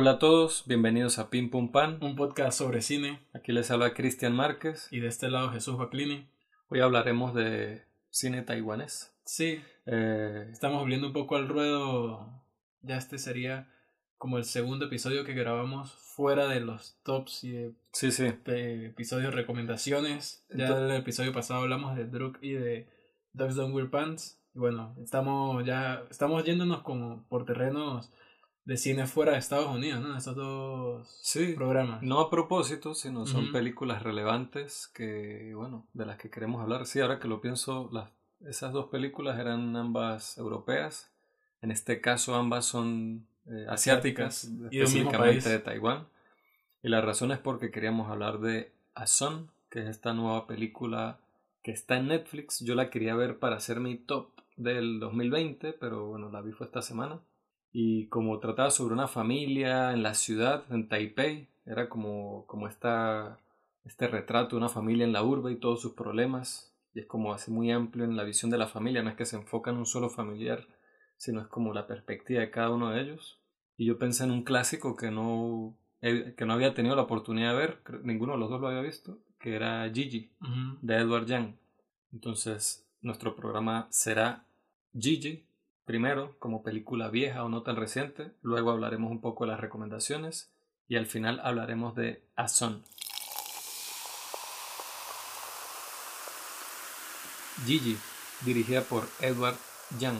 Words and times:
Hola 0.00 0.12
a 0.12 0.18
todos, 0.18 0.64
bienvenidos 0.66 1.18
a 1.18 1.28
Pim 1.28 1.50
Pum 1.50 1.72
Pan, 1.72 1.98
un 2.00 2.16
podcast 2.16 2.56
sobre 2.56 2.80
cine. 2.80 3.20
Aquí 3.34 3.52
les 3.52 3.70
habla 3.70 3.92
Cristian 3.92 4.34
Márquez. 4.34 4.88
Y 4.90 5.00
de 5.00 5.08
este 5.08 5.28
lado 5.28 5.50
Jesús 5.50 5.76
Baclini. 5.76 6.26
Hoy 6.70 6.80
hablaremos 6.80 7.34
de 7.34 7.84
cine 8.08 8.40
taiwanés. 8.40 9.14
Sí. 9.26 9.60
Eh, 9.84 10.48
estamos 10.52 10.80
volviendo 10.80 11.08
un 11.08 11.12
poco 11.12 11.36
al 11.36 11.48
ruedo. 11.48 12.42
Ya 12.80 12.96
este 12.96 13.18
sería 13.18 13.68
como 14.16 14.38
el 14.38 14.44
segundo 14.44 14.86
episodio 14.86 15.22
que 15.22 15.34
grabamos 15.34 15.92
fuera 15.92 16.48
de 16.48 16.60
los 16.60 16.98
tops 17.02 17.44
y 17.44 17.50
de, 17.50 17.74
sí, 17.92 18.10
sí. 18.10 18.24
episodios 18.46 19.34
recomendaciones. 19.34 20.46
Ya 20.48 20.68
en 20.68 20.84
el 20.84 20.92
episodio 20.92 21.34
pasado 21.34 21.60
hablamos 21.60 21.94
de 21.94 22.06
Druk 22.06 22.38
y 22.40 22.52
de 22.52 22.88
Dogs 23.34 23.54
Don't 23.54 23.74
Wear 23.74 23.90
Pants. 23.90 24.40
Y 24.54 24.60
bueno, 24.60 24.96
estamos 25.02 25.62
ya 25.66 26.04
estamos 26.10 26.42
yéndonos 26.42 26.80
como 26.80 27.22
por 27.28 27.44
terrenos 27.44 28.10
de 28.70 28.76
cine 28.76 29.08
fuera 29.08 29.32
de 29.32 29.38
Estados 29.38 29.66
Unidos, 29.66 30.00
¿no? 30.00 30.16
Estos 30.16 30.36
dos 30.36 31.08
sí, 31.22 31.54
programas. 31.54 32.02
No 32.02 32.20
a 32.20 32.30
propósito, 32.30 32.94
sino 32.94 33.26
son 33.26 33.50
películas 33.50 34.04
relevantes 34.04 34.86
que, 34.94 35.52
bueno, 35.56 35.88
de 35.92 36.06
las 36.06 36.18
que 36.18 36.30
queremos 36.30 36.62
hablar. 36.62 36.86
Sí, 36.86 37.00
ahora 37.00 37.18
que 37.18 37.26
lo 37.26 37.40
pienso, 37.40 37.90
las, 37.92 38.10
esas 38.48 38.72
dos 38.72 38.86
películas 38.86 39.40
eran 39.40 39.74
ambas 39.74 40.38
europeas. 40.38 41.10
En 41.62 41.72
este 41.72 42.00
caso, 42.00 42.36
ambas 42.36 42.64
son 42.64 43.26
eh, 43.46 43.66
asiáticas, 43.68 44.48
y 44.70 44.78
específicamente 44.78 45.48
de 45.48 45.58
Taiwán. 45.58 46.06
Y 46.80 46.90
la 46.90 47.00
razón 47.00 47.32
es 47.32 47.40
porque 47.40 47.72
queríamos 47.72 48.08
hablar 48.08 48.38
de 48.38 48.70
A 48.94 49.08
Son, 49.08 49.50
que 49.68 49.80
es 49.80 49.88
esta 49.88 50.14
nueva 50.14 50.46
película 50.46 51.18
que 51.64 51.72
está 51.72 51.96
en 51.96 52.06
Netflix. 52.06 52.60
Yo 52.60 52.76
la 52.76 52.88
quería 52.88 53.16
ver 53.16 53.40
para 53.40 53.56
hacer 53.56 53.80
mi 53.80 53.96
top 53.96 54.28
del 54.56 55.00
2020, 55.00 55.72
pero 55.72 56.06
bueno, 56.06 56.30
la 56.30 56.40
vi 56.40 56.52
fue 56.52 56.66
esta 56.66 56.82
semana 56.82 57.20
y 57.72 58.08
como 58.08 58.38
trataba 58.40 58.70
sobre 58.70 58.94
una 58.94 59.08
familia 59.08 59.92
en 59.92 60.02
la 60.02 60.14
ciudad, 60.14 60.64
en 60.70 60.88
Taipei, 60.88 61.48
era 61.66 61.88
como, 61.88 62.46
como 62.46 62.66
esta, 62.66 63.38
este 63.84 64.08
retrato 64.08 64.50
de 64.50 64.56
una 64.56 64.68
familia 64.68 65.04
en 65.04 65.12
la 65.12 65.22
urbe 65.22 65.52
y 65.52 65.56
todos 65.56 65.80
sus 65.80 65.92
problemas, 65.92 66.74
y 66.94 67.00
es 67.00 67.06
como 67.06 67.32
así 67.32 67.50
muy 67.50 67.70
amplio 67.70 68.04
en 68.04 68.16
la 68.16 68.24
visión 68.24 68.50
de 68.50 68.58
la 68.58 68.66
familia, 68.66 69.02
no 69.02 69.10
es 69.10 69.16
que 69.16 69.26
se 69.26 69.36
enfoca 69.36 69.70
en 69.70 69.76
un 69.76 69.86
solo 69.86 70.10
familiar, 70.10 70.66
sino 71.16 71.40
es 71.40 71.46
como 71.48 71.72
la 71.72 71.86
perspectiva 71.86 72.40
de 72.40 72.50
cada 72.50 72.70
uno 72.70 72.90
de 72.90 73.02
ellos. 73.02 73.40
Y 73.76 73.86
yo 73.86 73.98
pensé 73.98 74.24
en 74.24 74.30
un 74.30 74.42
clásico 74.42 74.96
que 74.96 75.10
no, 75.10 75.76
que 76.00 76.44
no 76.46 76.52
había 76.52 76.74
tenido 76.74 76.96
la 76.96 77.02
oportunidad 77.02 77.52
de 77.52 77.58
ver, 77.58 77.82
ninguno 78.02 78.32
de 78.32 78.38
los 78.38 78.50
dos 78.50 78.60
lo 78.60 78.68
había 78.68 78.80
visto, 78.80 79.18
que 79.38 79.54
era 79.54 79.88
Gigi, 79.92 80.32
de 80.82 80.96
Edward 80.96 81.26
Young. 81.26 81.54
Entonces, 82.12 82.90
nuestro 83.00 83.36
programa 83.36 83.86
será 83.90 84.44
Gigi, 84.98 85.46
Primero, 85.90 86.36
como 86.38 86.62
película 86.62 87.08
vieja 87.08 87.42
o 87.42 87.48
no 87.48 87.64
tan 87.64 87.74
reciente, 87.74 88.30
luego 88.42 88.70
hablaremos 88.70 89.10
un 89.10 89.20
poco 89.20 89.42
de 89.44 89.50
las 89.50 89.58
recomendaciones 89.58 90.54
y 90.86 90.94
al 90.94 91.06
final 91.06 91.40
hablaremos 91.42 91.96
de 91.96 92.22
Son. 92.46 92.84
Gigi, 97.66 97.98
dirigida 98.42 98.82
por 98.82 99.08
Edward 99.18 99.56
Young, 99.98 100.18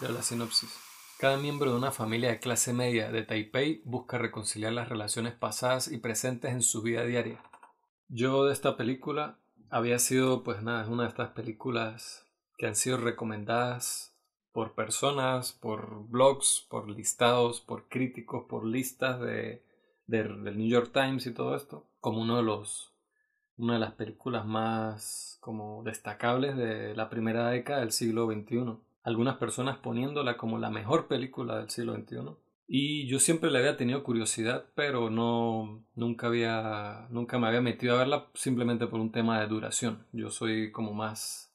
de 0.00 0.08
la 0.08 0.22
sinopsis. 0.22 0.76
Cada 1.20 1.36
miembro 1.36 1.70
de 1.70 1.76
una 1.76 1.92
familia 1.92 2.30
de 2.30 2.40
clase 2.40 2.72
media 2.72 3.12
de 3.12 3.22
Taipei 3.22 3.82
busca 3.84 4.18
reconciliar 4.18 4.72
las 4.72 4.88
relaciones 4.88 5.34
pasadas 5.34 5.86
y 5.86 5.98
presentes 5.98 6.50
en 6.50 6.62
su 6.62 6.82
vida 6.82 7.04
diaria. 7.04 7.40
Yo 8.08 8.44
de 8.46 8.52
esta 8.52 8.76
película 8.76 9.38
había 9.70 10.00
sido, 10.00 10.42
pues 10.42 10.64
nada, 10.64 10.82
es 10.82 10.88
una 10.88 11.04
de 11.04 11.10
estas 11.10 11.28
películas 11.28 12.26
que 12.58 12.66
han 12.66 12.74
sido 12.74 12.96
recomendadas 12.96 14.15
por 14.56 14.72
personas, 14.72 15.52
por 15.52 16.08
blogs, 16.08 16.66
por 16.70 16.88
listados, 16.88 17.60
por 17.60 17.90
críticos, 17.90 18.46
por 18.48 18.64
listas 18.64 19.20
de, 19.20 19.62
del 20.06 20.56
New 20.56 20.66
York 20.66 20.92
Times 20.94 21.26
y 21.26 21.34
todo 21.34 21.54
esto, 21.54 21.86
como 22.00 22.22
uno 22.22 22.38
de 22.38 22.42
los 22.42 22.94
una 23.58 23.74
de 23.74 23.80
las 23.80 23.92
películas 23.92 24.46
más 24.46 25.36
como 25.42 25.82
destacables 25.82 26.56
de 26.56 26.96
la 26.96 27.10
primera 27.10 27.50
década 27.50 27.80
del 27.80 27.92
siglo 27.92 28.32
XXI. 28.32 28.78
Algunas 29.02 29.36
personas 29.36 29.76
poniéndola 29.76 30.38
como 30.38 30.58
la 30.58 30.70
mejor 30.70 31.06
película 31.06 31.58
del 31.58 31.68
siglo 31.68 31.94
XXI. 31.94 32.16
Y 32.66 33.06
yo 33.08 33.18
siempre 33.18 33.50
le 33.50 33.58
había 33.58 33.76
tenido 33.76 34.02
curiosidad, 34.02 34.64
pero 34.74 35.10
no 35.10 35.84
nunca 35.94 36.28
había 36.28 37.08
nunca 37.10 37.38
me 37.38 37.48
había 37.48 37.60
metido 37.60 37.94
a 37.94 37.98
verla 37.98 38.28
simplemente 38.32 38.86
por 38.86 39.00
un 39.00 39.12
tema 39.12 39.38
de 39.38 39.48
duración. 39.48 40.06
Yo 40.12 40.30
soy 40.30 40.72
como 40.72 40.94
más 40.94 41.45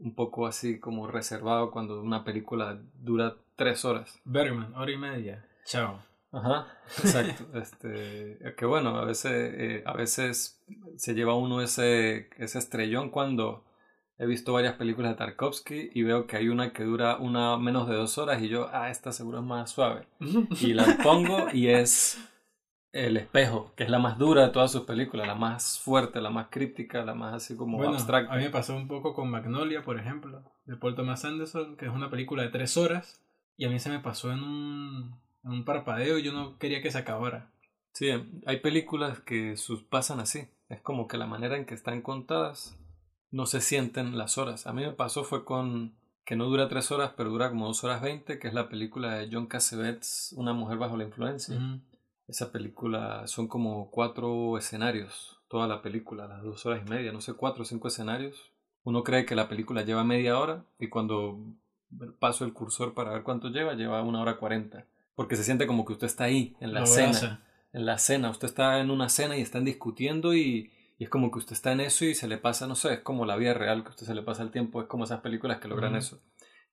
un 0.00 0.14
poco 0.14 0.46
así 0.46 0.78
como 0.78 1.06
reservado 1.06 1.70
cuando 1.70 2.00
una 2.00 2.24
película 2.24 2.80
dura 2.94 3.36
tres 3.56 3.84
horas. 3.84 4.20
Bergman, 4.24 4.74
hora 4.74 4.90
y 4.90 4.96
media. 4.96 5.46
Chao. 5.64 6.00
Ajá, 6.32 6.66
exacto. 7.02 7.46
este, 7.58 8.38
que 8.56 8.64
bueno, 8.64 8.96
a 8.96 9.04
veces, 9.04 9.54
eh, 9.56 9.82
a 9.84 9.92
veces 9.92 10.62
se 10.96 11.14
lleva 11.14 11.34
uno 11.36 11.60
ese, 11.60 12.30
ese 12.38 12.58
estrellón 12.58 13.10
cuando 13.10 13.64
he 14.18 14.26
visto 14.26 14.52
varias 14.52 14.74
películas 14.74 15.12
de 15.12 15.16
Tarkovsky 15.16 15.90
y 15.92 16.02
veo 16.04 16.26
que 16.26 16.36
hay 16.36 16.48
una 16.48 16.72
que 16.72 16.84
dura 16.84 17.16
una 17.16 17.58
menos 17.58 17.88
de 17.88 17.96
dos 17.96 18.18
horas 18.18 18.40
y 18.40 18.48
yo, 18.48 18.68
ah, 18.72 18.90
esta 18.90 19.12
seguro 19.12 19.38
es 19.38 19.44
más 19.44 19.70
suave. 19.70 20.06
y 20.60 20.72
la 20.74 20.96
pongo 21.02 21.48
y 21.52 21.68
es 21.68 22.18
el 22.92 23.16
espejo, 23.16 23.72
que 23.74 23.84
es 23.84 23.90
la 23.90 23.98
más 23.98 24.18
dura 24.18 24.42
de 24.42 24.50
todas 24.50 24.70
sus 24.70 24.82
películas, 24.82 25.26
la 25.26 25.34
más 25.34 25.78
fuerte, 25.78 26.20
la 26.20 26.30
más 26.30 26.48
crítica, 26.50 27.04
la 27.04 27.14
más 27.14 27.34
así 27.34 27.56
como 27.56 27.78
bueno, 27.78 27.94
abstracta. 27.94 28.32
A 28.32 28.36
mí 28.36 28.44
me 28.44 28.50
pasó 28.50 28.76
un 28.76 28.86
poco 28.86 29.14
con 29.14 29.30
Magnolia, 29.30 29.82
por 29.82 29.98
ejemplo, 29.98 30.42
de 30.66 30.76
Paul 30.76 30.94
Thomas 30.94 31.24
Anderson, 31.24 31.76
que 31.76 31.86
es 31.86 31.92
una 31.92 32.10
película 32.10 32.42
de 32.42 32.50
tres 32.50 32.76
horas, 32.76 33.20
y 33.56 33.64
a 33.64 33.70
mí 33.70 33.78
se 33.78 33.88
me 33.88 34.00
pasó 34.00 34.30
en 34.30 34.42
un, 34.42 35.18
en 35.42 35.50
un 35.50 35.64
parpadeo 35.64 36.18
y 36.18 36.22
yo 36.22 36.32
no 36.32 36.58
quería 36.58 36.82
que 36.82 36.90
se 36.90 36.98
acabara. 36.98 37.50
Sí, 37.92 38.10
hay 38.46 38.60
películas 38.60 39.20
que 39.20 39.56
sus 39.56 39.82
pasan 39.82 40.20
así, 40.20 40.48
es 40.68 40.80
como 40.80 41.08
que 41.08 41.18
la 41.18 41.26
manera 41.26 41.56
en 41.56 41.64
que 41.64 41.74
están 41.74 42.02
contadas 42.02 42.78
no 43.30 43.46
se 43.46 43.62
sienten 43.62 44.18
las 44.18 44.36
horas. 44.36 44.66
A 44.66 44.72
mí 44.74 44.82
me 44.82 44.92
pasó 44.92 45.24
fue 45.24 45.44
con 45.44 45.94
que 46.24 46.36
no 46.36 46.44
dura 46.44 46.68
tres 46.68 46.90
horas, 46.92 47.12
pero 47.16 47.30
dura 47.30 47.48
como 47.48 47.66
dos 47.66 47.82
horas 47.84 48.02
veinte, 48.02 48.38
que 48.38 48.48
es 48.48 48.54
la 48.54 48.68
película 48.68 49.14
de 49.14 49.28
John 49.32 49.46
Cassavetes, 49.46 50.34
Una 50.36 50.52
mujer 50.52 50.78
bajo 50.78 50.96
la 50.96 51.04
influencia. 51.04 51.58
Esa 52.28 52.52
película 52.52 53.26
son 53.26 53.48
como 53.48 53.90
cuatro 53.90 54.56
escenarios, 54.56 55.40
toda 55.48 55.66
la 55.66 55.82
película, 55.82 56.26
las 56.26 56.42
dos 56.42 56.64
horas 56.66 56.82
y 56.86 56.90
media, 56.90 57.12
no 57.12 57.20
sé, 57.20 57.34
cuatro 57.34 57.62
o 57.62 57.66
cinco 57.66 57.88
escenarios. 57.88 58.52
Uno 58.84 59.04
cree 59.04 59.26
que 59.26 59.34
la 59.34 59.48
película 59.48 59.82
lleva 59.82 60.04
media 60.04 60.38
hora 60.38 60.64
y 60.78 60.88
cuando 60.88 61.38
paso 62.18 62.44
el 62.44 62.52
cursor 62.52 62.94
para 62.94 63.12
ver 63.12 63.22
cuánto 63.22 63.48
lleva, 63.48 63.74
lleva 63.74 64.02
una 64.02 64.20
hora 64.20 64.36
cuarenta. 64.36 64.86
Porque 65.14 65.36
se 65.36 65.44
siente 65.44 65.66
como 65.66 65.84
que 65.84 65.92
usted 65.92 66.06
está 66.06 66.24
ahí, 66.24 66.56
en 66.60 66.72
la 66.72 66.86
cena. 66.86 67.44
En 67.72 67.86
la 67.86 67.98
cena, 67.98 68.30
usted 68.30 68.48
está 68.48 68.80
en 68.80 68.90
una 68.90 69.08
cena 69.08 69.36
y 69.36 69.40
están 69.40 69.64
discutiendo 69.64 70.34
y, 70.34 70.70
y, 70.98 71.04
es 71.04 71.10
como 71.10 71.30
que 71.30 71.38
usted 71.38 71.52
está 71.52 71.72
en 71.72 71.80
eso 71.80 72.04
y 72.04 72.14
se 72.14 72.28
le 72.28 72.38
pasa, 72.38 72.66
no 72.66 72.74
sé, 72.74 72.94
es 72.94 73.00
como 73.00 73.24
la 73.24 73.36
vida 73.36 73.54
real, 73.54 73.82
que 73.82 73.90
usted 73.90 74.06
se 74.06 74.14
le 74.14 74.22
pasa 74.22 74.42
el 74.42 74.50
tiempo, 74.50 74.82
es 74.82 74.88
como 74.88 75.04
esas 75.04 75.20
películas 75.20 75.58
que 75.58 75.68
logran 75.68 75.96
eso. 75.96 76.20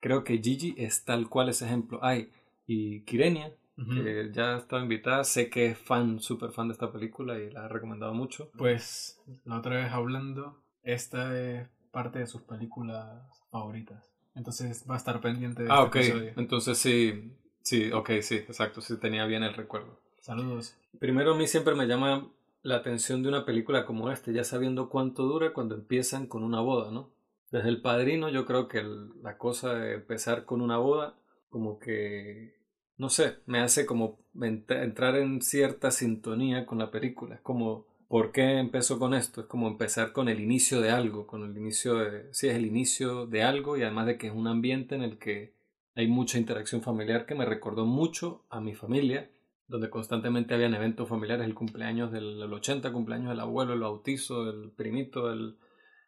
Creo 0.01 0.23
que 0.23 0.37
Gigi 0.39 0.75
es 0.77 1.03
tal 1.03 1.29
cual 1.29 1.49
ese 1.49 1.65
ejemplo. 1.65 1.99
Ay, 2.01 2.31
y 2.65 3.01
Kirenia, 3.01 3.51
que 3.87 4.29
ya 4.31 4.57
estaba 4.57 4.81
invitada. 4.81 5.23
Sé 5.23 5.49
que 5.49 5.67
es 5.67 5.77
fan, 5.77 6.19
súper 6.19 6.51
fan 6.51 6.67
de 6.67 6.73
esta 6.73 6.91
película 6.91 7.39
y 7.39 7.51
la 7.51 7.65
ha 7.65 7.67
recomendado 7.67 8.13
mucho. 8.13 8.51
Pues 8.57 9.21
la 9.45 9.59
otra 9.59 9.77
vez 9.77 9.91
hablando, 9.91 10.61
esta 10.83 11.39
es 11.39 11.67
parte 11.91 12.19
de 12.19 12.27
sus 12.27 12.41
películas 12.41 13.21
favoritas. 13.49 14.11
Entonces 14.35 14.85
va 14.89 14.95
a 14.95 14.97
estar 14.97 15.19
pendiente 15.21 15.63
de 15.63 15.69
ah, 15.71 15.89
este 15.93 16.13
ok. 16.13 16.37
Entonces 16.37 16.77
sí, 16.77 17.33
sí, 17.61 17.91
ok, 17.91 18.11
sí, 18.21 18.35
exacto, 18.35 18.81
sí 18.81 18.97
tenía 18.97 19.25
bien 19.25 19.43
el 19.43 19.53
recuerdo. 19.53 19.99
Saludos. 20.21 20.75
Primero 20.99 21.33
a 21.33 21.37
mí 21.37 21.47
siempre 21.47 21.75
me 21.75 21.87
llama 21.87 22.29
la 22.61 22.77
atención 22.77 23.23
de 23.23 23.29
una 23.29 23.45
película 23.45 23.85
como 23.85 24.11
esta, 24.11 24.31
ya 24.31 24.43
sabiendo 24.43 24.89
cuánto 24.89 25.23
dura 25.23 25.53
cuando 25.53 25.75
empiezan 25.75 26.27
con 26.27 26.43
una 26.43 26.61
boda, 26.61 26.91
¿no? 26.91 27.11
Desde 27.51 27.69
El 27.69 27.81
Padrino 27.81 28.29
yo 28.29 28.45
creo 28.45 28.67
que 28.67 28.83
la 29.23 29.37
cosa 29.37 29.73
de 29.73 29.95
empezar 29.95 30.45
con 30.45 30.61
una 30.61 30.77
boda 30.77 31.15
como 31.49 31.79
que 31.79 32.58
no 32.99 33.09
sé, 33.09 33.37
me 33.45 33.59
hace 33.59 33.85
como 33.85 34.19
entrar 34.41 35.15
en 35.15 35.41
cierta 35.41 35.89
sintonía 35.89 36.65
con 36.65 36.77
la 36.79 36.91
película. 36.91 37.35
Es 37.35 37.41
como, 37.41 37.87
¿por 38.09 38.33
qué 38.33 38.59
empezó 38.59 38.99
con 38.99 39.13
esto? 39.13 39.41
Es 39.41 39.47
como 39.47 39.69
empezar 39.69 40.11
con 40.11 40.27
el 40.27 40.41
inicio 40.41 40.81
de 40.81 40.91
algo, 40.91 41.25
con 41.25 41.49
el 41.49 41.57
inicio 41.57 41.95
de, 41.95 42.27
sí, 42.33 42.49
es 42.49 42.55
el 42.55 42.65
inicio 42.65 43.25
de 43.25 43.41
algo 43.41 43.77
y 43.77 43.83
además 43.83 44.05
de 44.05 44.17
que 44.17 44.27
es 44.27 44.33
un 44.33 44.47
ambiente 44.47 44.95
en 44.95 45.03
el 45.03 45.17
que 45.17 45.55
hay 45.95 46.07
mucha 46.07 46.37
interacción 46.37 46.81
familiar 46.81 47.25
que 47.25 47.35
me 47.35 47.45
recordó 47.45 47.85
mucho 47.85 48.45
a 48.49 48.59
mi 48.59 48.75
familia, 48.75 49.31
donde 49.67 49.89
constantemente 49.89 50.53
habían 50.53 50.73
eventos 50.73 51.07
familiares, 51.07 51.45
el 51.45 51.55
cumpleaños 51.55 52.11
del 52.11 52.51
80, 52.51 52.91
cumpleaños 52.91 53.29
del 53.29 53.39
abuelo, 53.39 53.73
el 53.73 53.79
bautizo, 53.79 54.43
del 54.43 54.71
primito, 54.71 55.31
el 55.31 55.57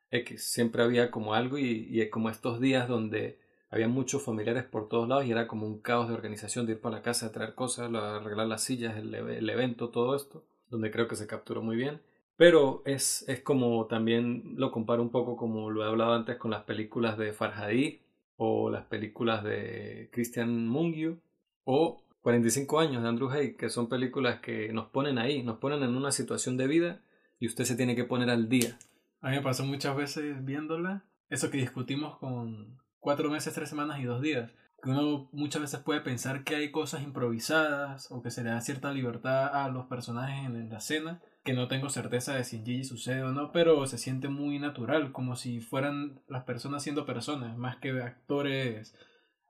X. 0.09 0.43
Siempre 0.51 0.83
había 0.83 1.09
como 1.09 1.35
algo 1.35 1.57
y, 1.57 1.87
y 1.89 2.09
como 2.09 2.29
estos 2.29 2.59
días 2.59 2.89
donde 2.89 3.39
había 3.71 3.87
muchos 3.87 4.21
familiares 4.21 4.65
por 4.65 4.89
todos 4.89 5.07
lados 5.07 5.25
y 5.25 5.31
era 5.31 5.47
como 5.47 5.65
un 5.65 5.79
caos 5.79 6.09
de 6.09 6.13
organización 6.13 6.65
de 6.65 6.73
ir 6.73 6.81
para 6.81 6.97
la 6.97 7.01
casa, 7.01 7.27
a 7.27 7.31
traer 7.31 7.55
cosas, 7.55 7.91
arreglar 7.91 8.47
las 8.47 8.65
sillas, 8.65 8.97
el, 8.97 9.49
evento, 9.49 9.89
todo 9.89 10.13
esto, 10.15 10.43
donde 10.69 10.91
creo 10.91 11.07
que 11.07 11.15
se 11.15 11.25
capturó 11.25 11.61
muy 11.61 11.77
bien. 11.77 12.01
Pero 12.35 12.81
es, 12.85 13.23
es 13.29 13.39
como 13.39 13.87
también 13.87 14.55
lo 14.57 14.71
comparo 14.71 15.01
un 15.01 15.09
poco 15.09 15.37
como 15.37 15.69
lo 15.69 15.85
he 15.85 15.87
hablado 15.87 16.13
antes 16.13 16.35
con 16.35 16.51
las 16.51 16.63
películas 16.63 17.17
de 17.17 17.31
Farhadi 17.31 18.01
o 18.35 18.69
las 18.69 18.85
películas 18.85 19.43
de 19.43 20.09
Christian 20.11 20.67
Mungiu 20.67 21.21
o 21.63 22.03
45 22.21 22.79
años 22.79 23.03
de 23.03 23.09
Andrew 23.09 23.29
Hay, 23.29 23.55
que 23.55 23.69
son 23.69 23.87
películas 23.87 24.41
que 24.41 24.73
nos 24.73 24.89
ponen 24.89 25.17
ahí, 25.17 25.43
nos 25.43 25.59
ponen 25.59 25.81
en 25.83 25.95
una 25.95 26.11
situación 26.11 26.57
de 26.57 26.67
vida 26.67 27.01
y 27.39 27.47
usted 27.47 27.63
se 27.63 27.75
tiene 27.75 27.95
que 27.95 28.03
poner 28.03 28.29
al 28.29 28.49
día. 28.49 28.77
A 29.21 29.29
mí 29.29 29.37
me 29.37 29.41
pasó 29.41 29.63
muchas 29.63 29.95
veces 29.95 30.43
viéndola, 30.43 31.05
eso 31.29 31.49
que 31.49 31.57
discutimos 31.57 32.17
con 32.17 32.80
cuatro 33.01 33.29
meses, 33.29 33.53
tres 33.53 33.67
semanas 33.67 33.99
y 33.99 34.05
dos 34.05 34.21
días, 34.21 34.51
que 34.81 34.89
uno 34.89 35.27
muchas 35.33 35.61
veces 35.61 35.81
puede 35.81 35.99
pensar 35.99 36.45
que 36.45 36.55
hay 36.55 36.71
cosas 36.71 37.03
improvisadas 37.03 38.09
o 38.11 38.21
que 38.21 38.31
se 38.31 38.43
le 38.43 38.51
da 38.51 38.61
cierta 38.61 38.93
libertad 38.93 39.47
a 39.53 39.67
los 39.69 39.87
personajes 39.87 40.45
en 40.45 40.69
la 40.69 40.77
escena, 40.77 41.21
que 41.43 41.53
no 41.53 41.67
tengo 41.67 41.89
certeza 41.89 42.35
de 42.35 42.43
si 42.43 42.57
en 42.57 42.65
Gigi 42.65 42.83
sucede 42.83 43.23
o 43.23 43.31
no, 43.31 43.51
pero 43.51 43.85
se 43.87 43.97
siente 43.97 44.29
muy 44.29 44.59
natural, 44.59 45.11
como 45.11 45.35
si 45.35 45.59
fueran 45.59 46.21
las 46.27 46.43
personas 46.43 46.83
siendo 46.83 47.05
personas, 47.05 47.57
más 47.57 47.77
que 47.77 47.91
actores 48.01 48.95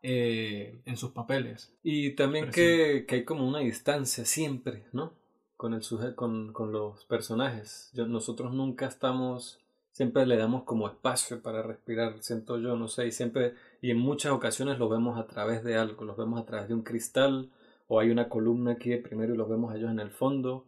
eh, 0.01 0.81
en 0.85 0.97
sus 0.97 1.11
papeles. 1.11 1.73
Y 1.83 2.11
también 2.15 2.49
que, 2.49 3.05
que, 3.07 3.15
hay 3.15 3.23
como 3.23 3.47
una 3.47 3.59
distancia 3.59 4.25
siempre, 4.25 4.85
¿no? 4.93 5.13
Con, 5.57 5.75
el 5.75 5.83
con, 6.15 6.53
con 6.53 6.71
los 6.71 7.05
personajes. 7.05 7.91
nosotros 7.93 8.53
nunca 8.53 8.87
estamos, 8.87 9.60
siempre 9.91 10.25
le 10.25 10.37
damos 10.37 10.63
como 10.63 10.87
espacio 10.87 11.41
para 11.41 11.61
respirar, 11.61 12.15
siento 12.21 12.57
yo, 12.57 12.75
no 12.75 12.87
sé, 12.87 13.07
y 13.07 13.11
siempre, 13.11 13.53
y 13.81 13.91
en 13.91 13.97
muchas 13.97 14.31
ocasiones 14.31 14.79
lo 14.79 14.89
vemos 14.89 15.19
a 15.19 15.27
través 15.27 15.63
de 15.63 15.77
algo, 15.77 16.05
los 16.05 16.17
vemos 16.17 16.41
a 16.41 16.45
través 16.45 16.67
de 16.67 16.73
un 16.73 16.83
cristal, 16.83 17.51
o 17.87 17.99
hay 17.99 18.09
una 18.09 18.29
columna 18.29 18.71
aquí 18.71 18.95
primero 18.97 19.33
y 19.33 19.37
los 19.37 19.49
vemos 19.49 19.73
a 19.73 19.75
ellos 19.75 19.91
en 19.91 19.99
el 19.99 20.11
fondo. 20.11 20.65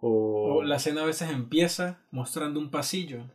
O... 0.00 0.56
o 0.56 0.62
la 0.62 0.76
escena 0.76 1.02
a 1.02 1.06
veces 1.06 1.30
empieza 1.30 2.00
mostrando 2.10 2.58
un 2.58 2.70
pasillo 2.70 3.26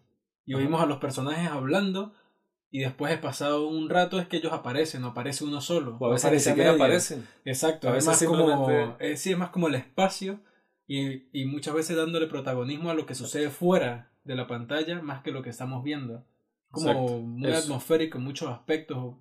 y 0.44 0.56
oímos 0.56 0.82
a 0.82 0.88
los 0.88 0.98
personajes 0.98 1.50
hablando 1.50 2.14
y 2.72 2.80
después 2.80 3.12
de 3.12 3.20
pasado 3.20 3.68
un 3.68 3.90
rato 3.90 4.20
es 4.20 4.28
que 4.28 4.38
ellos 4.38 4.54
aparecen, 4.54 5.02
no 5.02 5.10
aparece 5.10 5.44
uno 5.44 5.62
solo. 5.62 5.98
O 6.00 6.08
a 6.08 6.14
veces 6.14 6.32
ni 6.32 6.40
siquiera 6.40 6.72
aparecen. 6.72 7.28
Exacto, 7.46 7.88
a 7.88 7.92
veces 7.92 8.22
es 8.22 8.30
más 8.30 8.40
como, 8.40 8.98
eh, 9.00 9.16
sí, 9.18 9.32
es 9.32 9.38
más 9.38 9.50
como 9.52 9.68
el 9.68 9.76
espacio 9.76 10.40
y, 10.88 11.30
y, 11.32 11.46
muchas 11.46 11.76
veces 11.76 11.96
dándole 11.96 12.28
protagonismo 12.28 12.90
a 12.90 12.94
lo 12.94 13.06
que 13.06 13.14
sucede 13.14 13.50
fuera 13.50 14.12
de 14.28 14.36
la 14.36 14.46
pantalla 14.46 15.02
más 15.02 15.24
que 15.24 15.32
lo 15.32 15.42
que 15.42 15.50
estamos 15.50 15.84
viendo. 15.84 16.26
Como 16.70 17.22
muy 17.22 17.52
atmosférico 17.52 18.18
en 18.18 18.26
muchos 18.26 18.50
aspectos. 18.50 19.16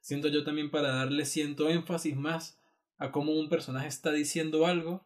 Siento 0.00 0.28
yo 0.28 0.44
también 0.44 0.70
para 0.70 0.94
darle 0.94 1.24
ciento 1.24 1.68
énfasis 1.68 2.14
más 2.14 2.60
a 2.98 3.10
cómo 3.10 3.32
un 3.32 3.48
personaje 3.48 3.88
está 3.88 4.12
diciendo 4.12 4.66
algo 4.66 5.02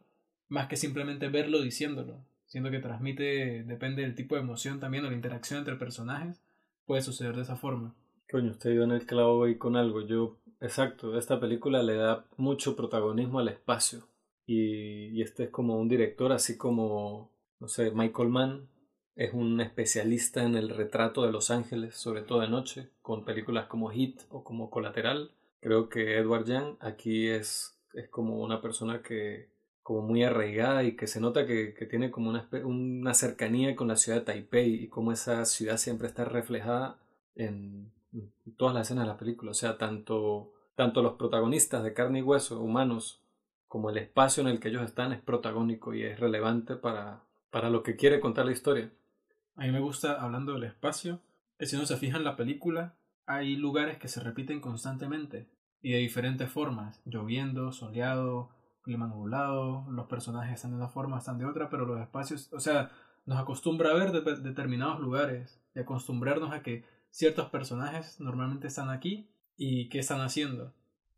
más 0.48 0.66
que 0.66 0.76
simplemente 0.76 1.28
verlo 1.28 1.62
diciéndolo. 1.62 2.24
Siento 2.46 2.70
que 2.70 2.80
transmite, 2.80 3.62
depende 3.64 4.02
del 4.02 4.14
tipo 4.14 4.34
de 4.34 4.42
emoción 4.42 4.80
también 4.80 5.04
o 5.04 5.10
la 5.10 5.16
interacción 5.16 5.60
entre 5.60 5.76
personajes 5.76 6.42
puede 6.84 7.02
suceder 7.02 7.34
de 7.34 7.42
esa 7.42 7.56
forma. 7.56 7.94
Coño, 8.30 8.50
usted 8.50 8.72
dio 8.72 8.84
en 8.84 8.92
el 8.92 9.06
clavo 9.06 9.44
ahí 9.44 9.56
con 9.56 9.76
algo. 9.76 10.06
Yo, 10.06 10.38
exacto, 10.60 11.16
esta 11.18 11.40
película 11.40 11.82
le 11.82 11.94
da 11.94 12.26
mucho 12.36 12.76
protagonismo 12.76 13.38
al 13.38 13.48
espacio. 13.48 14.08
Y, 14.46 15.06
y 15.16 15.22
este 15.22 15.44
es 15.44 15.50
como 15.50 15.78
un 15.78 15.88
director, 15.88 16.32
así 16.32 16.58
como, 16.58 17.30
no 17.60 17.68
sé, 17.68 17.92
Michael 17.92 18.28
Mann 18.28 18.68
es 19.16 19.32
un 19.32 19.61
especialista 19.61 20.43
en 20.43 20.56
el 20.56 20.70
retrato 20.70 21.25
de 21.25 21.32
Los 21.32 21.50
Ángeles, 21.50 21.96
sobre 21.96 22.22
todo 22.22 22.40
de 22.40 22.49
noche, 22.49 22.88
con 23.02 23.25
películas 23.25 23.66
como 23.66 23.90
Hit 23.90 24.22
o 24.31 24.43
como 24.43 24.70
Colateral. 24.70 25.31
Creo 25.61 25.88
que 25.88 26.19
Edward 26.19 26.46
Young 26.46 26.76
aquí 26.81 27.28
es, 27.28 27.78
es 27.94 28.08
como 28.08 28.40
una 28.43 28.61
persona 28.61 29.02
que 29.02 29.49
como 29.84 30.00
muy 30.00 30.25
arraigada 30.25 30.82
y 30.82 30.96
que 30.96 31.06
se 31.06 31.20
nota 31.20 31.46
que, 31.46 31.75
que 31.75 31.84
tiene 31.84 32.11
como 32.11 32.31
una, 32.31 32.49
una, 32.64 33.12
cercanía 33.12 33.76
con 33.76 33.87
la 33.87 33.96
ciudad 33.96 34.20
de 34.20 34.25
Taipei 34.25 34.84
y 34.84 34.88
como 34.88 35.12
esa 35.12 35.44
ciudad 35.44 35.76
siempre 35.76 36.08
está 36.08 36.25
reflejada 36.25 36.99
en, 37.37 37.93
todas 38.56 38.75
las 38.75 38.87
escenas 38.87 39.05
de 39.05 39.12
la 39.12 39.19
película. 39.19 39.50
O 39.50 39.55
sea, 39.55 39.76
tanto, 39.76 40.52
tanto 40.75 41.02
los 41.02 41.14
protagonistas 41.14 41.84
de 41.84 41.93
carne 41.93 42.20
y 42.20 42.22
hueso, 42.22 42.61
humanos, 42.61 43.20
como 43.69 43.90
el 43.90 43.99
espacio 43.99 44.40
en 44.40 44.49
el 44.49 44.58
que 44.58 44.69
ellos 44.69 44.84
están 44.84 45.12
es 45.12 45.20
protagónico 45.20 45.93
y 45.93 46.02
es 46.02 46.19
relevante 46.19 46.76
para, 46.76 47.22
para 47.50 47.69
lo 47.69 47.82
que 47.82 47.96
quiere 47.96 48.20
contar 48.20 48.46
la 48.46 48.52
historia. 48.52 48.90
A 49.56 49.62
mí 49.62 49.70
me 49.70 49.80
gusta, 49.80 50.20
hablando 50.20 50.54
del 50.54 50.64
espacio, 50.64 51.20
que 51.58 51.66
si 51.66 51.76
uno 51.76 51.86
se 51.86 51.96
fija 51.96 52.16
en 52.16 52.24
la 52.24 52.36
película, 52.36 52.96
hay 53.26 53.56
lugares 53.56 53.98
que 53.98 54.08
se 54.08 54.20
repiten 54.20 54.60
constantemente 54.60 55.48
y 55.80 55.92
de 55.92 55.98
diferentes 55.98 56.50
formas, 56.50 57.00
lloviendo, 57.04 57.70
soleado, 57.70 58.50
clima 58.82 59.06
nublado, 59.06 59.86
los 59.90 60.06
personajes 60.06 60.54
están 60.54 60.72
de 60.72 60.78
una 60.78 60.88
forma, 60.88 61.18
están 61.18 61.38
de 61.38 61.46
otra, 61.46 61.70
pero 61.70 61.86
los 61.86 62.00
espacios, 62.00 62.52
o 62.52 62.60
sea, 62.60 62.90
nos 63.26 63.38
acostumbra 63.38 63.90
a 63.90 63.94
ver 63.94 64.12
determinados 64.12 65.00
lugares 65.00 65.62
y 65.74 65.80
acostumbrarnos 65.80 66.52
a 66.52 66.62
que 66.62 66.84
ciertos 67.10 67.48
personajes 67.50 68.20
normalmente 68.20 68.66
están 68.66 68.90
aquí 68.90 69.30
y 69.56 69.88
qué 69.88 70.00
están 70.00 70.20
haciendo. 70.20 70.74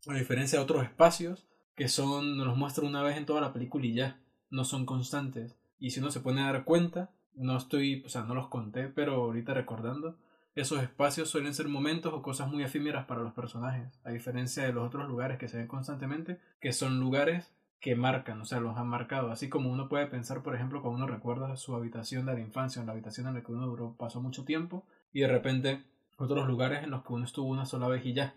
A 0.07 0.13
diferencia 0.13 0.59
de 0.59 0.63
otros 0.63 0.83
espacios 0.83 1.47
que 1.75 1.87
son, 1.87 2.37
nos 2.37 2.47
los 2.47 2.57
muestra 2.57 2.85
una 2.85 3.03
vez 3.03 3.17
en 3.17 3.25
toda 3.25 3.41
la 3.41 3.51
película 3.51 3.85
y 3.85 3.93
ya, 3.93 4.19
no 4.49 4.63
son 4.63 4.85
constantes. 4.85 5.57
Y 5.79 5.89
si 5.91 5.99
uno 5.99 6.11
se 6.11 6.21
pone 6.21 6.41
a 6.41 6.51
dar 6.51 6.63
cuenta, 6.63 7.11
no 7.37 7.57
estoy, 7.57 8.03
o 8.05 8.09
sea, 8.09 8.23
no 8.23 8.35
los 8.35 8.47
conté, 8.47 8.87
pero 8.87 9.15
ahorita 9.15 9.53
recordando, 9.53 10.17
esos 10.55 10.81
espacios 10.81 11.29
suelen 11.29 11.53
ser 11.53 11.67
momentos 11.67 12.13
o 12.13 12.23
cosas 12.23 12.49
muy 12.49 12.63
efímeras 12.63 13.05
para 13.05 13.21
los 13.21 13.33
personajes, 13.33 13.99
a 14.03 14.09
diferencia 14.09 14.63
de 14.63 14.73
los 14.73 14.87
otros 14.87 15.07
lugares 15.07 15.37
que 15.37 15.47
se 15.47 15.57
ven 15.57 15.67
constantemente, 15.67 16.39
que 16.59 16.73
son 16.73 16.99
lugares 16.99 17.53
que 17.79 17.95
marcan, 17.95 18.41
o 18.41 18.45
sea, 18.45 18.59
los 18.59 18.75
han 18.75 18.87
marcado. 18.87 19.31
Así 19.31 19.49
como 19.49 19.71
uno 19.71 19.87
puede 19.87 20.07
pensar, 20.07 20.41
por 20.41 20.55
ejemplo, 20.55 20.81
cuando 20.81 20.97
uno 20.97 21.07
recuerda 21.13 21.55
su 21.57 21.75
habitación 21.75 22.25
de 22.25 22.33
la 22.33 22.39
infancia, 22.39 22.83
la 22.83 22.93
habitación 22.93 23.27
en 23.27 23.35
la 23.35 23.43
que 23.43 23.51
uno 23.51 23.67
duró, 23.67 23.95
pasó 23.97 24.19
mucho 24.19 24.45
tiempo, 24.45 24.83
y 25.13 25.21
de 25.21 25.27
repente 25.27 25.83
otros 26.17 26.47
lugares 26.47 26.83
en 26.83 26.89
los 26.89 27.03
que 27.03 27.13
uno 27.13 27.25
estuvo 27.25 27.47
una 27.47 27.65
sola 27.65 27.87
vez 27.87 28.03
y 28.03 28.13
ya. 28.13 28.33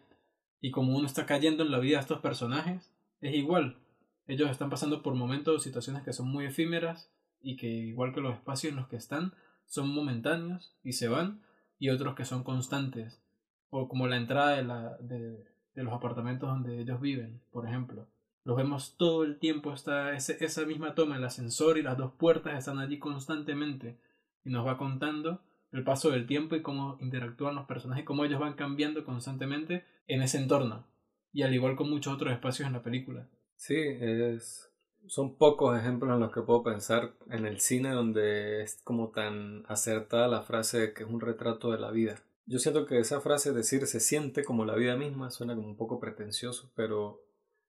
Y 0.60 0.70
como 0.70 0.94
uno 0.94 1.06
está 1.06 1.24
cayendo 1.24 1.62
en 1.62 1.70
la 1.70 1.78
vida 1.78 1.96
de 1.96 2.02
estos 2.02 2.20
personajes, 2.20 2.92
es 3.22 3.34
igual. 3.34 3.78
Ellos 4.26 4.50
están 4.50 4.68
pasando 4.68 5.02
por 5.02 5.14
momentos 5.14 5.56
o 5.56 5.58
situaciones 5.58 6.02
que 6.02 6.12
son 6.12 6.28
muy 6.28 6.44
efímeras 6.44 7.10
y 7.42 7.56
que, 7.56 7.68
igual 7.68 8.12
que 8.12 8.20
los 8.20 8.34
espacios 8.34 8.70
en 8.72 8.76
los 8.76 8.88
que 8.88 8.96
están, 8.96 9.34
son 9.66 9.88
momentáneos 9.88 10.76
y 10.82 10.92
se 10.92 11.08
van, 11.08 11.42
y 11.78 11.90
otros 11.90 12.14
que 12.14 12.24
son 12.24 12.42
constantes, 12.42 13.22
o 13.70 13.88
como 13.88 14.06
la 14.06 14.16
entrada 14.16 14.56
de, 14.56 14.64
la, 14.64 14.96
de, 14.98 15.44
de 15.74 15.82
los 15.82 15.92
apartamentos 15.92 16.48
donde 16.48 16.80
ellos 16.80 17.00
viven, 17.00 17.40
por 17.50 17.66
ejemplo 17.66 18.08
los 18.44 18.56
vemos 18.56 18.96
todo 18.96 19.24
el 19.24 19.38
tiempo, 19.38 19.72
está 19.72 20.14
esa 20.14 20.64
misma 20.64 20.94
toma, 20.94 21.16
el 21.16 21.24
ascensor 21.24 21.78
y 21.78 21.82
las 21.82 21.98
dos 21.98 22.12
puertas 22.12 22.58
están 22.58 22.78
allí 22.78 22.98
constantemente 22.98 23.98
y 24.44 24.50
nos 24.50 24.66
va 24.66 24.78
contando 24.78 25.42
el 25.72 25.84
paso 25.84 26.10
del 26.10 26.26
tiempo 26.26 26.56
y 26.56 26.62
cómo 26.62 26.96
interactúan 27.00 27.54
los 27.54 27.66
personajes, 27.66 28.04
cómo 28.04 28.24
ellos 28.24 28.40
van 28.40 28.54
cambiando 28.54 29.04
constantemente 29.04 29.84
en 30.06 30.22
ese 30.22 30.38
entorno. 30.38 30.86
Y 31.32 31.42
al 31.42 31.54
igual 31.54 31.76
con 31.76 31.90
muchos 31.90 32.12
otros 32.12 32.32
espacios 32.32 32.66
en 32.66 32.72
la 32.72 32.82
película. 32.82 33.28
Sí, 33.54 33.76
es... 33.76 34.69
son 35.06 35.36
pocos 35.36 35.78
ejemplos 35.78 36.14
en 36.14 36.20
los 36.20 36.32
que 36.32 36.42
puedo 36.42 36.62
pensar 36.62 37.14
en 37.30 37.46
el 37.46 37.60
cine 37.60 37.90
donde 37.90 38.62
es 38.62 38.80
como 38.84 39.10
tan 39.10 39.64
acertada 39.66 40.28
la 40.28 40.42
frase 40.42 40.78
de 40.78 40.92
que 40.94 41.02
es 41.02 41.08
un 41.08 41.20
retrato 41.20 41.72
de 41.72 41.78
la 41.78 41.90
vida. 41.90 42.22
Yo 42.46 42.58
siento 42.58 42.86
que 42.86 42.98
esa 42.98 43.20
frase 43.20 43.52
decir 43.52 43.86
se 43.86 44.00
siente 44.00 44.44
como 44.44 44.64
la 44.64 44.74
vida 44.74 44.96
misma 44.96 45.30
suena 45.30 45.54
como 45.54 45.68
un 45.68 45.76
poco 45.76 46.00
pretencioso, 46.00 46.70
pero 46.74 47.22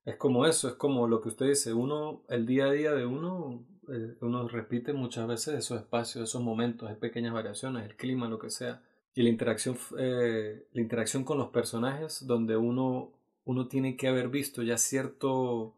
es 0.05 0.15
como 0.15 0.45
eso, 0.45 0.67
es 0.67 0.73
como 0.73 1.07
lo 1.07 1.21
que 1.21 1.29
usted 1.29 1.47
dice, 1.47 1.73
uno, 1.73 2.23
el 2.27 2.45
día 2.45 2.65
a 2.65 2.71
día 2.71 2.91
de 2.93 3.05
uno, 3.05 3.63
eh, 3.89 4.15
uno 4.21 4.47
repite 4.47 4.93
muchas 4.93 5.27
veces 5.27 5.53
esos 5.55 5.79
espacios, 5.79 6.23
esos 6.23 6.41
momentos, 6.41 6.89
hay 6.89 6.95
pequeñas 6.95 7.33
variaciones, 7.33 7.85
el 7.85 7.95
clima, 7.95 8.27
lo 8.27 8.39
que 8.39 8.49
sea. 8.49 8.81
Y 9.13 9.23
la 9.23 9.29
interacción, 9.29 9.77
eh, 9.99 10.65
la 10.71 10.81
interacción 10.81 11.23
con 11.23 11.37
los 11.37 11.49
personajes, 11.49 12.25
donde 12.25 12.57
uno, 12.57 13.11
uno 13.43 13.67
tiene 13.67 13.97
que 13.97 14.07
haber 14.07 14.29
visto 14.29 14.63
ya 14.63 14.77
cierto, 14.77 15.75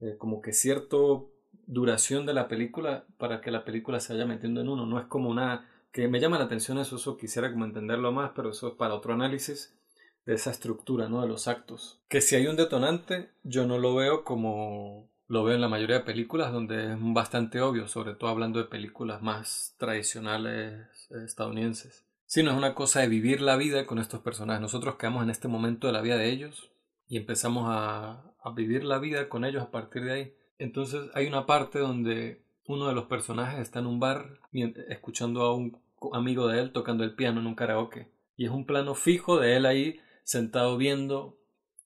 eh, 0.00 0.16
como 0.18 0.40
que 0.40 0.52
cierto 0.52 1.30
duración 1.66 2.26
de 2.26 2.34
la 2.34 2.48
película 2.48 3.04
para 3.18 3.40
que 3.40 3.50
la 3.50 3.64
película 3.64 4.00
se 4.00 4.12
vaya 4.12 4.26
metiendo 4.26 4.60
en 4.60 4.68
uno. 4.68 4.86
No 4.86 5.00
es 5.00 5.06
como 5.06 5.30
una, 5.30 5.68
que 5.92 6.08
me 6.08 6.20
llama 6.20 6.38
la 6.38 6.44
atención 6.44 6.78
eso, 6.78 6.96
eso 6.96 7.16
quisiera 7.16 7.50
como 7.50 7.64
entenderlo 7.64 8.12
más, 8.12 8.32
pero 8.34 8.50
eso 8.50 8.68
es 8.68 8.74
para 8.74 8.94
otro 8.94 9.14
análisis 9.14 9.74
de 10.24 10.34
esa 10.34 10.50
estructura, 10.50 11.08
¿no? 11.08 11.22
De 11.22 11.28
los 11.28 11.48
actos. 11.48 12.00
Que 12.08 12.20
si 12.20 12.36
hay 12.36 12.46
un 12.46 12.56
detonante, 12.56 13.30
yo 13.42 13.66
no 13.66 13.78
lo 13.78 13.94
veo 13.94 14.24
como 14.24 15.08
lo 15.28 15.42
veo 15.42 15.56
en 15.56 15.60
la 15.60 15.68
mayoría 15.68 15.98
de 15.98 16.04
películas, 16.04 16.52
donde 16.52 16.92
es 16.92 16.98
bastante 17.00 17.60
obvio, 17.60 17.88
sobre 17.88 18.14
todo 18.14 18.30
hablando 18.30 18.60
de 18.60 18.66
películas 18.66 19.22
más 19.22 19.74
tradicionales 19.78 21.08
eh, 21.10 21.24
estadounidenses. 21.24 22.04
Sino 22.26 22.50
es 22.50 22.56
una 22.56 22.74
cosa 22.74 23.00
de 23.00 23.08
vivir 23.08 23.40
la 23.40 23.56
vida 23.56 23.86
con 23.86 23.98
estos 23.98 24.20
personajes. 24.20 24.60
Nosotros 24.60 24.96
quedamos 24.96 25.22
en 25.22 25.30
este 25.30 25.48
momento 25.48 25.86
de 25.86 25.92
la 25.92 26.00
vida 26.00 26.16
de 26.16 26.30
ellos 26.30 26.70
y 27.08 27.16
empezamos 27.16 27.66
a, 27.68 28.22
a 28.46 28.52
vivir 28.52 28.84
la 28.84 28.98
vida 28.98 29.28
con 29.28 29.44
ellos 29.44 29.62
a 29.62 29.70
partir 29.72 30.04
de 30.04 30.12
ahí. 30.12 30.34
Entonces 30.58 31.10
hay 31.14 31.26
una 31.26 31.46
parte 31.46 31.80
donde 31.80 32.42
uno 32.66 32.86
de 32.86 32.94
los 32.94 33.06
personajes 33.06 33.58
está 33.58 33.80
en 33.80 33.86
un 33.86 33.98
bar 33.98 34.38
escuchando 34.88 35.42
a 35.42 35.54
un 35.54 35.78
amigo 36.12 36.46
de 36.46 36.60
él 36.60 36.72
tocando 36.72 37.02
el 37.02 37.14
piano 37.14 37.40
en 37.40 37.48
un 37.48 37.56
karaoke. 37.56 38.08
Y 38.36 38.44
es 38.44 38.50
un 38.52 38.64
plano 38.64 38.94
fijo 38.94 39.40
de 39.40 39.56
él 39.56 39.66
ahí 39.66 40.00
sentado 40.22 40.76
viendo 40.76 41.38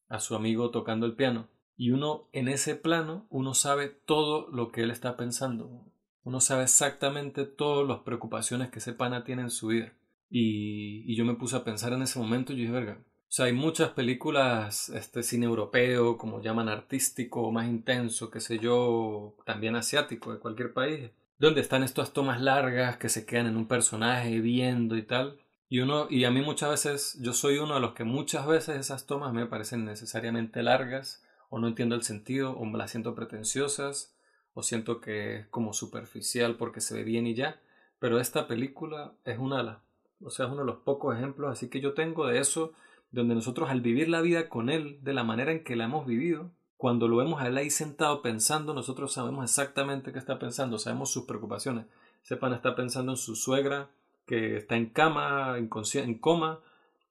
a 0.08 0.20
su 0.20 0.34
amigo 0.34 0.70
tocando 0.70 1.06
el 1.06 1.14
piano. 1.14 1.48
Y 1.76 1.92
uno 1.92 2.28
en 2.32 2.48
ese 2.48 2.76
plano, 2.76 3.26
uno 3.30 3.54
sabe 3.54 3.88
todo 3.88 4.48
lo 4.50 4.70
que 4.70 4.82
él 4.82 4.90
está 4.90 5.16
pensando. 5.16 5.86
Uno 6.24 6.40
sabe 6.40 6.64
exactamente 6.64 7.46
todas 7.46 7.88
las 7.88 8.00
preocupaciones 8.00 8.68
que 8.68 8.80
ese 8.80 8.92
pana 8.92 9.24
tiene 9.24 9.42
en 9.42 9.50
su 9.50 9.68
vida. 9.68 9.94
Y, 10.28 11.10
y 11.10 11.16
yo 11.16 11.24
me 11.24 11.36
puse 11.36 11.56
a 11.56 11.64
pensar 11.64 11.94
en 11.94 12.02
ese 12.02 12.18
momento 12.18 12.52
y 12.52 12.56
yo 12.56 12.60
dije, 12.62 12.72
verga, 12.72 12.98
O 13.30 13.32
sea, 13.32 13.44
hay 13.44 13.52
muchas 13.52 13.90
películas, 13.90 14.88
este 14.88 15.22
cine 15.22 15.46
europeo, 15.46 16.18
como 16.18 16.42
llaman 16.42 16.68
artístico, 16.68 17.52
más 17.52 17.68
intenso, 17.68 18.28
qué 18.28 18.40
sé 18.40 18.58
yo, 18.58 19.36
también 19.46 19.76
asiático, 19.76 20.32
de 20.32 20.40
cualquier 20.40 20.72
país, 20.72 21.12
donde 21.38 21.60
están 21.60 21.84
estas 21.84 22.12
tomas 22.12 22.40
largas 22.40 22.96
que 22.96 23.08
se 23.08 23.26
quedan 23.26 23.46
en 23.46 23.56
un 23.56 23.68
personaje 23.68 24.40
viendo 24.40 24.96
y 24.96 25.04
tal. 25.04 25.38
Y 25.68 25.78
uno, 25.78 26.08
y 26.10 26.24
a 26.24 26.32
mí 26.32 26.42
muchas 26.42 26.70
veces, 26.70 27.18
yo 27.20 27.32
soy 27.32 27.58
uno 27.58 27.74
de 27.74 27.80
los 27.80 27.92
que 27.92 28.02
muchas 28.02 28.48
veces 28.48 28.76
esas 28.78 29.06
tomas 29.06 29.32
me 29.32 29.46
parecen 29.46 29.84
necesariamente 29.84 30.64
largas, 30.64 31.22
o 31.50 31.60
no 31.60 31.68
entiendo 31.68 31.94
el 31.94 32.02
sentido, 32.02 32.58
o 32.58 32.64
me 32.64 32.78
las 32.78 32.90
siento 32.90 33.14
pretenciosas, 33.14 34.12
o 34.54 34.64
siento 34.64 35.00
que 35.00 35.36
es 35.36 35.46
como 35.50 35.72
superficial 35.72 36.56
porque 36.56 36.80
se 36.80 36.96
ve 36.96 37.04
bien 37.04 37.28
y 37.28 37.36
ya. 37.36 37.60
Pero 38.00 38.18
esta 38.18 38.48
película 38.48 39.12
es 39.24 39.38
una 39.38 39.58
de 39.58 39.62
las, 39.62 39.78
o 40.20 40.30
sea, 40.30 40.46
es 40.46 40.50
uno 40.50 40.62
de 40.62 40.66
los 40.66 40.78
pocos 40.78 41.16
ejemplos 41.16 41.52
así 41.52 41.68
que 41.68 41.80
yo 41.80 41.94
tengo 41.94 42.26
de 42.26 42.40
eso 42.40 42.72
donde 43.10 43.34
nosotros 43.34 43.70
al 43.70 43.80
vivir 43.80 44.08
la 44.08 44.20
vida 44.20 44.48
con 44.48 44.70
Él 44.70 44.98
de 45.02 45.12
la 45.12 45.24
manera 45.24 45.52
en 45.52 45.64
que 45.64 45.76
la 45.76 45.84
hemos 45.84 46.06
vivido, 46.06 46.50
cuando 46.76 47.08
lo 47.08 47.16
vemos 47.16 47.40
a 47.40 47.46
Él 47.46 47.56
ahí 47.58 47.70
sentado 47.70 48.22
pensando, 48.22 48.72
nosotros 48.72 49.12
sabemos 49.12 49.44
exactamente 49.44 50.12
qué 50.12 50.18
está 50.18 50.38
pensando, 50.38 50.78
sabemos 50.78 51.10
sus 51.10 51.24
preocupaciones. 51.24 51.86
Sepan, 52.22 52.52
está 52.52 52.74
pensando 52.74 53.12
en 53.12 53.18
su 53.18 53.36
suegra 53.36 53.90
que 54.26 54.56
está 54.56 54.76
en 54.76 54.86
cama, 54.86 55.56
en 55.58 56.18
coma, 56.18 56.60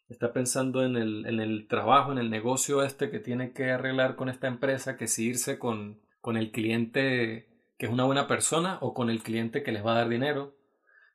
está 0.07 0.33
pensando 0.33 0.83
en 0.83 0.95
el, 0.95 1.25
en 1.25 1.39
el 1.39 1.67
trabajo, 1.67 2.11
en 2.11 2.17
el 2.17 2.29
negocio 2.29 2.83
este 2.83 3.11
que 3.11 3.19
tiene 3.19 3.51
que 3.51 3.71
arreglar 3.71 4.15
con 4.15 4.29
esta 4.29 4.47
empresa, 4.47 4.97
que 4.97 5.07
si 5.07 5.27
irse 5.27 5.59
con, 5.59 5.99
con 6.21 6.37
el 6.37 6.51
cliente 6.51 7.47
que 7.77 7.85
es 7.85 7.91
una 7.91 8.03
buena 8.03 8.27
persona 8.27 8.77
o 8.81 8.93
con 8.93 9.09
el 9.09 9.23
cliente 9.23 9.63
que 9.63 9.71
les 9.71 9.85
va 9.85 9.93
a 9.93 9.99
dar 9.99 10.09
dinero, 10.09 10.53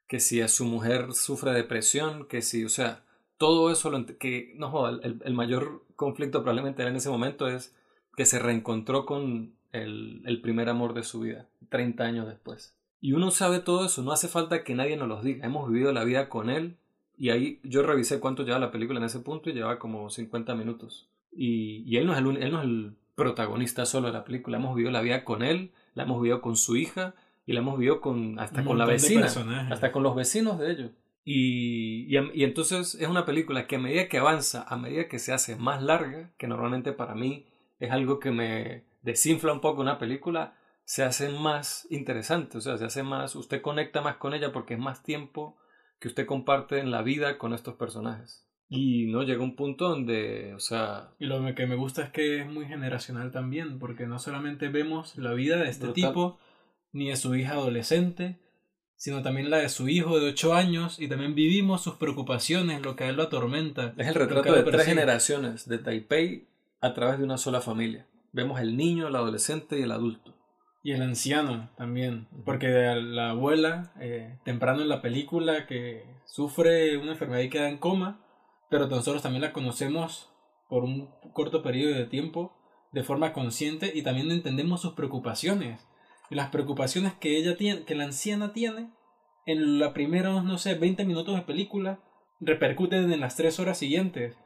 que 0.09 0.19
si 0.19 0.41
a 0.41 0.49
su 0.49 0.65
mujer 0.65 1.13
sufre 1.13 1.53
depresión, 1.53 2.27
que 2.27 2.41
si, 2.41 2.65
o 2.65 2.71
sea, 2.71 3.05
todo 3.39 3.71
eso 3.71 3.91
lo 3.91 4.07
que 4.07 4.53
no 4.57 4.71
joda, 4.71 5.01
el, 5.03 5.35
mayor 5.35 5.85
conflicto 5.97 6.43
probablemente 6.43 6.87
en 6.87 6.97
ese 6.97 7.11
momento 7.11 7.49
es 7.49 7.75
que 8.17 8.27
se 8.27 8.39
reencontró 8.39 9.07
con 9.07 9.55
el, 9.73 10.23
el, 10.25 10.41
primer 10.41 10.69
amor 10.69 10.95
de 10.95 11.03
su 11.03 11.21
vida, 11.21 11.47
30 11.69 12.05
años 12.05 12.27
después. 12.27 12.75
Y 13.01 13.13
uno 13.13 13.31
sabe 13.31 13.61
todo 13.61 13.85
eso, 13.87 14.03
no 14.03 14.13
hace 14.13 14.29
falta 14.29 14.65
que 14.65 14.75
nadie 14.75 14.97
nos 14.97 15.09
lo 15.09 15.21
diga, 15.21 15.45
hemos 15.47 15.71
vivido 15.71 15.93
la 15.93 16.05
vida 16.05 16.29
con 16.29 16.49
él 16.49 16.77
y 17.17 17.31
ahí 17.31 17.61
yo 17.63 17.83
revisé 17.83 18.21
cuánto 18.21 18.45
lleva 18.45 18.59
la 18.59 18.71
película 18.71 18.99
en 18.99 19.07
ese 19.07 19.21
punto 19.21 19.51
y 19.51 19.53
lleva 19.53 19.79
como 19.79 20.11
50 20.11 20.55
minutos. 20.55 21.09
Y, 21.33 21.83
y 21.87 21.97
él, 21.97 22.07
no 22.07 22.13
es 22.13 22.19
el, 22.19 22.43
él 22.43 22.53
no 22.53 22.59
es 22.61 22.65
el 22.65 22.93
protagonista 23.15 23.87
solo 23.87 24.09
de 24.09 24.13
la 24.13 24.25
película, 24.25 24.59
hemos 24.59 24.75
vivido 24.75 24.91
la 24.91 25.01
vida 25.01 25.25
con 25.25 25.43
él, 25.43 25.73
la 25.95 26.05
hemos 26.05 26.21
vivido 26.21 26.41
con 26.41 26.57
su 26.57 26.77
hija 26.77 27.15
y 27.47 27.53
la 27.53 27.61
hemos 27.61 27.79
vivido 27.79 28.01
con, 28.01 28.39
hasta 28.39 28.65
con 28.65 28.79
la 28.79 28.87
vecina, 28.87 29.27
hasta 29.71 29.93
con 29.93 30.03
los 30.03 30.17
vecinos 30.17 30.59
de 30.59 30.73
ellos. 30.73 30.91
Y, 31.25 32.15
y, 32.15 32.45
entonces 32.45 32.95
es 32.95 33.09
una 33.09 33.25
película 33.25 33.67
que 33.67 33.77
a 33.77 33.79
medida 33.79 34.09
que 34.09 34.19
avanza, 34.19 34.65
a 34.69 34.77
medida 34.77 35.09
que 35.09 35.19
se 35.19 35.33
hace 35.33 35.57
más 35.57 35.83
larga, 35.83 36.33
que 36.37 36.47
normalmente 36.47 36.93
para 36.93 37.15
mí 37.15 37.47
es 37.79 37.91
algo 37.91 38.21
que 38.21 38.31
me 38.31 38.85
desinfla 39.03 39.53
un 39.53 39.61
poco 39.61 39.81
una 39.81 39.99
película, 39.99 40.57
se 40.85 41.03
hace 41.03 41.31
más 41.31 41.87
interesante, 41.91 42.59
o 42.59 42.61
sea, 42.61 42.77
se 42.77 42.85
hace 42.85 43.03
más, 43.03 43.37
usted 43.37 43.63
conecta 43.63 44.03
más 44.03 44.17
con 44.17 44.35
ella 44.35 44.53
porque 44.53 44.75
es 44.75 44.81
más 44.81 45.03
tiempo 45.03 45.57
que 45.99 46.09
usted 46.09 46.27
comparte 46.27 46.79
en 46.79 46.91
la 46.91 47.03
vida 47.03 47.39
con 47.39 47.55
estos 47.55 47.75
personajes. 47.77 48.47
Y 48.69 49.07
no 49.07 49.23
llega 49.23 49.43
un 49.43 49.57
punto 49.57 49.89
donde, 49.89 50.53
o 50.55 50.59
sea... 50.59 51.11
Y 51.19 51.27
lo 51.27 51.55
que 51.55 51.67
me 51.67 51.77
gusta 51.77 52.03
es 52.03 52.11
que 52.11 52.41
es 52.41 52.47
muy 52.47 52.67
generacional 52.67 53.31
también, 53.31 53.79
porque 53.79 54.07
no 54.07 54.19
solamente 54.19 54.69
vemos 54.69 55.17
la 55.17 55.33
vida 55.33 55.57
de 55.57 55.69
este 55.69 55.89
tipo, 55.89 56.39
ni 56.93 57.09
de 57.09 57.17
su 57.17 57.35
hija 57.35 57.53
adolescente, 57.53 58.41
sino 59.05 59.21
también 59.21 59.51
la 59.51 59.59
de 59.59 59.69
su 59.69 59.87
hijo 59.91 60.19
de 60.19 60.31
8 60.31 60.55
años 60.55 60.99
y 60.99 61.09
también 61.09 61.35
vivimos 61.35 61.83
sus 61.83 61.97
preocupaciones, 61.97 62.81
lo 62.81 62.97
que 62.97 63.05
a 63.05 63.09
él 63.11 63.17
lo 63.17 63.25
atormenta. 63.25 63.93
Es 63.99 64.07
el 64.07 64.15
retrato 64.15 64.55
de 64.55 64.63
tres 64.63 64.87
generaciones 64.87 65.69
de 65.69 65.77
Taipei 65.77 66.49
a 66.81 66.95
través 66.95 67.19
de 67.19 67.25
una 67.25 67.37
sola 67.37 67.61
familia. 67.61 68.07
Vemos 68.33 68.61
el 68.61 68.79
niño, 68.79 69.07
el 69.07 69.15
adolescente 69.15 69.79
y 69.79 69.83
el 69.83 69.93
adulto. 69.93 70.35
Y 70.83 70.93
el 70.93 71.03
anciano 71.03 71.69
también, 71.77 72.29
porque 72.47 72.69
la 72.69 73.33
abuela, 73.33 73.93
eh, 74.01 74.39
temprano 74.43 74.81
en 74.81 74.89
la 74.89 75.03
película, 75.03 75.67
que 75.67 76.07
sufre 76.25 76.97
una 76.97 77.13
enfermedad 77.13 77.43
y 77.43 77.51
queda 77.51 77.69
en 77.69 77.77
coma, 77.77 78.25
pero 78.71 78.87
nosotros 78.87 79.21
también 79.21 79.43
la 79.43 79.53
conocemos 79.53 80.31
por 80.71 80.83
un 80.83 81.11
corto 81.35 81.63
periodo 81.63 81.95
de 81.95 82.07
tiempo 82.07 82.57
de 82.91 83.05
forma 83.05 83.35
consciente 83.35 83.93
y 83.95 84.01
también 84.01 84.31
entendemos 84.31 84.81
sus 84.81 84.95
preocupaciones 84.95 85.87
las 86.35 86.51
preocupaciones 86.51 87.15
que 87.15 87.37
ella 87.37 87.57
tiene, 87.57 87.85
que 87.85 87.95
la 87.95 88.05
anciana 88.05 88.53
tiene, 88.53 88.91
en 89.47 89.79
los 89.79 89.93
primeros, 89.93 90.45
no 90.45 90.59
sé, 90.59 90.75
20 90.75 91.05
minutos 91.05 91.37
de 91.37 91.43
película, 91.43 92.01
repercuten 92.41 93.13
en 93.13 93.21
las 93.21 93.37
tres 93.37 93.61
horas 93.61 93.79
siguientes, 93.79 94.37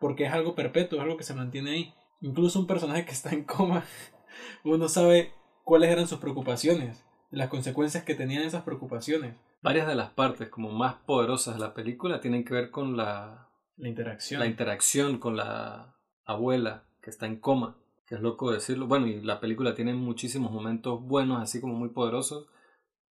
porque 0.00 0.24
es 0.24 0.32
algo 0.32 0.54
perpetuo, 0.54 0.98
es 0.98 1.04
algo 1.04 1.16
que 1.16 1.24
se 1.24 1.34
mantiene 1.34 1.70
ahí. 1.70 1.94
Incluso 2.20 2.58
un 2.58 2.66
personaje 2.66 3.04
que 3.04 3.12
está 3.12 3.30
en 3.30 3.44
coma, 3.44 3.84
uno 4.64 4.88
sabe 4.88 5.32
cuáles 5.64 5.90
eran 5.90 6.08
sus 6.08 6.18
preocupaciones, 6.18 7.04
las 7.30 7.48
consecuencias 7.48 8.04
que 8.04 8.14
tenían 8.14 8.42
esas 8.42 8.64
preocupaciones. 8.64 9.36
Varias 9.60 9.86
de 9.86 9.94
las 9.94 10.10
partes 10.10 10.48
como 10.48 10.70
más 10.70 10.94
poderosas 11.06 11.54
de 11.54 11.60
la 11.60 11.74
película 11.74 12.20
tienen 12.20 12.44
que 12.44 12.54
ver 12.54 12.70
con 12.70 12.96
la, 12.96 13.50
la 13.76 13.88
interacción. 13.88 14.40
La 14.40 14.46
interacción 14.46 15.18
con 15.18 15.36
la 15.36 15.96
abuela 16.24 16.84
que 17.02 17.10
está 17.10 17.26
en 17.26 17.38
coma 17.38 17.77
que 18.08 18.14
es 18.14 18.20
loco 18.22 18.50
decirlo. 18.50 18.86
Bueno, 18.86 19.06
y 19.06 19.20
la 19.20 19.40
película 19.40 19.74
tiene 19.74 19.94
muchísimos 19.94 20.50
momentos 20.50 21.02
buenos, 21.02 21.42
así 21.42 21.60
como 21.60 21.74
muy 21.74 21.90
poderosos, 21.90 22.48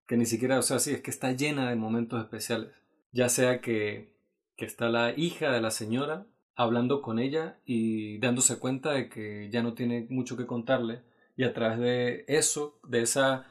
que 0.07 0.17
ni 0.17 0.25
siquiera, 0.25 0.59
o 0.59 0.63
sea, 0.63 0.79
sí, 0.79 0.91
es 0.91 1.01
que 1.01 1.11
está 1.11 1.31
llena 1.33 1.69
de 1.69 1.75
momentos 1.75 2.19
especiales. 2.19 2.71
Ya 3.11 3.29
sea 3.29 3.61
que, 3.61 4.15
que 4.55 4.65
está 4.65 4.89
la 4.89 5.13
hija 5.17 5.51
de 5.51 5.61
la 5.61 5.71
señora 5.71 6.25
hablando 6.55 7.01
con 7.01 7.19
ella 7.19 7.59
y 7.65 8.17
dándose 8.19 8.57
cuenta 8.57 8.91
de 8.93 9.09
que 9.09 9.49
ya 9.51 9.61
no 9.61 9.75
tiene 9.75 10.07
mucho 10.09 10.35
que 10.37 10.47
contarle, 10.47 11.03
y 11.35 11.43
a 11.43 11.53
través 11.53 11.77
de 11.79 12.25
eso, 12.27 12.79
de 12.87 13.01
esa 13.01 13.45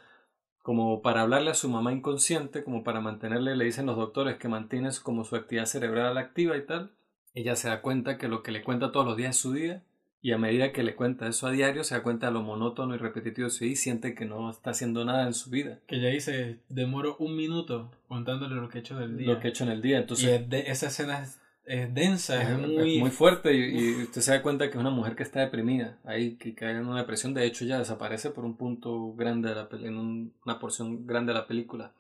como 0.63 1.01
para 1.01 1.23
hablarle 1.23 1.53
a 1.53 1.55
su 1.55 1.69
mamá 1.69 1.93
inconsciente, 1.93 2.65
como 2.65 2.83
para 2.83 3.01
mantenerle, 3.01 3.55
le 3.55 3.67
dicen 3.67 3.87
los 3.87 3.97
doctores 3.97 4.37
que 4.37 4.49
mantiene 4.49 4.91
como 5.01 5.23
su 5.25 5.37
actividad 5.37 5.67
cerebral 5.67 6.19
activa 6.19 6.57
y 6.57 6.67
tal, 6.67 6.91
ella 7.35 7.55
se 7.55 7.69
da 7.69 7.83
cuenta 7.83 8.19
que 8.19 8.27
lo 8.27 8.43
que 8.43 8.51
le 8.51 8.65
cuenta 8.65 8.91
todos 8.91 9.07
los 9.07 9.17
días 9.17 9.37
es 9.37 9.41
su 9.41 9.53
día 9.53 9.85
y 10.23 10.33
a 10.33 10.39
medida 10.39 10.73
que 10.73 10.83
le 10.83 10.97
cuenta 10.97 11.29
eso 11.29 11.47
a 11.47 11.53
diario, 11.53 11.85
se 11.85 11.95
da 11.95 12.03
cuenta 12.03 12.27
de 12.27 12.33
lo 12.33 12.43
monótono 12.43 12.95
y 12.95 12.99
repetitivo 12.99 13.49
y 13.61 13.77
siente 13.77 14.15
que 14.15 14.25
no 14.25 14.51
está 14.51 14.71
haciendo 14.71 15.05
nada 15.05 15.27
en 15.27 15.35
su 15.35 15.51
vida. 15.51 15.81
Que 15.87 16.01
ya 16.01 16.09
dice, 16.09 16.59
demoro 16.69 17.17
un 17.19 17.37
minuto 17.37 17.93
contándole 18.09 18.57
lo 18.57 18.69
que 18.69 18.79
he 18.79 18.81
hecho 18.81 18.99
del 18.99 19.19
día. 19.19 19.27
Lo 19.29 19.41
que 19.41 19.49
he 19.49 19.51
hecho 19.51 19.65
en 19.65 19.71
el 19.71 19.83
día. 19.83 19.99
Entonces, 19.99 20.43
y 20.51 20.55
esa 20.57 20.89
escena 20.89 21.23
es, 21.65 21.95
densa, 21.95 22.43
es, 22.43 22.59
muy... 22.59 22.99
muy 22.99 23.11
fuerte 23.11 23.55
y, 23.55 24.03
usted 24.03 24.21
se 24.21 24.33
da 24.33 24.43
cuenta 24.43 24.67
que 24.67 24.77
es 24.77 24.81
una 24.81 24.91
mujer 24.91 25.17
que 25.17 25.23
está 25.23 25.41
deprimida, 25.41 25.99
ahí 26.05 26.37
que 26.37 26.55
cae 26.55 26.73
en 26.73 26.87
una 26.87 27.01
depresión, 27.01 27.35
de 27.35 27.45
hecho 27.45 27.65
ya 27.65 27.79
desaparece 27.79 28.31
por 28.31 28.45
un 28.45 28.57
punto 28.57 29.15
grande 29.15 29.49
de 29.49 29.55
la 29.55 29.69
en 29.73 30.33
una 30.45 30.59
porción 30.59 31.07
grande 31.07 31.33
de 31.33 31.39
la 31.39 31.47
película. 31.47 31.93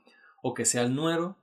O 0.42 0.54
que 0.54 0.64
sea 0.64 0.82
el 0.82 0.94
nuero 0.94 1.36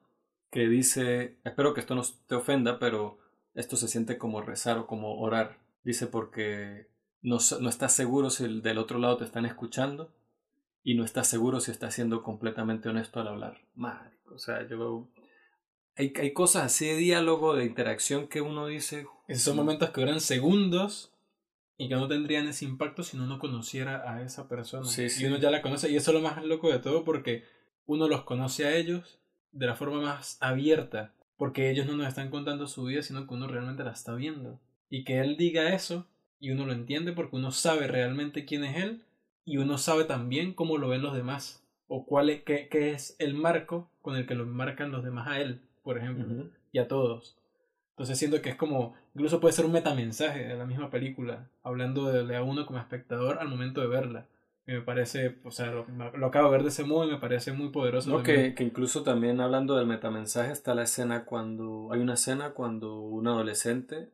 que 0.51 0.67
dice, 0.67 1.37
espero 1.43 1.73
que 1.73 1.79
esto 1.79 1.95
no 1.95 2.03
te 2.27 2.35
ofenda, 2.35 2.77
pero 2.77 3.19
esto 3.55 3.75
se 3.75 3.87
siente 3.87 4.17
como 4.17 4.41
rezar 4.41 4.77
o 4.77 4.87
como 4.87 5.19
orar 5.19 5.62
Dice 5.83 6.07
porque 6.07 6.87
no, 7.21 7.37
no 7.59 7.69
estás 7.69 7.93
seguro 7.93 8.29
si 8.29 8.45
el 8.45 8.61
del 8.61 8.77
otro 8.77 8.99
lado 8.99 9.17
te 9.17 9.25
están 9.25 9.45
escuchando 9.45 10.13
y 10.83 10.95
no 10.95 11.03
estás 11.05 11.27
seguro 11.27 11.59
si 11.59 11.71
estás 11.71 11.93
siendo 11.93 12.23
completamente 12.23 12.89
honesto 12.89 13.19
al 13.19 13.27
hablar. 13.29 13.61
Madre, 13.75 14.17
o 14.31 14.37
sea, 14.37 14.67
yo... 14.67 15.09
Hay, 15.95 16.11
hay 16.19 16.33
cosas 16.33 16.63
así 16.63 16.87
de 16.87 16.95
diálogo, 16.95 17.55
de 17.55 17.65
interacción 17.65 18.27
que 18.27 18.41
uno 18.41 18.67
dice... 18.67 19.05
Esos 19.27 19.43
son 19.43 19.55
momentos 19.55 19.91
que 19.91 20.01
duran 20.01 20.19
segundos 20.19 21.13
y 21.77 21.87
que 21.87 21.95
no 21.95 22.07
tendrían 22.07 22.47
ese 22.47 22.65
impacto 22.65 23.03
si 23.03 23.17
uno 23.17 23.27
no 23.27 23.39
conociera 23.39 24.11
a 24.11 24.21
esa 24.21 24.47
persona. 24.47 24.85
Sí, 24.85 25.07
Y 25.19 25.25
uno 25.25 25.37
ya 25.37 25.51
la 25.51 25.61
conoce. 25.61 25.89
Y 25.89 25.95
eso 25.95 26.11
es 26.11 26.15
lo 26.15 26.21
más 26.21 26.43
loco 26.43 26.71
de 26.71 26.79
todo 26.79 27.03
porque 27.03 27.43
uno 27.85 28.07
los 28.07 28.23
conoce 28.23 28.65
a 28.65 28.75
ellos 28.75 29.19
de 29.51 29.67
la 29.67 29.75
forma 29.75 30.01
más 30.01 30.37
abierta. 30.41 31.13
Porque 31.37 31.69
ellos 31.69 31.85
no 31.85 31.95
nos 31.95 32.07
están 32.07 32.29
contando 32.29 32.67
su 32.67 32.85
vida, 32.85 33.01
sino 33.01 33.27
que 33.27 33.33
uno 33.33 33.47
realmente 33.47 33.83
la 33.83 33.91
está 33.91 34.13
viendo. 34.13 34.59
Y 34.93 35.05
que 35.05 35.21
él 35.21 35.37
diga 35.37 35.73
eso 35.73 36.05
y 36.39 36.51
uno 36.51 36.67
lo 36.67 36.71
entiende 36.71 37.13
porque 37.13 37.35
uno 37.35 37.49
sabe 37.49 37.87
realmente 37.87 38.45
quién 38.45 38.63
es 38.63 38.77
él 38.77 39.01
y 39.43 39.57
uno 39.57 39.79
sabe 39.79 40.03
también 40.03 40.53
cómo 40.53 40.77
lo 40.77 40.87
ven 40.87 41.01
los 41.01 41.15
demás 41.15 41.65
o 41.87 42.05
cuál 42.05 42.29
es, 42.29 42.43
qué, 42.43 42.67
qué 42.69 42.91
es 42.91 43.15
el 43.17 43.33
marco 43.33 43.89
con 44.03 44.15
el 44.15 44.27
que 44.27 44.35
lo 44.35 44.45
marcan 44.45 44.91
los 44.91 45.03
demás 45.03 45.27
a 45.27 45.39
él, 45.39 45.61
por 45.81 45.97
ejemplo, 45.97 46.47
y 46.71 46.77
a 46.77 46.87
todos. 46.87 47.39
Entonces 47.93 48.19
siento 48.19 48.39
que 48.43 48.51
es 48.51 48.55
como, 48.55 48.93
incluso 49.15 49.39
puede 49.39 49.55
ser 49.55 49.65
un 49.65 49.71
metamensaje 49.71 50.45
de 50.45 50.55
la 50.55 50.67
misma 50.67 50.91
película, 50.91 51.49
hablando 51.63 52.11
de, 52.11 52.35
a 52.35 52.43
uno 52.43 52.67
como 52.67 52.77
espectador 52.77 53.39
al 53.39 53.47
momento 53.47 53.81
de 53.81 53.87
verla. 53.87 54.27
Y 54.67 54.73
me 54.73 54.81
parece, 54.81 55.39
o 55.43 55.49
sea, 55.49 55.71
lo, 55.71 55.87
acabo 56.27 56.51
de 56.51 56.51
ver 56.51 56.61
de 56.61 56.69
ese 56.69 56.83
modo 56.83 57.07
y 57.07 57.13
me 57.13 57.17
parece 57.19 57.51
muy 57.51 57.69
poderoso. 57.69 58.11
No, 58.11 58.21
que, 58.21 58.53
que, 58.53 58.63
incluso 58.63 59.01
también 59.01 59.41
hablando 59.41 59.75
del 59.75 59.87
metamensaje 59.87 60.51
está 60.51 60.75
la 60.75 60.83
escena 60.83 61.25
cuando, 61.25 61.91
hay 61.91 61.99
una 61.99 62.13
escena 62.13 62.51
cuando 62.51 63.01
un 63.01 63.27
adolescente 63.27 64.11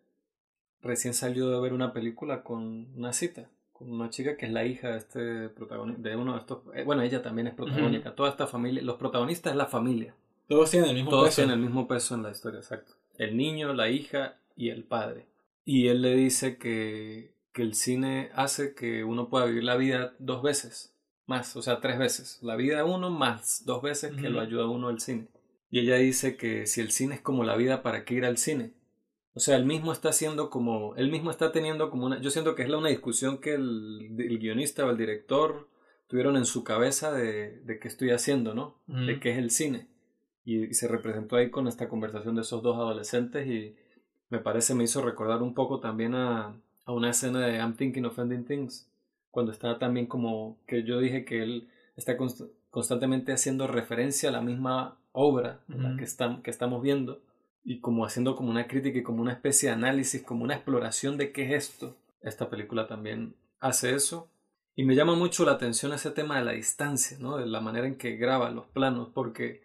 recién 0.81 1.13
salió 1.13 1.49
de 1.49 1.59
ver 1.59 1.73
una 1.73 1.93
película 1.93 2.43
con 2.43 2.87
una 2.95 3.13
cita, 3.13 3.49
con 3.73 3.91
una 3.91 4.09
chica 4.09 4.35
que 4.37 4.45
es 4.45 4.51
la 4.51 4.65
hija 4.65 4.89
de 4.91 4.97
este 4.97 5.49
protagonista, 5.49 6.09
de 6.09 6.15
uno 6.15 6.33
de 6.33 6.39
estos, 6.39 6.59
eh, 6.75 6.83
bueno, 6.83 7.01
ella 7.01 7.21
también 7.21 7.47
es 7.47 7.53
protagónica, 7.53 8.15
toda 8.15 8.29
esta 8.29 8.47
familia, 8.47 8.81
los 8.83 8.97
protagonistas 8.97 9.51
es 9.53 9.57
la 9.57 9.65
familia. 9.67 10.15
Todos 10.47 10.71
tienen 10.71 10.89
el 10.89 10.95
mismo 10.95 11.11
Todos 11.11 11.25
peso. 11.29 11.35
tienen 11.35 11.53
el 11.55 11.61
mismo 11.61 11.87
peso 11.87 12.15
en 12.15 12.23
la 12.23 12.31
historia, 12.31 12.59
exacto. 12.59 12.93
El 13.17 13.37
niño, 13.37 13.73
la 13.73 13.89
hija 13.89 14.37
y 14.55 14.69
el 14.69 14.83
padre. 14.83 15.27
y 15.65 15.87
él 15.87 16.01
le 16.01 16.15
dice 16.15 16.57
que, 16.57 17.35
que 17.53 17.61
el 17.61 17.75
cine 17.75 18.31
hace 18.33 18.73
que 18.73 19.03
uno 19.03 19.29
pueda 19.29 19.45
vivir 19.45 19.63
la 19.63 19.75
vida 19.77 20.13
dos 20.19 20.41
veces, 20.41 20.95
más, 21.27 21.55
o 21.55 21.61
sea, 21.61 21.79
tres 21.79 21.99
veces. 21.99 22.39
La 22.41 22.55
vida 22.55 22.83
uno 22.85 23.11
más 23.11 23.63
dos 23.65 23.81
veces 23.83 24.15
que 24.15 24.29
lo 24.29 24.39
ayuda 24.41 24.67
uno 24.67 24.89
el 24.89 24.99
cine. 24.99 25.27
Y 25.69 25.79
ella 25.81 25.97
dice 25.97 26.35
que 26.37 26.65
si 26.65 26.81
el 26.81 26.89
cine 26.91 27.13
es 27.15 27.21
como 27.21 27.43
la 27.43 27.55
vida, 27.55 27.83
¿para 27.83 28.03
qué 28.03 28.15
ir 28.15 28.25
al 28.25 28.37
cine? 28.39 28.71
O 29.33 29.39
sea, 29.39 29.55
él 29.55 29.65
mismo 29.65 29.91
está 29.91 30.09
haciendo 30.09 30.49
como, 30.49 30.95
él 30.95 31.11
mismo 31.11 31.31
está 31.31 31.51
teniendo 31.51 31.89
como 31.89 32.05
una, 32.05 32.19
yo 32.19 32.31
siento 32.31 32.55
que 32.55 32.63
es 32.63 32.69
una 32.69 32.89
discusión 32.89 33.37
que 33.37 33.53
el, 33.53 34.37
guionista 34.39 34.85
o 34.85 34.89
el 34.89 34.97
director 34.97 35.67
tuvieron 36.07 36.35
en 36.35 36.45
su 36.45 36.63
cabeza 36.63 37.11
de, 37.11 37.59
de 37.59 37.79
qué 37.79 37.87
estoy 37.87 38.09
haciendo, 38.09 38.55
¿no? 38.55 38.75
De 38.87 39.19
qué 39.19 39.31
es 39.31 39.37
el 39.37 39.51
cine. 39.51 39.87
Y, 40.43 40.73
se 40.73 40.87
representó 40.87 41.35
ahí 41.35 41.51
con 41.51 41.67
esta 41.67 41.87
conversación 41.87 42.35
de 42.35 42.41
esos 42.41 42.63
dos 42.63 42.77
adolescentes 42.77 43.47
y 43.47 43.75
me 44.29 44.39
parece 44.39 44.73
me 44.73 44.83
hizo 44.83 45.01
recordar 45.01 45.43
un 45.43 45.53
poco 45.53 45.79
también 45.79 46.15
a, 46.15 46.55
a 46.85 46.91
una 46.91 47.11
escena 47.11 47.45
de 47.45 47.57
I'm 47.57 47.75
Thinking 47.75 48.05
of 48.05 48.17
Ending 48.17 48.45
Things, 48.45 48.89
cuando 49.29 49.51
está 49.51 49.77
también 49.77 50.07
como 50.07 50.57
que 50.65 50.83
yo 50.83 50.99
dije 50.99 51.23
que 51.23 51.43
él 51.43 51.69
está 51.95 52.17
constantemente 52.71 53.31
haciendo 53.31 53.67
referencia 53.67 54.29
a 54.29 54.31
la 54.31 54.41
misma 54.41 54.97
obra 55.11 55.61
la 55.67 55.95
que, 55.97 56.05
que 56.41 56.49
estamos 56.49 56.81
viendo 56.81 57.21
y 57.63 57.79
como 57.79 58.05
haciendo 58.05 58.35
como 58.35 58.49
una 58.49 58.67
crítica 58.67 58.99
y 58.99 59.03
como 59.03 59.21
una 59.21 59.33
especie 59.33 59.69
de 59.69 59.75
análisis, 59.75 60.23
como 60.23 60.43
una 60.43 60.55
exploración 60.55 61.17
de 61.17 61.31
qué 61.31 61.45
es 61.45 61.69
esto. 61.69 61.97
Esta 62.21 62.49
película 62.49 62.87
también 62.87 63.35
hace 63.59 63.93
eso. 63.93 64.31
Y 64.75 64.85
me 64.85 64.95
llama 64.95 65.15
mucho 65.15 65.45
la 65.45 65.53
atención 65.53 65.93
ese 65.93 66.11
tema 66.11 66.37
de 66.37 66.45
la 66.45 66.53
distancia, 66.53 67.17
¿no? 67.19 67.37
De 67.37 67.45
la 67.45 67.59
manera 67.59 67.87
en 67.87 67.97
que 67.97 68.15
graba 68.15 68.49
los 68.49 68.67
planos, 68.67 69.09
porque 69.13 69.61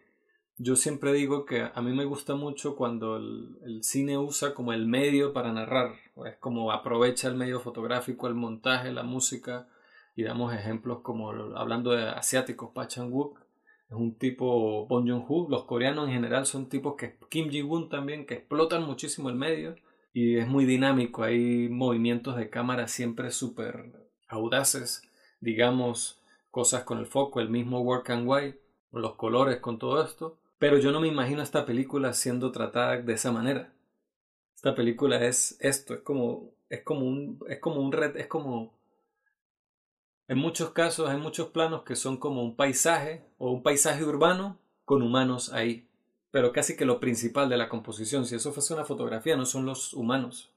yo 0.57 0.77
siempre 0.77 1.13
digo 1.13 1.45
que 1.45 1.69
a 1.73 1.83
mí 1.83 1.93
me 1.93 2.05
gusta 2.05 2.35
mucho 2.37 2.77
cuando 2.77 3.17
el, 3.17 3.83
cine 3.83 4.19
usa 4.19 4.55
como 4.55 4.73
el 4.73 4.87
medio 4.87 5.33
para 5.33 5.53
narrar, 5.53 5.95
es 6.27 6.37
como 6.39 6.71
aprovecha 6.71 7.29
el 7.29 7.35
medio 7.35 7.61
fotográfico, 7.61 8.29
el 8.29 8.35
montaje, 8.35 8.93
la 8.93 9.03
música, 9.03 9.69
y 10.15 10.23
damos 10.23 10.55
ejemplos 10.55 11.01
como 11.03 11.31
hablando 11.57 11.91
de 11.91 12.09
asiáticos, 12.09 12.71
Pa 12.73 12.87
Chan-wook, 12.87 13.41
es 13.95 14.01
un 14.01 14.15
tipo 14.17 14.87
Bong 14.87 15.09
Joon-ho, 15.09 15.49
los 15.49 15.65
coreanos 15.65 16.09
en 16.09 16.15
general 16.15 16.47
son 16.47 16.69
tipos 16.69 16.97
que 16.97 17.17
Kim 17.29 17.49
Ji-woon 17.49 17.89
también 17.89 18.27
que 18.27 18.35
explotan 18.35 18.83
muchísimo 18.83 19.29
el 19.29 19.37
medio 19.37 19.77
y 20.13 20.37
es 20.37 20.47
muy 20.47 20.65
dinámico, 20.65 21.23
hay 21.23 21.69
movimientos 21.69 22.37
de 22.37 22.51
cámara 22.51 22.89
siempre 22.89 23.31
súper 23.31 23.93
audaces, 24.29 25.03
digamos 25.41 26.21
cosas 26.51 26.85
con 26.85 26.99
el 26.99 27.07
foco, 27.07 27.41
el 27.41 27.49
mismo 27.49 27.81
work 27.81 28.11
and 28.11 28.29
white, 28.29 28.61
los 28.93 29.15
colores 29.15 29.59
con 29.59 29.79
todo 29.79 30.03
esto, 30.05 30.39
pero 30.59 30.79
yo 30.79 30.93
no 30.93 31.01
me 31.01 31.09
imagino 31.09 31.43
esta 31.43 31.67
película 31.67 32.13
siendo 32.13 32.53
tratada 32.53 32.97
de 32.97 33.13
esa 33.13 33.33
manera. 33.33 33.73
Esta 34.55 34.75
película 34.75 35.25
es 35.25 35.57
esto, 35.61 35.95
es 35.95 36.01
como 36.01 36.53
es 36.69 36.83
como 36.83 37.07
un 37.07 37.39
es 37.49 37.59
como 37.59 37.81
un 37.81 37.93
red, 37.93 38.17
es 38.17 38.27
como 38.27 38.79
en 40.29 40.39
muchos 40.39 40.71
casos 40.71 41.09
hay 41.09 41.19
muchos 41.19 41.49
planos 41.49 41.83
que 41.83 41.97
son 41.97 42.17
como 42.17 42.43
un 42.43 42.57
paisaje 42.57 43.25
o 43.39 43.51
un 43.51 43.63
paisaje 43.63 44.05
urbano 44.05 44.59
con 44.85 45.03
humanos 45.03 45.53
ahí. 45.53 45.87
Pero 46.31 46.53
casi 46.53 46.77
que 46.77 46.85
lo 46.85 46.99
principal 46.99 47.49
de 47.49 47.57
la 47.57 47.69
composición, 47.69 48.27
si 48.27 48.35
eso 48.35 48.53
fuese 48.53 48.75
una 48.75 48.85
fotografía, 48.85 49.37
no 49.37 49.47
son 49.47 49.67
los 49.67 49.95
humanos, 49.95 50.51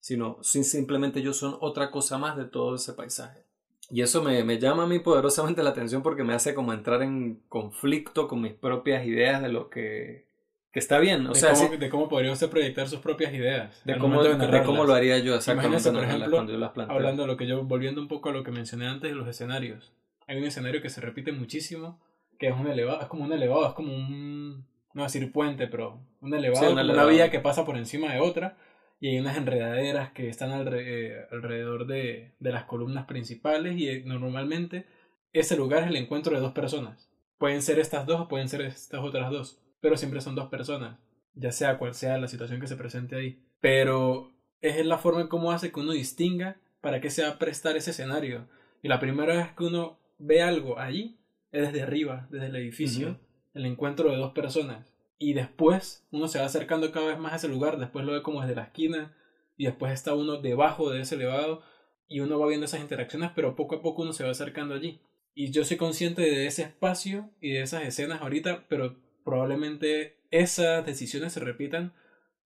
sino 0.00 0.38
simplemente 0.42 1.20
ellos 1.20 1.38
son 1.38 1.56
otra 1.60 1.90
cosa 1.90 2.18
más 2.18 2.36
de 2.36 2.44
todo 2.44 2.74
ese 2.74 2.92
paisaje. 2.92 3.44
Y 3.90 4.02
eso 4.02 4.22
me, 4.22 4.58
llama 4.58 4.84
a 4.84 4.86
mí 4.86 4.98
poderosamente 4.98 5.62
la 5.62 5.70
atención 5.70 6.02
porque 6.02 6.24
me 6.24 6.34
hace 6.34 6.54
como 6.54 6.72
entrar 6.72 7.02
en 7.02 7.42
conflicto 7.48 8.28
con 8.28 8.40
mis 8.40 8.54
propias 8.54 9.06
ideas 9.06 9.42
de 9.42 9.48
lo 9.48 9.68
que 9.68 10.26
que 10.74 10.80
está 10.80 10.98
bien. 10.98 11.24
O 11.28 11.32
de 11.32 11.38
sea, 11.38 11.52
cómo, 11.52 11.76
de 11.76 11.88
cómo 11.88 12.08
podría 12.08 12.32
usted 12.32 12.50
proyectar 12.50 12.88
sus 12.88 12.98
propias 12.98 13.32
ideas. 13.32 13.80
De, 13.84 13.96
cómo, 13.96 14.20
de, 14.24 14.62
cómo 14.64 14.82
lo 14.82 14.92
haría 14.92 15.18
yo 15.20 15.36
exactamente 15.36 15.92
por 15.92 16.02
ejemplo, 16.02 16.30
cuando 16.32 16.52
yo 16.52 16.58
las 16.58 16.72
planteo. 16.72 16.96
Hablando 16.96 17.22
de 17.22 17.28
lo 17.28 17.36
que 17.36 17.46
yo, 17.46 17.62
volviendo 17.62 18.00
un 18.00 18.08
poco 18.08 18.30
a 18.30 18.32
lo 18.32 18.42
que 18.42 18.50
mencioné 18.50 18.88
antes 18.88 19.08
de 19.08 19.16
los 19.16 19.28
escenarios. 19.28 19.92
Hay 20.26 20.36
un 20.36 20.42
escenario 20.42 20.82
que 20.82 20.90
se 20.90 21.00
repite 21.00 21.30
muchísimo, 21.30 22.00
que 22.40 22.48
es 22.48 22.56
un 22.56 22.66
elevado, 22.66 23.00
es 23.02 23.06
como 23.06 23.22
un 23.22 23.32
elevado, 23.32 23.68
es 23.68 23.74
como 23.74 23.94
un, 23.94 24.66
no 24.94 25.04
decir 25.04 25.30
puente, 25.30 25.68
pero 25.68 26.00
un 26.20 26.34
elevado, 26.34 26.72
una, 26.72 27.04
vía 27.04 27.30
que 27.30 27.38
pasa 27.38 27.64
por 27.64 27.76
encima 27.76 28.12
de 28.12 28.18
otra, 28.18 28.56
y 28.98 29.10
hay 29.10 29.20
unas 29.20 29.36
enredaderas 29.36 30.10
que 30.10 30.28
están 30.28 30.50
eh, 30.72 31.24
alrededor 31.30 31.86
de, 31.86 32.32
de 32.40 32.50
las 32.50 32.64
columnas 32.64 33.06
principales, 33.06 33.76
y 33.76 33.88
eh, 33.88 34.02
normalmente 34.04 34.86
ese 35.32 35.56
lugar 35.56 35.84
es 35.84 35.90
el 35.90 35.96
encuentro 35.96 36.34
de 36.34 36.40
dos 36.40 36.52
personas. 36.52 37.08
Pueden 37.38 37.62
ser 37.62 37.78
estas 37.78 38.06
dos 38.06 38.22
o 38.22 38.28
pueden 38.28 38.48
ser 38.48 38.62
estas 38.62 39.04
otras 39.04 39.30
dos 39.30 39.63
pero 39.84 39.98
siempre 39.98 40.22
son 40.22 40.34
dos 40.34 40.48
personas, 40.48 40.98
ya 41.34 41.52
sea 41.52 41.76
cual 41.76 41.92
sea 41.92 42.16
la 42.16 42.26
situación 42.26 42.58
que 42.58 42.66
se 42.66 42.74
presente 42.74 43.16
ahí. 43.16 43.44
Pero 43.60 44.32
es 44.62 44.82
la 44.86 44.96
forma 44.96 45.20
en 45.20 45.28
cómo 45.28 45.52
hace 45.52 45.70
que 45.70 45.80
uno 45.80 45.92
distinga 45.92 46.56
para 46.80 47.02
qué 47.02 47.10
se 47.10 47.22
va 47.22 47.28
a 47.28 47.38
prestar 47.38 47.76
ese 47.76 47.90
escenario. 47.90 48.48
Y 48.80 48.88
la 48.88 48.98
primera 48.98 49.36
vez 49.36 49.48
que 49.52 49.64
uno 49.64 49.98
ve 50.16 50.40
algo 50.40 50.78
allí 50.78 51.20
es 51.52 51.66
desde 51.66 51.82
arriba, 51.82 52.28
desde 52.30 52.46
el 52.46 52.56
edificio, 52.56 53.20
el 53.52 53.66
encuentro 53.66 54.10
de 54.10 54.16
dos 54.16 54.32
personas. 54.32 54.90
Y 55.18 55.34
después 55.34 56.08
uno 56.10 56.28
se 56.28 56.38
va 56.38 56.46
acercando 56.46 56.90
cada 56.90 57.08
vez 57.08 57.18
más 57.18 57.34
a 57.34 57.36
ese 57.36 57.48
lugar, 57.48 57.76
después 57.76 58.06
lo 58.06 58.12
ve 58.12 58.22
como 58.22 58.40
desde 58.40 58.54
la 58.54 58.62
esquina, 58.62 59.14
y 59.58 59.66
después 59.66 59.92
está 59.92 60.14
uno 60.14 60.40
debajo 60.40 60.88
de 60.88 61.02
ese 61.02 61.16
elevado, 61.16 61.62
y 62.08 62.20
uno 62.20 62.38
va 62.38 62.46
viendo 62.46 62.64
esas 62.64 62.80
interacciones, 62.80 63.32
pero 63.34 63.54
poco 63.54 63.74
a 63.74 63.82
poco 63.82 64.00
uno 64.00 64.14
se 64.14 64.24
va 64.24 64.30
acercando 64.30 64.74
allí. 64.74 65.02
Y 65.34 65.50
yo 65.50 65.62
soy 65.62 65.76
consciente 65.76 66.22
de 66.22 66.46
ese 66.46 66.62
espacio 66.62 67.28
y 67.38 67.50
de 67.50 67.60
esas 67.60 67.82
escenas 67.82 68.22
ahorita, 68.22 68.64
pero 68.70 69.03
probablemente 69.24 70.20
esas 70.30 70.84
decisiones 70.84 71.32
se 71.32 71.40
repitan 71.40 71.94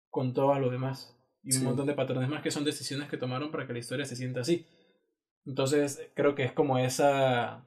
con 0.08 0.32
todo 0.32 0.58
lo 0.58 0.70
demás. 0.70 1.14
Y 1.42 1.56
un 1.56 1.64
montón 1.64 1.86
de 1.86 1.94
patrones 1.94 2.28
más 2.28 2.42
que 2.42 2.50
son 2.50 2.64
decisiones 2.64 3.08
que 3.08 3.16
tomaron 3.16 3.50
para 3.50 3.66
que 3.66 3.72
la 3.72 3.78
historia 3.78 4.04
se 4.04 4.16
sienta 4.16 4.40
así. 4.40 4.66
Entonces, 5.44 6.10
creo 6.14 6.34
que 6.34 6.44
es 6.44 6.52
como 6.52 6.78
esa 6.78 7.66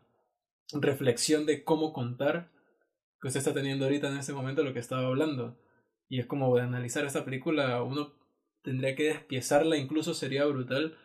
reflexión 0.73 1.45
de 1.45 1.63
cómo 1.63 1.93
contar 1.93 2.51
que 3.19 3.27
usted 3.27 3.39
está 3.39 3.53
teniendo 3.53 3.85
ahorita 3.85 4.09
en 4.09 4.17
ese 4.17 4.33
momento 4.33 4.63
lo 4.63 4.73
que 4.73 4.79
estaba 4.79 5.07
hablando. 5.07 5.59
Y 6.07 6.19
es 6.19 6.25
como 6.25 6.55
de 6.55 6.63
analizar 6.63 7.05
esta 7.05 7.25
película, 7.25 7.81
uno 7.83 8.13
tendría 8.63 8.95
que 8.95 9.05
despiezarla, 9.05 9.77
incluso 9.77 10.13
sería 10.13 10.45
brutal 10.45 10.97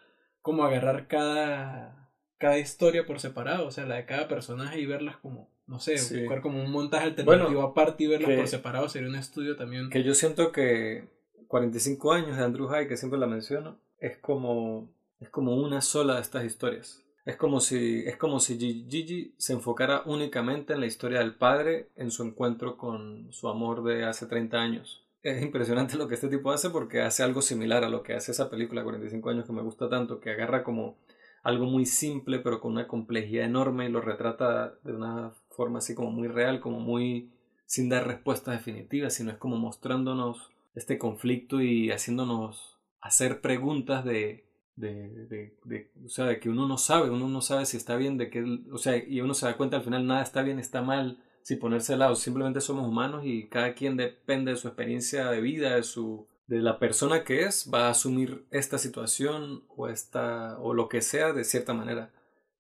como 0.43 0.65
agarrar 0.65 1.09
cada, 1.09 2.13
cada 2.39 2.59
historia 2.59 3.07
por 3.07 3.21
separado, 3.21 3.67
o 3.67 3.71
sea, 3.71 3.87
la 3.87 3.97
de 3.97 4.07
cada 4.07 4.29
personaje 4.29 4.81
y 4.81 4.87
verlas 4.87 5.17
como 5.17 5.56
no 5.67 5.81
sé, 5.81 5.95
buscar 6.21 6.41
como 6.41 6.63
un 6.63 6.71
montaje 6.71 7.07
alternativo 7.07 7.63
aparte 7.63 8.05
y 8.05 8.07
verlos 8.07 8.31
por 8.31 8.49
separado 8.49 8.89
sería 8.89 9.09
un 9.09 9.17
estudio 9.17 9.57
también. 9.57 9.91
Que 9.91 10.05
yo 10.05 10.15
siento 10.15 10.53
que 10.53 11.09
45 11.49 12.13
años 12.13 12.37
de 12.37 12.45
Andrew 12.45 12.69
High, 12.69 12.89
que 12.89 12.97
siempre 12.97 13.19
la 13.19 13.27
menciono, 13.27 13.79
es 13.99 14.17
como, 14.19 14.91
es 15.21 15.29
como 15.29 15.57
una 15.57 15.81
sola 15.81 16.17
de 16.17 16.21
estas 16.21 16.45
historias. 16.45 17.03
Es 17.25 17.37
como 17.37 17.59
si, 17.59 18.05
es 18.07 18.17
como 18.17 18.39
si 18.39 18.57
Gigi 18.57 19.35
se 19.37 19.53
enfocara 19.53 20.03
únicamente 20.07 20.75
en 20.75 20.81
la 20.81 20.87
historia 20.87 21.19
del 21.19 21.35
padre 21.35 21.89
en 21.97 22.13
su 22.13 22.23
encuentro 22.23 22.77
con 22.77 23.33
su 23.33 23.49
amor 23.49 23.83
de 23.83 24.05
hace 24.05 24.27
30 24.27 24.57
años. 24.57 25.05
Es 25.23 25.43
impresionante 25.43 25.97
lo 25.97 26.07
que 26.07 26.15
este 26.15 26.29
tipo 26.29 26.53
hace 26.53 26.71
porque 26.71 27.01
hace 27.01 27.25
algo 27.25 27.43
similar 27.43 27.83
a 27.83 27.89
lo 27.89 28.05
que 28.05 28.15
hace 28.15 28.31
esa 28.31 28.49
película 28.49 28.85
45 28.85 29.29
años 29.29 29.45
que 29.45 29.53
me 29.53 29.63
gusta 29.63 29.89
tanto, 29.89 30.21
que 30.21 30.31
agarra 30.31 30.63
como 30.63 30.99
algo 31.43 31.65
muy 31.65 31.85
simple 31.85 32.39
pero 32.39 32.61
con 32.61 32.73
una 32.73 32.87
complejidad 32.87 33.45
enorme 33.45 33.87
y 33.87 33.89
lo 33.89 34.01
retrata 34.01 34.75
de 34.85 34.93
una 34.93 35.33
forma 35.57 35.79
así 35.79 35.95
como 35.95 36.11
muy 36.11 36.29
real, 36.29 36.61
como 36.61 36.81
muy 36.81 37.31
sin 37.67 37.89
dar 37.89 38.07
respuestas 38.07 38.59
definitivas, 38.59 39.15
sino 39.15 39.31
es 39.31 39.39
como 39.39 39.57
mostrándonos 39.57 40.51
este 40.75 40.99
conflicto 40.99 41.61
y 41.61 41.91
haciéndonos 41.91 42.77
hacer 43.01 43.41
preguntas 43.41 44.05
de, 44.05 44.45
de, 44.77 45.09
de, 45.27 45.55
de, 45.65 45.91
o 46.05 46.09
sea, 46.09 46.27
de 46.27 46.39
que 46.39 46.49
uno 46.49 46.69
no 46.69 46.79
sabe, 46.79 47.11
uno 47.11 47.29
no 47.29 47.41
sabe 47.41 47.67
si 47.67 47.77
está 47.77 47.97
bien, 47.97 48.19
de 48.19 48.31
que, 48.31 48.45
o 48.71 48.79
sea, 48.79 48.97
y 48.97 49.21
uno 49.21 49.35
se 49.35 49.47
da 49.47 49.57
cuenta 49.57 49.79
al 49.79 49.85
final 49.85 50.07
nada 50.07 50.23
está 50.23 50.43
bien, 50.43 50.59
está 50.59 50.83
mal, 50.83 51.19
si 51.43 51.57
ponerse 51.57 51.95
al 51.95 52.01
lado, 52.01 52.15
simplemente 52.15 52.61
somos 52.61 52.87
humanos 52.87 53.23
y 53.25 53.47
cada 53.49 53.75
quien 53.75 53.97
depende 53.97 54.53
de 54.53 54.57
su 54.57 54.69
experiencia 54.69 55.31
de 55.31 55.41
vida, 55.41 55.77
de 55.77 55.83
su 55.83 56.27
de 56.47 56.61
la 56.61 56.79
persona 56.79 57.25
que 57.25 57.43
es, 57.43 57.71
va 57.73 57.87
a 57.87 57.91
asumir 57.91 58.47
esta 58.51 58.79
situación 58.79 59.65
o 59.77 59.89
esta 59.89 60.59
o 60.61 60.75
lo 60.75 60.89
que 60.89 61.03
sea 61.03 61.33
de 61.33 61.45
cierta 61.45 61.75
manera. 61.75 62.11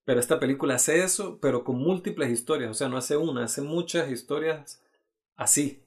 Pero 0.06 0.20
esta 0.20 0.38
película 0.38 0.76
hace 0.76 1.02
eso, 1.02 1.40
pero 1.42 1.64
con 1.64 1.78
múltiples 1.78 2.30
historias. 2.30 2.70
O 2.70 2.74
sea, 2.74 2.88
no 2.88 2.96
hace 2.96 3.16
una, 3.16 3.42
hace 3.42 3.60
muchas 3.60 4.08
historias 4.08 4.80
así. 5.34 5.82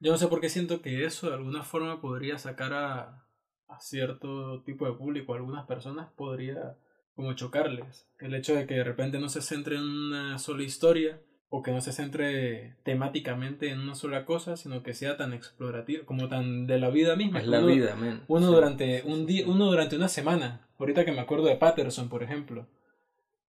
Yo 0.00 0.10
no 0.10 0.18
sé 0.18 0.26
por 0.26 0.40
qué 0.40 0.48
siento 0.48 0.82
que 0.82 1.04
eso 1.04 1.28
de 1.28 1.36
alguna 1.36 1.62
forma 1.62 2.00
podría 2.00 2.36
sacar 2.38 2.72
a, 2.72 3.24
a 3.68 3.80
cierto 3.80 4.62
tipo 4.64 4.86
de 4.86 4.94
público, 4.94 5.32
a 5.32 5.36
algunas 5.36 5.66
personas 5.66 6.10
podría 6.16 6.76
como 7.14 7.32
chocarles. 7.34 8.08
El 8.18 8.34
hecho 8.34 8.56
de 8.56 8.66
que 8.66 8.74
de 8.74 8.84
repente 8.84 9.20
no 9.20 9.28
se 9.28 9.40
centre 9.40 9.76
en 9.76 9.84
una 9.84 10.40
sola 10.40 10.64
historia 10.64 11.20
o 11.48 11.62
que 11.62 11.70
no 11.70 11.80
se 11.80 11.92
centre 11.92 12.74
temáticamente 12.82 13.68
en 13.68 13.78
una 13.78 13.94
sola 13.94 14.24
cosa, 14.24 14.56
sino 14.56 14.82
que 14.82 14.94
sea 14.94 15.16
tan 15.16 15.32
explorativo, 15.32 16.04
como 16.06 16.28
tan 16.28 16.66
de 16.66 16.80
la 16.80 16.90
vida 16.90 17.14
misma. 17.14 17.38
Es 17.38 17.46
la 17.46 17.60
vida, 17.60 17.96
Uno 18.26 18.50
durante 18.50 19.04
un 19.04 19.26
día, 19.26 19.44
uno 19.46 19.66
durante 19.66 19.94
una 19.94 20.08
semana. 20.08 20.66
Ahorita 20.80 21.04
que 21.04 21.12
me 21.12 21.20
acuerdo 21.20 21.44
de 21.44 21.54
Patterson, 21.54 22.08
por 22.08 22.24
ejemplo 22.24 22.66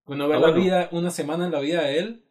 uno 0.06 0.28
ve 0.28 0.36
ah, 0.36 0.40
la 0.40 0.52
vida, 0.52 0.90
una 0.92 1.12
semana 1.12 1.46
en 1.46 1.52
la 1.52 1.60
vida 1.60 1.84
de 1.84 2.00
él, 2.00 2.24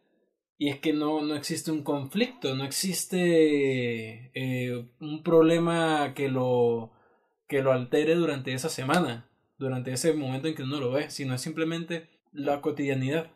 y 0.57 0.69
es 0.69 0.79
que 0.79 0.93
no, 0.93 1.21
no 1.21 1.35
existe 1.35 1.71
un 1.71 1.83
conflicto, 1.83 2.55
no 2.55 2.63
existe 2.63 4.31
eh, 4.33 4.85
un 4.99 5.23
problema 5.23 6.13
que 6.13 6.29
lo, 6.29 6.91
que 7.47 7.61
lo 7.61 7.71
altere 7.71 8.15
durante 8.15 8.53
esa 8.53 8.69
semana, 8.69 9.29
durante 9.57 9.91
ese 9.91 10.13
momento 10.13 10.47
en 10.47 10.55
que 10.55 10.63
uno 10.63 10.79
lo 10.79 10.91
ve, 10.91 11.09
sino 11.09 11.33
es 11.33 11.41
simplemente 11.41 12.09
la 12.31 12.61
cotidianidad, 12.61 13.31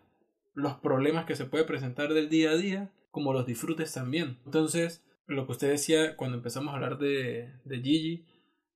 los 0.54 0.76
problemas 0.76 1.26
que 1.26 1.36
se 1.36 1.46
puede 1.46 1.64
presentar 1.66 2.14
del 2.14 2.30
día 2.30 2.52
a 2.52 2.58
día, 2.58 2.92
como 3.12 3.34
los 3.34 3.46
disfrutes 3.46 3.94
también. 3.94 4.40
Entonces, 4.46 5.04
lo 5.26 5.46
que 5.46 5.52
usted 5.52 5.70
decía 5.70 6.16
cuando 6.16 6.38
empezamos 6.38 6.72
a 6.72 6.76
hablar 6.76 6.98
de, 6.98 7.52
de 7.66 7.82
Gigi, 7.82 8.26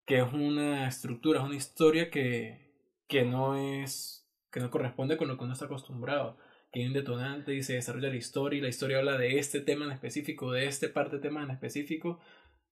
que 0.06 0.20
es 0.20 0.34
una 0.34 0.88
estructura, 0.88 1.40
es 1.40 1.46
una 1.46 1.56
historia 1.56 2.10
que, 2.10 2.74
que 3.08 3.24
no 3.24 3.56
es, 3.56 4.21
que 4.52 4.60
no 4.60 4.70
corresponde 4.70 5.18
con 5.18 5.28
lo 5.28 5.38
que 5.38 5.44
uno 5.44 5.54
está 5.54 5.66
acostumbrado 5.66 6.38
que 6.72 6.80
hay 6.80 6.88
un 6.88 6.94
detonante 6.94 7.54
y 7.54 7.64
se 7.64 7.74
desarrolla 7.74 8.10
la 8.10 8.16
historia 8.16 8.58
y 8.58 8.62
la 8.62 8.70
historia 8.70 9.00
habla 9.00 9.18
de 9.18 9.40
este 9.40 9.60
tema 9.60 9.86
en 9.86 9.92
específico, 9.92 10.52
de 10.52 10.68
este 10.68 10.88
parte 10.88 11.18
de 11.18 11.22
tema 11.22 11.44
en 11.44 11.52
específico 11.52 12.20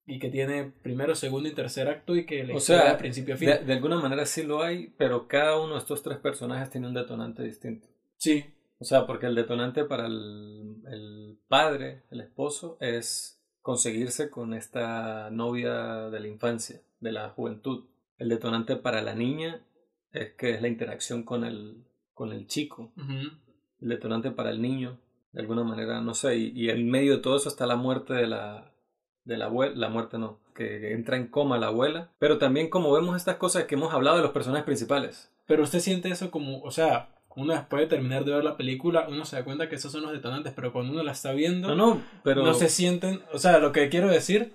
y 0.06 0.18
que 0.18 0.30
tiene 0.30 0.72
primero, 0.82 1.14
segundo 1.14 1.48
y 1.48 1.54
tercer 1.54 1.88
acto 1.88 2.16
y 2.16 2.24
que 2.24 2.42
le 2.44 2.54
o 2.54 2.60
sea, 2.60 2.96
principio 2.96 3.34
a 3.34 3.36
fin. 3.36 3.50
De, 3.66 3.72
alguna 3.72 4.00
manera 4.00 4.24
sí 4.24 4.42
lo 4.42 4.62
hay, 4.62 4.94
pero 4.96 5.28
cada 5.28 5.60
uno 5.60 5.74
de 5.74 5.80
estos 5.80 6.02
tres 6.02 6.18
personajes 6.18 6.70
tiene 6.70 6.88
un 6.88 6.94
detonante 6.94 7.42
distinto. 7.42 7.88
Sí. 8.16 8.44
O 8.78 8.84
sea, 8.84 9.06
porque 9.06 9.26
el 9.26 9.34
detonante 9.34 9.84
para 9.84 10.06
el, 10.06 10.76
el 10.90 11.38
padre, 11.48 12.04
el 12.10 12.20
esposo, 12.22 12.78
es 12.80 13.44
conseguirse 13.60 14.30
con 14.30 14.54
esta 14.54 15.28
novia 15.30 16.08
de 16.08 16.20
la 16.20 16.28
infancia, 16.28 16.80
de 16.98 17.12
la 17.12 17.28
juventud. 17.28 17.84
El 18.16 18.30
detonante 18.30 18.76
para 18.76 19.02
la 19.02 19.14
niña 19.14 19.62
es 20.12 20.32
que 20.34 20.54
es 20.54 20.62
la 20.62 20.68
interacción 20.68 21.22
con 21.22 21.44
el, 21.44 21.84
con 22.14 22.32
el 22.32 22.46
chico 22.46 22.92
el 23.80 23.88
detonante 23.88 24.30
para 24.30 24.50
el 24.50 24.60
niño, 24.60 24.98
de 25.32 25.40
alguna 25.40 25.64
manera, 25.64 26.00
no 26.00 26.14
sé, 26.14 26.36
y, 26.36 26.52
y, 26.54 26.70
en 26.70 26.90
medio 26.90 27.16
de 27.16 27.22
todo 27.22 27.36
eso 27.36 27.48
está 27.48 27.66
la 27.66 27.76
muerte 27.76 28.14
de 28.14 28.26
la, 28.26 28.72
de 29.24 29.36
la 29.36 29.46
abuela, 29.46 29.74
la 29.76 29.88
muerte 29.88 30.18
no, 30.18 30.38
que 30.54 30.92
entra 30.92 31.16
en 31.16 31.28
coma 31.28 31.58
la 31.58 31.68
abuela, 31.68 32.10
pero 32.18 32.38
también 32.38 32.68
como 32.68 32.92
vemos 32.92 33.16
estas 33.16 33.36
cosas 33.36 33.64
que 33.64 33.76
hemos 33.76 33.94
hablado 33.94 34.16
de 34.16 34.22
los 34.22 34.32
personajes 34.32 34.64
principales. 34.64 35.30
Pero 35.46 35.62
usted 35.62 35.80
siente 35.80 36.10
eso 36.10 36.30
como, 36.30 36.60
o 36.62 36.70
sea, 36.70 37.08
uno 37.36 37.54
después 37.54 37.82
de 37.82 37.86
terminar 37.86 38.24
de 38.24 38.34
ver 38.34 38.44
la 38.44 38.56
película, 38.56 39.06
uno 39.08 39.24
se 39.24 39.36
da 39.36 39.44
cuenta 39.44 39.68
que 39.68 39.76
esos 39.76 39.92
son 39.92 40.02
los 40.02 40.12
detonantes, 40.12 40.52
pero 40.54 40.72
cuando 40.72 40.92
uno 40.92 41.02
la 41.02 41.12
está 41.12 41.32
viendo, 41.32 41.68
no, 41.68 41.94
no, 41.94 42.02
pero... 42.22 42.44
no 42.44 42.54
se 42.54 42.68
sienten, 42.68 43.22
o 43.32 43.38
sea, 43.38 43.58
lo 43.58 43.72
que 43.72 43.88
quiero 43.88 44.08
decir 44.08 44.52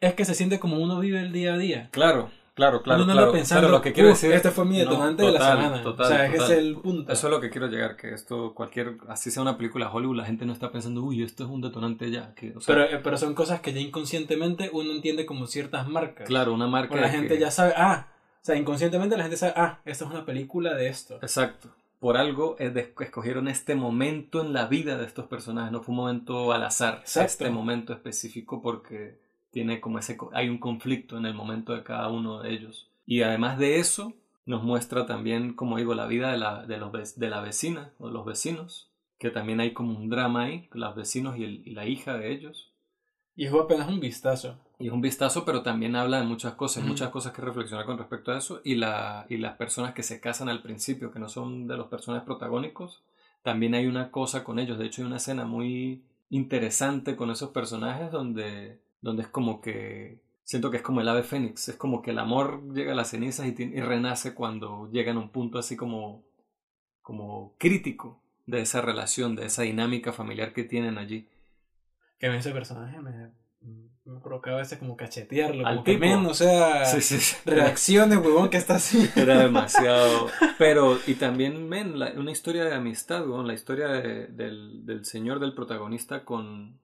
es 0.00 0.14
que 0.14 0.24
se 0.24 0.34
siente 0.34 0.58
como 0.58 0.78
uno 0.78 0.98
vive 0.98 1.20
el 1.20 1.32
día 1.32 1.54
a 1.54 1.58
día. 1.58 1.88
Claro, 1.92 2.30
Claro, 2.54 2.82
claro, 2.82 3.06
no 3.06 3.12
claro. 3.12 3.32
Pensando, 3.32 3.68
lo 3.70 3.80
que 3.80 3.94
quiero 3.94 4.10
decir, 4.10 4.30
este 4.32 4.50
fue 4.50 4.66
mi 4.66 4.76
detonante 4.78 5.22
de 5.22 5.32
la 5.32 5.38
semana. 5.40 5.82
o 5.86 6.04
sea, 6.04 6.26
ese 6.26 6.36
es 6.36 6.50
el 6.50 6.76
punto. 6.76 7.10
Eso 7.10 7.26
es 7.26 7.30
lo 7.30 7.40
que 7.40 7.48
quiero 7.48 7.68
llegar, 7.68 7.96
que 7.96 8.12
esto, 8.12 8.52
cualquier, 8.54 8.98
así 9.08 9.30
sea 9.30 9.42
una 9.42 9.56
película 9.56 9.90
Hollywood, 9.90 10.16
la 10.16 10.26
gente 10.26 10.44
no 10.44 10.52
está 10.52 10.70
pensando, 10.70 11.02
uy, 11.02 11.22
esto 11.22 11.44
es 11.44 11.50
un 11.50 11.62
detonante 11.62 12.10
ya. 12.10 12.34
Que, 12.34 12.54
pero, 12.66 12.84
eh, 12.84 13.00
pero 13.02 13.16
son 13.16 13.34
cosas 13.34 13.60
que 13.60 13.72
ya 13.72 13.80
inconscientemente 13.80 14.68
uno 14.72 14.92
entiende 14.92 15.24
como 15.24 15.46
ciertas 15.46 15.88
marcas. 15.88 16.26
Claro, 16.26 16.52
una 16.52 16.66
marca. 16.66 16.94
La 16.96 17.08
gente 17.08 17.38
ya 17.38 17.50
sabe, 17.50 17.72
ah, 17.74 18.08
o 18.42 18.44
sea, 18.44 18.56
inconscientemente 18.56 19.16
la 19.16 19.22
gente 19.22 19.38
sabe, 19.38 19.54
ah, 19.56 19.80
esto 19.86 20.04
es 20.04 20.10
una 20.10 20.26
película 20.26 20.74
de 20.74 20.88
esto. 20.88 21.14
Exacto. 21.22 21.70
Por 22.00 22.16
algo 22.16 22.56
escogieron 22.58 23.48
este 23.48 23.76
momento 23.76 24.42
en 24.42 24.52
la 24.52 24.66
vida 24.66 24.98
de 24.98 25.06
estos 25.06 25.26
personajes, 25.26 25.72
no 25.72 25.82
fue 25.82 25.92
un 25.92 25.98
momento 25.98 26.52
al 26.52 26.64
azar, 26.64 26.98
Exacto. 27.02 27.26
este 27.30 27.50
momento 27.50 27.92
específico 27.92 28.60
porque 28.60 29.21
tiene 29.52 29.80
como 29.80 29.98
ese, 29.98 30.18
hay 30.32 30.48
un 30.48 30.58
conflicto 30.58 31.16
en 31.16 31.26
el 31.26 31.34
momento 31.34 31.74
de 31.74 31.84
cada 31.84 32.08
uno 32.08 32.40
de 32.40 32.52
ellos. 32.52 32.90
Y 33.06 33.22
además 33.22 33.58
de 33.58 33.78
eso, 33.78 34.14
nos 34.46 34.64
muestra 34.64 35.06
también, 35.06 35.54
como 35.54 35.76
digo, 35.76 35.94
la 35.94 36.06
vida 36.06 36.32
de 36.32 36.38
la, 36.38 36.66
de 36.66 36.78
los, 36.78 36.92
de 37.16 37.30
la 37.30 37.40
vecina 37.40 37.92
o 37.98 38.08
los 38.08 38.24
vecinos, 38.24 38.90
que 39.18 39.30
también 39.30 39.60
hay 39.60 39.72
como 39.72 39.96
un 39.96 40.08
drama 40.08 40.44
ahí, 40.44 40.68
los 40.72 40.96
vecinos 40.96 41.38
y, 41.38 41.44
el, 41.44 41.62
y 41.66 41.72
la 41.72 41.86
hija 41.86 42.16
de 42.16 42.32
ellos. 42.32 42.72
Y 43.36 43.46
es 43.46 43.52
apenas 43.54 43.88
un 43.88 44.00
vistazo. 44.00 44.58
Y 44.78 44.88
es 44.88 44.92
un 44.92 45.00
vistazo, 45.00 45.44
pero 45.44 45.62
también 45.62 45.94
habla 45.96 46.18
de 46.18 46.26
muchas 46.26 46.54
cosas, 46.54 46.82
muchas 46.84 47.10
cosas 47.10 47.32
que 47.32 47.40
reflexionar 47.40 47.86
con 47.86 47.98
respecto 47.98 48.32
a 48.32 48.38
eso. 48.38 48.60
Y, 48.64 48.74
la, 48.74 49.26
y 49.28 49.36
las 49.36 49.56
personas 49.56 49.94
que 49.94 50.02
se 50.02 50.20
casan 50.20 50.48
al 50.48 50.62
principio, 50.62 51.12
que 51.12 51.20
no 51.20 51.28
son 51.28 51.68
de 51.68 51.76
los 51.76 51.86
personajes 51.86 52.26
protagónicos, 52.26 53.02
también 53.42 53.74
hay 53.74 53.86
una 53.86 54.10
cosa 54.10 54.42
con 54.42 54.58
ellos. 54.58 54.78
De 54.78 54.86
hecho, 54.86 55.02
hay 55.02 55.06
una 55.06 55.16
escena 55.16 55.44
muy 55.44 56.02
interesante 56.30 57.14
con 57.14 57.30
esos 57.30 57.50
personajes 57.50 58.10
donde, 58.10 58.80
donde 59.02 59.24
es 59.24 59.28
como 59.28 59.60
que 59.60 60.22
siento 60.44 60.70
que 60.70 60.78
es 60.78 60.82
como 60.82 61.00
el 61.00 61.08
ave 61.08 61.22
fénix, 61.22 61.68
es 61.68 61.76
como 61.76 62.02
que 62.02 62.12
el 62.12 62.18
amor 62.18 62.62
llega 62.72 62.92
a 62.92 62.94
las 62.94 63.10
cenizas 63.10 63.46
y, 63.46 63.62
y 63.62 63.80
renace 63.80 64.34
cuando 64.34 64.90
llega 64.90 65.12
a 65.12 65.18
un 65.18 65.30
punto 65.30 65.58
así 65.58 65.76
como, 65.76 66.24
como 67.02 67.54
crítico 67.58 68.22
de 68.46 68.60
esa 68.60 68.80
relación, 68.80 69.36
de 69.36 69.46
esa 69.46 69.62
dinámica 69.62 70.12
familiar 70.12 70.52
que 70.52 70.64
tienen 70.64 70.98
allí. 70.98 71.28
Que 72.18 72.34
ese 72.36 72.52
personaje 72.52 73.00
me, 73.00 73.32
me 74.04 74.20
provoca 74.20 74.52
a 74.52 74.56
veces 74.56 74.78
como 74.78 74.96
cachetearlo, 74.96 75.66
Al 75.66 75.84
como 75.84 76.28
o 76.28 76.34
sea, 76.34 76.84
reacciones, 77.44 78.18
huevón, 78.18 78.50
que 78.50 78.56
está 78.56 78.76
así. 78.76 79.08
Era 79.16 79.38
demasiado. 79.38 80.28
Pero, 80.58 80.98
y 81.06 81.14
también, 81.14 81.68
men, 81.68 81.94
una 82.16 82.30
historia 82.30 82.64
de 82.64 82.74
amistad, 82.74 83.22
huevón, 83.22 83.46
la 83.46 83.54
historia 83.54 83.88
del, 83.88 84.84
del 84.84 85.04
señor, 85.04 85.40
del 85.40 85.54
protagonista 85.54 86.24
con, 86.24 86.81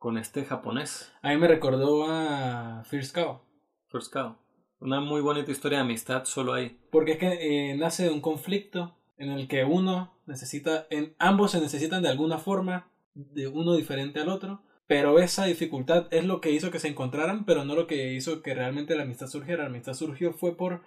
con 0.00 0.16
este 0.16 0.46
japonés. 0.46 1.12
A 1.20 1.28
mí 1.28 1.36
me 1.36 1.46
recordó 1.46 2.06
a 2.08 2.82
First 2.86 3.14
Cow. 3.14 3.42
First 3.88 4.12
Cow. 4.12 4.34
Una 4.80 4.98
muy 4.98 5.20
bonita 5.20 5.52
historia 5.52 5.78
de 5.78 5.84
amistad 5.84 6.24
solo 6.24 6.54
ahí. 6.54 6.80
Porque 6.90 7.12
es 7.12 7.18
que 7.18 7.70
eh, 7.70 7.76
nace 7.76 8.04
de 8.04 8.10
un 8.10 8.22
conflicto 8.22 8.96
en 9.18 9.30
el 9.30 9.46
que 9.46 9.64
uno 9.64 10.18
necesita, 10.24 10.86
en, 10.88 11.14
ambos 11.18 11.50
se 11.50 11.60
necesitan 11.60 12.02
de 12.02 12.08
alguna 12.08 12.38
forma, 12.38 12.90
de 13.12 13.46
uno 13.46 13.74
diferente 13.74 14.20
al 14.20 14.30
otro, 14.30 14.62
pero 14.86 15.18
esa 15.18 15.44
dificultad 15.44 16.06
es 16.10 16.24
lo 16.24 16.40
que 16.40 16.50
hizo 16.50 16.70
que 16.70 16.78
se 16.78 16.88
encontraran, 16.88 17.44
pero 17.44 17.66
no 17.66 17.74
lo 17.74 17.86
que 17.86 18.14
hizo 18.14 18.40
que 18.40 18.54
realmente 18.54 18.96
la 18.96 19.02
amistad 19.02 19.26
surgiera. 19.26 19.64
La 19.64 19.68
amistad 19.68 19.92
surgió 19.92 20.32
fue 20.32 20.56
por, 20.56 20.80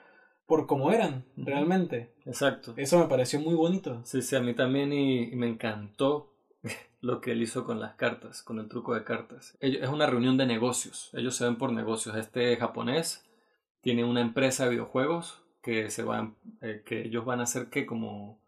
por 0.48 0.66
cómo 0.66 0.92
eran, 0.92 1.26
realmente. 1.38 2.16
Exacto. 2.26 2.74
Eso 2.78 2.98
me 2.98 3.06
pareció 3.06 3.40
muy 3.40 3.54
bonito. 3.54 4.02
Sí, 4.06 4.24
sí, 4.24 4.36
a 4.36 4.42
mí 4.42 4.56
también 4.56 4.92
y 4.92 5.36
me 5.36 5.48
encantó 5.48 6.34
lo 7.04 7.20
que 7.20 7.34
él 7.34 7.42
hizo 7.42 7.66
con 7.66 7.82
las 7.82 7.96
cartas, 7.96 8.42
con 8.42 8.60
el 8.60 8.70
truco 8.70 8.96
de 8.96 9.04
cartas. 9.04 9.58
Es 9.60 9.90
una 9.90 10.08
reunión 10.08 10.38
de 10.38 10.46
negocios, 10.46 11.10
ellos 11.14 11.36
se 11.36 11.44
ven 11.44 11.58
por 11.58 11.74
negocios. 11.74 12.16
Este 12.16 12.56
japonés 12.56 13.26
tiene 13.82 14.06
una 14.06 14.22
empresa 14.22 14.64
de 14.64 14.70
videojuegos 14.72 15.44
que 15.62 15.90
se 15.90 16.04
van, 16.04 16.38
eh, 16.62 16.82
que 16.86 17.02
ellos 17.02 17.26
van 17.26 17.42
a 17.42 17.44
hacer 17.44 17.68
que 17.68 17.86
como, 17.86 18.40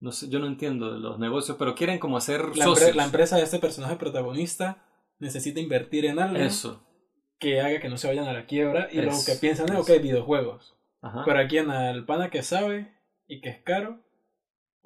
no 0.00 0.12
sé, 0.12 0.28
yo 0.28 0.38
no 0.38 0.46
entiendo 0.46 0.98
los 0.98 1.18
negocios, 1.18 1.56
pero 1.58 1.74
quieren 1.74 1.98
como 1.98 2.18
hacer 2.18 2.54
la, 2.58 2.66
socios. 2.66 2.94
la 2.94 3.06
empresa 3.06 3.38
de 3.38 3.42
este 3.42 3.58
personaje 3.58 3.96
protagonista 3.96 4.84
necesita 5.18 5.60
invertir 5.60 6.04
en 6.04 6.18
algo. 6.18 6.36
Eso. 6.36 6.86
Que 7.38 7.62
haga 7.62 7.80
que 7.80 7.88
no 7.88 7.96
se 7.96 8.06
vayan 8.06 8.28
a 8.28 8.34
la 8.34 8.44
quiebra 8.44 8.88
y 8.92 9.00
lo 9.00 9.12
que 9.24 9.34
piensan 9.40 9.72
es, 9.72 9.78
ok, 9.78 10.02
videojuegos. 10.02 10.76
Pero 11.24 11.38
aquí 11.38 11.56
en 11.56 11.70
el 11.70 12.04
pana 12.04 12.28
que 12.28 12.42
sabe 12.42 12.94
y 13.26 13.40
que 13.40 13.48
es 13.48 13.62
caro, 13.62 14.03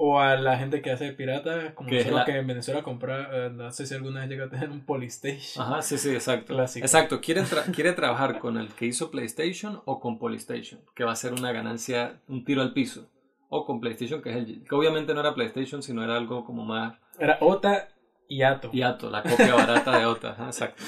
o 0.00 0.20
a 0.20 0.36
la 0.36 0.56
gente 0.56 0.80
que 0.80 0.92
hace 0.92 1.12
pirata, 1.12 1.74
como 1.74 1.90
que, 1.90 2.04
que 2.24 2.38
en 2.38 2.46
Venezuela 2.46 2.84
compra, 2.84 3.30
eh, 3.32 3.50
no 3.50 3.68
sé 3.72 3.84
si 3.84 3.94
alguna 3.94 4.20
vez 4.20 4.28
llega 4.28 4.44
a 4.44 4.48
tener 4.48 4.70
un 4.70 4.82
Polystation. 4.82 5.64
Ajá, 5.64 5.82
sí, 5.82 5.98
sí, 5.98 6.10
exacto. 6.10 6.56
Exacto, 6.62 7.20
quiere, 7.20 7.42
quiere 7.74 7.92
trabajar 7.94 8.38
con 8.38 8.58
el 8.58 8.68
que 8.68 8.86
hizo 8.86 9.10
PlayStation 9.10 9.82
o 9.86 9.98
con 9.98 10.20
Polystation, 10.20 10.80
que 10.94 11.02
va 11.02 11.10
a 11.10 11.16
ser 11.16 11.32
una 11.32 11.50
ganancia, 11.50 12.20
un 12.28 12.44
tiro 12.44 12.62
al 12.62 12.72
piso. 12.72 13.10
O 13.48 13.66
con 13.66 13.80
PlayStation, 13.80 14.22
que 14.22 14.30
es 14.30 14.36
el 14.36 14.62
que 14.62 14.74
obviamente 14.76 15.12
no 15.14 15.20
era 15.20 15.34
PlayStation, 15.34 15.82
sino 15.82 16.04
era 16.04 16.16
algo 16.16 16.44
como 16.44 16.64
más... 16.64 16.96
Era 17.18 17.36
OTA 17.40 17.88
y 18.28 18.42
Ato. 18.42 18.70
Y 18.72 18.82
Ato, 18.82 19.10
la 19.10 19.24
copia 19.24 19.56
barata 19.56 19.98
de 19.98 20.06
OTA, 20.06 20.36
exacto. 20.46 20.80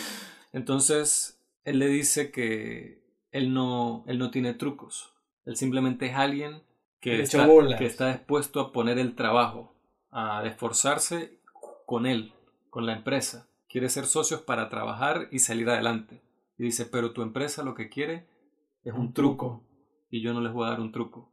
Entonces, 0.53 1.43
él 1.65 1.81
le 1.81 1.89
dice 1.89 2.31
que 2.31 3.03
él 3.33 3.53
no, 3.53 4.05
él 4.07 4.21
no 4.21 4.31
tiene 4.31 4.55
trucos. 4.55 5.15
Él 5.47 5.57
simplemente 5.57 6.07
es 6.07 6.15
alguien 6.15 6.63
que 7.01 7.23
está, 7.23 7.49
que 7.79 7.87
está 7.87 8.13
dispuesto 8.13 8.61
a 8.61 8.73
poner 8.73 8.99
el 8.99 9.15
trabajo, 9.15 9.75
a 10.11 10.45
esforzarse 10.45 11.41
con 11.87 12.07
él, 12.07 12.35
con 12.69 12.87
la 12.87 12.93
empresa. 12.93 13.49
Quiere 13.69 13.89
ser 13.89 14.07
socios 14.07 14.43
para 14.43 14.69
trabajar 14.69 15.29
y 15.31 15.39
salir 15.39 15.69
adelante. 15.71 16.23
Y 16.59 16.65
dice, 16.65 16.85
pero 16.85 17.13
tu 17.13 17.23
empresa 17.23 17.63
lo 17.63 17.75
que 17.75 17.89
quiere 17.89 18.27
es 18.85 18.93
un, 18.93 19.15
truco. 19.15 19.65
Y 20.11 20.21
yo 20.21 20.35
no 20.35 20.41
les 20.41 20.53
voy 20.53 20.67
a 20.67 20.71
dar 20.71 20.81
un 20.81 20.93
truco. 20.93 21.33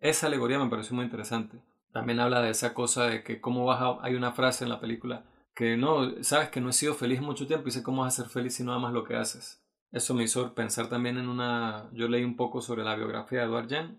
Esa 0.00 0.26
alegoría 0.26 0.58
me 0.58 0.68
pareció 0.68 0.94
muy 0.94 1.04
interesante. 1.04 1.62
También 1.92 2.20
habla 2.20 2.42
de 2.42 2.50
esa 2.50 2.74
cosa 2.74 3.06
de 3.06 3.22
que 3.22 3.40
cómo 3.40 3.64
vas 3.64 3.80
a... 3.80 3.98
Hay 4.02 4.14
una 4.14 4.32
frase 4.32 4.64
en 4.64 4.70
la 4.70 4.80
película 4.80 5.24
que 5.54 5.78
no, 5.78 6.22
sabes 6.22 6.50
que 6.50 6.60
no 6.60 6.68
he 6.68 6.74
sido 6.74 6.94
feliz 6.94 7.22
mucho 7.22 7.46
tiempo 7.46 7.68
y 7.68 7.70
sé 7.70 7.82
cómo 7.82 8.02
vas 8.02 8.18
a 8.18 8.22
ser 8.22 8.30
feliz 8.30 8.54
si 8.54 8.64
no 8.64 8.74
amas 8.74 8.92
lo 8.92 9.04
que 9.04 9.16
haces. 9.16 9.62
Eso 9.92 10.12
me 10.12 10.24
hizo 10.24 10.54
pensar 10.54 10.88
también 10.88 11.16
en 11.16 11.28
una... 11.28 11.88
Yo 11.92 12.08
leí 12.08 12.24
un 12.24 12.36
poco 12.36 12.60
sobre 12.60 12.84
la 12.84 12.96
biografía 12.96 13.40
de 13.40 13.46
Edward 13.46 13.70
Jan 13.70 13.98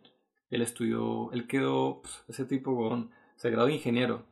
él 0.49 0.61
estudió, 0.61 1.31
él 1.33 1.47
quedó, 1.47 2.01
pues, 2.01 2.23
ese 2.27 2.45
tipo, 2.45 2.75
con, 2.75 3.11
se 3.35 3.49
graduó 3.49 3.67
de 3.67 3.75
ingeniero. 3.75 4.23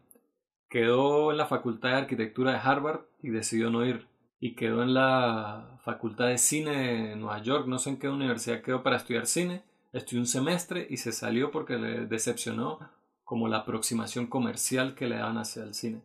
Quedó 0.70 1.32
en 1.32 1.38
la 1.38 1.46
Facultad 1.46 1.90
de 1.90 1.96
Arquitectura 1.96 2.52
de 2.52 2.58
Harvard 2.58 3.02
y 3.22 3.30
decidió 3.30 3.70
no 3.70 3.86
ir. 3.86 4.08
Y 4.40 4.56
quedó 4.56 4.84
en 4.84 4.94
la 4.94 5.80
Facultad 5.84 6.28
de 6.28 6.38
Cine 6.38 6.72
de 6.72 7.16
Nueva 7.16 7.42
York, 7.42 7.68
no 7.68 7.80
sé 7.80 7.92
en 7.92 7.98
qué 7.98 8.10
universidad 8.10 8.62
quedó 8.62 8.84
para 8.84 8.98
estudiar 8.98 9.28
cine. 9.28 9.64
Estudió 9.94 10.20
un 10.20 10.28
semestre 10.28 10.86
y 10.90 10.98
se 10.98 11.12
salió 11.12 11.52
porque 11.52 11.78
le 11.78 12.06
decepcionó 12.06 12.80
como 13.24 13.48
la 13.48 13.60
aproximación 13.60 14.28
comercial 14.28 14.94
que 14.94 15.08
le 15.08 15.16
daban 15.16 15.38
hacia 15.38 15.64
el 15.64 15.74
cine. 15.74 16.02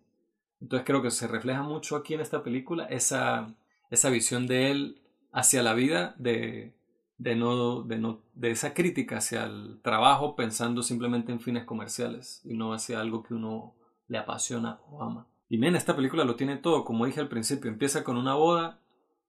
Entonces 0.60 0.86
creo 0.86 1.02
que 1.02 1.10
se 1.10 1.26
refleja 1.26 1.62
mucho 1.62 1.96
aquí 1.96 2.14
en 2.14 2.20
esta 2.20 2.42
película 2.42 2.84
esa, 2.84 3.54
esa 3.90 4.10
visión 4.10 4.46
de 4.46 4.70
él 4.70 5.00
hacia 5.32 5.62
la 5.62 5.74
vida 5.74 6.14
de 6.18 6.72
de 7.20 7.36
no, 7.36 7.82
de 7.82 7.98
no, 7.98 8.22
de 8.34 8.50
esa 8.50 8.72
crítica 8.72 9.18
hacia 9.18 9.44
el 9.44 9.78
trabajo 9.82 10.36
pensando 10.36 10.82
simplemente 10.82 11.32
en 11.32 11.40
fines 11.40 11.64
comerciales 11.64 12.40
y 12.44 12.54
no 12.54 12.72
hacia 12.72 12.98
algo 12.98 13.22
que 13.22 13.34
uno 13.34 13.74
le 14.08 14.16
apasiona 14.16 14.80
o 14.90 15.02
ama. 15.02 15.26
Y 15.50 15.58
bien, 15.58 15.76
esta 15.76 15.94
película 15.94 16.24
lo 16.24 16.36
tiene 16.36 16.56
todo, 16.56 16.82
como 16.82 17.04
dije 17.04 17.20
al 17.20 17.28
principio, 17.28 17.70
empieza 17.70 18.04
con 18.04 18.16
una 18.16 18.34
boda, 18.34 18.80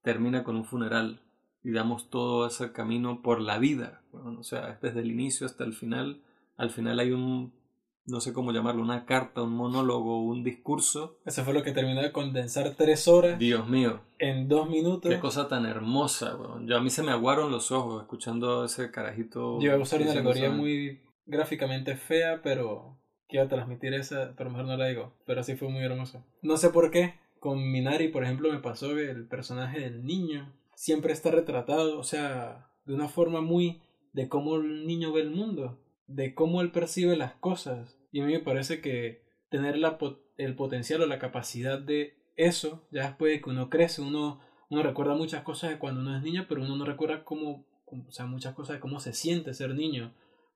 termina 0.04 0.46
con 0.46 0.56
un 0.56 0.64
funeral 0.64 1.22
y 1.66 1.72
damos 1.72 2.10
todo 2.10 2.48
ese 2.48 2.72
camino 2.72 3.22
por 3.22 3.42
la 3.42 3.60
vida, 3.60 4.02
bueno, 4.14 4.40
o 4.40 4.44
sea, 4.44 4.80
desde 4.82 5.02
el 5.02 5.12
inicio 5.12 5.46
hasta 5.46 5.66
el 5.66 5.74
final, 5.74 6.22
al 6.56 6.70
final 6.70 6.98
hay 6.98 7.12
un 7.12 7.52
no 8.12 8.22
sé 8.22 8.34
cómo 8.34 8.52
llamarlo, 8.52 8.84
una 8.84 9.06
carta, 9.06 9.42
un 9.42 9.54
monólogo, 9.54 10.24
un 10.24 10.44
discurso. 10.44 11.18
Eso 11.26 11.44
fue 11.44 11.54
lo 11.54 11.64
que 11.64 11.72
terminó 11.72 12.02
de 12.02 12.12
condensar 12.12 12.76
tres 12.76 13.08
horas. 13.08 13.40
Dios 13.40 13.68
mío. 13.68 14.02
En 14.20 14.48
dos 14.48 14.70
minutos. 14.70 15.12
Qué 15.12 15.20
cosa 15.20 15.48
tan 15.48 15.66
hermosa, 15.66 16.36
weón. 16.36 16.68
Yo 16.68 16.78
a 16.78 16.82
mí 16.82 16.90
se 16.90 17.04
me 17.04 17.12
aguaron 17.12 17.52
los 17.52 17.72
ojos 17.72 18.04
escuchando 18.04 18.66
ese 18.66 18.92
carajito. 18.92 19.60
Yo 19.60 19.68
iba 19.68 19.76
a 19.76 19.80
usar 19.80 20.02
una 20.02 20.12
alegoría 20.12 20.52
muy 20.52 21.02
gráficamente 21.26 21.96
fea, 21.96 22.42
pero 22.44 23.00
quiero 23.28 23.48
transmitir 23.48 23.94
esa, 23.94 24.34
pero 24.38 24.50
mejor 24.50 24.66
no 24.66 24.78
la 24.78 24.88
digo. 24.88 25.14
Pero 25.26 25.44
sí 25.44 25.56
fue 25.56 25.70
muy 25.70 25.84
hermoso. 25.84 26.24
No 26.42 26.58
sé 26.58 26.70
por 26.70 26.92
qué. 26.92 27.16
Con 27.40 27.72
Minari, 27.72 28.10
por 28.10 28.24
ejemplo, 28.24 28.52
me 28.52 28.60
pasó 28.60 28.94
que 28.94 29.10
el 29.10 29.28
personaje 29.28 29.80
del 29.80 30.06
niño 30.06 30.54
siempre 30.76 31.14
está 31.14 31.32
retratado, 31.32 31.98
o 31.98 32.04
sea, 32.04 32.68
de 32.86 32.94
una 32.94 33.08
forma 33.08 33.42
muy 33.42 33.82
de 34.14 34.28
cómo 34.28 34.58
el 34.58 34.86
niño 34.86 35.12
ve 35.12 35.22
el 35.22 35.32
mundo 35.32 35.80
de 36.14 36.36
cómo 36.36 36.62
él 36.62 36.72
percibe 36.72 37.16
las 37.16 37.34
cosas. 37.34 37.98
Y 38.12 38.22
a 38.22 38.26
mí 38.26 38.34
me 38.34 38.40
parece 38.40 38.82
que 38.82 39.24
tener 39.50 39.78
la, 39.78 39.98
el 40.38 40.56
potencial 40.56 41.02
o 41.02 41.06
la 41.06 41.20
capacidad 41.20 41.80
de 41.80 42.16
eso, 42.36 42.88
ya 42.92 43.08
después 43.08 43.34
de 43.34 43.42
que 43.42 43.50
uno 43.50 43.70
crece, 43.70 44.02
uno, 44.02 44.42
uno 44.70 44.84
recuerda 44.84 45.16
muchas 45.16 45.44
cosas 45.44 45.72
de 45.72 45.80
cuando 45.80 46.02
uno 46.02 46.16
es 46.16 46.24
niño, 46.24 46.46
pero 46.48 46.62
uno 46.62 46.76
no 46.76 46.86
recuerda 46.86 47.24
cómo, 47.24 47.66
o 47.86 48.12
sea, 48.12 48.26
muchas 48.26 48.54
cosas 48.54 48.76
de 48.76 48.80
cómo 48.80 49.00
se 49.00 49.14
siente 49.14 49.54
ser 49.54 49.76
niño, 49.76 50.14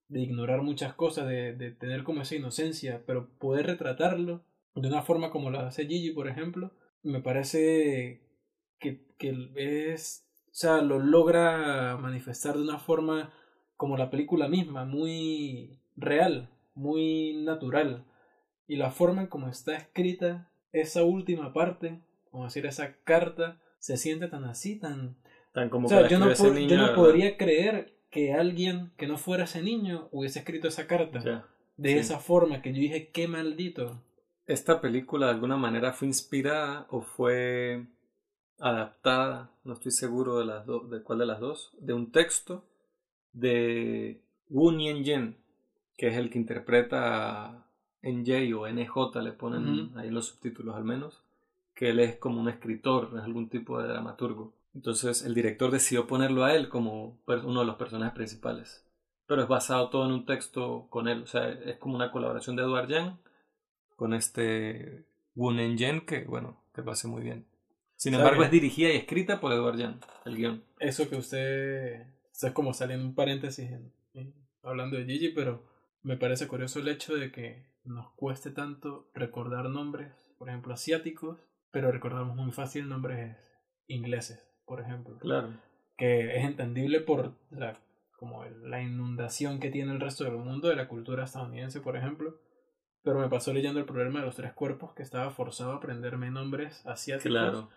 de 0.08 0.22
ignorar 0.22 0.62
muchas 0.62 0.94
cosas, 0.94 1.28
de, 1.28 1.54
de 1.54 1.72
tener 1.72 2.04
como 2.04 2.22
esa 2.22 2.36
inocencia, 2.36 3.04
pero 3.06 3.30
poder 3.40 3.66
retratarlo 3.66 4.44
de 4.76 4.88
una 4.88 5.02
forma 5.02 5.32
como 5.32 5.50
la 5.50 5.68
hace 5.68 5.88
Gigi, 5.88 6.12
por 6.12 6.28
ejemplo, 6.28 6.72
me 7.02 7.22
parece 7.22 8.22
que, 8.80 9.06
que 9.18 9.50
es, 9.56 10.28
o 10.48 10.54
sea, 10.54 10.82
lo 10.82 11.00
logra 11.00 11.98
manifestar 11.98 12.56
de 12.56 12.64
una 12.64 12.80
forma 12.80 13.34
como 13.78 13.98
la 13.98 14.10
película 14.10 14.48
misma, 14.48 14.86
muy 14.86 15.80
real, 15.96 16.50
muy 16.76 17.44
natural. 17.44 18.06
Y 18.68 18.76
la 18.76 18.92
forma 18.92 19.22
en 19.22 19.28
como 19.28 19.48
está 19.48 19.76
escrita 19.76 20.52
esa 20.72 21.04
última 21.04 21.54
parte, 21.54 22.02
como 22.32 22.46
decir, 22.46 22.66
esa 22.66 22.98
carta, 23.04 23.60
se 23.80 23.98
siente 23.98 24.28
tan 24.28 24.44
así, 24.46 24.78
tan... 24.78 25.18
Tan 25.54 25.70
como 25.70 25.88
o 25.88 25.90
sea, 25.90 26.08
yo 26.08 26.20
no, 26.20 26.34
yo 26.34 26.78
no 26.78 26.94
podría 26.96 27.38
creer 27.38 27.96
que 28.10 28.34
alguien 28.34 28.92
que 28.98 29.08
no 29.08 29.18
fuera 29.18 29.46
ese 29.46 29.62
niño 29.62 30.10
hubiese 30.12 30.40
escrito 30.40 30.68
esa 30.68 30.88
carta 30.88 31.46
de 31.78 32.00
esa 32.00 32.20
forma 32.20 32.62
que 32.62 32.74
yo 32.74 32.80
dije, 32.80 33.10
qué 33.12 33.28
maldito. 33.28 34.02
Esta 34.46 34.80
película 34.80 35.28
de 35.28 35.34
alguna 35.34 35.58
manera 35.58 35.94
fue 35.94 36.08
inspirada 36.08 36.88
o 36.90 37.02
fue 37.02 37.88
adaptada, 38.60 39.52
no 39.64 39.74
estoy 39.74 39.92
seguro 39.92 40.40
de, 40.40 40.46
las 40.46 40.66
de 40.66 41.04
cuál 41.04 41.20
de 41.20 41.26
las 41.26 41.40
dos, 41.40 41.76
de 41.80 41.94
un 41.94 42.12
texto 42.12 42.66
de 43.34 44.24
Wu 44.50 44.72
Yen, 44.78 45.38
que 45.98 46.08
es 46.08 46.18
el 46.18 46.30
que 46.30 46.40
interpreta 46.40 47.68
NJ 48.02 48.54
o 48.54 48.68
NJ, 48.68 49.22
le 49.22 49.32
ponen 49.32 49.92
ahí 49.98 50.10
los 50.10 50.28
subtítulos 50.28 50.76
al 50.76 50.84
menos, 50.84 51.24
que 51.74 51.90
él 51.90 52.00
es 52.00 52.18
como 52.18 52.40
un 52.40 52.50
escritor, 52.50 53.12
es 53.16 53.24
algún 53.24 53.50
tipo 53.50 53.82
de 53.82 53.88
dramaturgo. 53.88 54.54
Entonces 54.74 55.24
el 55.24 55.34
director 55.34 55.72
decidió 55.72 56.06
ponerlo 56.06 56.44
a 56.44 56.54
él 56.54 56.70
como 56.70 57.20
uno 57.28 57.60
de 57.62 57.66
los 57.66 57.76
personajes 57.76 58.14
principales. 58.14 58.86
Pero 59.28 59.42
es 59.42 59.48
basado 59.48 59.90
todo 59.90 60.06
en 60.06 60.12
un 60.12 60.26
texto 60.26 60.88
con 60.90 61.08
él, 61.08 61.24
o 61.24 61.28
sea, 61.28 61.50
es 61.50 61.78
como 61.78 61.96
una 61.96 62.12
colaboración 62.12 62.56
de 62.56 62.64
Edward 62.64 62.90
Yang 62.90 63.18
con 63.96 64.14
este 64.14 65.06
Wu 65.34 65.52
Yen 65.54 66.06
que, 66.06 66.26
bueno, 66.26 66.62
que 66.74 66.82
lo 66.82 66.92
hace 66.92 67.08
muy 67.08 67.24
bien. 67.24 67.46
Sin 67.96 68.14
embargo, 68.14 68.44
es 68.44 68.52
dirigida 68.52 68.90
y 68.90 68.98
escrita 68.98 69.40
por 69.40 69.54
Edward 69.54 69.78
Yang, 69.78 70.00
el 70.26 70.36
guion. 70.36 70.64
Eso 70.80 71.10
que 71.10 71.16
usted 71.16 72.06
esto 72.36 72.48
es 72.48 72.54
como 72.54 72.74
saliendo 72.74 73.06
un 73.06 73.16
paréntesis 73.16 73.72
hablando 74.62 74.98
de 74.98 75.06
Gigi, 75.06 75.30
pero 75.30 75.64
me 76.06 76.18
parece 76.18 76.48
curioso 76.48 76.80
el 76.80 76.88
hecho 76.88 77.16
de 77.16 77.32
que 77.32 77.66
nos 77.84 78.14
cueste 78.14 78.52
tanto 78.52 79.10
recordar 79.16 79.70
nombres, 79.70 80.14
por 80.38 80.50
ejemplo, 80.50 80.74
asiáticos, 80.74 81.40
pero 81.72 81.92
recordamos 81.92 82.36
muy 82.36 82.52
fácil 82.52 82.88
nombres 82.88 83.36
ingleses, 83.88 84.48
por 84.66 84.80
ejemplo. 84.80 85.18
Claro. 85.18 85.60
Que 85.98 86.38
es 86.38 86.46
entendible 86.46 87.02
por 87.02 87.34
la, 87.50 87.74
como 88.20 88.46
la 88.46 88.84
inundación 88.84 89.60
que 89.60 89.72
tiene 89.72 89.94
el 89.94 90.00
resto 90.00 90.26
del 90.26 90.38
mundo 90.38 90.70
de 90.70 90.76
la 90.76 90.88
cultura 90.88 91.24
estadounidense, 91.24 91.82
por 91.82 91.98
ejemplo. 91.98 92.40
Pero 93.02 93.20
me 93.20 93.30
pasó 93.30 93.52
leyendo 93.52 93.80
el 93.80 93.86
problema 93.86 94.20
de 94.20 94.28
los 94.28 94.36
tres 94.36 94.54
cuerpos 94.54 94.94
que 94.94 95.02
estaba 95.02 95.32
forzado 95.32 95.72
a 95.72 95.78
aprenderme 95.78 96.30
nombres 96.30 96.86
asiáticos 96.86 97.68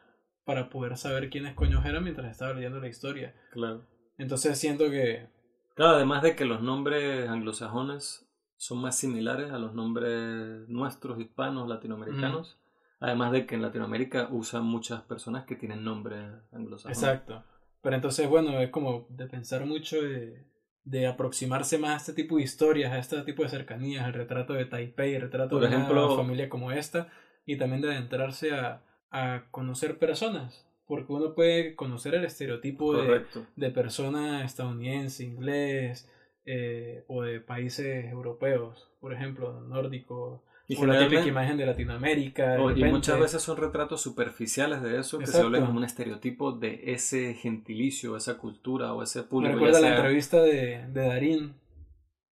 para 0.44 0.68
poder 0.68 0.98
saber 0.98 1.30
quiénes 1.30 1.54
coños 1.54 1.84
eran 1.86 2.04
mientras 2.04 2.30
estaba 2.30 2.52
leyendo 2.52 2.78
la 2.78 2.88
historia. 2.88 3.34
Claro. 3.52 3.86
Entonces 4.18 4.58
siento 4.58 4.90
que... 4.90 5.37
Claro, 5.78 5.94
además 5.94 6.24
de 6.24 6.34
que 6.34 6.44
los 6.44 6.60
nombres 6.60 7.28
anglosajones 7.28 8.28
son 8.56 8.78
más 8.78 8.98
similares 8.98 9.52
a 9.52 9.58
los 9.58 9.74
nombres 9.74 10.68
nuestros, 10.68 11.20
hispanos, 11.20 11.68
latinoamericanos. 11.68 12.58
Además 12.98 13.30
de 13.30 13.46
que 13.46 13.54
en 13.54 13.62
Latinoamérica 13.62 14.26
usan 14.28 14.64
muchas 14.64 15.02
personas 15.02 15.44
que 15.46 15.54
tienen 15.54 15.84
nombres 15.84 16.20
anglosajones. 16.50 16.98
Exacto. 16.98 17.44
Pero 17.80 17.94
entonces, 17.94 18.28
bueno, 18.28 18.58
es 18.58 18.70
como 18.70 19.06
de 19.08 19.28
pensar 19.28 19.66
mucho 19.66 20.02
de, 20.02 20.48
de 20.82 21.06
aproximarse 21.06 21.78
más 21.78 21.92
a 21.92 21.96
este 21.98 22.12
tipo 22.12 22.38
de 22.38 22.42
historias, 22.42 22.92
a 22.92 22.98
este 22.98 23.22
tipo 23.22 23.44
de 23.44 23.48
cercanías, 23.48 24.04
el 24.04 24.14
retrato 24.14 24.54
de 24.54 24.64
Taipei, 24.64 25.14
el 25.14 25.22
retrato 25.22 25.60
de 25.60 25.68
una 25.68 26.16
familia 26.16 26.48
como 26.48 26.72
esta, 26.72 27.06
y 27.46 27.56
también 27.56 27.82
de 27.82 27.92
adentrarse 27.92 28.52
a, 28.52 28.82
a 29.12 29.44
conocer 29.52 30.00
personas 30.00 30.67
porque 30.88 31.12
uno 31.12 31.34
puede 31.34 31.76
conocer 31.76 32.14
el 32.14 32.24
estereotipo 32.24 32.96
de, 32.96 33.26
de, 33.56 33.70
persona 33.70 34.42
estadounidense, 34.42 35.22
inglés 35.22 36.10
eh, 36.46 37.04
o 37.08 37.22
de 37.22 37.40
países 37.40 38.06
europeos, 38.10 38.90
por 38.98 39.12
ejemplo, 39.12 39.60
nórdicos. 39.60 40.40
Y 40.66 40.76
o 40.76 40.86
la 40.86 40.98
típica 40.98 41.26
imagen 41.26 41.58
de 41.58 41.66
Latinoamérica. 41.66 42.58
y 42.74 42.84
muchas 42.84 43.20
veces 43.20 43.42
son 43.42 43.58
retratos 43.58 44.00
superficiales 44.00 44.82
de 44.82 44.98
eso 44.98 45.18
que 45.18 45.26
se 45.26 45.40
vuelven 45.42 45.66
como 45.66 45.78
un 45.78 45.84
estereotipo 45.84 46.52
de 46.52 46.80
ese 46.92 47.34
gentilicio, 47.34 48.16
esa 48.16 48.38
cultura 48.38 48.94
o 48.94 49.02
ese 49.02 49.22
público. 49.22 49.56
Me 49.56 49.60
recuerda 49.60 49.80
la 49.80 49.96
entrevista 49.96 50.42
de, 50.42 50.86
de 50.88 51.06
Darín 51.06 51.54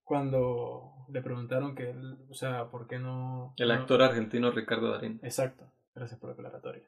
cuando 0.02 0.92
le 1.08 1.20
preguntaron 1.20 1.74
que, 1.74 1.94
o 2.30 2.34
sea, 2.34 2.70
¿por 2.70 2.86
qué 2.86 2.98
no...? 2.98 3.54
El 3.58 3.70
actor 3.70 4.02
argentino 4.02 4.50
Ricardo 4.50 4.92
Darín. 4.92 5.20
Exacto, 5.22 5.70
gracias 5.94 6.18
por 6.18 6.30
la 6.30 6.34
aclaratoria 6.34 6.84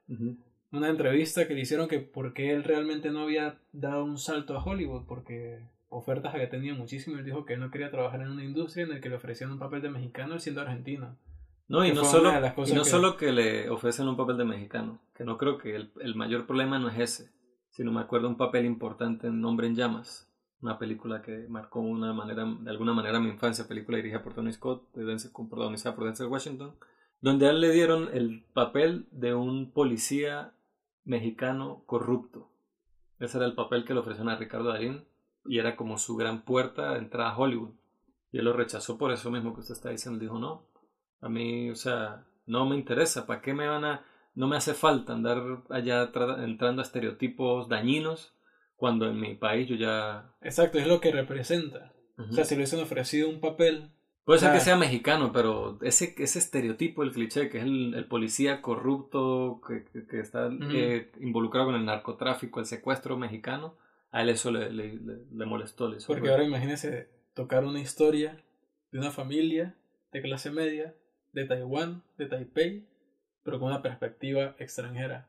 una 0.72 0.88
entrevista 0.88 1.46
que 1.48 1.54
le 1.54 1.60
hicieron 1.60 1.88
que 1.88 1.98
por 2.00 2.34
qué 2.34 2.52
él 2.52 2.64
realmente 2.64 3.10
no 3.10 3.22
había 3.22 3.58
dado 3.72 4.04
un 4.04 4.18
salto 4.18 4.56
a 4.56 4.62
Hollywood, 4.62 5.06
porque 5.06 5.60
ofertas 5.88 6.34
había 6.34 6.50
tenido 6.50 6.76
muchísimo. 6.76 7.16
Él 7.16 7.24
dijo 7.24 7.44
que 7.44 7.56
no 7.56 7.70
quería 7.70 7.90
trabajar 7.90 8.20
en 8.20 8.28
una 8.28 8.44
industria 8.44 8.84
en 8.84 8.90
la 8.90 9.00
que 9.00 9.08
le 9.08 9.16
ofrecían 9.16 9.50
un 9.50 9.58
papel 9.58 9.82
de 9.82 9.90
mexicano 9.90 10.38
siendo 10.38 10.60
argentino. 10.60 11.16
No, 11.68 11.84
y 11.84 11.92
no, 11.92 12.04
solo, 12.04 12.30
y 12.30 12.72
no 12.72 12.82
que... 12.82 12.88
solo 12.88 13.16
que 13.16 13.30
le 13.30 13.68
ofrecen 13.68 14.08
un 14.08 14.16
papel 14.16 14.38
de 14.38 14.44
mexicano, 14.44 15.00
que 15.14 15.24
no 15.24 15.36
creo 15.36 15.58
que 15.58 15.76
el, 15.76 15.92
el, 16.00 16.14
mayor 16.14 16.46
problema 16.46 16.78
no 16.78 16.88
es 16.88 16.98
ese, 16.98 17.30
sino 17.68 17.92
me 17.92 18.00
acuerdo 18.00 18.28
un 18.28 18.38
papel 18.38 18.64
importante 18.64 19.26
en 19.26 19.42
Nombre 19.42 19.66
en 19.66 19.76
Llamas, 19.76 20.30
una 20.62 20.78
película 20.78 21.20
que 21.20 21.46
marcó 21.48 21.80
una 21.80 22.14
manera, 22.14 22.46
de 22.46 22.70
alguna 22.70 22.94
manera 22.94 23.20
mi 23.20 23.28
infancia, 23.28 23.68
película 23.68 23.98
dirigida 23.98 24.22
por 24.22 24.32
Tony 24.32 24.52
Scott, 24.52 24.88
protagonizada 24.92 25.94
por 25.94 26.06
Denzel 26.06 26.28
Washington, 26.28 26.74
donde 27.20 27.46
a 27.46 27.50
él 27.50 27.60
le 27.60 27.70
dieron 27.70 28.08
el 28.14 28.44
papel 28.54 29.06
de 29.10 29.34
un 29.34 29.70
policía 29.70 30.54
mexicano 31.08 31.82
corrupto. 31.86 32.52
Ese 33.18 33.38
era 33.38 33.46
el 33.46 33.54
papel 33.54 33.84
que 33.84 33.94
le 33.94 34.00
ofrecieron 34.00 34.28
a 34.28 34.36
Ricardo 34.36 34.68
Darín 34.68 35.04
y 35.44 35.58
era 35.58 35.74
como 35.74 35.98
su 35.98 36.16
gran 36.16 36.42
puerta 36.42 36.92
de 36.92 36.98
entrada 36.98 37.30
a 37.30 37.36
Hollywood. 37.36 37.72
Y 38.30 38.38
él 38.38 38.44
lo 38.44 38.52
rechazó 38.52 38.98
por 38.98 39.10
eso 39.10 39.30
mismo 39.30 39.54
que 39.54 39.60
usted 39.60 39.74
está 39.74 39.90
diciendo. 39.90 40.20
Dijo, 40.20 40.38
no, 40.38 40.68
a 41.20 41.28
mí, 41.28 41.70
o 41.70 41.74
sea, 41.74 42.26
no 42.46 42.66
me 42.66 42.76
interesa. 42.76 43.26
¿Para 43.26 43.40
qué 43.40 43.54
me 43.54 43.66
van 43.66 43.84
a.? 43.84 44.04
No 44.34 44.46
me 44.46 44.56
hace 44.56 44.74
falta 44.74 45.14
andar 45.14 45.64
allá 45.70 46.12
entrando 46.44 46.80
a 46.80 46.84
estereotipos 46.84 47.68
dañinos 47.68 48.34
cuando 48.76 49.08
en 49.08 49.18
mi 49.18 49.34
país 49.34 49.66
yo 49.66 49.74
ya. 49.74 50.32
Exacto, 50.42 50.78
es 50.78 50.86
lo 50.86 51.00
que 51.00 51.10
representa. 51.10 51.92
O 52.18 52.32
sea, 52.32 52.44
si 52.44 52.54
le 52.54 52.60
hubiesen 52.60 52.80
ofrecido 52.80 53.28
un 53.28 53.40
papel 53.40 53.90
Puede 54.28 54.40
ser 54.40 54.52
que 54.52 54.60
sea 54.60 54.76
mexicano, 54.76 55.32
pero 55.32 55.78
ese, 55.80 56.14
ese 56.18 56.38
estereotipo, 56.38 57.02
el 57.02 57.12
cliché, 57.12 57.48
que 57.48 57.56
es 57.56 57.64
el, 57.64 58.04
policía 58.10 58.60
corrupto 58.60 59.62
que, 59.66 59.86
que, 60.04 60.20
está 60.20 60.50
eh, 60.70 61.10
involucrado 61.18 61.68
con 61.68 61.76
el 61.76 61.86
narcotráfico, 61.86 62.60
el 62.60 62.66
secuestro 62.66 63.16
mexicano, 63.16 63.78
a 64.10 64.20
él 64.20 64.28
eso 64.28 64.50
le, 64.50 64.70
le, 64.70 64.98
le 64.98 65.46
molestó. 65.46 65.90
Porque 66.06 66.28
ahora 66.28 66.44
imagínese 66.44 67.08
tocar 67.32 67.64
una 67.64 67.80
historia 67.80 68.38
de 68.92 68.98
una 68.98 69.12
familia 69.12 69.74
de 70.12 70.20
clase 70.20 70.50
media, 70.50 70.94
de 71.32 71.46
Taiwán, 71.46 72.02
de 72.18 72.26
Taipei, 72.26 72.86
pero 73.44 73.58
con 73.58 73.68
una 73.68 73.80
perspectiva 73.80 74.56
extranjera. 74.58 75.26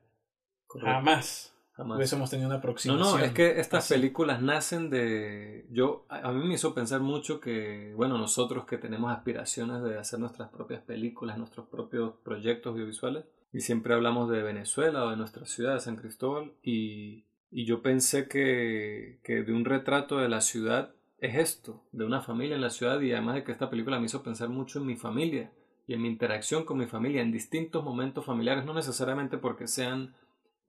Jamás. 0.67 1.55
Jamás. 1.79 1.97
Hubiésemos 1.97 2.29
tenido 2.29 2.47
una 2.47 2.55
No, 2.55 2.59
aproximación. 2.59 3.19
no, 3.19 3.25
es 3.25 3.31
que 3.31 3.59
estas 3.59 3.85
así. 3.85 3.93
películas 3.95 4.41
nacen 4.41 4.89
de... 4.89 5.65
Yo, 5.71 6.05
a 6.09 6.27
a 6.29 6.31
mí 6.31 6.47
me 6.47 6.53
hizo 6.53 6.73
pensar 6.75 7.01
mucho 7.01 7.39
que, 7.39 7.93
bueno, 7.95 8.17
nosotros 8.17 8.65
que 8.65 8.77
tenemos 8.77 9.11
aspiraciones 9.11 9.81
de 9.83 9.97
hacer 9.97 10.19
nuestras 10.19 10.49
propias 10.49 10.81
películas, 10.81 11.37
nuestros 11.37 11.67
propios 11.67 12.13
proyectos 12.23 12.73
audiovisuales, 12.73 13.23
y 13.51 13.61
siempre 13.61 13.93
hablamos 13.95 14.29
de 14.29 14.43
Venezuela 14.43 15.05
o 15.05 15.09
de 15.09 15.17
nuestra 15.17 15.45
ciudad, 15.45 15.73
de 15.73 15.79
San 15.79 15.95
Cristóbal, 15.95 16.51
y, 16.61 17.23
y 17.49 17.65
yo 17.65 17.81
pensé 17.81 18.27
que, 18.27 19.19
que 19.23 19.41
de 19.43 19.53
un 19.53 19.65
retrato 19.65 20.19
de 20.19 20.29
la 20.29 20.41
ciudad 20.41 20.93
es 21.19 21.35
esto, 21.35 21.83
de 21.91 22.05
una 22.05 22.21
familia 22.21 22.55
en 22.55 22.61
la 22.61 22.69
ciudad, 22.69 23.01
y 23.01 23.11
además 23.11 23.35
de 23.35 23.43
que 23.43 23.51
esta 23.51 23.69
película 23.69 23.99
me 23.99 24.05
hizo 24.05 24.21
pensar 24.23 24.49
mucho 24.49 24.79
en 24.79 24.85
mi 24.85 24.95
familia 24.95 25.51
y 25.87 25.93
en 25.95 26.01
mi 26.03 26.07
interacción 26.07 26.63
con 26.65 26.77
mi 26.77 26.85
familia 26.85 27.21
en 27.23 27.31
distintos 27.31 27.83
momentos 27.83 28.23
familiares, 28.23 28.63
no 28.65 28.73
necesariamente 28.75 29.37
porque 29.39 29.67
sean 29.67 30.13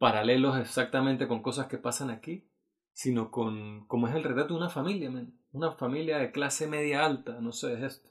paralelos 0.00 0.56
exactamente 0.56 1.28
con 1.28 1.42
cosas 1.42 1.66
que 1.66 1.76
pasan 1.76 2.08
aquí, 2.08 2.48
sino 2.94 3.30
con 3.30 3.86
como 3.86 4.08
es 4.08 4.14
el 4.14 4.24
retrato 4.24 4.54
de 4.54 4.60
una 4.60 4.70
familia, 4.70 5.12
una 5.52 5.72
familia 5.72 6.16
de 6.16 6.32
clase 6.32 6.66
media 6.66 7.04
alta, 7.04 7.38
no 7.42 7.52
sé, 7.52 7.74
es 7.74 7.82
esto. 7.82 8.08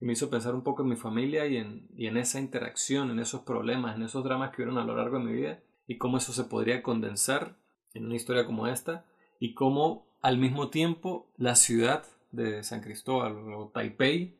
Y 0.00 0.06
me 0.06 0.14
hizo 0.14 0.30
pensar 0.30 0.54
un 0.54 0.62
poco 0.62 0.82
en 0.82 0.88
mi 0.88 0.96
familia 0.96 1.46
y 1.46 1.58
en, 1.58 2.16
esa 2.16 2.40
interacción, 2.40 3.10
en 3.10 3.18
esos 3.18 3.42
problemas, 3.42 3.96
en 3.96 4.02
esos 4.02 4.24
dramas 4.24 4.50
que 4.50 4.62
hubieron 4.62 4.78
a 4.78 4.84
lo 4.86 4.96
largo 4.96 5.18
de 5.18 5.24
mi 5.24 5.32
vida 5.34 5.60
y 5.86 5.98
cómo 5.98 6.16
eso 6.16 6.32
se 6.32 6.44
podría 6.44 6.82
condensar 6.82 7.58
en 7.92 8.06
una 8.06 8.16
historia 8.16 8.46
como 8.46 8.66
esta 8.66 9.04
y 9.38 9.52
cómo 9.52 10.06
al 10.22 10.38
mismo 10.38 10.70
tiempo 10.70 11.30
la 11.36 11.54
ciudad 11.54 12.02
de 12.32 12.62
San 12.62 12.80
Cristóbal 12.80 13.36
o 13.52 13.68
Taipei 13.74 14.38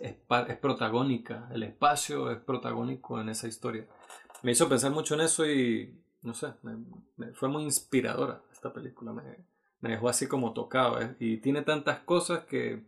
es, 0.00 0.16
es 0.48 0.56
protagónica, 0.56 1.50
el 1.52 1.64
espacio 1.64 2.30
es 2.30 2.38
protagónico 2.38 3.20
en 3.20 3.28
esa 3.28 3.46
historia. 3.46 3.86
Me 4.42 4.52
hizo 4.52 4.70
pensar 4.70 4.90
mucho 4.90 5.16
en 5.16 5.20
eso 5.20 5.46
y 5.46 6.00
no 6.24 6.34
sé, 6.34 6.48
me, 6.62 6.76
me- 7.16 7.32
fue 7.34 7.48
muy 7.48 7.64
inspiradora 7.64 8.42
esta 8.52 8.72
película, 8.72 9.12
me, 9.12 9.22
me 9.80 9.90
dejó 9.90 10.08
así 10.08 10.26
como 10.28 10.52
tocado 10.54 11.00
¿eh? 11.00 11.14
y 11.20 11.38
tiene 11.38 11.62
tantas 11.62 12.00
cosas 12.00 12.44
que, 12.44 12.82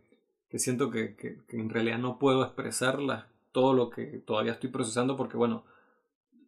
que 0.49 0.59
siento 0.59 0.91
que, 0.91 1.15
que- 1.15 1.39
que 1.47 1.57
en 1.57 1.69
realidad 1.69 1.99
no 1.99 2.19
puedo 2.19 2.43
expresarlas 2.43 3.25
todo 3.51 3.73
lo 3.73 3.89
que 3.89 4.05
todavía 4.25 4.53
estoy 4.53 4.69
procesando 4.71 5.17
porque 5.17 5.37
bueno, 5.37 5.63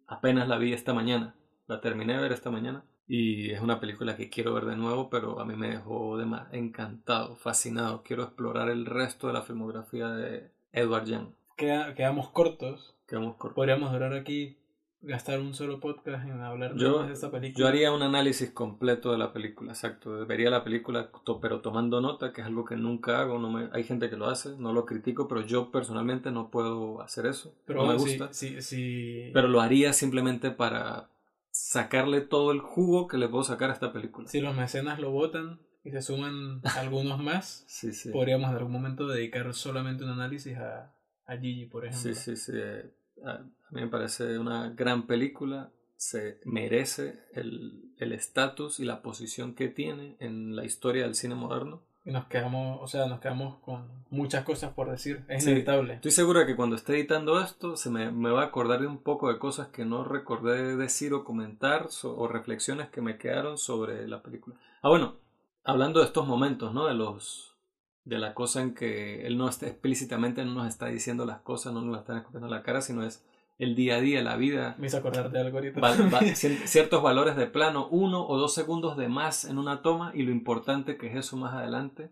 apenas 0.08 0.48
la 0.48 0.58
vi 0.58 0.74
esta 0.74 0.94
mañana, 0.94 1.36
la 1.68 1.82
terminé 1.82 2.14
de 2.16 2.22
ver 2.22 2.32
esta 2.34 2.50
mañana 2.52 2.84
y 3.08 3.52
es 3.52 3.62
una 3.62 3.80
película 3.80 4.16
que 4.16 4.30
quiero 4.30 4.54
ver 4.54 4.66
de 4.66 4.76
nuevo, 4.76 5.10
pero 5.10 5.40
a 5.40 5.46
mí 5.46 5.56
me 5.56 5.70
dejó 5.70 6.18
de 6.18 6.26
ma- 6.26 6.48
encantado, 6.52 7.36
fascinado. 7.36 8.04
Quiero 8.04 8.24
explorar 8.24 8.70
el 8.70 8.86
resto 8.86 9.28
de 9.28 9.34
la 9.34 9.42
filmografía 9.42 10.10
de 10.10 10.52
Edward 10.72 11.06
Young. 11.06 11.30
Queda- 11.58 11.96
quedamos 11.96 12.30
cortos. 12.30 12.96
Quedamos 13.08 13.36
cortos. 13.38 13.56
Podríamos 13.56 13.92
durar 13.92 14.14
aquí, 14.14 14.58
gastar 15.02 15.40
un 15.40 15.54
solo 15.54 15.80
podcast 15.80 16.26
en 16.26 16.42
hablar 16.42 16.76
Yo- 16.76 16.98
más 17.00 17.08
de 17.08 17.14
esta 17.14 17.32
película. 17.32 17.64
Yo 17.64 17.68
haría 17.68 17.92
un 17.94 18.02
análisis 18.02 18.52
completo 18.52 19.12
de 19.12 19.18
la 19.18 19.32
película, 19.32 19.72
exacto. 19.72 20.26
Vería 20.26 20.50
la 20.50 20.64
película, 20.64 21.10
to- 21.24 21.40
pero 21.40 21.62
tomando 21.62 22.02
nota, 22.02 22.34
que 22.34 22.42
es 22.42 22.48
algo 22.48 22.66
que 22.66 22.76
nunca 22.76 23.22
hago. 23.22 23.40
No 23.40 23.50
me, 23.50 23.70
hay 23.72 23.84
gente 23.84 24.10
que 24.10 24.18
lo 24.18 24.28
hace, 24.28 24.58
no 24.58 24.74
lo 24.74 24.86
critico, 24.86 25.28
pero 25.28 25.42
yo 25.46 25.72
personalmente 25.72 26.32
no 26.32 26.50
puedo 26.52 27.02
hacer 27.02 27.26
eso. 27.28 27.56
Pero 27.66 27.86
no 27.86 27.94
me 27.94 28.00
sí, 28.00 28.06
gusta. 28.18 28.34
sí, 28.34 28.62
sí- 28.62 29.32
Pero 29.34 29.48
lo 29.48 29.62
haría 29.62 29.94
simplemente 29.94 30.52
para 30.52 31.10
sacarle 31.52 32.22
todo 32.22 32.52
el 32.52 32.60
jugo 32.60 33.08
que 33.08 33.18
le 33.18 33.28
puedo 33.28 33.44
sacar 33.44 33.70
a 33.70 33.74
esta 33.74 33.92
película. 33.94 34.28
si 34.28 34.40
los 34.42 34.56
mecenas 34.56 35.00
lo 35.00 35.12
votan 35.12 35.60
y 35.84 35.92
se 35.92 36.02
suman 36.02 36.62
algunos 36.78 37.20
más, 37.20 37.66
podríamos 38.14 38.50
en 38.52 38.58
algún 38.58 38.72
momento 38.74 39.08
dedicar 39.08 39.54
solamente 39.54 40.04
un 40.04 40.12
análisis 40.12 40.58
a, 40.58 40.94
a 41.26 41.38
Gigi, 41.38 41.66
por 41.66 41.86
ejemplo. 41.86 42.14
Sí, 42.14 42.36
sí, 42.36 42.36
sí. 42.36 42.52
eh, 42.56 42.92
A 43.26 43.40
a 43.70 43.76
mí 43.76 43.82
me 43.82 43.88
parece 43.88 44.38
una 44.40 44.70
gran 44.70 45.06
película. 45.08 45.72
Se 45.96 46.40
merece 46.46 47.20
el 47.34 47.86
el 47.98 48.14
estatus 48.14 48.80
y 48.80 48.86
la 48.86 49.02
posición 49.02 49.54
que 49.56 49.68
tiene 49.68 50.16
en 50.22 50.56
la 50.56 50.64
historia 50.64 51.04
del 51.04 51.16
cine 51.16 51.36
moderno. 51.36 51.82
Y 52.06 52.12
nos 52.12 52.28
quedamos, 52.28 52.80
o 52.82 52.88
sea, 52.88 53.08
nos 53.08 53.20
quedamos 53.20 53.58
con 53.60 53.90
muchas 54.10 54.46
cosas 54.46 54.72
por 54.74 54.90
decir. 54.90 55.26
Es 55.28 55.44
Sí. 55.44 55.50
inevitable. 55.50 55.96
Estoy 55.96 56.12
seguro 56.12 56.46
que 56.46 56.56
cuando 56.56 56.78
esté 56.78 56.94
editando 56.94 57.42
esto 57.42 57.76
se 57.76 57.90
me, 57.90 58.10
me 58.10 58.32
va 58.32 58.44
a 58.44 58.46
acordar 58.46 58.80
de 58.80 58.88
un 58.88 59.00
poco 59.00 59.28
de 59.32 59.38
cosas 59.38 59.68
que 59.68 59.84
no 59.84 60.06
recordé 60.06 60.78
decir 60.78 61.14
o 61.14 61.26
comentar 61.26 61.90
so- 61.92 62.16
o 62.18 62.30
reflexiones 62.30 62.88
que 62.90 63.02
me 63.02 63.18
quedaron 63.18 63.58
sobre 63.58 64.08
la 64.08 64.24
película. 64.24 64.56
Ah, 64.82 64.88
bueno, 64.88 65.18
hablando 65.66 66.00
de 66.00 66.06
estos 66.06 66.26
momentos, 66.26 66.74
¿no? 66.74 66.86
De 66.88 66.94
los 66.94 67.58
de 68.06 68.18
la 68.18 68.34
cosa 68.34 68.62
en 68.62 68.74
que 68.74 69.28
él 69.28 69.38
no 69.38 69.50
está 69.50 69.68
explícitamente 69.68 70.44
no 70.46 70.54
nos 70.54 70.68
está 70.70 70.86
diciendo 70.88 71.26
las 71.26 71.42
cosas, 71.42 71.74
no 71.74 71.82
nos 71.82 71.92
las 71.92 72.02
están 72.04 72.18
escupiendo 72.18 72.48
en 72.48 72.54
la 72.54 72.64
cara, 72.64 72.82
sino 72.82 73.04
es 73.04 73.24
el 73.60 73.76
día 73.76 73.98
a 73.98 74.02
día, 74.02 74.24
la 74.24 74.36
vida, 74.38 74.76
Me 74.80 74.88
hizo 74.88 74.98
acordar 74.98 75.30
de 75.30 75.40
algo 75.40 75.58
ahorita. 75.60 75.80
va- 75.80 75.90
va- 75.92 76.22
cien- 76.36 76.66
ciertos 76.66 77.04
valores 77.04 77.36
de 77.36 77.46
plano, 77.46 77.88
uno 77.92 78.26
o 78.28 78.38
dos 78.38 78.54
segundos 78.56 78.98
de 78.98 79.08
más 79.10 79.46
en 79.46 79.60
una 79.60 79.82
toma 79.84 80.12
y 80.16 80.24
lo 80.24 80.32
importante 80.32 80.98
que 80.98 81.08
es 81.08 81.16
eso 81.16 81.38
más 81.38 81.54
adelante, 81.54 82.10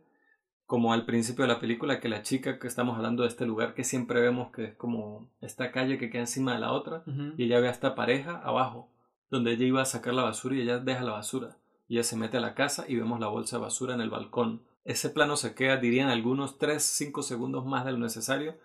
como 0.66 0.92
al 0.94 1.06
principio 1.06 1.44
de 1.46 1.54
la 1.54 1.60
película, 1.62 2.00
que 2.02 2.10
la 2.10 2.22
chica 2.22 2.60
que 2.60 2.68
estamos 2.68 2.98
hablando 2.98 3.24
de 3.24 3.30
este 3.30 3.46
lugar 3.46 3.74
que 3.74 3.86
siempre 3.86 4.20
vemos 4.22 4.52
que 4.52 4.66
es 4.66 4.76
como 4.76 5.32
esta 5.42 5.72
calle 5.72 5.98
que 5.98 6.10
queda 6.10 6.22
encima 6.22 6.54
de 6.54 6.60
la 6.60 6.74
otra 6.74 7.04
y 7.38 7.46
ella 7.46 7.60
ve 7.62 7.70
a 7.70 7.72
esta 7.72 7.96
pareja 7.96 8.42
abajo, 8.44 8.92
donde 9.32 9.54
ella 9.54 9.66
iba 9.66 9.82
a 9.82 9.86
sacar 9.86 10.14
la 10.14 10.24
basura 10.24 10.56
y 10.56 10.62
ella 10.62 10.80
deja 10.80 11.04
la 11.04 11.14
basura. 11.14 11.58
Y 11.88 11.94
ella 11.96 12.04
se 12.04 12.18
mete 12.18 12.36
a 12.36 12.42
la 12.42 12.54
casa 12.54 12.84
y 12.86 12.98
vemos 12.98 13.22
la 13.22 13.28
bolsa 13.28 13.56
de 13.56 13.62
basura 13.64 13.94
en 13.94 14.02
el 14.02 14.10
balcón. 14.10 14.64
Ese 14.84 15.10
plano 15.10 15.38
se 15.38 15.56
queda, 15.56 15.78
dirían 15.78 16.10
algunos 16.10 16.60
3-5 16.60 17.22
segundos 17.24 17.66
más 17.66 17.86
de 17.86 17.94
lo 17.94 17.98
necesario, 18.00 18.58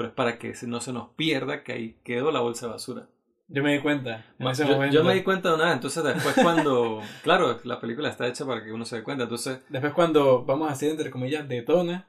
pero 0.00 0.08
es 0.08 0.14
para 0.14 0.38
que 0.38 0.54
no 0.66 0.80
se 0.80 0.94
nos 0.94 1.10
pierda 1.10 1.62
que 1.62 1.72
ahí 1.72 2.00
quedó 2.02 2.32
la 2.32 2.40
bolsa 2.40 2.64
de 2.64 2.72
basura. 2.72 3.10
Yo 3.48 3.62
me 3.62 3.74
di 3.74 3.80
cuenta 3.80 4.24
en 4.38 4.48
ese 4.48 4.66
yo, 4.66 4.82
yo 4.86 5.04
me 5.04 5.12
di 5.12 5.22
cuenta 5.22 5.52
de 5.52 5.58
nada, 5.58 5.74
entonces 5.74 6.02
después 6.02 6.36
cuando, 6.40 7.02
claro, 7.22 7.60
la 7.64 7.78
película 7.80 8.08
está 8.08 8.26
hecha 8.26 8.46
para 8.46 8.64
que 8.64 8.72
uno 8.72 8.86
se 8.86 8.96
dé 8.96 9.02
cuenta, 9.02 9.24
entonces, 9.24 9.60
Después 9.68 9.92
cuando 9.92 10.42
vamos 10.46 10.70
a 10.70 10.72
hacer 10.72 10.92
entre 10.92 11.10
comillas 11.10 11.46
detona, 11.46 12.08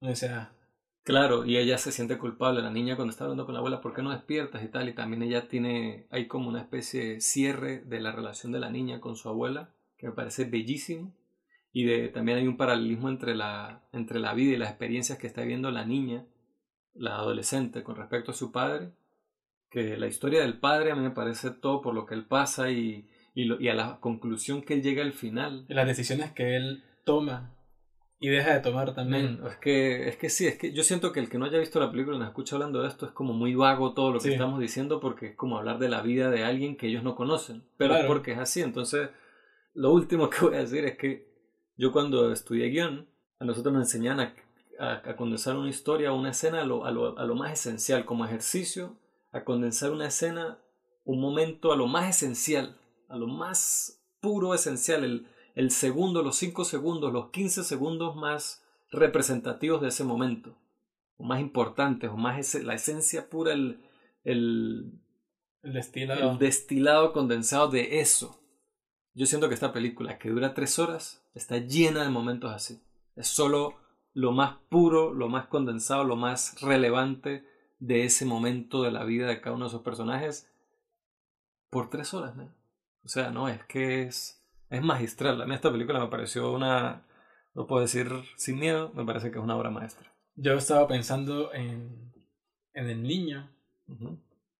o 0.00 0.14
sea, 0.14 0.52
claro, 1.02 1.46
y 1.46 1.56
ella 1.56 1.78
se 1.78 1.92
siente 1.92 2.18
culpable, 2.18 2.60
la 2.60 2.70
niña 2.70 2.94
cuando 2.94 3.12
está 3.12 3.24
hablando 3.24 3.46
con 3.46 3.54
la 3.54 3.60
abuela, 3.60 3.80
¿por 3.80 3.94
qué 3.94 4.02
no 4.02 4.10
despiertas 4.10 4.62
y 4.62 4.68
tal? 4.68 4.86
Y 4.90 4.92
también 4.92 5.22
ella 5.22 5.48
tiene, 5.48 6.06
hay 6.10 6.28
como 6.28 6.50
una 6.50 6.60
especie 6.60 7.14
de 7.14 7.20
cierre 7.22 7.80
de 7.86 8.00
la 8.00 8.12
relación 8.12 8.52
de 8.52 8.60
la 8.60 8.68
niña 8.68 9.00
con 9.00 9.16
su 9.16 9.30
abuela, 9.30 9.74
que 9.96 10.08
me 10.08 10.12
parece 10.12 10.44
bellísimo, 10.44 11.16
y 11.72 11.84
de, 11.84 12.08
también 12.10 12.36
hay 12.36 12.46
un 12.46 12.58
paralelismo 12.58 13.08
entre 13.08 13.34
la, 13.34 13.88
entre 13.92 14.20
la 14.20 14.34
vida 14.34 14.52
y 14.52 14.58
las 14.58 14.68
experiencias 14.68 15.16
que 15.16 15.26
está 15.26 15.40
viviendo 15.40 15.70
la 15.70 15.86
niña, 15.86 16.26
la 16.94 17.16
adolescente, 17.16 17.82
con 17.82 17.96
respecto 17.96 18.30
a 18.30 18.34
su 18.34 18.52
padre, 18.52 18.90
que 19.70 19.96
la 19.96 20.06
historia 20.06 20.40
del 20.42 20.58
padre 20.58 20.92
a 20.92 20.94
mí 20.94 21.02
me 21.02 21.10
parece 21.10 21.50
todo 21.50 21.82
por 21.82 21.94
lo 21.94 22.06
que 22.06 22.14
él 22.14 22.24
pasa 22.26 22.70
y, 22.70 23.08
y, 23.34 23.44
lo- 23.44 23.60
y 23.60 23.68
a 23.68 23.74
la 23.74 23.98
conclusión 24.00 24.62
que 24.62 24.74
él 24.74 24.82
llega 24.82 25.02
al 25.02 25.12
final. 25.12 25.64
las 25.68 25.86
decisiones 25.86 26.32
que 26.32 26.56
él 26.56 26.84
toma 27.04 27.50
y 28.20 28.28
deja 28.28 28.54
de 28.54 28.60
tomar 28.60 28.94
también. 28.94 29.40
Es 29.46 29.56
que, 29.56 30.08
es 30.08 30.16
que 30.16 30.30
sí, 30.30 30.46
es 30.46 30.56
que 30.56 30.72
yo 30.72 30.82
siento 30.84 31.12
que 31.12 31.20
el 31.20 31.28
que 31.28 31.36
no 31.38 31.44
haya 31.44 31.58
visto 31.58 31.80
la 31.80 31.90
película 31.90 32.16
y 32.16 32.20
nos 32.20 32.28
escucha 32.28 32.54
hablando 32.56 32.80
de 32.80 32.88
esto 32.88 33.04
es 33.06 33.12
como 33.12 33.32
muy 33.34 33.54
vago 33.54 33.92
todo 33.92 34.12
lo 34.12 34.18
que 34.18 34.28
Sí. 34.28 34.32
estamos 34.32 34.60
diciendo 34.60 35.00
porque 35.00 35.26
es 35.30 35.36
como 35.36 35.58
hablar 35.58 35.78
de 35.78 35.88
la 35.90 36.00
vida 36.00 36.30
de 36.30 36.44
alguien 36.44 36.76
que 36.76 36.86
ellos 36.86 37.02
no 37.02 37.16
conocen. 37.16 37.64
Pero 37.76 37.96
es 37.96 38.06
porque 38.06 38.32
es 38.32 38.38
así. 38.38 38.62
Entonces, 38.62 39.10
lo 39.74 39.92
último 39.92 40.30
que 40.30 40.38
voy 40.40 40.54
a 40.54 40.60
decir 40.60 40.84
es 40.86 40.96
que 40.96 41.28
yo 41.76 41.90
cuando 41.92 42.32
estudié 42.32 42.68
guion, 42.68 43.08
a 43.40 43.44
nosotros 43.44 43.74
nos 43.74 43.82
enseñan 43.82 44.20
a, 44.20 44.32
a- 44.78 45.02
a 45.10 45.16
condensar 45.16 45.56
una 45.56 45.68
historia, 45.68 46.12
una 46.12 46.30
escena 46.30 46.60
a 46.62 46.64
lo, 46.64 46.84
a, 46.84 46.90
lo, 46.90 47.16
a 47.18 47.24
lo 47.24 47.34
más 47.34 47.52
esencial 47.52 48.04
como 48.04 48.24
ejercicio, 48.24 48.96
a 49.32 49.44
condensar 49.44 49.90
una 49.90 50.06
escena, 50.06 50.58
un 51.04 51.20
momento 51.20 51.72
a 51.72 51.76
lo 51.76 51.86
más 51.86 52.08
esencial, 52.08 52.76
a 53.08 53.16
lo 53.16 53.26
más 53.26 54.00
puro 54.20 54.54
esencial, 54.54 55.04
el, 55.04 55.26
el 55.54 55.70
segundo, 55.70 56.22
los 56.22 56.36
5 56.36 56.64
segundos, 56.64 57.12
los 57.12 57.30
15 57.30 57.62
segundos 57.64 58.16
más 58.16 58.64
representativos 58.90 59.80
de 59.82 59.88
ese 59.88 60.04
momento, 60.04 60.56
o 61.16 61.24
más 61.24 61.40
importantes, 61.40 62.10
o 62.10 62.16
más 62.16 62.38
ese- 62.38 62.62
la 62.62 62.74
esencia 62.74 63.28
pura, 63.28 63.52
el, 63.52 63.80
el, 64.24 64.92
El 65.62 65.72
destilado. 65.74 66.32
el 66.32 66.38
destilado 66.38 67.12
condensado 67.12 67.68
de 67.68 68.00
eso. 68.00 68.40
Yo 69.14 69.26
siento 69.26 69.48
que 69.48 69.54
esta 69.54 69.72
película, 69.72 70.18
que 70.18 70.30
dura 70.30 70.54
tres 70.54 70.78
horas, 70.78 71.24
está 71.34 71.58
llena 71.58 72.02
de 72.02 72.08
momentos 72.08 72.50
así. 72.52 72.80
Es 73.14 73.28
solo 73.28 73.74
lo 74.14 74.32
más 74.32 74.56
puro, 74.70 75.12
lo 75.12 75.28
más 75.28 75.46
condensado, 75.46 76.04
lo 76.04 76.16
más 76.16 76.60
relevante 76.62 77.44
de 77.78 78.04
ese 78.04 78.24
momento 78.24 78.82
de 78.82 78.92
la 78.92 79.04
vida 79.04 79.26
de 79.26 79.40
cada 79.40 79.56
uno 79.56 79.66
de 79.66 79.68
esos 79.68 79.82
personajes 79.82 80.50
por 81.68 81.90
tres 81.90 82.14
horas, 82.14 82.36
¿no? 82.36 82.54
O 83.04 83.08
sea, 83.08 83.30
no, 83.30 83.48
es 83.48 83.62
que 83.64 84.04
es, 84.04 84.42
es 84.70 84.82
magistral. 84.82 85.42
A 85.42 85.46
mí 85.46 85.54
esta 85.54 85.70
película 85.70 86.00
me 86.00 86.06
pareció 86.06 86.52
una, 86.52 87.04
no 87.54 87.66
puedo 87.66 87.82
decir 87.82 88.08
sin 88.36 88.58
miedo, 88.58 88.92
me 88.94 89.04
parece 89.04 89.30
que 89.30 89.38
es 89.38 89.44
una 89.44 89.56
obra 89.56 89.70
maestra. 89.70 90.14
Yo 90.36 90.54
estaba 90.54 90.86
pensando 90.88 91.52
en, 91.52 92.12
en 92.72 92.88
el 92.88 93.02
niño 93.02 93.50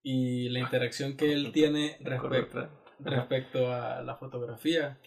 y 0.02 0.48
la 0.50 0.58
interacción 0.58 1.16
que 1.16 1.32
él 1.32 1.52
tiene 1.52 1.98
respecto 3.00 3.72
a 3.72 4.02
la 4.02 4.16
fotografía 4.16 4.98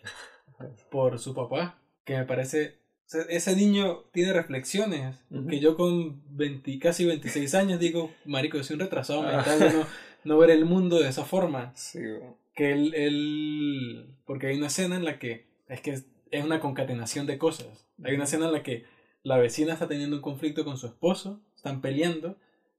por 0.90 1.20
su 1.20 1.36
papá, 1.36 1.80
que 2.04 2.18
me 2.18 2.26
parece... 2.26 2.87
sea, 3.10 3.22
ese 3.30 3.56
niño 3.56 4.04
tiene 4.12 4.34
reflexiones 4.34 5.18
que 5.50 5.60
yo 5.60 5.76
con 5.76 6.22
20, 6.36 6.80
casi 6.80 7.06
26 7.06 7.56
años 7.56 7.80
digo, 7.80 8.12
marico, 8.26 8.58
yo 8.58 8.64
soy 8.64 8.76
un 8.76 8.82
retrasado 8.82 9.22
Ah. 9.24 9.38
mental 9.38 9.60
de 9.60 9.70
no, 9.78 9.86
no 10.26 10.38
ver 10.38 10.50
el 10.52 10.66
mundo 10.66 11.00
de 11.00 11.10
esa 11.10 11.24
forma. 11.26 11.72
Sí, 11.76 12.00
que 12.54 12.74
él, 12.74 12.94
él, 12.96 14.08
porque 14.26 14.48
hay 14.48 14.58
una 14.58 14.68
escena 14.68 14.96
en 14.96 15.06
la 15.06 15.20
que, 15.20 15.46
es 15.68 15.82
que 15.82 15.92
es 16.32 16.44
una 16.44 16.60
concatenación 16.60 17.26
de 17.28 17.38
cosas. 17.38 17.88
Hay 18.04 18.16
una 18.16 18.26
escena 18.26 18.48
en 18.48 18.52
la 18.54 18.64
que 18.64 18.86
la 19.24 19.38
vecina 19.38 19.74
está 19.74 19.88
teniendo 19.88 20.16
un 20.16 20.22
conflicto 20.22 20.66
con 20.66 20.78
su 20.78 20.88
esposo, 20.88 21.42
están 21.56 21.82
peleando 21.82 22.36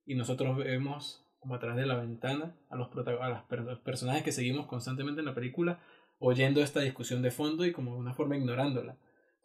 y 0.06 0.14
nosotros 0.14 0.56
vemos 0.56 1.24
como 1.40 1.54
a 1.54 1.58
través 1.58 1.76
de 1.78 1.86
la 1.86 1.96
ventana 1.96 2.54
a 2.68 2.76
los, 2.76 2.88
a 3.20 3.28
los 3.28 3.78
personajes 3.80 4.22
que 4.22 4.32
seguimos 4.32 4.66
constantemente 4.66 5.20
en 5.20 5.26
la 5.26 5.34
película 5.34 5.80
oyendo 6.18 6.60
esta 6.62 6.80
discusión 6.80 7.22
de 7.22 7.30
fondo 7.30 7.64
y 7.64 7.72
como 7.72 7.94
de 7.94 8.00
una 8.00 8.14
forma 8.14 8.36
ignorándola. 8.36 8.96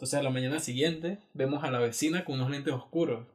Entonces 0.04 0.20
a 0.20 0.24
la 0.24 0.32
mañana 0.32 0.60
siguiente 0.60 1.20
vemos 1.34 1.64
a 1.64 1.72
la 1.72 1.80
vecina 1.80 2.26
con 2.26 2.36
unos 2.36 2.52
lentes 2.52 2.74
oscuros 2.74 3.26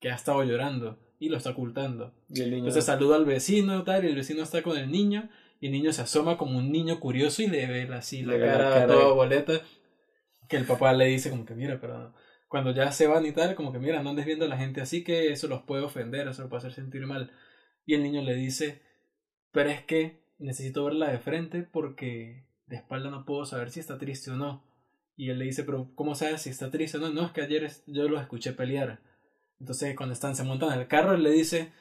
que 0.00 0.10
ha 0.10 0.14
estado 0.14 0.42
llorando 0.42 0.98
y 1.18 1.28
lo 1.28 1.36
está 1.36 1.50
ocultando. 1.50 2.14
Y 2.30 2.40
el 2.40 2.48
niño... 2.48 2.58
Entonces 2.60 2.86
saluda 2.86 3.16
al 3.16 3.26
vecino 3.26 3.84
tal 3.84 4.06
y 4.06 4.08
el 4.08 4.14
vecino 4.14 4.42
está 4.42 4.62
con 4.62 4.78
el 4.78 4.90
niño 4.90 5.28
y 5.60 5.66
el 5.66 5.72
niño 5.72 5.92
se 5.92 6.00
asoma 6.00 6.38
como 6.38 6.56
un 6.56 6.72
niño 6.72 6.98
curioso 6.98 7.42
y 7.42 7.48
le 7.48 7.66
ve 7.66 7.94
así 7.94 8.22
la, 8.22 8.38
cara, 8.38 8.86
toda 8.86 9.12
boleta 9.12 9.60
que 10.48 10.56
el 10.56 10.64
papá 10.64 10.94
le 10.94 11.04
dice 11.04 11.28
como 11.28 11.44
que 11.44 11.54
mira, 11.54 11.78
pero 11.78 12.14
cuando 12.48 12.70
ya 12.70 12.90
se 12.90 13.06
van 13.06 13.26
y 13.26 13.32
tal, 13.32 13.54
como 13.54 13.70
que 13.70 13.78
mira, 13.78 14.02
no 14.02 14.08
andes 14.08 14.24
viendo 14.24 14.46
a 14.46 14.48
la 14.48 14.56
gente 14.56 14.80
así 14.80 15.04
que 15.04 15.30
eso 15.30 15.46
los 15.46 15.60
puede 15.64 15.82
ofender, 15.82 16.26
eso 16.26 16.40
los 16.40 16.48
puede 16.48 16.60
hacer 16.60 16.72
sentir 16.72 17.06
mal. 17.06 17.32
Y 17.84 17.92
el 17.92 18.02
niño 18.02 18.22
le 18.22 18.32
dice, 18.32 18.80
pero 19.52 19.68
es 19.68 19.82
que 19.82 20.22
necesito 20.38 20.86
verla 20.86 21.10
de 21.10 21.18
frente 21.18 21.64
porque 21.64 22.46
de 22.64 22.76
espalda 22.76 23.10
no 23.10 23.26
puedo 23.26 23.44
saber 23.44 23.70
si 23.70 23.80
está 23.80 23.98
triste 23.98 24.30
o 24.30 24.36
no. 24.36 24.64
Y 25.16 25.30
él 25.30 25.38
le 25.38 25.44
dice, 25.44 25.64
pero 25.64 25.90
¿cómo 25.94 26.14
sabes 26.14 26.42
si 26.42 26.50
está 26.50 26.70
triste 26.70 26.98
o 26.98 27.00
no? 27.00 27.10
No, 27.10 27.26
es 27.26 27.32
que 27.32 27.42
ayer 27.42 27.70
yo 27.86 28.08
los 28.08 28.20
escuché 28.20 28.52
pelear. 28.52 29.00
Entonces 29.60 29.94
cuando 29.96 30.12
están, 30.12 30.34
se 30.34 30.42
montan 30.44 30.70
al 30.70 30.88
carro, 30.88 31.14
él 31.14 31.22
le 31.22 31.30
dice, 31.30 31.72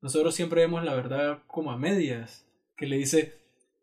nosotros 0.00 0.34
siempre 0.34 0.60
vemos 0.60 0.84
la 0.84 0.94
verdad 0.94 1.42
como 1.46 1.72
a 1.72 1.76
medias. 1.76 2.46
Que 2.76 2.86
le 2.86 2.96
dice, 2.96 3.38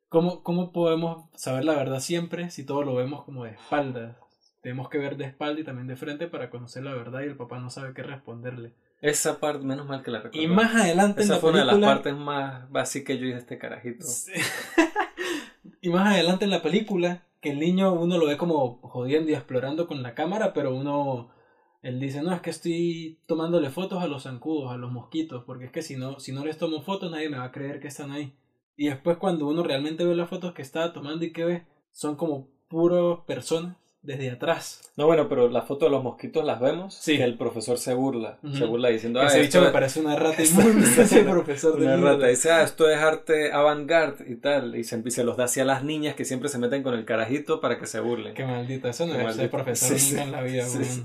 ¿cómo, 0.07 0.43
cómo 0.43 0.71
podemos 0.71 1.29
saber 1.35 1.65
la 1.65 1.75
verdad 1.75 1.99
siempre 1.99 2.49
si 2.49 2.65
todo 2.65 2.83
lo 2.83 2.95
vemos 2.95 3.25
como 3.25 3.43
de 3.43 3.51
espaldas? 3.51 4.15
Tenemos 4.61 4.89
que 4.89 4.97
ver 4.97 5.17
de 5.17 5.25
espalda 5.25 5.61
y 5.61 5.63
también 5.63 5.87
de 5.87 5.95
frente 5.95 6.27
para 6.27 6.49
conocer 6.49 6.83
la 6.83 6.95
verdad 6.95 7.21
y 7.21 7.25
el 7.25 7.35
papá 7.35 7.59
no 7.59 7.69
sabe 7.69 7.93
qué 7.93 8.01
responderle. 8.01 8.73
Esa 9.01 9.39
parte, 9.39 9.63
menos 9.63 9.85
mal 9.85 10.01
que 10.01 10.09
la 10.09 10.21
recuerdo. 10.21 10.41
Y 10.41 10.47
más 10.47 10.73
adelante 10.73 11.21
Esa 11.21 11.33
en 11.33 11.35
la 11.35 11.41
fue 11.41 11.51
película... 11.51 11.75
una 11.75 11.87
de 11.87 11.93
las 11.93 11.95
partes 11.95 12.15
más 12.15 12.71
básicas 12.71 13.07
que 13.07 13.19
yo 13.19 13.27
hice 13.27 13.37
este 13.37 13.57
carajito. 13.57 14.05
y 15.81 15.89
más 15.89 16.13
adelante 16.13 16.45
en 16.45 16.51
la 16.51 16.63
película, 16.63 17.23
que 17.45 17.51
el 17.51 17.59
niño 17.59 17.93
uno 17.93 18.17
lo 18.17 18.25
ve 18.25 18.37
como 18.37 18.79
jodiendo 18.81 19.29
y 19.29 19.35
explorando 19.35 19.85
con 19.85 20.01
la 20.01 20.15
cámara, 20.15 20.51
pero 20.51 20.73
uno... 20.73 21.29
Él 21.83 21.99
dice, 21.99 22.23
no, 22.23 22.33
es 22.33 22.41
que 22.41 22.49
estoy 22.49 23.19
tomándole 23.27 23.69
fotos 23.69 24.01
a 24.01 24.07
los 24.07 24.23
zancudos, 24.23 24.71
a 24.71 24.77
los 24.77 24.91
mosquitos, 24.91 25.43
porque 25.45 25.65
es 25.65 25.71
que 25.71 25.83
si 25.83 25.95
no, 25.95 26.19
si 26.19 26.31
no 26.31 26.43
les 26.43 26.57
tomo 26.57 26.81
fotos 26.81 27.11
nadie 27.11 27.29
me 27.29 27.37
va 27.37 27.43
a 27.43 27.51
creer 27.51 27.79
que 27.79 27.89
están 27.89 28.11
ahí. 28.11 28.33
Y 28.75 28.87
después 28.87 29.17
cuando 29.17 29.47
uno 29.47 29.61
realmente 29.61 30.03
ve 30.03 30.15
las 30.15 30.27
fotos 30.27 30.55
que 30.55 30.63
estaba 30.63 30.91
tomando 30.91 31.23
y 31.23 31.33
que 31.33 31.45
ve, 31.45 31.67
son 31.91 32.15
como 32.15 32.47
puras 32.67 33.19
personas 33.27 33.77
desde 34.05 34.31
atrás. 34.31 34.91
No, 34.95 35.07
bueno, 35.07 35.27
pero 35.27 35.49
la 35.49 35.63
foto 35.63 35.85
de 35.85 35.91
los 35.91 36.03
mosquitos 36.03 36.45
las 36.45 36.59
vemos. 36.59 36.93
Sí. 36.95 37.17
Que 37.17 37.23
el 37.23 37.37
profesor 37.37 37.77
se 37.77 37.93
burla. 37.93 38.37
Se 38.53 38.65
burla 38.65 38.89
diciendo, 38.89 39.19
ah, 39.19 39.25
Ese 39.27 39.41
esto 39.41 39.47
bicho 39.57 39.61
me 39.61 39.67
es- 39.67 39.73
parece 39.73 39.99
una 39.99 40.15
rata 40.15 40.43
inmunda, 40.43 40.87
ese 41.01 41.23
profesor 41.23 41.77
de 41.79 41.85
Una 41.87 41.97
mierda. 41.97 42.13
rata. 42.13 42.27
Dice, 42.27 42.51
ah, 42.51 42.63
esto 42.63 42.89
es 42.89 42.97
arte 42.97 43.51
avant-garde 43.51 44.25
y 44.31 44.35
tal. 44.35 44.75
Y 44.75 44.83
se, 44.83 45.01
y 45.05 45.11
se 45.11 45.23
los 45.23 45.35
da 45.37 45.45
así 45.45 45.59
a 45.59 45.65
las 45.65 45.83
niñas 45.83 46.15
que 46.15 46.23
siempre 46.25 46.49
se 46.49 46.57
meten 46.59 46.83
con 46.83 46.93
el 46.93 47.03
carajito 47.05 47.59
para 47.61 47.77
que 47.79 47.87
se 47.87 47.99
burlen. 47.99 48.33
Qué 48.33 48.45
maldito, 48.45 48.87
eso 48.87 49.05
no 49.05 49.13
Qué 49.13 49.17
debe 49.19 49.31
ser 49.31 49.37
maldito. 49.41 49.57
profesor 49.57 49.99
Sí, 49.99 50.11
nunca 50.11 50.23
sí. 50.23 50.27
en 50.27 50.31
la 50.31 50.41
vida, 50.41 50.63
Sí. 50.65 51.03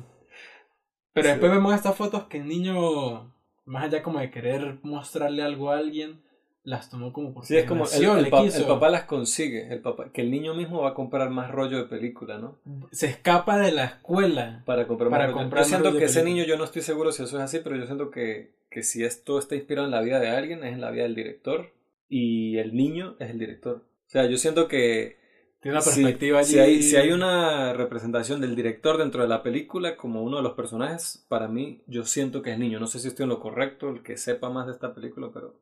Pero 1.13 1.29
después 1.29 1.51
vemos 1.51 1.75
estas 1.75 1.97
fotos 1.97 2.25
que 2.25 2.39
el 2.39 2.47
niño, 2.47 3.35
más 3.65 3.85
allá 3.85 4.03
como 4.03 4.21
de 4.21 4.31
querer 4.31 4.79
mostrarle 4.83 5.43
algo 5.43 5.71
a 5.73 5.79
alguien, 5.79 6.23
las 6.71 6.89
tomó 6.89 7.13
como 7.13 7.35
porque 7.35 7.49
Sí, 7.49 7.57
es 7.57 7.65
como 7.67 7.85
el, 7.85 8.25
el 8.25 8.31
pa- 8.31 8.43
el 8.45 8.65
papá 8.65 8.89
las 8.89 9.05
consigue. 9.05 9.71
El 9.73 9.81
papá, 9.81 10.11
que 10.13 10.23
el 10.23 10.31
niño 10.31 10.55
mismo 10.55 10.81
va 10.83 10.91
a 10.91 10.95
comprar 10.95 11.29
más 11.31 11.51
rollo 11.51 11.77
de 11.79 11.85
película, 11.85 12.39
¿no? 12.39 12.59
Se 12.93 13.07
escapa 13.09 13.59
de 13.59 13.73
la 13.73 13.85
escuela. 13.85 14.63
Para 14.65 14.87
comprar 14.87 15.11
Para 15.11 15.25
más 15.25 15.33
rollo. 15.33 15.43
comprar 15.43 15.65
Yo 15.65 15.69
siento 15.69 15.89
rollo 15.89 15.99
que 15.99 16.05
ese 16.07 16.25
niño, 16.25 16.45
yo 16.45 16.57
no 16.57 16.65
estoy 16.65 16.83
seguro 16.83 17.13
si 17.13 17.23
eso 17.23 17.37
es 17.37 17.43
así, 17.43 17.59
pero 17.63 17.77
yo 17.77 17.85
siento 17.87 18.11
que, 18.11 18.55
que 18.71 18.83
si 18.83 19.05
esto 19.05 19.39
está 19.39 19.55
inspirado 19.57 19.87
en 19.87 19.91
la 19.93 20.01
vida 20.01 20.19
de 20.21 20.29
alguien, 20.31 20.65
es 20.65 20.73
en 20.73 20.81
la 20.81 20.91
vida 20.91 21.03
del 21.03 21.15
director. 21.15 21.71
Y 22.09 22.57
el 22.59 22.75
niño 22.75 23.17
es 23.19 23.31
el 23.31 23.39
director. 23.39 23.77
O 24.07 24.11
sea, 24.11 24.27
yo 24.27 24.37
siento 24.37 24.67
que 24.67 25.19
Tiene 25.61 25.77
una 25.77 25.83
si- 25.83 26.03
perspectiva 26.03 26.43
si, 26.43 26.59
allí. 26.59 26.75
hay, 26.77 26.83
si 26.83 26.97
hay 26.97 27.13
una 27.13 27.73
representación 27.73 28.41
del 28.41 28.57
director 28.57 28.97
dentro 28.99 29.23
de 29.23 29.29
la 29.29 29.43
película 29.43 29.97
como 29.97 30.23
uno 30.23 30.39
de 30.39 30.43
los 30.43 30.55
personajes, 30.55 31.25
para 31.29 31.47
mí 31.49 31.83
yo 31.87 32.05
siento 32.05 32.43
que 32.43 32.51
es 32.51 32.55
el 32.55 32.61
niño. 32.63 32.81
No 32.81 32.87
sé 32.87 32.99
si 32.99 33.09
estoy 33.09 33.25
en 33.25 33.29
lo 33.31 33.39
correcto, 33.41 33.91
el 33.91 34.03
que 34.03 34.17
sepa 34.17 34.51
más 34.51 34.67
de 34.67 34.73
esta 34.73 34.95
película, 34.95 35.31
pero 35.33 35.55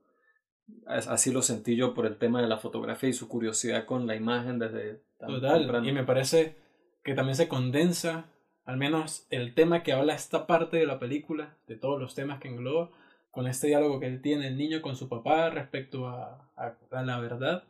así 0.87 1.33
lo 1.33 1.43
sentí 1.43 1.77
yo 1.77 1.95
por 1.95 2.07
el 2.07 2.17
tema 2.17 2.41
de 2.41 2.49
la 2.49 2.59
fotografía 2.59 3.09
y 3.09 3.13
su 3.13 3.29
curiosidad 3.29 3.85
con 3.85 4.07
la 4.07 4.17
imagen 4.17 4.59
desde 4.59 5.03
tan 5.19 5.29
Total. 5.31 5.59
temprano. 5.61 5.89
Y 5.89 5.93
me 5.93 6.05
parece 6.05 6.57
que 7.05 7.15
también 7.15 7.37
se 7.37 7.49
condensa, 7.49 8.27
al 8.65 8.77
menos 8.77 9.27
el 9.31 9.55
tema 9.55 9.83
que 9.83 9.93
habla 9.93 10.15
esta 10.15 10.47
parte 10.47 10.77
de 10.77 10.87
la 10.87 10.99
película, 10.99 11.57
de 11.67 11.77
todos 11.77 12.01
los 12.01 12.15
temas 12.15 12.39
que 12.41 12.49
engloba, 12.49 12.91
con 13.31 13.47
este 13.47 13.69
diálogo 13.69 14.01
que 14.01 14.07
él 14.07 14.21
tiene 14.23 14.49
el 14.49 14.57
niño 14.57 14.81
con 14.83 14.97
su 14.97 15.09
papá 15.09 15.51
respecto 15.51 16.09
a, 16.09 16.51
a, 16.57 16.75
a 16.91 17.03
la 17.03 17.21
verdad 17.21 17.65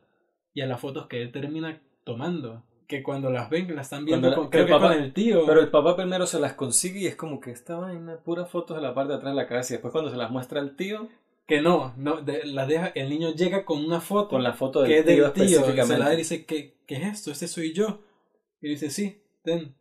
y 0.54 0.60
a 0.62 0.66
las 0.66 0.80
fotos 0.80 1.06
que 1.08 1.20
él 1.22 1.30
termina 1.32 1.80
tomando. 2.04 2.62
Que 2.86 3.02
cuando 3.02 3.28
las 3.30 3.50
ven, 3.50 3.74
las 3.76 3.86
están 3.86 4.06
viendo 4.06 4.30
la- 4.30 4.48
que 4.50 4.60
el 4.60 4.66
papá- 4.68 4.94
con 4.94 5.02
el 5.02 5.12
tío. 5.12 5.44
Pero 5.46 5.60
el 5.60 5.68
papá 5.68 5.94
primero 5.94 6.26
se 6.26 6.40
las 6.40 6.54
consigue 6.54 7.00
y 7.00 7.06
es 7.06 7.16
como 7.16 7.38
que 7.38 7.50
esta 7.50 7.76
vaina, 7.76 8.16
puras 8.16 8.48
fotos 8.50 8.76
de 8.78 8.82
la 8.82 8.94
parte 8.94 9.12
de 9.12 9.18
atrás 9.18 9.32
de 9.34 9.36
la 9.42 9.46
cabeza. 9.46 9.74
Y 9.74 9.76
después 9.76 9.92
cuando 9.92 10.10
se 10.10 10.16
las 10.16 10.30
muestra 10.30 10.60
al 10.60 10.74
tío, 10.74 11.06
Que 11.48 11.60
no, 11.62 11.94
no 11.96 12.20
de- 12.20 12.44
la 12.44 12.66
deja, 12.66 12.88
el 12.94 13.08
niño 13.08 13.30
llega 13.34 13.64
con 13.64 13.84
una 13.84 14.00
foto 14.00 14.28
con 14.36 14.42
la 14.44 14.52
foto 14.52 14.82
del 14.82 14.90
que 14.90 14.98
es 14.98 15.04
tío, 15.06 15.24
del 15.24 15.32
tío. 15.32 15.44
Y 15.74 15.82
se 15.86 15.98
la 15.98 16.04
da 16.06 16.14
y 16.14 16.18
dice, 16.18 16.44
¿qué, 16.44 16.76
¿qué 16.86 16.96
es 16.96 17.04
esto? 17.06 17.30
Este 17.32 17.48
soy 17.48 17.72
yo. 17.72 18.00
Y 18.60 18.68
dice, 18.68 18.90
sí, 18.90 19.22
ten. 19.42 19.74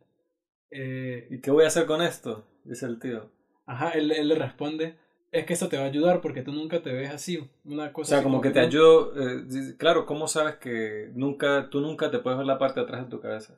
Eh, 0.70 1.28
¿Y 1.30 1.40
qué 1.40 1.50
voy 1.50 1.64
a 1.64 1.68
hacer 1.68 1.86
con 1.86 2.02
esto? 2.02 2.44
Dice 2.64 2.86
el 2.86 2.98
tío. 2.98 3.30
Ajá, 3.66 3.90
él, 3.90 4.10
él 4.12 4.28
le 4.28 4.34
responde, 4.34 4.96
es 5.30 5.44
que 5.44 5.52
esto 5.52 5.68
te 5.68 5.76
va 5.76 5.84
a 5.84 5.88
ayudar 5.88 6.22
porque 6.22 6.42
tú 6.42 6.52
nunca 6.52 6.80
te 6.82 6.90
ves 6.92 7.10
así, 7.10 7.38
una 7.64 7.88
O 7.88 7.92
cosa 7.92 8.08
sea, 8.08 8.18
así 8.18 8.24
como 8.24 8.40
que 8.40 8.50
te 8.50 8.60
no. 8.60 8.66
ayudo. 8.66 9.12
eh, 9.40 9.44
claro, 9.76 10.06
¿cómo 10.06 10.26
sabes 10.26 10.56
que 10.56 11.10
nunca, 11.14 11.68
tú 11.70 11.80
nunca 11.82 12.10
te 12.10 12.18
puedes 12.18 12.38
ver 12.38 12.46
la 12.46 12.58
parte 12.58 12.80
de 12.80 12.84
atrás 12.84 13.04
de 13.04 13.10
tu 13.10 13.20
cabeza? 13.20 13.54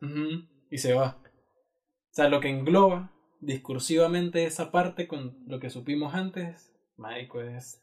Y 0.68 0.78
se 0.78 0.94
va. 0.94 1.16
O 1.22 2.12
sea, 2.12 2.28
lo 2.28 2.40
que 2.40 2.48
engloba 2.48 3.12
discursivamente 3.40 4.46
esa 4.46 4.72
parte 4.72 5.06
con 5.06 5.38
lo 5.46 5.60
que 5.60 5.70
supimos 5.70 6.14
antes, 6.14 6.72
Maico, 6.96 7.40
es 7.40 7.80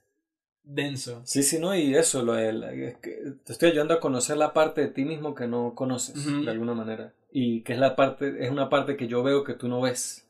denso. 0.74 1.22
Sí, 1.26 1.44
sí, 1.44 1.60
no, 1.60 1.76
y 1.76 1.96
eso, 1.96 2.24
lo 2.24 2.34
de 2.34 2.54
la- 2.54 2.72
es 2.74 2.98
que 2.98 3.12
te 3.46 3.54
estoy 3.54 3.70
ayudando 3.72 3.94
a 3.94 4.00
conocer 4.00 4.38
la 4.38 4.54
parte 4.54 4.82
de 4.82 4.88
ti 4.88 5.06
mismo 5.06 5.34
que 5.36 5.48
no 5.48 5.74
conoces, 5.76 6.16
de 6.46 6.52
alguna 6.52 6.74
manera. 6.74 7.14
Y 7.32 7.62
que 7.64 7.74
es 7.74 7.80
la 7.80 7.96
parte, 7.96 8.44
es 8.44 8.52
una 8.52 8.70
parte 8.70 8.96
que 8.98 9.08
yo 9.08 9.24
veo 9.24 9.44
que 9.44 9.54
tú 9.54 9.68
no 9.68 9.82
ves. 9.82 10.28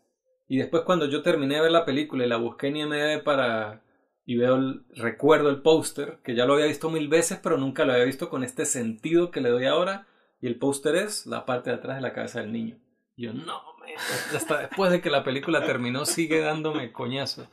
Y 0.48 0.58
después 0.58 0.84
cuando 0.84 1.06
yo 1.08 1.22
terminé 1.22 1.56
de 1.56 1.62
ver 1.62 1.72
la 1.72 1.86
película 1.86 2.26
y 2.26 2.30
la 2.30 2.38
busqué 2.38 2.68
en 2.68 2.78
IMDb 2.78 3.24
para... 3.24 3.82
Y 4.30 4.36
veo 4.36 4.56
el, 4.56 4.84
recuerdo 4.94 5.50
el 5.50 5.62
póster, 5.62 6.18
que 6.24 6.36
ya 6.36 6.46
lo 6.46 6.54
había 6.56 6.66
visto 6.66 6.90
mil 6.90 7.08
veces, 7.08 7.40
pero 7.42 7.58
nunca 7.58 7.86
lo 7.86 7.94
había 7.94 8.04
visto 8.04 8.30
con 8.30 8.44
este 8.44 8.66
sentido 8.66 9.32
que 9.32 9.40
le 9.40 9.50
doy 9.50 9.66
ahora. 9.66 10.06
Y 10.42 10.48
el 10.48 10.58
póster 10.60 10.96
es 10.96 11.26
la 11.26 11.46
parte 11.46 11.70
de 11.70 11.78
atrás 11.78 11.96
de 11.96 12.02
la 12.02 12.14
cabeza 12.14 12.42
del 12.42 12.52
niño. 12.52 12.78
Y 13.16 13.26
yo, 13.26 13.34
no, 13.34 13.46
man, 13.80 13.90
hasta 14.36 14.60
después 14.60 14.92
de 14.92 15.00
que 15.02 15.10
la 15.10 15.24
película 15.24 15.66
terminó 15.66 16.06
sigue 16.06 16.42
dándome 16.42 16.92
coñazo. 16.92 17.48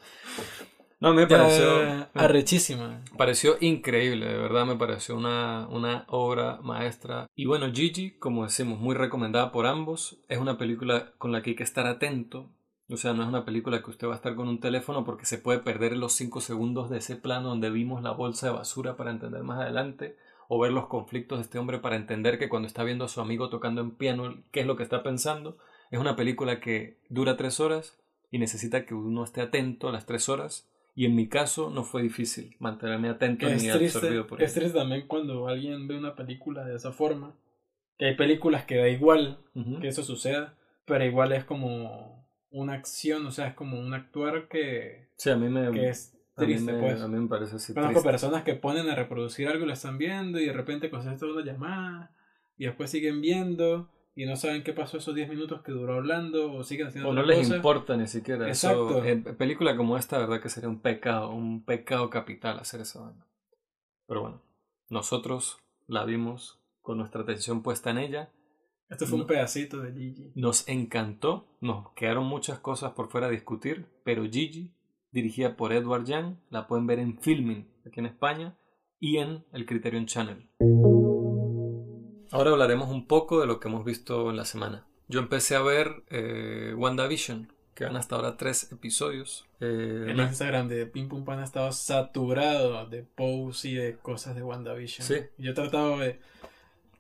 No, 1.04 1.12
me 1.12 1.26
pareció... 1.26 2.08
Arrechísima. 2.14 3.02
Pareció 3.18 3.56
increíble, 3.60 4.26
de 4.26 4.38
verdad 4.38 4.64
me 4.64 4.76
pareció 4.76 5.16
una, 5.16 5.68
una 5.68 6.06
obra 6.08 6.60
maestra. 6.62 7.26
Y 7.34 7.44
bueno, 7.44 7.70
Gigi, 7.70 8.12
como 8.18 8.44
decimos, 8.44 8.80
muy 8.80 8.94
recomendada 8.94 9.52
por 9.52 9.66
ambos. 9.66 10.18
Es 10.28 10.38
una 10.38 10.56
película 10.56 11.12
con 11.18 11.30
la 11.30 11.42
que 11.42 11.50
hay 11.50 11.56
que 11.56 11.62
estar 11.62 11.86
atento. 11.86 12.50
O 12.88 12.96
sea, 12.96 13.12
no 13.12 13.22
es 13.22 13.28
una 13.28 13.44
película 13.44 13.82
que 13.82 13.90
usted 13.90 14.08
va 14.08 14.12
a 14.14 14.16
estar 14.16 14.34
con 14.34 14.48
un 14.48 14.60
teléfono 14.60 15.04
porque 15.04 15.26
se 15.26 15.36
puede 15.36 15.58
perder 15.58 15.94
los 15.94 16.14
5 16.14 16.40
segundos 16.40 16.88
de 16.88 16.98
ese 16.98 17.16
plano 17.16 17.50
donde 17.50 17.68
vimos 17.68 18.02
la 18.02 18.12
bolsa 18.12 18.46
de 18.46 18.52
basura 18.54 18.96
para 18.96 19.10
entender 19.10 19.42
más 19.42 19.60
adelante. 19.60 20.16
O 20.48 20.58
ver 20.58 20.72
los 20.72 20.86
conflictos 20.86 21.38
de 21.38 21.42
este 21.42 21.58
hombre 21.58 21.80
para 21.80 21.96
entender 21.96 22.38
que 22.38 22.48
cuando 22.48 22.66
está 22.66 22.82
viendo 22.82 23.04
a 23.04 23.08
su 23.08 23.20
amigo 23.20 23.50
tocando 23.50 23.82
en 23.82 23.90
piano, 23.92 24.42
qué 24.52 24.60
es 24.60 24.66
lo 24.66 24.76
que 24.76 24.82
está 24.82 25.02
pensando. 25.02 25.58
Es 25.90 25.98
una 25.98 26.16
película 26.16 26.60
que 26.60 26.98
dura 27.10 27.36
tres 27.36 27.60
horas 27.60 27.98
y 28.30 28.38
necesita 28.38 28.86
que 28.86 28.94
uno 28.94 29.22
esté 29.22 29.42
atento 29.42 29.88
a 29.88 29.92
las 29.92 30.06
tres 30.06 30.30
horas. 30.30 30.70
Y 30.94 31.06
en 31.06 31.16
mi 31.16 31.28
caso 31.28 31.70
no 31.70 31.82
fue 31.82 32.02
difícil 32.02 32.54
mantenerme 32.60 33.08
atento 33.08 33.46
Que 33.46 33.54
ni 33.56 33.66
es 33.68 33.76
triste, 33.76 33.98
absorbido 33.98 34.26
por 34.26 34.40
es 34.42 34.54
triste 34.54 34.78
también 34.78 35.06
cuando 35.08 35.48
alguien 35.48 35.88
ve 35.88 35.96
una 35.98 36.14
película 36.14 36.64
de 36.64 36.76
esa 36.76 36.92
forma. 36.92 37.34
Que 37.98 38.06
hay 38.06 38.16
películas 38.16 38.64
que 38.64 38.76
da 38.76 38.88
igual 38.88 39.38
Ujú. 39.54 39.80
que 39.80 39.88
eso 39.88 40.02
suceda, 40.02 40.54
pero 40.84 41.04
igual 41.04 41.32
es 41.32 41.44
como 41.44 42.24
una 42.50 42.74
acción, 42.74 43.26
o 43.26 43.30
sea, 43.32 43.48
es 43.48 43.54
como 43.54 43.78
un 43.80 43.92
actuar 43.94 44.48
que, 44.48 45.08
Sí, 45.16 45.30
a 45.30 45.36
mí 45.36 45.48
me, 45.48 45.70
que 45.72 45.88
es 45.88 46.14
a 46.36 46.40
mí 46.42 46.46
triste, 46.46 46.72
me- 46.72 46.80
pues. 46.80 47.00
a 47.02 47.08
mí 47.08 47.18
me 47.18 47.28
parece 47.28 47.56
así 47.56 47.72
Conozco 47.74 47.94
triste. 47.94 48.10
personas 48.10 48.42
que 48.44 48.54
ponen 48.54 48.88
a 48.88 48.94
reproducir 48.94 49.48
algo 49.48 49.64
y 49.64 49.66
lo 49.68 49.72
están 49.72 49.98
viendo 49.98 50.38
y 50.40 50.46
de 50.46 50.52
repente 50.52 50.90
contestan 50.90 51.30
una 51.30 51.44
llamada 51.44 52.12
y 52.56 52.66
después 52.66 52.90
siguen 52.90 53.20
viendo 53.20 53.88
y 54.16 54.26
no 54.26 54.36
saben 54.36 54.62
qué 54.62 54.72
pasó 54.72 54.98
esos 54.98 55.14
10 55.14 55.28
minutos 55.28 55.62
que 55.62 55.72
duró 55.72 55.94
hablando 55.94 56.52
o 56.52 56.62
siguen 56.62 56.86
haciendo 56.88 57.10
O 57.10 57.12
no 57.12 57.22
les 57.22 57.38
cosa. 57.38 57.56
importa 57.56 57.96
ni 57.96 58.06
siquiera. 58.06 58.46
Exacto. 58.46 58.98
Eso, 58.98 59.04
en 59.04 59.22
película 59.36 59.76
como 59.76 59.96
esta, 59.96 60.18
verdad 60.18 60.40
que 60.40 60.48
sería 60.48 60.68
un 60.68 60.80
pecado, 60.80 61.30
un 61.30 61.64
pecado 61.64 62.10
capital 62.10 62.58
hacer 62.58 62.80
esa 62.80 63.00
vaina. 63.00 63.26
Pero 64.06 64.22
bueno, 64.22 64.42
nosotros 64.88 65.58
la 65.86 66.04
vimos 66.04 66.60
con 66.80 66.98
nuestra 66.98 67.22
atención 67.22 67.62
puesta 67.62 67.90
en 67.90 67.98
ella. 67.98 68.32
Esto 68.88 69.06
fue 69.06 69.18
un 69.18 69.26
pedacito 69.26 69.80
de 69.80 69.92
Gigi. 69.92 70.32
Nos 70.34 70.68
encantó, 70.68 71.48
nos 71.60 71.92
quedaron 71.94 72.26
muchas 72.26 72.58
cosas 72.60 72.92
por 72.92 73.08
fuera 73.08 73.26
a 73.26 73.30
discutir, 73.30 73.86
pero 74.04 74.24
Gigi, 74.24 74.72
dirigida 75.10 75.56
por 75.56 75.72
Edward 75.72 76.04
Young, 76.04 76.36
la 76.50 76.68
pueden 76.68 76.86
ver 76.86 76.98
en 76.98 77.18
Filming, 77.18 77.66
aquí 77.86 78.00
en 78.00 78.06
España, 78.06 78.56
y 79.00 79.16
en 79.16 79.44
el 79.52 79.66
Criterion 79.66 80.06
Channel. 80.06 80.48
Ahora 82.34 82.50
hablaremos 82.50 82.90
un 82.90 83.06
poco 83.06 83.40
de 83.40 83.46
lo 83.46 83.60
que 83.60 83.68
hemos 83.68 83.84
visto 83.84 84.28
en 84.28 84.36
la 84.36 84.44
semana. 84.44 84.84
Yo 85.06 85.20
empecé 85.20 85.54
a 85.54 85.62
ver 85.62 86.02
eh, 86.10 86.74
WandaVision, 86.76 87.52
que 87.76 87.84
van 87.84 87.94
hasta 87.94 88.16
ahora 88.16 88.36
tres 88.36 88.72
episodios. 88.72 89.46
Eh, 89.60 90.06
el 90.08 90.18
Instagram 90.18 90.66
de 90.66 90.84
Pim 90.86 91.08
Pum 91.08 91.24
Pan 91.24 91.38
ha 91.38 91.44
estado 91.44 91.70
saturado 91.70 92.86
de 92.86 93.04
posts 93.04 93.66
y 93.66 93.74
de 93.74 93.98
cosas 93.98 94.34
de 94.34 94.42
WandaVision. 94.42 95.06
Sí. 95.06 95.14
Yo 95.38 95.52
he 95.52 95.54
tratado 95.54 95.96
de... 96.00 96.18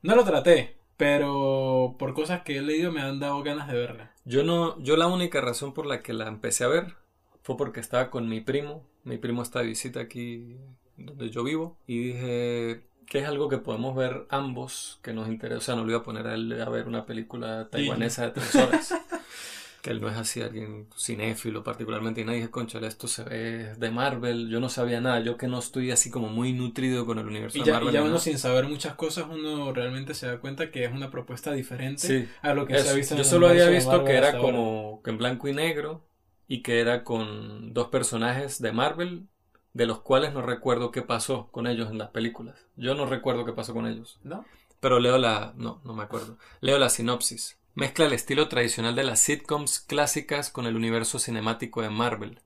No 0.02 0.14
lo 0.14 0.22
traté, 0.22 0.76
pero 0.96 1.96
por 1.98 2.14
cosas 2.14 2.42
que 2.42 2.58
he 2.58 2.62
leído 2.62 2.92
me 2.92 3.00
han 3.00 3.18
dado 3.18 3.42
ganas 3.42 3.66
de 3.66 3.74
verla. 3.74 4.12
Yo 4.24 4.44
no, 4.44 4.80
yo 4.84 4.96
la 4.96 5.08
única 5.08 5.40
razón 5.40 5.74
por 5.74 5.86
la 5.86 6.00
que 6.00 6.12
la 6.12 6.28
empecé 6.28 6.62
a 6.62 6.68
ver 6.68 6.94
fue 7.42 7.56
porque 7.56 7.80
estaba 7.80 8.08
con 8.08 8.28
mi 8.28 8.40
primo. 8.40 8.86
Mi 9.02 9.18
primo 9.18 9.42
está 9.42 9.62
de 9.62 9.66
visita 9.66 9.98
aquí 9.98 10.58
donde 10.96 11.28
yo 11.30 11.42
vivo 11.42 11.76
y 11.88 11.98
dije 11.98 12.84
que 13.06 13.18
es 13.20 13.26
algo 13.26 13.48
que 13.48 13.58
podemos 13.58 13.94
ver 13.96 14.26
ambos 14.30 14.98
que 15.02 15.12
nos 15.12 15.28
interesa. 15.28 15.58
O 15.58 15.60
sea, 15.60 15.74
no 15.76 15.84
le 15.84 15.92
iba 15.92 16.00
a 16.00 16.04
poner 16.04 16.26
a 16.26 16.34
él 16.34 16.60
a 16.60 16.68
ver 16.68 16.86
una 16.86 17.06
película 17.06 17.68
taiwanesa 17.70 18.26
de 18.26 18.30
tres 18.32 18.54
horas. 18.56 18.94
que 19.84 19.90
él 19.90 20.00
no 20.00 20.08
es 20.08 20.16
así 20.16 20.40
alguien 20.40 20.88
cinéfilo 20.98 21.62
particularmente 21.62 22.22
y 22.22 22.24
nadie 22.24 22.38
dije, 22.38 22.50
concha, 22.50 22.78
esto 22.78 23.06
se 23.06 23.22
ve 23.22 23.74
de 23.76 23.90
Marvel, 23.90 24.48
yo 24.48 24.58
no 24.58 24.70
sabía 24.70 25.02
nada, 25.02 25.20
yo 25.20 25.36
que 25.36 25.46
no 25.46 25.58
estoy 25.58 25.90
así 25.90 26.10
como 26.10 26.28
muy 26.28 26.54
nutrido 26.54 27.04
con 27.04 27.18
el 27.18 27.26
universo 27.26 27.62
de 27.62 27.70
Marvel. 27.70 27.90
Y 27.90 27.92
ya 27.92 28.02
uno 28.02 28.18
sin 28.18 28.38
saber 28.38 28.64
muchas 28.66 28.94
cosas, 28.94 29.26
uno 29.30 29.74
realmente 29.74 30.14
se 30.14 30.26
da 30.26 30.38
cuenta 30.38 30.70
que 30.70 30.86
es 30.86 30.92
una 30.92 31.10
propuesta 31.10 31.52
diferente 31.52 32.30
a 32.40 32.54
lo 32.54 32.66
que 32.66 32.78
se 32.78 32.88
ha 32.88 32.94
visto 32.94 33.12
en 33.12 33.18
Yo 33.18 33.24
solo 33.24 33.46
había 33.46 33.68
visto 33.68 34.04
que 34.04 34.14
era 34.14 34.38
como 34.38 35.02
que 35.04 35.10
en 35.10 35.18
blanco 35.18 35.48
y 35.48 35.52
negro 35.52 36.08
y 36.48 36.62
que 36.62 36.80
era 36.80 37.04
con 37.04 37.74
dos 37.74 37.88
personajes 37.88 38.62
de 38.62 38.72
Marvel 38.72 39.28
de 39.74 39.86
los 39.86 40.00
cuales 40.00 40.32
no 40.32 40.40
recuerdo 40.40 40.90
qué 40.90 41.02
pasó 41.02 41.48
con 41.50 41.66
ellos 41.66 41.90
en 41.90 41.98
las 41.98 42.10
películas. 42.10 42.66
Yo 42.76 42.94
no 42.94 43.06
recuerdo 43.06 43.44
qué 43.44 43.52
pasó 43.52 43.74
con 43.74 43.86
ellos. 43.86 44.18
¿No? 44.22 44.46
Pero 44.80 45.00
leo 45.00 45.18
la... 45.18 45.52
no, 45.56 45.80
no 45.84 45.94
me 45.94 46.04
acuerdo. 46.04 46.38
Leo 46.60 46.78
la 46.78 46.88
sinopsis. 46.88 47.58
Mezcla 47.74 48.06
el 48.06 48.12
estilo 48.12 48.48
tradicional 48.48 48.94
de 48.94 49.02
las 49.02 49.18
sitcoms 49.18 49.80
clásicas 49.80 50.48
con 50.50 50.66
el 50.66 50.76
universo 50.76 51.18
cinemático 51.18 51.82
de 51.82 51.90
Marvel. 51.90 52.40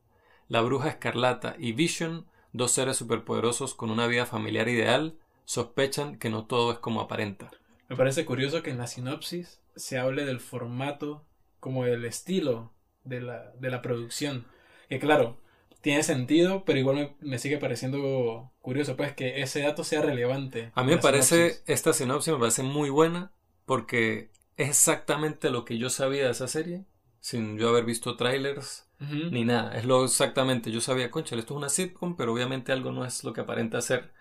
La 0.49 0.63
Bruja 0.63 0.89
Escarlata 0.89 1.55
y 1.59 1.73
Vision, 1.73 2.27
dos 2.55 2.73
seres 2.73 2.97
superpoderosos 2.97 3.75
con 3.75 3.91
una 3.91 4.07
vida 4.07 4.25
familiar 4.25 4.69
ideal, 4.69 5.19
sospechan 5.45 6.19
que 6.19 6.31
no 6.31 6.47
todo 6.47 6.73
es 6.73 6.79
como 6.79 7.03
aparenta. 7.03 7.51
Me 7.91 7.97
parece 7.97 8.25
curioso 8.25 8.63
que 8.63 8.71
en 8.71 8.79
la 8.79 8.87
sinopsis 8.87 9.61
se 9.77 9.99
hable 9.99 10.25
del 10.25 10.41
formato 10.41 11.27
como 11.61 11.85
del 11.85 12.07
estilo 12.07 12.73
de 13.05 13.21
la, 13.21 13.53
de 13.59 13.71
la 13.71 13.83
producción. 13.83 14.47
Que 14.89 14.99
claro, 14.99 15.37
tiene 15.81 16.03
sentido, 16.03 16.65
pero 16.65 16.79
igual 16.79 17.17
me, 17.21 17.39
sigue 17.39 17.59
pareciendo 17.59 18.53
curioso, 18.61 18.97
pues 18.97 19.13
que 19.15 19.41
ese 19.41 19.61
dato 19.61 19.85
sea 19.85 20.03
relevante. 20.03 20.73
A 20.75 20.83
mí 20.83 20.91
me 20.93 20.99
parece, 20.99 21.63
esta 21.67 21.93
sinopsis 21.93 22.33
me 22.33 22.39
parece 22.41 22.63
muy 22.63 22.91
buena 22.91 23.33
porque 23.65 24.31
es 24.57 24.69
exactamente 24.69 25.51
lo 25.51 25.65
que 25.65 25.79
yo 25.79 25.91
sabía 25.91 26.25
de 26.25 26.33
esa 26.33 26.49
serie, 26.49 26.85
sin 27.21 27.59
yo 27.59 27.69
haber 27.69 27.85
visto 27.85 28.17
trailers 28.17 28.89
ni 28.99 29.45
nada. 29.45 29.79
Es 29.79 29.85
lo 29.85 30.05
exactamente. 30.05 30.73
Yo 30.73 30.81
sabía, 30.81 31.11
concha, 31.11 31.37
esto 31.37 31.55
es 31.55 31.59
una 31.59 31.69
sitcom, 31.69 32.17
pero 32.17 32.33
obviamente 32.33 32.73
algo 32.73 32.91
no 32.91 33.05
es 33.05 33.23
lo 33.23 33.33
que 33.33 33.43
aparenta 33.43 33.81
ser. 33.81 34.13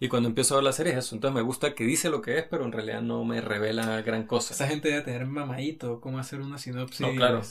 Y 0.00 0.08
cuando 0.08 0.28
empiezo 0.28 0.54
a 0.54 0.58
ver 0.58 0.64
la 0.64 0.72
serie 0.72 0.92
es 0.92 0.98
eso. 0.98 1.14
Entonces 1.14 1.34
me 1.34 1.42
gusta 1.42 1.74
que 1.74 1.84
dice 1.84 2.10
lo 2.10 2.20
que 2.20 2.38
es, 2.38 2.44
pero 2.44 2.64
en 2.64 2.72
realidad 2.72 3.00
no 3.00 3.24
me 3.24 3.40
revela 3.40 4.00
gran 4.02 4.26
cosa. 4.26 4.54
Esa 4.54 4.66
gente 4.66 4.88
debe 4.88 5.02
tener 5.02 5.26
mamadito 5.26 6.00
cómo 6.00 6.18
hacer 6.18 6.40
una 6.40 6.58
sinopsis. 6.58 7.00
No, 7.00 7.14
claro, 7.14 7.42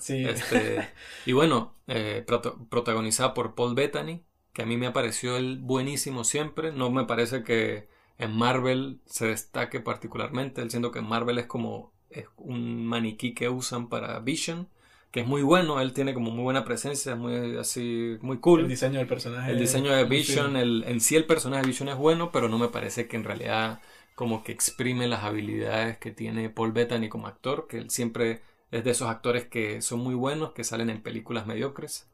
Sí. 0.00 0.24
Este, 0.24 0.88
y 1.26 1.32
bueno, 1.32 1.74
eh, 1.86 2.24
protagonizada 2.68 3.34
por 3.34 3.54
Paul 3.54 3.74
Bettany, 3.74 4.22
que 4.52 4.62
a 4.62 4.66
mí 4.66 4.76
me 4.76 4.90
pareció 4.90 5.36
el 5.36 5.58
buenísimo 5.58 6.24
siempre. 6.24 6.72
No 6.72 6.90
me 6.90 7.04
parece 7.04 7.42
que 7.42 7.88
en 8.18 8.36
Marvel 8.36 9.00
se 9.06 9.26
destaque 9.26 9.80
particularmente, 9.80 10.68
siendo 10.70 10.92
que 10.92 11.00
en 11.00 11.08
Marvel 11.08 11.38
es 11.38 11.46
como 11.46 11.92
es 12.10 12.26
un 12.36 12.86
maniquí 12.86 13.34
que 13.34 13.48
usan 13.48 13.88
para 13.88 14.18
Vision, 14.20 14.68
que 15.12 15.20
es 15.20 15.26
muy 15.26 15.42
bueno, 15.42 15.78
él 15.80 15.92
tiene 15.92 16.14
como 16.14 16.30
muy 16.30 16.42
buena 16.42 16.64
presencia, 16.64 17.14
muy 17.14 17.58
así, 17.58 18.16
muy 18.22 18.38
cool. 18.38 18.62
El 18.62 18.68
diseño 18.68 18.98
del 18.98 19.06
personaje. 19.06 19.50
El 19.50 19.58
diseño 19.58 19.92
de 19.92 20.04
Vision, 20.04 20.56
el, 20.56 20.84
en 20.88 21.00
sí 21.02 21.16
el 21.16 21.26
personaje 21.26 21.62
de 21.62 21.68
Vision 21.68 21.90
es 21.90 21.96
bueno, 21.96 22.32
pero 22.32 22.48
no 22.48 22.58
me 22.58 22.68
parece 22.68 23.06
que 23.06 23.16
en 23.16 23.24
realidad 23.24 23.80
como 24.14 24.42
que 24.42 24.52
exprime 24.52 25.06
las 25.06 25.22
habilidades 25.22 25.98
que 25.98 26.12
tiene 26.12 26.48
Paul 26.48 26.72
Bettany 26.72 27.10
como 27.10 27.26
actor, 27.26 27.66
que 27.68 27.76
él 27.76 27.90
siempre 27.90 28.40
es 28.70 28.84
de 28.84 28.90
esos 28.90 29.08
actores 29.08 29.44
que 29.44 29.82
son 29.82 30.00
muy 30.00 30.14
buenos, 30.14 30.52
que 30.52 30.64
salen 30.64 30.88
en 30.88 31.02
películas 31.02 31.46
mediocres. 31.46 32.08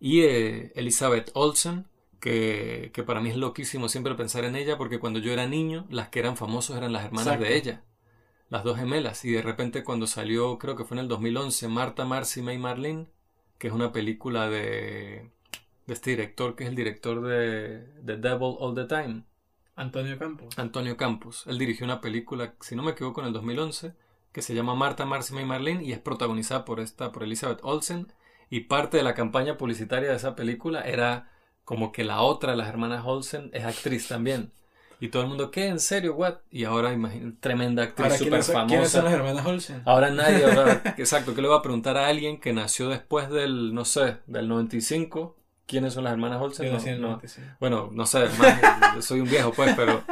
Y 0.00 0.22
eh, 0.22 0.72
Elizabeth 0.74 1.30
Olsen, 1.34 1.86
que, 2.18 2.90
que, 2.92 3.04
para 3.04 3.20
mí 3.20 3.30
es 3.30 3.36
loquísimo 3.36 3.88
siempre 3.88 4.16
pensar 4.16 4.44
en 4.44 4.56
ella, 4.56 4.76
porque 4.76 4.98
cuando 4.98 5.20
yo 5.20 5.32
era 5.32 5.46
niño, 5.46 5.86
las 5.90 6.08
que 6.08 6.18
eran 6.18 6.36
famosos 6.36 6.76
eran 6.76 6.92
las 6.92 7.04
hermanas 7.04 7.38
de 7.38 7.56
ella, 7.56 7.84
las 8.52 8.64
dos 8.64 8.76
gemelas, 8.76 9.24
y 9.24 9.32
de 9.32 9.40
repente 9.40 9.82
cuando 9.82 10.06
salió, 10.06 10.58
creo 10.58 10.76
que 10.76 10.84
fue 10.84 10.98
en 10.98 11.04
el 11.04 11.08
2011, 11.08 11.68
Marta, 11.68 12.04
Marcy, 12.04 12.42
May, 12.42 12.58
Marlene, 12.58 13.06
que 13.56 13.68
es 13.68 13.72
una 13.72 13.92
película 13.92 14.50
de, 14.50 15.30
de 15.86 15.94
este 15.94 16.10
director, 16.10 16.54
que 16.54 16.64
es 16.64 16.68
el 16.68 16.76
director 16.76 17.22
de 17.22 17.86
The 18.04 18.18
Devil 18.18 18.56
All 18.58 18.74
the 18.74 18.84
Time. 18.84 19.22
Antonio 19.74 20.18
Campos. 20.18 20.58
Antonio 20.58 20.98
Campos. 20.98 21.44
Él 21.46 21.56
dirigió 21.56 21.86
una 21.86 22.02
película, 22.02 22.52
si 22.60 22.76
no 22.76 22.82
me 22.82 22.90
equivoco, 22.90 23.22
en 23.22 23.28
el 23.28 23.32
2011, 23.32 23.94
que 24.32 24.42
se 24.42 24.54
llama 24.54 24.74
Marta, 24.74 25.06
Marcy, 25.06 25.32
May, 25.32 25.46
Marlene, 25.46 25.82
y 25.82 25.92
es 25.92 25.98
protagonizada 25.98 26.66
por 26.66 26.78
esta, 26.80 27.10
por 27.10 27.22
Elizabeth 27.22 27.60
Olsen, 27.62 28.12
y 28.50 28.60
parte 28.60 28.98
de 28.98 29.02
la 29.02 29.14
campaña 29.14 29.56
publicitaria 29.56 30.10
de 30.10 30.16
esa 30.16 30.36
película 30.36 30.82
era 30.82 31.32
como 31.64 31.90
que 31.90 32.04
la 32.04 32.20
otra, 32.20 32.54
las 32.54 32.68
hermanas 32.68 33.02
Olsen, 33.06 33.48
es 33.54 33.64
actriz 33.64 34.08
también. 34.08 34.52
Y 35.02 35.08
todo 35.08 35.22
el 35.22 35.28
mundo, 35.28 35.50
¿qué? 35.50 35.66
¿En 35.66 35.80
serio? 35.80 36.14
¿What? 36.14 36.34
Y 36.52 36.62
ahora, 36.62 36.92
imagínate, 36.92 37.36
tremenda 37.40 37.82
actriz 37.82 38.18
súper 38.18 38.44
famosa. 38.44 38.66
¿Quiénes 38.68 38.90
son 38.92 39.04
las 39.04 39.12
hermanas 39.12 39.44
Olsen? 39.44 39.82
Ahora 39.84 40.10
nadie, 40.10 40.44
exacto, 40.96 41.34
¿qué 41.34 41.42
le 41.42 41.48
va 41.48 41.56
a 41.56 41.62
preguntar 41.62 41.96
a 41.96 42.06
alguien 42.06 42.38
que 42.38 42.52
nació 42.52 42.88
después 42.88 43.28
del, 43.28 43.74
no 43.74 43.84
sé, 43.84 44.18
del 44.28 44.46
95? 44.46 45.36
¿Quiénes 45.66 45.94
son 45.94 46.04
las 46.04 46.12
hermanas 46.12 46.40
Olsen? 46.40 47.00
No, 47.00 47.20
Bueno, 47.58 47.90
no 47.90 48.06
sé, 48.06 48.28
soy 49.00 49.18
un 49.18 49.28
viejo 49.28 49.52
pues, 49.52 49.74
pero 49.74 50.04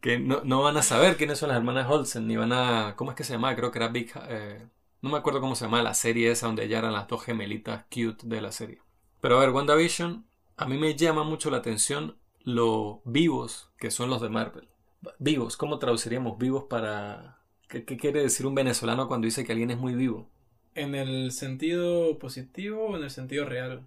que 0.00 0.18
no, 0.18 0.40
no, 0.42 0.60
van 0.60 0.76
a 0.76 0.82
saber 0.82 1.16
quiénes 1.16 1.38
son 1.38 1.50
las 1.50 1.58
hermanas 1.58 1.88
Olsen, 1.88 2.26
ni 2.26 2.36
van 2.36 2.52
a, 2.52 2.94
¿cómo 2.96 3.12
es 3.12 3.16
que 3.16 3.22
se 3.22 3.34
llama? 3.34 3.54
Creo 3.54 3.70
que 3.70 3.78
era 3.78 3.88
Big, 3.88 4.10
eh, 4.28 4.66
no 5.02 5.10
me 5.10 5.18
acuerdo 5.18 5.40
cómo 5.40 5.54
se 5.54 5.66
llama 5.66 5.84
la 5.84 5.94
serie 5.94 6.32
esa 6.32 6.46
donde 6.46 6.66
ya 6.66 6.78
eran 6.78 6.94
las 6.94 7.06
dos 7.06 7.22
gemelitas 7.22 7.84
cute 7.84 8.26
de 8.26 8.40
la 8.40 8.50
serie. 8.50 8.80
Pero 9.20 9.36
a 9.36 9.40
ver, 9.40 9.50
WandaVision 9.50 10.26
a 10.56 10.66
mí 10.66 10.78
me 10.78 10.96
llama 10.96 11.22
mucho 11.22 11.48
la 11.48 11.58
atención 11.58 12.16
lo 12.44 13.02
vivos 13.04 13.70
que 13.78 13.90
son 13.90 14.10
los 14.10 14.20
de 14.20 14.28
Marvel. 14.28 14.68
Vivos, 15.18 15.56
¿cómo 15.56 15.78
traduciríamos 15.78 16.38
vivos 16.38 16.64
para... 16.64 17.38
¿Qué, 17.68 17.84
quiere 17.84 18.22
decir 18.22 18.46
un 18.46 18.54
venezolano 18.54 19.08
cuando 19.08 19.24
dice 19.24 19.44
que 19.44 19.52
alguien 19.52 19.70
es 19.70 19.78
muy 19.78 19.94
vivo? 19.94 20.28
¿En 20.74 20.94
el 20.94 21.32
sentido 21.32 22.18
positivo 22.18 22.86
o 22.86 22.96
en 22.96 23.04
el 23.04 23.10
sentido 23.10 23.44
real? 23.44 23.82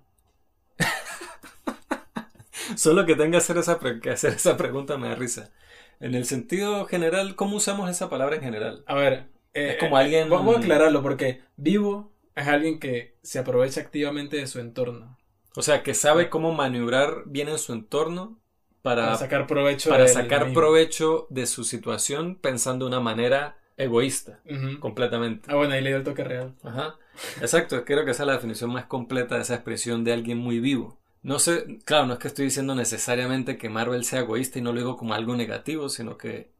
Solo 2.76 3.06
que 3.06 3.16
tenga 3.16 3.32
que 3.32 3.38
hacer, 3.38 3.58
esa 3.58 3.80
que 4.02 4.10
hacer 4.10 4.34
esa 4.34 4.58
pregunta 4.58 4.98
me 4.98 5.10
da 5.10 5.16
risa. 5.16 5.52
En 6.00 6.16
el 6.16 6.26
sentido 6.26 6.86
general, 6.86 7.36
¿cómo 7.36 7.58
usamos 7.58 7.90
esa 7.90 8.10
palabra 8.10 8.36
en 8.36 8.42
general? 8.42 8.84
A 8.88 8.96
ver, 8.96 9.28
es 9.54 9.76
eh, 9.76 9.78
como 9.80 9.98
alguien... 9.98 10.30
Vamos 10.30 10.56
a 10.56 10.60
aclararlo 10.60 11.02
porque 11.02 11.42
vivo 11.56 12.12
es 12.36 12.48
alguien 12.48 12.80
que 12.80 13.16
se 13.22 13.40
aprovecha 13.40 13.80
activamente 13.80 14.38
de 14.38 14.48
su 14.48 14.60
entorno. 14.60 15.18
O 15.56 15.62
sea, 15.62 15.84
que 15.84 15.94
sabe 15.94 16.30
cómo 16.30 16.54
maniobrar 16.54 17.24
bien 17.28 17.48
en 17.48 17.58
su 17.58 17.72
entorno 17.72 18.38
para, 18.86 19.16
sacar 19.16 19.48
provecho 19.48 19.90
para 19.90 20.08
sacar 20.08 20.54
provecho 20.54 21.26
de 21.32 21.48
su 21.48 21.64
situación 21.64 22.36
pensando 22.36 22.86
de 22.86 22.90
una 22.90 23.00
manera 23.00 23.58
egoísta, 23.78 24.42
completamente. 24.80 25.50
Ah, 25.52 25.56
bueno, 25.56 25.74
ahí 25.74 25.82
le 25.82 25.90
dio 25.90 25.98
el 25.98 26.04
toque 26.04 26.24
real. 26.24 26.54
Ajá. 26.64 26.96
Exacto, 27.42 27.84
creo 27.84 28.06
que 28.06 28.12
esa 28.12 28.22
es 28.22 28.28
la 28.28 28.34
definición 28.34 28.72
más 28.72 28.86
completa 28.86 29.36
de 29.36 29.42
esa 29.42 29.56
expresión 29.56 30.04
de 30.04 30.14
alguien 30.14 30.38
muy 30.38 30.60
vivo. 30.60 31.00
No 31.24 31.40
sé, 31.40 31.80
claro, 31.84 32.06
no 32.06 32.14
es 32.14 32.20
que 32.20 32.28
estoy 32.28 32.46
diciendo 32.46 32.76
necesariamente 32.76 33.58
que 33.58 33.70
Marvel 33.70 34.04
sea 34.04 34.20
egoísta 34.20 34.60
y 34.60 34.62
no 34.62 34.72
lo 34.72 34.78
digo 34.78 34.98
como 34.98 35.16
algo 35.16 35.36
negativo, 35.36 35.90
sino 35.90 36.16
que 36.20 36.52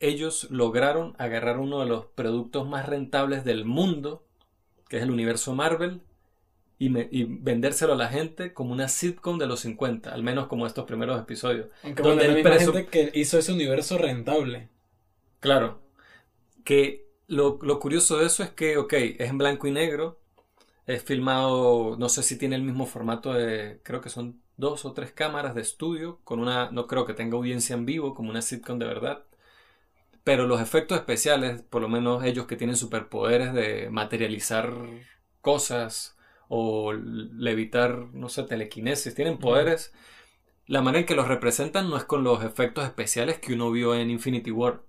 ellos 0.00 0.48
lograron 0.50 1.14
agarrar 1.18 1.58
uno 1.58 1.80
de 1.80 1.86
los 1.86 2.06
productos 2.06 2.66
más 2.66 2.86
rentables 2.86 3.44
del 3.44 3.66
mundo, 3.66 4.24
que 4.88 4.96
es 4.96 5.02
el 5.02 5.10
universo 5.10 5.54
Marvel, 5.54 6.00
y, 6.78 7.24
vendérselo 7.24 7.94
a 7.94 7.96
la 7.96 8.08
gente 8.08 8.52
como 8.54 8.72
una 8.72 8.88
sitcom 8.88 9.38
de 9.38 9.46
los 9.46 9.60
50, 9.60 10.12
al 10.12 10.22
menos 10.22 10.46
como 10.46 10.66
estos 10.66 10.84
primeros 10.84 11.20
episodios. 11.20 11.68
donde 11.96 12.26
el 12.26 12.44
la 12.44 12.58
gente 12.58 12.86
que 12.86 13.10
hizo 13.14 13.38
ese 13.38 13.52
universo 13.52 13.98
rentable. 13.98 14.68
Claro. 15.40 15.80
Que 16.64 17.08
lo, 17.26 17.58
lo, 17.62 17.80
curioso 17.80 18.18
de 18.18 18.26
eso 18.26 18.42
es 18.42 18.50
que, 18.50 18.76
ok, 18.76 18.92
es 18.92 19.28
en 19.30 19.38
blanco 19.38 19.66
y 19.66 19.72
negro, 19.72 20.20
es 20.86 21.02
filmado, 21.02 21.96
no 21.98 22.08
sé 22.08 22.22
si 22.22 22.38
tiene 22.38 22.56
el 22.56 22.62
mismo 22.62 22.86
formato 22.86 23.32
de, 23.32 23.80
creo 23.82 24.00
que 24.00 24.08
son 24.08 24.40
dos 24.56 24.84
o 24.84 24.92
tres 24.92 25.12
cámaras 25.12 25.54
de 25.54 25.62
estudio, 25.62 26.20
con 26.24 26.40
una, 26.40 26.70
no 26.70 26.86
creo 26.86 27.04
que 27.06 27.14
tenga 27.14 27.36
audiencia 27.36 27.74
en 27.74 27.86
vivo, 27.86 28.14
como 28.14 28.30
una 28.30 28.42
sitcom 28.42 28.78
de 28.78 28.86
verdad. 28.86 29.24
pero 30.24 30.46
los 30.46 30.60
efectos 30.60 30.98
especiales, 30.98 31.62
por 31.62 31.82
lo 31.82 31.88
menos 31.88 32.24
ellos 32.24 32.46
que 32.46 32.56
tienen 32.56 32.76
superpoderes 32.76 33.54
de 33.54 33.88
materializar 33.90 34.74
cosas 35.40 36.17
o 36.48 36.92
levitar, 36.92 38.06
no 38.12 38.28
sé, 38.28 38.42
telequinesis, 38.44 39.14
tienen 39.14 39.38
poderes. 39.38 39.92
La 40.66 40.82
manera 40.82 41.00
en 41.00 41.06
que 41.06 41.14
los 41.14 41.28
representan 41.28 41.88
no 41.88 41.96
es 41.96 42.04
con 42.04 42.24
los 42.24 42.42
efectos 42.44 42.84
especiales 42.84 43.38
que 43.38 43.54
uno 43.54 43.70
vio 43.70 43.94
en 43.94 44.10
Infinity 44.10 44.50
War. 44.50 44.82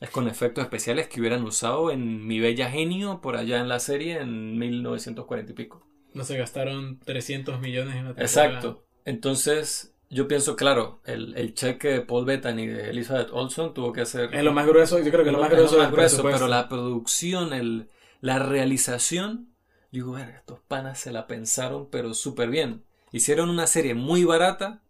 Es 0.00 0.10
con 0.10 0.28
efectos 0.28 0.64
especiales 0.64 1.08
que 1.08 1.20
hubieran 1.20 1.44
usado 1.44 1.90
en 1.90 2.26
Mi 2.26 2.40
Bella 2.40 2.70
Genio 2.70 3.20
por 3.20 3.36
allá 3.36 3.60
en 3.60 3.68
la 3.68 3.80
serie 3.80 4.18
en 4.18 4.58
1940 4.58 5.52
y 5.52 5.54
pico. 5.54 5.86
No 6.14 6.24
se 6.24 6.38
gastaron 6.38 6.98
300 7.00 7.60
millones 7.60 7.96
en 7.96 8.04
la 8.04 8.14
temporada. 8.14 8.22
Exacto. 8.22 8.84
Entonces, 9.04 9.94
yo 10.08 10.26
pienso, 10.26 10.56
claro, 10.56 11.00
el, 11.04 11.36
el, 11.36 11.54
cheque 11.54 11.88
de 11.88 12.00
Paul 12.00 12.24
Bettany 12.24 12.62
y 12.62 12.66
de 12.66 12.90
Elizabeth 12.90 13.28
Olson 13.32 13.74
tuvo 13.74 13.92
que 13.92 14.00
hacer... 14.00 14.34
Es 14.34 14.42
lo 14.42 14.52
más 14.52 14.66
grueso, 14.66 14.98
yo 14.98 15.10
creo 15.10 15.24
que 15.24 15.30
lo 15.30 15.38
más 15.38 15.50
grueso, 15.50 15.80
es 15.82 15.90
grueso 15.90 16.22
pero 16.24 16.48
la 16.48 16.68
producción, 16.68 17.52
el, 17.52 17.88
la 18.20 18.40
realización, 18.40 19.50
yo 19.92 20.04
digo, 20.04 20.12
ver, 20.12 20.30
estos 20.30 20.60
panas 20.60 20.98
se 20.98 21.12
la 21.12 21.26
pensaron, 21.26 21.88
pero 21.90 22.14
súper 22.14 22.50
bien. 22.50 22.84
Hicieron 23.12 23.50
una 23.50 23.66
serie 23.66 23.94
muy 23.94 24.24
barata 24.24 24.82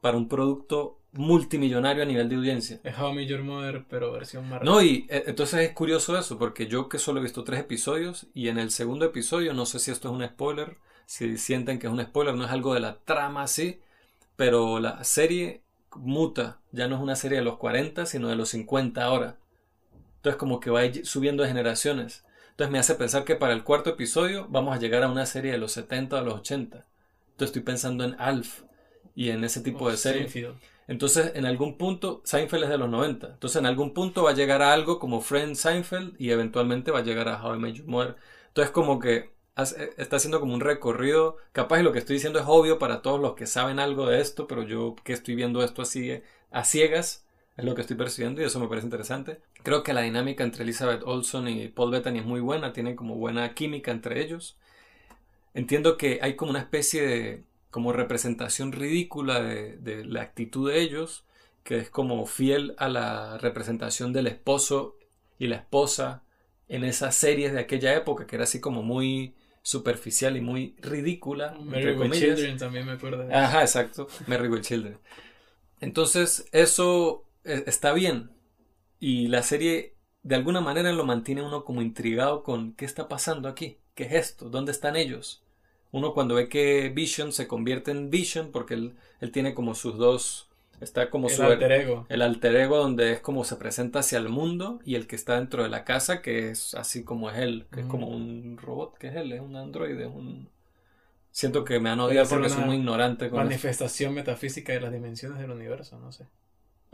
para 0.00 0.16
un 0.16 0.28
producto 0.28 1.00
multimillonario 1.12 2.02
a 2.02 2.06
nivel 2.06 2.28
de 2.28 2.36
audiencia. 2.36 2.80
Es 2.84 2.98
How 2.98 3.18
I 3.18 3.26
Your 3.26 3.42
Mother, 3.42 3.86
pero 3.88 4.12
versión 4.12 4.48
más 4.48 4.62
No, 4.62 4.82
y 4.82 5.06
eh, 5.08 5.24
entonces 5.26 5.60
es 5.60 5.72
curioso 5.72 6.16
eso, 6.18 6.38
porque 6.38 6.66
yo 6.66 6.88
que 6.88 6.98
solo 6.98 7.20
he 7.20 7.22
visto 7.22 7.44
tres 7.44 7.60
episodios, 7.60 8.26
y 8.34 8.48
en 8.48 8.58
el 8.58 8.70
segundo 8.70 9.04
episodio, 9.04 9.52
no 9.52 9.66
sé 9.66 9.78
si 9.78 9.90
esto 9.90 10.08
es 10.08 10.14
un 10.14 10.24
spoiler, 10.24 10.76
si 11.06 11.38
sienten 11.38 11.78
que 11.78 11.86
es 11.86 11.92
un 11.92 12.02
spoiler, 12.02 12.34
no 12.34 12.44
es 12.44 12.50
algo 12.50 12.74
de 12.74 12.80
la 12.80 12.98
trama 12.98 13.42
así, 13.42 13.80
pero 14.36 14.78
la 14.78 15.02
serie 15.04 15.62
muta, 15.94 16.60
ya 16.72 16.88
no 16.88 16.96
es 16.96 17.02
una 17.02 17.16
serie 17.16 17.38
de 17.38 17.44
los 17.44 17.56
40, 17.56 18.06
sino 18.06 18.28
de 18.28 18.36
los 18.36 18.50
50 18.50 19.02
ahora. 19.02 19.38
Entonces 20.16 20.38
como 20.38 20.60
que 20.60 20.70
va 20.70 20.82
subiendo 21.04 21.42
de 21.42 21.48
generaciones. 21.48 22.24
Entonces 22.56 22.72
me 22.72 22.78
hace 22.78 22.94
pensar 22.94 23.24
que 23.24 23.36
para 23.36 23.52
el 23.52 23.64
cuarto 23.64 23.90
episodio 23.90 24.46
vamos 24.48 24.74
a 24.74 24.80
llegar 24.80 25.02
a 25.02 25.10
una 25.10 25.26
serie 25.26 25.52
de 25.52 25.58
los 25.58 25.72
70 25.72 26.16
o 26.16 26.24
los 26.24 26.34
80. 26.36 26.86
Entonces 27.32 27.48
estoy 27.48 27.60
pensando 27.60 28.02
en 28.02 28.16
Alf 28.18 28.62
y 29.14 29.28
en 29.28 29.44
ese 29.44 29.60
tipo 29.60 29.90
de 29.90 29.98
serie. 29.98 30.26
Entonces, 30.88 31.32
en 31.34 31.44
algún 31.44 31.76
punto, 31.76 32.22
Seinfeld 32.24 32.64
es 32.64 32.70
de 32.70 32.78
los 32.78 32.88
90. 32.88 33.26
Entonces, 33.26 33.58
en 33.58 33.66
algún 33.66 33.92
punto 33.92 34.22
va 34.22 34.30
a 34.30 34.34
llegar 34.34 34.62
a 34.62 34.72
algo 34.72 34.98
como 34.98 35.20
Friends 35.20 35.60
Seinfeld 35.60 36.14
y 36.18 36.30
eventualmente 36.30 36.90
va 36.90 37.00
a 37.00 37.02
llegar 37.02 37.28
a 37.28 37.44
How 37.44 37.56
I 37.56 37.58
Met 37.58 37.74
Your 37.74 37.88
Mother. 37.88 38.16
Entonces, 38.48 38.70
como 38.70 39.00
que 39.00 39.34
eh, 39.58 39.90
está 39.98 40.16
haciendo 40.16 40.40
como 40.40 40.54
un 40.54 40.62
recorrido. 40.62 41.36
Capaz 41.52 41.82
lo 41.82 41.92
que 41.92 41.98
estoy 41.98 42.14
diciendo 42.14 42.38
es 42.38 42.46
obvio 42.48 42.78
para 42.78 43.02
todos 43.02 43.20
los 43.20 43.34
que 43.34 43.44
saben 43.46 43.80
algo 43.80 44.06
de 44.06 44.22
esto, 44.22 44.46
pero 44.46 44.62
yo 44.62 44.96
que 45.04 45.12
estoy 45.12 45.34
viendo 45.34 45.62
esto 45.62 45.82
así 45.82 46.22
a 46.50 46.64
ciegas 46.64 47.25
es 47.56 47.64
lo 47.64 47.74
que 47.74 47.80
estoy 47.80 47.96
percibiendo 47.96 48.42
y 48.42 48.44
eso 48.44 48.60
me 48.60 48.68
parece 48.68 48.86
interesante. 48.86 49.40
Creo 49.62 49.82
que 49.82 49.94
la 49.94 50.02
dinámica 50.02 50.44
entre 50.44 50.62
Elizabeth 50.62 51.02
Olson 51.04 51.48
y 51.48 51.68
Paul 51.68 51.90
Bettany 51.90 52.18
es 52.18 52.26
muy 52.26 52.40
buena, 52.40 52.72
tienen 52.72 52.96
como 52.96 53.14
buena 53.16 53.54
química 53.54 53.90
entre 53.90 54.22
ellos. 54.22 54.56
Entiendo 55.54 55.96
que 55.96 56.18
hay 56.20 56.36
como 56.36 56.50
una 56.50 56.60
especie 56.60 57.06
de 57.06 57.42
como 57.70 57.92
representación 57.92 58.72
ridícula 58.72 59.42
de, 59.42 60.04
la 60.04 60.22
actitud 60.22 60.70
de 60.70 60.80
ellos, 60.80 61.24
que 61.62 61.78
es 61.78 61.90
como 61.90 62.24
fiel 62.26 62.74
a 62.78 62.88
la 62.88 63.38
representación 63.38 64.12
del 64.12 64.26
esposo 64.26 64.96
y 65.38 65.46
la 65.46 65.56
esposa 65.56 66.22
en 66.68 66.84
esas 66.84 67.14
series 67.14 67.52
de 67.52 67.60
aquella 67.60 67.94
época, 67.94 68.26
que 68.26 68.36
era 68.36 68.44
así 68.44 68.60
como 68.60 68.82
muy 68.82 69.34
superficial 69.62 70.36
y 70.36 70.40
muy 70.40 70.74
ridícula. 70.80 71.56
Mary 71.60 71.92
with 71.92 72.12
Children 72.12 72.58
también 72.58 72.86
me 72.86 72.92
acuerdo. 72.92 73.28
Ajá, 73.30 73.62
exacto. 73.62 74.08
Mary 74.26 74.48
with 74.48 74.62
Children. 74.62 74.98
Entonces, 75.80 76.48
eso 76.52 77.25
está 77.46 77.92
bien. 77.92 78.30
Y 78.98 79.28
la 79.28 79.42
serie, 79.42 79.94
de 80.22 80.34
alguna 80.34 80.60
manera, 80.60 80.92
lo 80.92 81.04
mantiene 81.04 81.42
uno 81.42 81.64
como 81.64 81.82
intrigado 81.82 82.42
con 82.42 82.74
qué 82.74 82.84
está 82.84 83.08
pasando 83.08 83.48
aquí. 83.48 83.78
¿Qué 83.94 84.04
es 84.04 84.12
esto? 84.12 84.50
¿Dónde 84.50 84.72
están 84.72 84.96
ellos? 84.96 85.42
Uno 85.92 86.12
cuando 86.12 86.34
ve 86.34 86.48
que 86.48 86.90
Vision 86.90 87.32
se 87.32 87.46
convierte 87.46 87.90
en 87.90 88.10
Vision, 88.10 88.50
porque 88.52 88.74
él, 88.74 88.96
él 89.20 89.32
tiene 89.32 89.54
como 89.54 89.74
sus 89.74 89.96
dos, 89.96 90.50
está 90.80 91.08
como 91.10 91.28
el 91.28 91.34
su 91.34 91.42
alter 91.42 91.72
ego. 91.72 92.06
El 92.08 92.22
alter 92.22 92.56
ego 92.56 92.76
donde 92.76 93.12
es 93.12 93.20
como 93.20 93.44
se 93.44 93.56
presenta 93.56 94.00
hacia 94.00 94.18
el 94.18 94.28
mundo 94.28 94.80
y 94.84 94.96
el 94.96 95.06
que 95.06 95.16
está 95.16 95.36
dentro 95.36 95.62
de 95.62 95.70
la 95.70 95.84
casa, 95.84 96.20
que 96.20 96.50
es 96.50 96.74
así 96.74 97.04
como 97.04 97.30
es 97.30 97.38
él, 97.38 97.66
que 97.72 97.80
es 97.80 97.86
como 97.86 98.08
un 98.08 98.58
robot, 98.58 98.98
que 98.98 99.08
es 99.08 99.16
él, 99.16 99.32
es 99.32 99.40
un 99.40 99.56
androide, 99.56 100.04
es 100.04 100.10
un... 100.12 100.50
Siento 101.30 101.64
que 101.64 101.80
me 101.80 101.90
han 101.90 102.00
odiado 102.00 102.28
porque 102.28 102.48
soy 102.48 102.64
muy 102.64 102.76
ignorante. 102.76 103.28
Con 103.28 103.38
manifestación 103.38 104.14
metafísica 104.14 104.72
de 104.72 104.80
las 104.80 104.92
dimensiones 104.92 105.38
del 105.38 105.50
universo, 105.50 105.98
no 105.98 106.10
sé. 106.10 106.26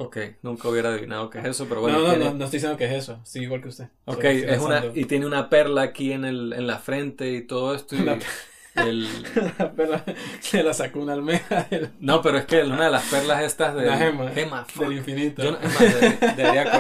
Ok, 0.07 0.19
nunca 0.43 0.69
hubiera 0.69 0.91
adivinado 0.91 1.31
qué 1.31 1.39
es 1.39 1.45
eso, 1.45 1.67
pero 1.69 1.81
bueno. 1.81 1.99
No, 2.01 2.07
no, 2.09 2.17
no, 2.17 2.35
no, 2.35 2.45
estoy 2.45 2.59
diciendo 2.59 2.77
que 2.77 2.87
es 2.87 2.93
eso, 2.93 3.21
sí, 3.25 3.41
igual 3.41 3.63
que 3.63 3.69
usted. 3.69 3.89
Ok, 4.05 4.25
es 4.25 4.61
una, 4.61 4.85
y 4.95 5.05
tiene 5.05 5.27
una 5.27 5.49
perla 5.49 5.83
aquí 5.83 6.13
en, 6.13 6.25
el, 6.25 6.53
en 6.53 6.67
la 6.67 6.79
frente 6.79 7.31
y 7.33 7.43
todo 7.43 7.75
esto. 7.75 7.95
Y, 7.95 8.05
el... 8.75 9.07
se 10.41 10.63
la 10.63 10.75
sacó 10.75 11.01
una 11.01 11.13
almeja. 11.13 11.69
No, 12.01 12.21
pero 12.21 12.39
es 12.39 12.47
que 12.47 12.63
una 12.63 12.87
de 12.87 12.91
las 12.91 13.05
perlas 13.05 13.45
estas 13.45 13.75
de... 13.75 13.87
La 13.87 13.97
gema. 13.97 14.67
Del 14.79 14.93
infinito. 14.93 15.59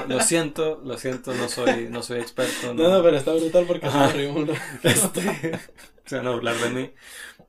lo 0.08 0.20
siento, 0.20 0.80
lo 0.84 0.98
siento, 0.98 1.34
no 1.34 1.48
soy, 1.48 1.88
no 1.90 2.02
soy 2.02 2.20
experto. 2.20 2.74
No, 2.74 2.88
no, 2.88 3.02
pero 3.02 3.16
está 3.16 3.32
brutal 3.32 3.64
porque 3.66 3.88
se 3.88 4.26
un 4.26 4.50
este, 4.82 5.58
Se 6.04 6.16
van 6.16 6.26
a 6.26 6.30
burlar 6.30 6.56
de 6.56 6.70
mí. 6.70 6.90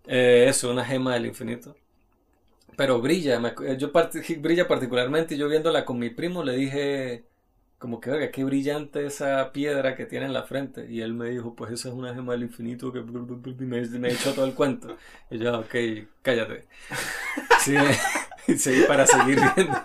Eh, 0.05 0.45
eso, 0.49 0.69
una 0.69 0.85
gema 0.85 1.13
del 1.13 1.25
infinito. 1.25 1.75
Pero 2.77 3.01
brilla, 3.01 3.41
yo 3.77 3.91
brilla 4.39 4.67
particularmente 4.67 5.37
yo 5.37 5.47
viéndola 5.49 5.85
con 5.85 5.99
mi 5.99 6.09
primo 6.09 6.43
le 6.43 6.53
dije 6.55 7.25
como 7.77 7.99
que, 7.99 8.11
oiga, 8.11 8.31
qué 8.31 8.45
brillante 8.45 9.05
esa 9.05 9.51
piedra 9.51 9.95
que 9.95 10.05
tiene 10.05 10.25
en 10.27 10.33
la 10.33 10.43
frente. 10.43 10.87
Y 10.89 11.01
él 11.01 11.13
me 11.13 11.29
dijo, 11.29 11.53
pues 11.55 11.71
esa 11.73 11.89
es 11.89 11.95
una 11.95 12.13
gema 12.15 12.31
del 12.33 12.43
infinito 12.43 12.93
que 12.93 13.01
me, 13.01 13.81
me 13.87 14.11
echó 14.11 14.33
todo 14.33 14.45
el 14.45 14.53
cuento. 14.55 14.97
Y 15.29 15.37
yo, 15.39 15.59
ok, 15.59 15.75
cállate. 16.21 16.67
Sí, 17.59 17.75
sí, 18.57 18.83
para 18.87 19.07
seguir 19.07 19.39
viendo. 19.55 19.77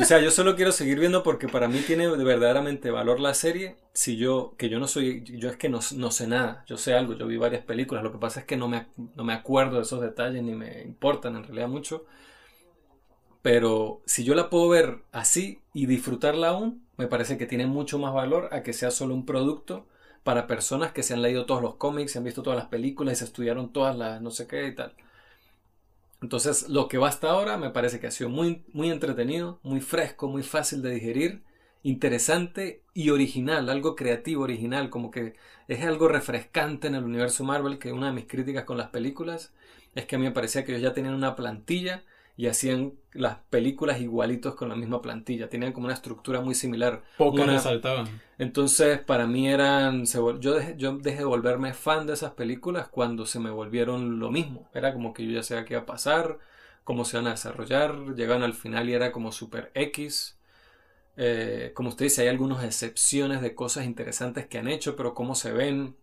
O 0.00 0.04
sea, 0.04 0.20
yo 0.20 0.30
solo 0.30 0.56
quiero 0.56 0.72
seguir 0.72 0.98
viendo 0.98 1.22
porque 1.22 1.48
para 1.48 1.68
mí 1.68 1.80
tiene 1.80 2.08
verdaderamente 2.08 2.90
valor 2.90 3.20
la 3.20 3.34
serie. 3.34 3.76
Si 3.92 4.16
yo, 4.16 4.54
que 4.58 4.68
yo 4.68 4.78
no 4.78 4.88
soy, 4.88 5.22
yo 5.24 5.48
es 5.48 5.56
que 5.56 5.68
no, 5.68 5.80
no, 5.94 6.10
sé 6.10 6.26
nada, 6.26 6.64
yo 6.66 6.76
sé 6.76 6.94
algo, 6.94 7.14
yo 7.14 7.26
vi 7.26 7.36
varias 7.36 7.64
películas, 7.64 8.04
lo 8.04 8.12
que 8.12 8.18
pasa 8.18 8.40
es 8.40 8.46
que 8.46 8.56
no 8.56 8.68
me, 8.68 8.86
no 9.14 9.24
me 9.24 9.32
acuerdo 9.32 9.76
de 9.76 9.82
esos 9.82 10.00
detalles 10.00 10.42
ni 10.42 10.54
me 10.54 10.82
importan 10.82 11.36
en 11.36 11.44
realidad 11.44 11.68
mucho. 11.68 12.04
Pero 13.42 14.02
si 14.06 14.24
yo 14.24 14.34
la 14.34 14.50
puedo 14.50 14.68
ver 14.68 15.04
así 15.12 15.60
y 15.72 15.86
disfrutarla 15.86 16.48
aún, 16.48 16.84
me 16.96 17.06
parece 17.06 17.38
que 17.38 17.46
tiene 17.46 17.66
mucho 17.66 17.98
más 17.98 18.12
valor 18.12 18.48
a 18.52 18.62
que 18.62 18.72
sea 18.72 18.90
solo 18.90 19.14
un 19.14 19.24
producto 19.24 19.86
para 20.24 20.48
personas 20.48 20.90
que 20.90 21.04
se 21.04 21.14
han 21.14 21.22
leído 21.22 21.46
todos 21.46 21.62
los 21.62 21.76
cómics, 21.76 22.10
se 22.10 22.18
han 22.18 22.24
visto 22.24 22.42
todas 22.42 22.58
las 22.58 22.66
películas 22.66 23.14
y 23.14 23.16
se 23.18 23.24
estudiaron 23.24 23.72
todas 23.72 23.96
las 23.96 24.20
no 24.20 24.32
sé 24.32 24.48
qué 24.48 24.66
y 24.66 24.74
tal. 24.74 24.92
Entonces, 26.22 26.68
lo 26.68 26.88
que 26.88 26.98
va 26.98 27.08
hasta 27.08 27.30
ahora 27.30 27.56
me 27.58 27.70
parece 27.70 28.00
que 28.00 28.06
ha 28.06 28.10
sido 28.10 28.30
muy, 28.30 28.64
muy 28.72 28.90
entretenido, 28.90 29.60
muy 29.62 29.80
fresco, 29.80 30.28
muy 30.28 30.42
fácil 30.42 30.82
de 30.82 30.90
digerir, 30.90 31.42
interesante 31.82 32.82
y 32.94 33.10
original, 33.10 33.68
algo 33.68 33.94
creativo, 33.94 34.44
original, 34.44 34.90
como 34.90 35.10
que 35.10 35.34
es 35.68 35.84
algo 35.84 36.08
refrescante 36.08 36.88
en 36.88 36.94
el 36.96 37.04
universo 37.04 37.44
Marvel, 37.44 37.78
que 37.78 37.92
una 37.92 38.08
de 38.08 38.12
mis 38.14 38.26
críticas 38.26 38.64
con 38.64 38.78
las 38.78 38.88
películas 38.88 39.52
es 39.94 40.06
que 40.06 40.16
a 40.16 40.18
mí 40.18 40.24
me 40.24 40.32
parecía 40.32 40.64
que 40.64 40.72
ellos 40.72 40.82
ya 40.82 40.94
tenían 40.94 41.14
una 41.14 41.36
plantilla 41.36 42.04
y 42.36 42.48
hacían 42.48 42.92
las 43.12 43.38
películas 43.48 44.00
igualitos 44.00 44.54
con 44.54 44.68
la 44.68 44.76
misma 44.76 45.00
plantilla. 45.00 45.48
Tenían 45.48 45.72
como 45.72 45.86
una 45.86 45.94
estructura 45.94 46.42
muy 46.42 46.54
similar. 46.54 47.02
Pocas 47.16 47.46
resaltaban. 47.46 48.20
Entonces, 48.38 48.98
para 48.98 49.26
mí 49.26 49.48
eran. 49.48 50.04
yo, 50.04 50.54
dejé, 50.54 50.74
yo 50.76 50.98
dejé 50.98 51.18
de 51.18 51.24
volverme 51.24 51.72
fan 51.72 52.06
de 52.06 52.12
esas 52.12 52.32
películas 52.32 52.88
cuando 52.88 53.24
se 53.24 53.40
me 53.40 53.50
volvieron 53.50 54.18
lo 54.18 54.30
mismo. 54.30 54.68
Era 54.74 54.92
como 54.92 55.14
que 55.14 55.24
yo 55.24 55.32
ya 55.32 55.42
sabía 55.42 55.64
qué 55.64 55.74
iba 55.74 55.82
a 55.82 55.86
pasar, 55.86 56.38
cómo 56.84 57.06
se 57.06 57.16
iban 57.16 57.28
a 57.28 57.30
desarrollar. 57.30 58.14
Llegaban 58.14 58.42
al 58.42 58.54
final 58.54 58.90
y 58.90 58.92
era 58.92 59.12
como 59.12 59.32
super 59.32 59.70
X. 59.72 60.38
Eh, 61.16 61.72
como 61.74 61.88
usted 61.88 62.04
dice, 62.04 62.20
hay 62.20 62.28
algunas 62.28 62.62
excepciones 62.64 63.40
de 63.40 63.54
cosas 63.54 63.86
interesantes 63.86 64.46
que 64.46 64.58
han 64.58 64.68
hecho, 64.68 64.94
pero 64.94 65.14
cómo 65.14 65.34
se 65.34 65.52
ven, 65.52 65.96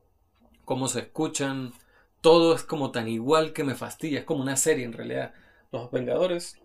cómo 0.65 0.87
se 0.87 1.01
escuchan. 1.01 1.73
Todo 2.21 2.55
es 2.55 2.63
como 2.63 2.89
tan 2.89 3.07
igual 3.07 3.53
que 3.53 3.63
me 3.63 3.75
fastidia. 3.75 4.19
Es 4.19 4.25
como 4.25 4.41
una 4.41 4.55
serie 4.55 4.85
en 4.85 4.93
realidad 4.93 5.33
los 5.73 5.91
Vengadores 5.91 6.61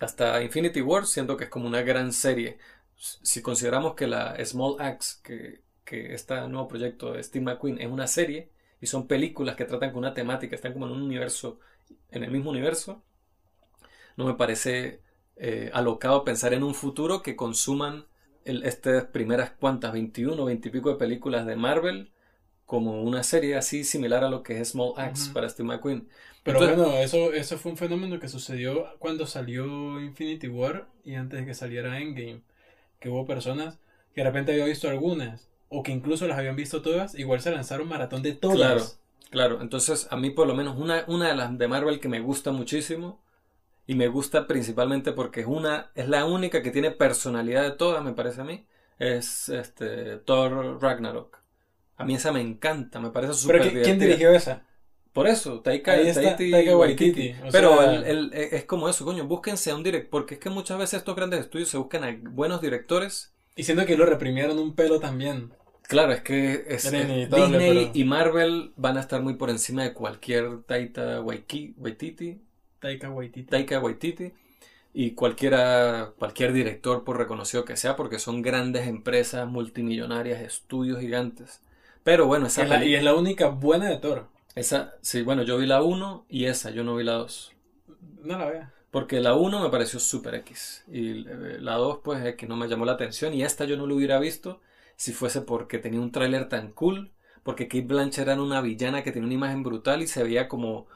hasta 0.00 0.42
Infinity 0.42 0.82
War, 0.82 1.06
siento 1.06 1.36
que 1.36 1.44
es 1.44 1.50
como 1.50 1.66
una 1.66 1.82
gran 1.82 2.12
serie. 2.12 2.58
Si 2.96 3.40
consideramos 3.42 3.94
que 3.94 4.06
la 4.06 4.36
Small 4.44 4.76
Axe, 4.80 5.20
que, 5.22 5.62
que 5.84 6.14
este 6.14 6.34
nuevo 6.48 6.68
proyecto 6.68 7.12
de 7.12 7.22
Steve 7.22 7.44
McQueen 7.44 7.80
es 7.80 7.90
una 7.90 8.06
serie 8.06 8.50
y 8.80 8.86
son 8.86 9.06
películas 9.06 9.56
que 9.56 9.64
tratan 9.64 9.90
con 9.90 10.00
una 10.00 10.14
temática, 10.14 10.56
están 10.56 10.72
como 10.72 10.86
en 10.86 10.92
un 10.92 11.02
universo, 11.02 11.60
en 12.10 12.24
el 12.24 12.30
mismo 12.30 12.50
universo, 12.50 13.02
no 14.16 14.26
me 14.26 14.34
parece 14.34 15.00
eh, 15.36 15.70
alocado 15.72 16.24
pensar 16.24 16.52
en 16.54 16.64
un 16.64 16.74
futuro 16.74 17.22
que 17.22 17.36
consuman 17.36 18.06
el, 18.44 18.64
estas 18.64 19.04
primeras 19.04 19.52
cuantas, 19.52 19.92
21 19.92 20.42
o 20.42 20.46
20 20.46 20.68
y 20.68 20.72
pico 20.72 20.90
de 20.90 20.96
películas 20.96 21.46
de 21.46 21.56
Marvel 21.56 22.12
como 22.66 23.02
una 23.02 23.22
serie 23.22 23.56
así 23.56 23.84
similar 23.84 24.24
a 24.24 24.30
lo 24.30 24.42
que 24.42 24.60
es 24.60 24.70
Small 24.70 24.94
Axe 24.96 25.30
para 25.32 25.48
Steve 25.48 25.68
McQueen. 25.68 26.08
Pero 26.44 26.58
bueno, 26.60 26.98
eso, 26.98 27.32
eso 27.32 27.58
fue 27.58 27.72
un 27.72 27.78
fenómeno 27.78 28.20
que 28.20 28.28
sucedió 28.28 28.86
cuando 28.98 29.26
salió 29.26 30.00
Infinity 30.00 30.48
War 30.48 30.86
y 31.04 31.14
antes 31.14 31.40
de 31.40 31.46
que 31.46 31.54
saliera 31.54 31.98
Endgame. 31.98 32.42
Que 33.00 33.08
hubo 33.08 33.26
personas 33.26 33.78
que 34.14 34.20
de 34.20 34.28
repente 34.28 34.52
habían 34.52 34.68
visto 34.68 34.88
algunas, 34.88 35.48
o 35.68 35.82
que 35.82 35.92
incluso 35.92 36.28
las 36.28 36.38
habían 36.38 36.56
visto 36.56 36.82
todas, 36.82 37.14
igual 37.14 37.40
se 37.40 37.50
lanzaron 37.50 37.88
maratón 37.88 38.22
de 38.22 38.32
todas. 38.32 38.58
Claro, 38.58 38.84
claro. 39.30 39.60
Entonces, 39.62 40.06
a 40.10 40.16
mí 40.16 40.30
por 40.30 40.46
lo 40.46 40.54
menos 40.54 40.76
una, 40.78 41.04
una 41.08 41.28
de 41.28 41.34
las 41.34 41.58
de 41.58 41.66
Marvel 41.66 41.98
que 41.98 42.08
me 42.08 42.20
gusta 42.20 42.52
muchísimo, 42.52 43.20
y 43.86 43.94
me 43.94 44.08
gusta 44.08 44.46
principalmente 44.46 45.12
porque 45.12 45.40
es 45.40 45.46
una, 45.46 45.90
es 45.94 46.08
la 46.08 46.24
única 46.24 46.62
que 46.62 46.70
tiene 46.70 46.90
personalidad 46.90 47.62
de 47.62 47.72
todas, 47.72 48.02
me 48.02 48.12
parece 48.12 48.40
a 48.40 48.44
mí, 48.44 48.66
es 48.98 49.48
este 49.48 50.18
Thor 50.18 50.80
Ragnarok. 50.80 51.38
A 51.96 52.04
mí 52.04 52.14
esa 52.14 52.32
me 52.32 52.40
encanta, 52.40 52.98
me 53.00 53.10
parece 53.10 53.34
súper 53.34 53.62
¿Pero 53.62 53.82
quién 53.82 53.98
dirigió 53.98 54.30
esa? 54.30 54.62
Por 55.14 55.28
eso, 55.28 55.60
Taika, 55.60 55.94
Waititi. 56.76 57.36
Pero 57.52 57.80
es 58.32 58.64
como 58.64 58.88
eso, 58.88 59.04
coño, 59.04 59.24
búsquense 59.26 59.70
a 59.70 59.76
un 59.76 59.84
director, 59.84 60.10
porque 60.10 60.34
es 60.34 60.40
que 60.40 60.50
muchas 60.50 60.76
veces 60.76 60.98
estos 60.98 61.14
grandes 61.14 61.40
estudios 61.40 61.68
se 61.68 61.78
buscan 61.78 62.02
a 62.02 62.14
buenos 62.20 62.60
directores. 62.60 63.32
Y 63.54 63.62
siendo 63.62 63.86
que 63.86 63.96
lo 63.96 64.06
reprimieron 64.06 64.58
un 64.58 64.74
pelo 64.74 64.98
también. 64.98 65.52
Claro, 65.86 66.12
es 66.12 66.22
que 66.22 66.64
Disney 66.68 67.90
y 67.94 68.04
Marvel 68.04 68.72
van 68.76 68.96
a 68.96 69.00
estar 69.00 69.22
muy 69.22 69.34
por 69.34 69.50
encima 69.50 69.84
de 69.84 69.92
cualquier 69.92 70.62
Taika 70.62 71.20
Waititi. 71.20 72.40
Taika 72.80 73.08
Waititi. 73.10 73.50
Taika 73.50 73.78
Waititi. 73.78 74.32
Y 74.92 75.12
cualquiera, 75.12 76.12
cualquier 76.18 76.52
director, 76.52 77.04
por 77.04 77.18
reconocido 77.18 77.64
que 77.64 77.76
sea, 77.76 77.94
porque 77.94 78.18
son 78.18 78.42
grandes 78.42 78.88
empresas 78.88 79.46
multimillonarias, 79.46 80.40
estudios 80.40 80.98
gigantes. 80.98 81.60
Pero 82.02 82.26
bueno, 82.26 82.48
esa 82.48 82.84
Y 82.84 82.94
es 82.96 83.04
la 83.04 83.14
única 83.14 83.46
buena 83.46 83.88
de 83.88 83.98
Thor. 83.98 84.33
Esa, 84.54 84.94
sí, 85.00 85.22
bueno, 85.22 85.42
yo 85.42 85.58
vi 85.58 85.66
la 85.66 85.82
1 85.82 86.26
y 86.28 86.44
esa, 86.46 86.70
yo 86.70 86.84
no 86.84 86.96
vi 86.96 87.04
la 87.04 87.14
2. 87.14 87.52
No 88.22 88.38
la 88.38 88.46
veo. 88.46 88.70
Porque 88.90 89.20
la 89.20 89.34
1 89.34 89.60
me 89.60 89.70
pareció 89.70 89.98
super 89.98 90.34
X. 90.36 90.84
Y 90.88 91.26
eh, 91.28 91.58
la 91.60 91.74
2, 91.74 92.00
pues, 92.04 92.24
es 92.24 92.36
que 92.36 92.46
no 92.46 92.56
me 92.56 92.68
llamó 92.68 92.84
la 92.84 92.92
atención. 92.92 93.34
Y 93.34 93.42
esta 93.42 93.64
yo 93.64 93.76
no 93.76 93.86
lo 93.86 93.96
hubiera 93.96 94.18
visto 94.20 94.60
si 94.96 95.12
fuese 95.12 95.40
porque 95.40 95.78
tenía 95.78 96.00
un 96.00 96.12
tráiler 96.12 96.48
tan 96.48 96.70
cool. 96.72 97.12
Porque 97.42 97.68
Kate 97.68 97.84
Blanchett 97.84 98.28
era 98.28 98.40
una 98.40 98.60
villana 98.60 99.02
que 99.02 99.12
tenía 99.12 99.26
una 99.26 99.34
imagen 99.34 99.62
brutal 99.64 100.02
y 100.02 100.06
se 100.06 100.22
veía 100.22 100.48
como. 100.48 100.86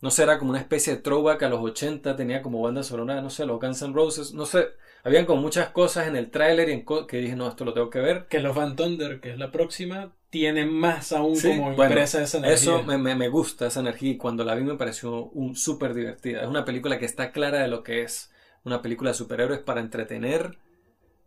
No 0.00 0.10
sé, 0.10 0.22
era 0.24 0.38
como 0.38 0.50
una 0.50 0.60
especie 0.60 0.94
de 0.96 1.02
throwback 1.02 1.42
a 1.44 1.48
los 1.48 1.60
80. 1.60 2.16
Tenía 2.16 2.42
como 2.42 2.62
banda 2.62 2.82
sonora, 2.82 3.20
no 3.22 3.30
sé, 3.30 3.46
los 3.46 3.60
Guns 3.60 3.82
N' 3.82 3.94
Roses. 3.94 4.34
No 4.34 4.46
sé. 4.46 4.68
Habían 5.04 5.26
como 5.26 5.40
muchas 5.40 5.70
cosas 5.70 6.08
en 6.08 6.16
el 6.16 6.30
tráiler 6.30 6.68
y 6.68 6.72
en 6.72 6.84
que 7.06 7.18
dije, 7.18 7.36
no, 7.36 7.48
esto 7.48 7.64
lo 7.64 7.72
tengo 7.72 7.90
que 7.90 8.00
ver. 8.00 8.26
Que 8.28 8.40
los 8.40 8.54
Van 8.54 8.76
Thunder, 8.76 9.20
que 9.20 9.30
es 9.30 9.38
la 9.38 9.50
próxima, 9.50 10.12
tiene 10.30 10.66
más 10.66 11.12
aún 11.12 11.38
como 11.40 11.72
impresa 11.72 12.22
esa 12.22 12.38
energía. 12.38 12.56
Eso 12.56 12.82
me, 12.82 12.98
me, 12.98 13.28
gusta, 13.28 13.66
esa 13.66 13.80
energía, 13.80 14.10
y 14.10 14.16
cuando 14.16 14.44
la 14.44 14.54
vi 14.54 14.64
me 14.64 14.74
pareció 14.74 15.26
un 15.26 15.56
súper 15.56 15.94
divertida. 15.94 16.42
Es 16.42 16.48
una 16.48 16.64
película 16.64 16.98
que 16.98 17.06
está 17.06 17.32
clara 17.32 17.60
de 17.60 17.68
lo 17.68 17.82
que 17.82 18.02
es. 18.02 18.30
Una 18.64 18.82
película 18.82 19.10
de 19.10 19.14
superhéroes 19.14 19.60
para 19.60 19.80
entretener, 19.80 20.58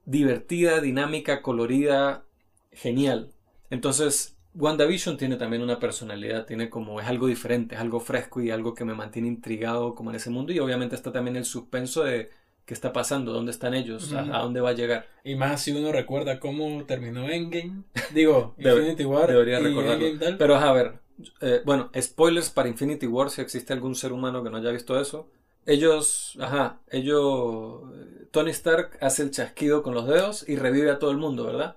divertida, 0.05 0.81
dinámica, 0.81 1.41
colorida, 1.41 2.23
genial. 2.71 3.31
Entonces, 3.69 4.35
WandaVision 4.53 5.17
tiene 5.17 5.37
también 5.37 5.63
una 5.63 5.79
personalidad, 5.79 6.45
tiene 6.45 6.69
como, 6.69 6.99
es 6.99 7.07
algo 7.07 7.27
diferente, 7.27 7.75
es 7.75 7.81
algo 7.81 7.99
fresco 7.99 8.41
y 8.41 8.51
algo 8.51 8.73
que 8.73 8.85
me 8.85 8.93
mantiene 8.93 9.29
intrigado 9.29 9.95
como 9.95 10.09
en 10.09 10.17
ese 10.17 10.29
mundo. 10.29 10.51
Y 10.51 10.59
obviamente 10.59 10.95
está 10.95 11.11
también 11.11 11.37
el 11.37 11.45
suspenso 11.45 12.03
de 12.03 12.29
qué 12.71 12.75
está 12.75 12.93
pasando, 12.93 13.33
dónde 13.33 13.51
están 13.51 13.73
ellos, 13.73 14.13
a, 14.13 14.23
dónde 14.23 14.61
va 14.61 14.69
a 14.69 14.73
llegar. 14.73 15.05
Y 15.25 15.35
más 15.35 15.61
si 15.61 15.73
uno 15.73 15.91
recuerda 15.91 16.39
cómo 16.39 16.85
terminó 16.85 17.27
Endgame, 17.27 17.83
digo, 18.13 18.55
Infinity 18.57 19.03
War. 19.03 19.29
Debería 19.29 19.59
recordarlo. 19.59 20.37
Pero 20.37 20.55
a 20.55 20.71
ver, 20.71 20.93
eh, 21.41 21.61
bueno, 21.65 21.91
spoilers 21.99 22.49
para 22.49 22.69
Infinity 22.69 23.07
War 23.07 23.29
si 23.29 23.41
existe 23.41 23.73
algún 23.73 23.93
ser 23.93 24.13
humano 24.13 24.41
que 24.41 24.49
no 24.49 24.55
haya 24.55 24.71
visto 24.71 24.97
eso. 25.01 25.29
Ellos, 25.65 26.37
ajá, 26.39 26.79
ellos, 26.89 27.81
Tony 28.31 28.51
Stark 28.51 28.97
hace 29.01 29.23
el 29.23 29.31
chasquido 29.31 29.83
con 29.83 29.93
los 29.93 30.07
dedos 30.07 30.47
y 30.47 30.55
revive 30.55 30.91
a 30.91 30.97
todo 30.97 31.11
el 31.11 31.17
mundo, 31.17 31.43
¿verdad? 31.43 31.75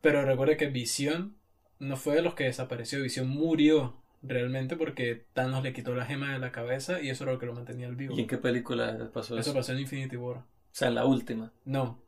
Pero 0.00 0.24
recuerde 0.24 0.56
que 0.56 0.68
Visión 0.68 1.38
no 1.80 1.96
fue 1.96 2.14
de 2.14 2.22
los 2.22 2.34
que 2.34 2.44
desapareció, 2.44 3.02
Visión 3.02 3.26
murió 3.26 3.96
realmente 4.22 4.76
porque 4.76 5.24
Thanos 5.32 5.62
le 5.62 5.72
quitó 5.72 5.94
la 5.94 6.06
gema 6.06 6.32
de 6.32 6.38
la 6.38 6.52
cabeza 6.52 7.00
y 7.00 7.10
eso 7.10 7.24
era 7.24 7.32
lo 7.34 7.38
que 7.38 7.46
lo 7.46 7.54
mantenía 7.54 7.86
al 7.86 7.96
vivo. 7.96 8.14
¿Y 8.16 8.20
en 8.20 8.26
qué 8.26 8.38
película 8.38 9.10
pasó 9.12 9.38
eso? 9.38 9.50
Eso 9.50 9.54
pasó 9.54 9.72
en 9.72 9.80
Infinity 9.80 10.16
War. 10.16 10.38
O 10.38 10.44
sea, 10.72 10.88
en 10.88 10.94
la 10.94 11.06
última. 11.06 11.52
No, 11.64 12.02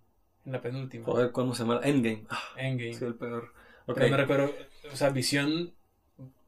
en 0.44 0.52
la 0.52 0.60
penúltima. 0.60 1.04
Joder, 1.04 1.32
¿cómo 1.32 1.54
se 1.54 1.62
llama? 1.62 1.80
Endgame. 1.82 2.24
Ah, 2.28 2.42
Endgame. 2.56 2.94
Sí, 2.94 3.04
el 3.04 3.14
peor. 3.14 3.52
Okay. 3.86 4.10
me 4.10 4.18
recuerdo, 4.18 4.52
o 4.92 4.96
sea, 4.96 5.08
Visión 5.08 5.72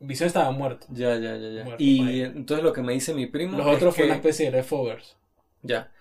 Visión 0.00 0.26
estaba 0.26 0.50
muerto. 0.50 0.86
Ya, 0.90 1.16
ya, 1.16 1.36
ya, 1.36 1.64
ya. 1.64 1.76
y 1.78 2.22
entonces 2.22 2.64
lo 2.64 2.72
que 2.72 2.82
me 2.82 2.92
dice 2.92 3.14
mi 3.14 3.26
primo. 3.26 3.58
Los 3.58 3.66
otros 3.66 3.94
fue 3.94 4.06
una 4.06 4.16
especie 4.16 4.46
de 4.46 4.52
leftovers. 4.52 5.16
Ya. 5.62 5.92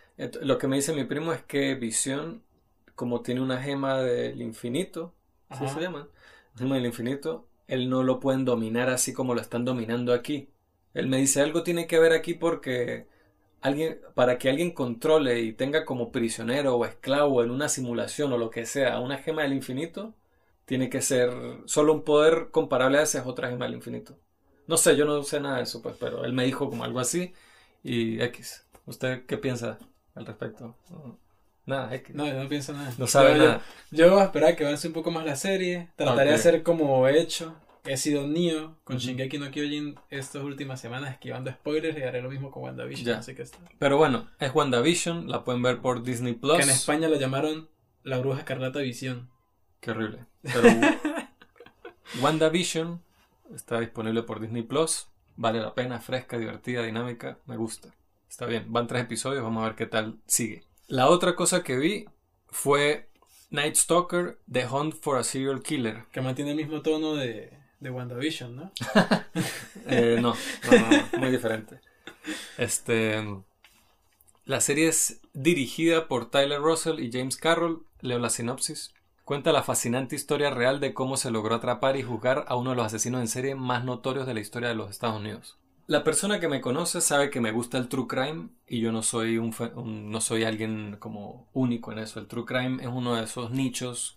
Lo 0.41 0.57
que 0.57 0.67
me 0.67 0.77
dice 0.77 0.93
mi 0.93 1.03
primo 1.03 1.33
es 1.33 1.43
que 1.43 1.75
Visión, 1.75 2.41
como 2.95 3.21
tiene 3.21 3.41
una 3.41 3.61
gema 3.61 4.01
del 4.01 4.41
infinito, 4.41 5.13
¿así 5.49 5.67
se 5.67 5.81
llama? 5.81 6.07
Gema 6.57 6.75
del 6.75 6.87
infinito, 6.87 7.47
él 7.69 7.89
no 7.89 8.03
lo 8.03 8.19
pueden 8.19 8.45
dominar 8.45 8.89
así 8.89 9.13
como 9.13 9.33
lo 9.35 9.41
están 9.41 9.65
dominando 9.65 10.13
aquí. 10.13 10.49
Él 10.93 11.07
me 11.07 11.17
dice 11.17 11.41
algo 11.41 11.63
tiene 11.63 11.87
que 11.87 11.99
ver 11.99 12.13
aquí 12.13 12.33
porque 12.33 13.07
alguien, 13.61 13.99
para 14.15 14.37
que 14.37 14.49
alguien 14.49 14.71
controle 14.71 15.41
y 15.41 15.53
tenga 15.53 15.85
como 15.85 16.11
prisionero 16.11 16.75
o 16.75 16.85
esclavo 16.85 17.43
en 17.43 17.51
una 17.51 17.69
simulación 17.69 18.33
o 18.33 18.37
lo 18.37 18.49
que 18.49 18.65
sea 18.65 18.99
una 18.99 19.17
gema 19.19 19.43
del 19.43 19.53
infinito, 19.53 20.15
tiene 20.65 20.89
que 20.89 21.01
ser 21.01 21.31
solo 21.65 21.93
un 21.93 22.03
poder 22.03 22.49
comparable 22.51 22.99
a 22.99 23.03
esa 23.03 23.25
otra 23.27 23.49
gema 23.49 23.65
del 23.65 23.75
infinito. 23.75 24.17
No 24.67 24.77
sé, 24.77 24.95
yo 24.95 25.05
no 25.05 25.23
sé 25.23 25.39
nada 25.39 25.57
de 25.57 25.63
eso, 25.63 25.81
pues, 25.81 25.95
pero 25.99 26.25
él 26.25 26.33
me 26.33 26.45
dijo 26.45 26.69
como 26.69 26.83
algo 26.83 26.99
así 26.99 27.33
y 27.83 28.21
X. 28.21 28.65
¿Usted 28.85 29.25
qué 29.25 29.37
piensa 29.37 29.77
al 30.15 30.25
respecto? 30.25 30.75
Nada. 31.69 31.91
No, 32.13 32.25
yo 32.25 32.33
no 32.33 32.49
pienso 32.49 32.73
nada. 32.73 32.91
No 32.97 33.05
sabe 33.05 33.37
nada. 33.37 33.61
Yo, 33.91 34.09
voy 34.09 34.21
a 34.21 34.25
esperar 34.25 34.55
que 34.55 34.65
avance 34.65 34.87
un 34.87 34.93
poco 34.93 35.11
más 35.11 35.23
la 35.23 35.35
serie. 35.35 35.89
Trataré 35.95 36.31
de 36.31 36.35
hacer 36.35 36.63
como 36.63 37.07
he 37.07 37.21
hecho. 37.21 37.55
He 37.85 37.95
sido 37.95 38.27
Neo 38.27 38.75
con 38.83 38.97
Shingeki 38.97 39.37
no 39.37 39.51
Kyojin 39.51 39.95
estas 40.09 40.41
últimas 40.43 40.81
semanas 40.81 41.11
esquivando 41.11 41.51
spoilers 41.51 41.97
y 41.97 42.01
haré 42.01 42.21
lo 42.23 42.29
mismo 42.29 42.49
con 42.49 42.63
WandaVision. 42.63 43.17
Así 43.17 43.35
que 43.35 43.43
está. 43.43 43.59
Pero 43.77 43.97
bueno, 43.97 44.27
es 44.39 44.53
WandaVision, 44.53 45.29
la 45.29 45.43
pueden 45.43 45.61
ver 45.61 45.79
por 45.79 46.01
Disney 46.01 46.33
Plus. 46.33 46.57
Que 46.57 46.63
en 46.63 46.69
España 46.71 47.07
la 47.07 47.17
llamaron 47.17 47.69
La 48.03 48.17
Bruja 48.17 48.39
Escarlata 48.39 48.79
Visión. 48.79 49.29
Qué 49.79 49.91
horrible. 49.91 50.25
Pero 50.41 50.63
WandaVision 52.21 53.01
está 53.55 53.79
disponible 53.79 54.23
por 54.23 54.39
Disney 54.39 54.63
Plus. 54.63 55.07
Vale 55.35 55.61
la 55.61 55.73
pena, 55.75 55.99
fresca, 55.99 56.37
divertida, 56.37 56.81
dinámica. 56.81 57.37
Me 57.45 57.57
gusta. 57.57 57.93
Está 58.27 58.45
bien, 58.47 58.65
van 58.67 58.87
tres 58.87 59.03
episodios, 59.03 59.43
vamos 59.43 59.63
a 59.63 59.67
ver 59.67 59.75
qué 59.75 59.85
tal 59.85 60.17
sigue. 60.25 60.68
La 60.89 61.07
otra 61.07 61.35
cosa 61.35 61.63
que 61.63 61.77
vi 61.77 62.05
fue 62.47 63.09
Night 63.51 63.75
Stalker, 63.75 64.39
The 64.51 64.65
Hunt 64.65 64.95
for 64.95 65.19
a 65.19 65.23
Serial 65.23 65.61
Killer. 65.61 66.05
Que 66.11 66.19
mantiene 66.19 66.51
el 66.51 66.57
mismo 66.57 66.81
tono 66.81 67.13
de, 67.13 67.53
de 67.79 67.89
WandaVision, 67.91 68.55
¿no? 68.55 68.71
Eh, 69.85 70.17
no, 70.19 70.33
no, 70.33 71.19
muy 71.19 71.29
diferente. 71.29 71.79
Este, 72.57 73.23
la 74.45 74.61
serie 74.61 74.87
es 74.87 75.21
dirigida 75.33 76.07
por 76.07 76.31
Tyler 76.31 76.59
Russell 76.59 76.99
y 76.99 77.11
James 77.11 77.37
Carroll. 77.37 77.85
Leo 78.01 78.17
la 78.17 78.31
sinopsis. 78.31 78.95
Cuenta 79.25 79.51
la 79.51 79.61
fascinante 79.61 80.15
historia 80.15 80.49
real 80.49 80.79
de 80.79 80.95
cómo 80.95 81.17
se 81.17 81.29
logró 81.29 81.53
atrapar 81.53 81.97
y 81.97 82.03
juzgar 82.03 82.45
a 82.47 82.55
uno 82.55 82.71
de 82.71 82.77
los 82.77 82.87
asesinos 82.87 83.21
en 83.21 83.27
serie 83.27 83.53
más 83.53 83.85
notorios 83.85 84.25
de 84.25 84.33
la 84.33 84.39
historia 84.39 84.69
de 84.69 84.75
los 84.75 84.89
Estados 84.89 85.19
Unidos. 85.19 85.59
La 85.89 86.03
persona 86.03 86.39
que 86.39 86.47
me 86.47 86.61
conoce 86.61 87.01
sabe 87.01 87.31
que 87.31 87.41
me 87.41 87.51
gusta 87.51 87.79
el 87.79 87.87
true 87.87 88.05
crime 88.05 88.49
y 88.67 88.79
yo 88.79 88.91
no 88.91 89.01
soy 89.01 89.39
un, 89.39 89.51
no 90.11 90.21
soy 90.21 90.43
alguien 90.43 90.97
como 90.99 91.49
único 91.51 91.91
en 91.91 91.97
eso. 91.97 92.19
El 92.19 92.27
true 92.27 92.45
crime 92.45 92.79
es 92.83 92.87
uno 92.87 93.15
de 93.15 93.23
esos 93.23 93.49
nichos 93.49 94.15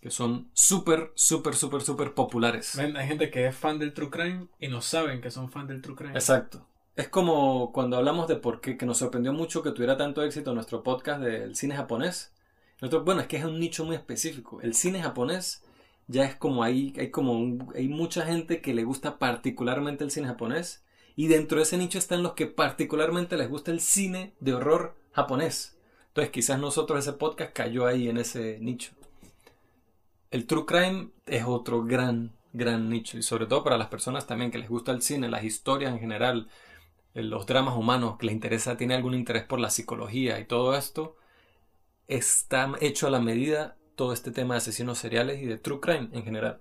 que 0.00 0.10
son 0.10 0.48
súper, 0.54 1.12
súper, 1.14 1.54
súper, 1.54 1.82
súper 1.82 2.14
populares. 2.14 2.78
hay 2.78 3.06
gente 3.06 3.30
que 3.30 3.46
es 3.46 3.54
fan 3.54 3.78
del 3.78 3.92
true 3.92 4.08
crime 4.08 4.46
y 4.58 4.68
no 4.68 4.80
saben 4.80 5.20
que 5.20 5.30
son 5.30 5.50
fan 5.50 5.66
del 5.66 5.82
true 5.82 5.94
crime. 5.94 6.14
Exacto. 6.14 6.66
Es 6.96 7.08
como 7.08 7.72
cuando 7.72 7.98
hablamos 7.98 8.26
de 8.26 8.36
por 8.36 8.62
qué, 8.62 8.78
que 8.78 8.86
nos 8.86 8.96
sorprendió 8.96 9.34
mucho 9.34 9.62
que 9.62 9.72
tuviera 9.72 9.98
tanto 9.98 10.22
éxito 10.22 10.54
nuestro 10.54 10.82
podcast 10.82 11.20
del 11.20 11.56
cine 11.56 11.76
japonés. 11.76 12.32
Nosotros, 12.80 13.04
bueno, 13.04 13.20
es 13.20 13.26
que 13.26 13.36
es 13.36 13.44
un 13.44 13.60
nicho 13.60 13.84
muy 13.84 13.96
específico. 13.96 14.62
El 14.62 14.72
cine 14.72 15.02
japonés 15.02 15.62
ya 16.06 16.24
es 16.24 16.36
como 16.36 16.62
ahí, 16.62 16.94
hay 16.98 17.10
como 17.10 17.70
hay 17.74 17.88
mucha 17.88 18.24
gente 18.24 18.62
que 18.62 18.72
le 18.72 18.84
gusta 18.84 19.18
particularmente 19.18 20.04
el 20.04 20.10
cine 20.10 20.28
japonés 20.28 20.82
y 21.16 21.26
dentro 21.26 21.58
de 21.58 21.64
ese 21.64 21.78
nicho 21.78 21.98
están 21.98 22.22
los 22.22 22.32
que 22.32 22.46
particularmente 22.46 23.36
les 23.36 23.48
gusta 23.48 23.70
el 23.70 23.80
cine 23.80 24.34
de 24.40 24.54
horror 24.54 24.96
japonés. 25.12 25.76
Entonces 26.08 26.30
quizás 26.30 26.58
nosotros 26.58 26.98
ese 26.98 27.14
podcast 27.14 27.52
cayó 27.52 27.86
ahí 27.86 28.08
en 28.08 28.18
ese 28.18 28.58
nicho. 28.60 28.92
El 30.30 30.46
true 30.46 30.64
crime 30.66 31.10
es 31.26 31.44
otro 31.44 31.84
gran, 31.84 32.32
gran 32.52 32.88
nicho. 32.88 33.18
Y 33.18 33.22
sobre 33.22 33.46
todo 33.46 33.64
para 33.64 33.78
las 33.78 33.88
personas 33.88 34.26
también 34.26 34.50
que 34.50 34.58
les 34.58 34.68
gusta 34.68 34.92
el 34.92 35.02
cine, 35.02 35.28
las 35.28 35.44
historias 35.44 35.92
en 35.92 36.00
general, 36.00 36.48
eh, 37.14 37.22
los 37.22 37.46
dramas 37.46 37.76
humanos, 37.76 38.16
que 38.18 38.26
les 38.26 38.34
interesa, 38.34 38.76
tiene 38.76 38.94
algún 38.94 39.14
interés 39.14 39.44
por 39.44 39.60
la 39.60 39.70
psicología 39.70 40.38
y 40.40 40.46
todo 40.46 40.74
esto, 40.76 41.16
está 42.08 42.72
hecho 42.80 43.06
a 43.06 43.10
la 43.10 43.20
medida 43.20 43.76
todo 43.96 44.12
este 44.12 44.30
tema 44.30 44.54
de 44.54 44.58
asesinos 44.58 44.98
seriales 44.98 45.42
y 45.42 45.46
de 45.46 45.58
true 45.58 45.80
crime 45.80 46.08
en 46.12 46.24
general. 46.24 46.60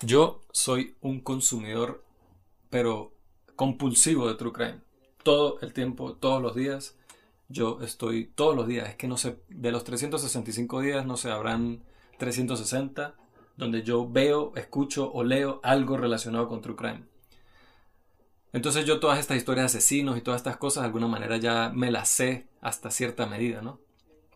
Yo 0.00 0.42
soy 0.52 0.94
un 1.00 1.20
consumidor, 1.20 2.04
pero 2.70 3.12
compulsivo 3.56 4.28
de 4.28 4.34
True 4.34 4.52
Crime. 4.52 4.80
Todo 5.22 5.58
el 5.60 5.72
tiempo, 5.72 6.14
todos 6.14 6.42
los 6.42 6.54
días. 6.54 6.96
Yo 7.48 7.80
estoy 7.82 8.26
todos 8.34 8.54
los 8.54 8.66
días. 8.66 8.88
Es 8.88 8.96
que 8.96 9.08
no 9.08 9.16
sé, 9.16 9.38
de 9.48 9.72
los 9.72 9.84
365 9.84 10.80
días, 10.80 11.06
no 11.06 11.16
sé, 11.16 11.30
habrán 11.30 11.82
360 12.18 13.14
donde 13.58 13.82
yo 13.82 14.08
veo, 14.08 14.52
escucho 14.54 15.12
o 15.12 15.24
leo 15.24 15.60
algo 15.64 15.96
relacionado 15.96 16.48
con 16.48 16.62
True 16.62 16.76
Crime. 16.76 17.02
Entonces 18.52 18.86
yo 18.86 19.00
todas 19.00 19.18
estas 19.18 19.36
historias 19.36 19.72
de 19.72 19.78
asesinos 19.78 20.16
y 20.16 20.20
todas 20.20 20.40
estas 20.40 20.56
cosas 20.56 20.82
de 20.82 20.86
alguna 20.86 21.08
manera 21.08 21.36
ya 21.36 21.70
me 21.74 21.90
las 21.90 22.08
sé 22.08 22.46
hasta 22.60 22.90
cierta 22.90 23.26
medida, 23.26 23.60
¿no? 23.60 23.80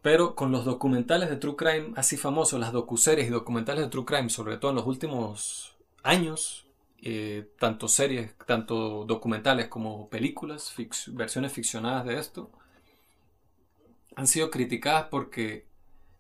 Pero 0.03 0.35
con 0.35 0.51
los 0.51 0.65
documentales 0.65 1.31
de 1.31 1.37
True 1.37 1.55
Crime 1.55 1.93
así 1.95 2.17
famosos, 2.17 2.59
las 2.59 2.73
docuseries 2.73 3.29
y 3.29 3.31
documentales 3.31 3.85
de 3.85 3.91
True 3.91 4.05
Crime, 4.05 4.29
sobre 4.29 4.57
todo 4.59 4.73
en 4.73 4.77
los 4.79 4.87
últimos 4.87 5.77
años, 6.03 6.62
eh, 7.03 7.51
tanto 7.59 7.89
series, 7.89 8.35
tanto 8.47 9.05
documentales 9.05 9.69
como 9.69 10.09
películas, 10.09 10.73
versiones 11.09 11.53
ficcionadas 11.53 12.07
de 12.07 12.19
esto, 12.19 12.51
han 14.17 14.27
sido 14.27 14.51
criticadas 14.51 15.09
porque 15.11 15.67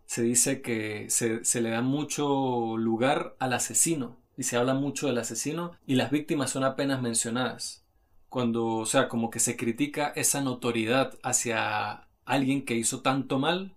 se 0.07 0.23
dice 0.23 0.61
que 0.61 1.09
se, 1.09 1.61
le 1.61 1.71
da 1.71 1.83
mucho 1.83 2.77
lugar 2.77 3.35
al 3.39 3.53
asesino 3.53 4.19
y 4.37 4.43
se 4.43 4.57
habla 4.57 4.75
mucho 4.75 5.07
del 5.07 5.19
asesino 5.19 5.73
y 5.87 5.95
las 5.95 6.11
víctimas 6.11 6.51
son 6.51 6.65
apenas 6.65 7.01
mencionadas. 7.01 7.85
Cuando, 8.29 8.67
o 8.77 8.87
sea, 8.87 9.09
como 9.09 9.31
que 9.31 9.41
se 9.41 9.57
critica 9.57 10.13
esa 10.17 10.41
notoriedad 10.41 11.19
hacia 11.23 12.09
alguien 12.25 12.65
que 12.65 12.75
hizo 12.75 13.03
tanto 13.03 13.39
mal 13.39 13.77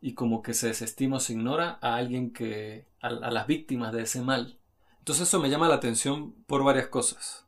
y 0.00 0.14
como 0.14 0.42
que 0.42 0.54
se 0.54 0.68
desestima 0.68 1.16
o 1.16 1.20
se 1.20 1.34
ignora 1.34 1.78
a 1.82 1.96
alguien 1.96 2.32
que 2.32 2.86
a, 3.00 3.10
las 3.10 3.46
víctimas 3.46 3.92
de 3.92 4.02
ese 4.02 4.22
mal. 4.22 4.58
Entonces 5.08 5.26
eso 5.26 5.40
me 5.40 5.48
llama 5.48 5.68
la 5.68 5.76
atención 5.76 6.32
por 6.46 6.62
varias 6.62 6.88
cosas. 6.88 7.46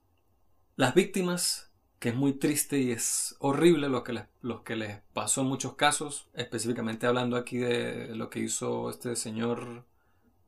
Las 0.77 0.95
víctimas, 0.95 1.71
que 1.99 2.09
es 2.09 2.15
muy 2.15 2.33
triste 2.33 2.79
y 2.79 2.91
es 2.91 3.37
horrible 3.39 3.91
lo 3.91 4.03
que 4.03 4.15
les, 4.15 4.25
lo 4.41 4.65
que 4.65 4.77
les 4.77 5.03
pasó 5.13 5.43
en 5.43 5.49
muchos 5.49 5.75
casos, 5.75 6.31
específicamente 6.33 7.07
hablando 7.07 7.37
aquí 7.37 7.59
de 7.59 8.17
lo 8.17 8.31
que 8.31 8.39
hizo 8.39 8.89
este 8.89 9.15
señor 9.15 9.85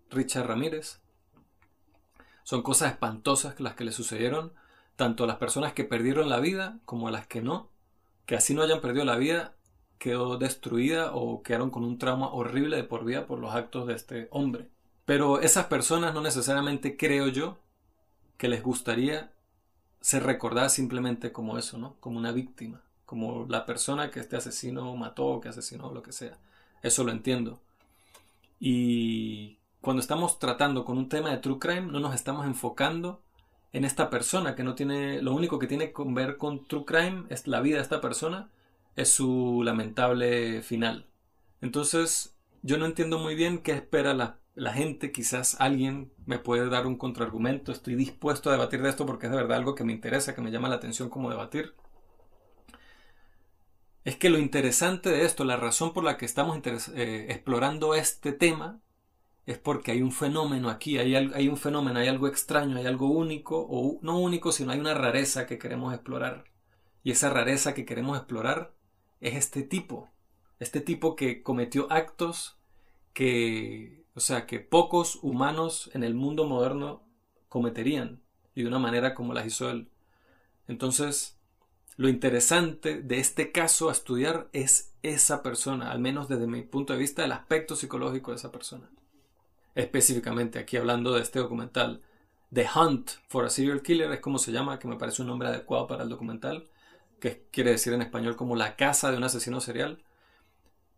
Richard 0.08 0.46
Ramírez, 0.46 1.02
son 2.44 2.62
cosas 2.62 2.92
espantosas 2.92 3.60
las 3.60 3.74
que 3.74 3.84
le 3.84 3.92
sucedieron 3.92 4.54
tanto 4.96 5.24
a 5.24 5.26
las 5.26 5.36
personas 5.36 5.74
que 5.74 5.84
perdieron 5.84 6.30
la 6.30 6.40
vida 6.40 6.78
como 6.86 7.08
a 7.08 7.10
las 7.10 7.26
que 7.26 7.42
no, 7.42 7.68
que 8.24 8.36
así 8.36 8.54
no 8.54 8.62
hayan 8.62 8.80
perdido 8.80 9.04
la 9.04 9.16
vida, 9.16 9.54
quedó 9.98 10.38
destruida 10.38 11.14
o 11.14 11.42
quedaron 11.42 11.68
con 11.68 11.84
un 11.84 11.98
trauma 11.98 12.32
horrible 12.32 12.78
de 12.78 12.84
por 12.84 13.04
vida 13.04 13.26
por 13.26 13.38
los 13.38 13.54
actos 13.54 13.86
de 13.86 13.96
este 13.96 14.28
hombre. 14.30 14.71
Pero 15.04 15.40
esas 15.40 15.66
personas 15.66 16.14
no 16.14 16.20
necesariamente 16.20 16.96
creo 16.96 17.28
yo 17.28 17.58
que 18.36 18.48
les 18.48 18.62
gustaría 18.62 19.32
ser 20.00 20.24
recordadas 20.24 20.74
simplemente 20.74 21.32
como 21.32 21.58
eso, 21.58 21.78
¿no? 21.78 21.96
Como 22.00 22.18
una 22.18 22.32
víctima, 22.32 22.82
como 23.06 23.46
la 23.48 23.66
persona 23.66 24.10
que 24.10 24.20
este 24.20 24.36
asesino 24.36 24.94
mató, 24.96 25.40
que 25.40 25.48
asesinó, 25.48 25.92
lo 25.92 26.02
que 26.02 26.12
sea. 26.12 26.38
Eso 26.82 27.04
lo 27.04 27.12
entiendo. 27.12 27.60
Y 28.58 29.58
cuando 29.80 30.00
estamos 30.00 30.38
tratando 30.38 30.84
con 30.84 30.98
un 30.98 31.08
tema 31.08 31.30
de 31.30 31.38
true 31.38 31.58
crime, 31.58 31.92
no 31.92 32.00
nos 32.00 32.14
estamos 32.14 32.46
enfocando 32.46 33.20
en 33.72 33.84
esta 33.84 34.10
persona 34.10 34.54
que 34.54 34.64
no 34.64 34.74
tiene, 34.74 35.22
lo 35.22 35.34
único 35.34 35.58
que 35.58 35.66
tiene 35.66 35.92
que 35.92 36.02
ver 36.06 36.36
con 36.36 36.66
true 36.66 36.84
crime 36.84 37.24
es 37.30 37.46
la 37.46 37.60
vida 37.60 37.76
de 37.76 37.82
esta 37.82 38.00
persona 38.00 38.50
es 38.96 39.10
su 39.10 39.62
lamentable 39.64 40.62
final. 40.62 41.06
Entonces, 41.60 42.34
yo 42.62 42.76
no 42.76 42.86
entiendo 42.86 43.18
muy 43.18 43.34
bien 43.34 43.58
qué 43.62 43.72
espera 43.72 44.14
la, 44.14 44.36
la, 44.54 44.72
gente. 44.72 45.12
Quizás 45.12 45.56
alguien 45.60 46.12
me 46.26 46.38
puede 46.38 46.68
dar 46.68 46.86
un 46.86 46.96
contraargumento. 46.96 47.72
Estoy 47.72 47.94
dispuesto 47.94 48.48
a 48.48 48.52
debatir 48.52 48.82
de 48.82 48.88
esto 48.90 49.06
porque 49.06 49.26
es 49.26 49.32
de 49.32 49.38
verdad 49.38 49.58
algo 49.58 49.74
que 49.74 49.84
me 49.84 49.92
interesa, 49.92 50.34
que 50.34 50.40
me 50.40 50.50
llama 50.50 50.68
la 50.68 50.76
atención 50.76 51.08
como 51.08 51.30
debatir. 51.30 51.74
Es 54.04 54.16
que 54.16 54.30
lo 54.30 54.38
interesante 54.38 55.10
de 55.10 55.24
esto, 55.24 55.44
la 55.44 55.56
razón 55.56 55.92
por 55.92 56.04
la 56.04 56.16
que 56.16 56.24
estamos 56.24 56.58
eh, 56.66 57.26
explorando 57.28 57.94
este 57.94 58.32
tema, 58.32 58.80
es 59.46 59.58
porque 59.58 59.92
hay 59.92 60.02
un 60.02 60.12
fenómeno 60.12 60.70
aquí, 60.70 60.98
hay, 60.98 61.14
hay 61.14 61.48
un 61.48 61.56
fenómeno, 61.56 61.98
hay 61.98 62.08
algo 62.08 62.28
extraño, 62.28 62.76
hay 62.76 62.86
algo 62.86 63.08
único, 63.10 63.66
o 63.68 63.98
no 64.02 64.18
único, 64.18 64.52
sino 64.52 64.72
hay 64.72 64.80
una 64.80 64.94
rareza 64.94 65.46
que 65.46 65.58
queremos 65.58 65.94
explorar. 65.94 66.44
Y 67.02 67.10
esa 67.12 67.30
rareza 67.30 67.74
que 67.74 67.84
queremos 67.84 68.16
explorar 68.16 68.74
es 69.20 69.34
este 69.36 69.62
tipo, 69.62 70.10
este 70.58 70.80
tipo 70.80 71.16
que 71.16 71.42
cometió 71.42 71.90
actos 71.90 72.58
que, 73.12 74.01
o 74.14 74.20
sea, 74.20 74.46
que 74.46 74.60
pocos 74.60 75.18
humanos 75.22 75.90
en 75.94 76.04
el 76.04 76.14
mundo 76.14 76.44
moderno 76.44 77.02
cometerían 77.48 78.22
y 78.54 78.62
de 78.62 78.68
una 78.68 78.78
manera 78.78 79.14
como 79.14 79.32
las 79.32 79.46
hizo 79.46 79.70
él. 79.70 79.88
Entonces, 80.68 81.38
lo 81.96 82.08
interesante 82.08 83.02
de 83.02 83.18
este 83.18 83.52
caso 83.52 83.88
a 83.88 83.92
estudiar 83.92 84.48
es 84.52 84.92
esa 85.02 85.42
persona, 85.42 85.90
al 85.90 85.98
menos 85.98 86.28
desde 86.28 86.46
mi 86.46 86.62
punto 86.62 86.92
de 86.92 86.98
vista, 86.98 87.24
el 87.24 87.32
aspecto 87.32 87.76
psicológico 87.76 88.30
de 88.30 88.36
esa 88.36 88.52
persona. 88.52 88.90
Específicamente 89.74 90.58
aquí 90.58 90.76
hablando 90.76 91.14
de 91.14 91.22
este 91.22 91.38
documental, 91.38 92.02
The 92.52 92.66
Hunt 92.74 93.10
for 93.28 93.46
a 93.46 93.50
Serial 93.50 93.82
Killer 93.82 94.12
es 94.12 94.20
como 94.20 94.38
se 94.38 94.52
llama, 94.52 94.78
que 94.78 94.88
me 94.88 94.96
parece 94.96 95.22
un 95.22 95.28
nombre 95.28 95.48
adecuado 95.48 95.86
para 95.86 96.02
el 96.02 96.10
documental 96.10 96.68
que 97.18 97.46
quiere 97.50 97.70
decir 97.70 97.92
en 97.92 98.02
español 98.02 98.36
como 98.36 98.56
la 98.56 98.76
casa 98.76 99.10
de 99.10 99.16
un 99.16 99.24
asesino 99.24 99.60
serial, 99.60 100.02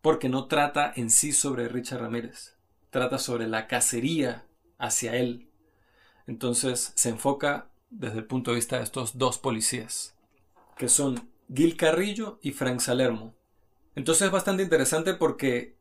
porque 0.00 0.28
no 0.28 0.46
trata 0.46 0.92
en 0.96 1.10
sí 1.10 1.32
sobre 1.32 1.68
Richard 1.68 2.00
Ramírez, 2.00 2.56
trata 2.94 3.18
sobre 3.18 3.48
la 3.48 3.66
cacería 3.66 4.46
hacia 4.78 5.16
él. 5.16 5.50
Entonces 6.28 6.92
se 6.94 7.08
enfoca 7.08 7.66
desde 7.90 8.18
el 8.18 8.24
punto 8.24 8.52
de 8.52 8.54
vista 8.54 8.76
de 8.76 8.84
estos 8.84 9.18
dos 9.18 9.36
policías, 9.38 10.14
que 10.76 10.88
son 10.88 11.28
Gil 11.52 11.76
Carrillo 11.76 12.38
y 12.40 12.52
Frank 12.52 12.78
Salermo. 12.78 13.34
Entonces 13.96 14.26
es 14.26 14.30
bastante 14.30 14.62
interesante 14.62 15.14
porque 15.14 15.76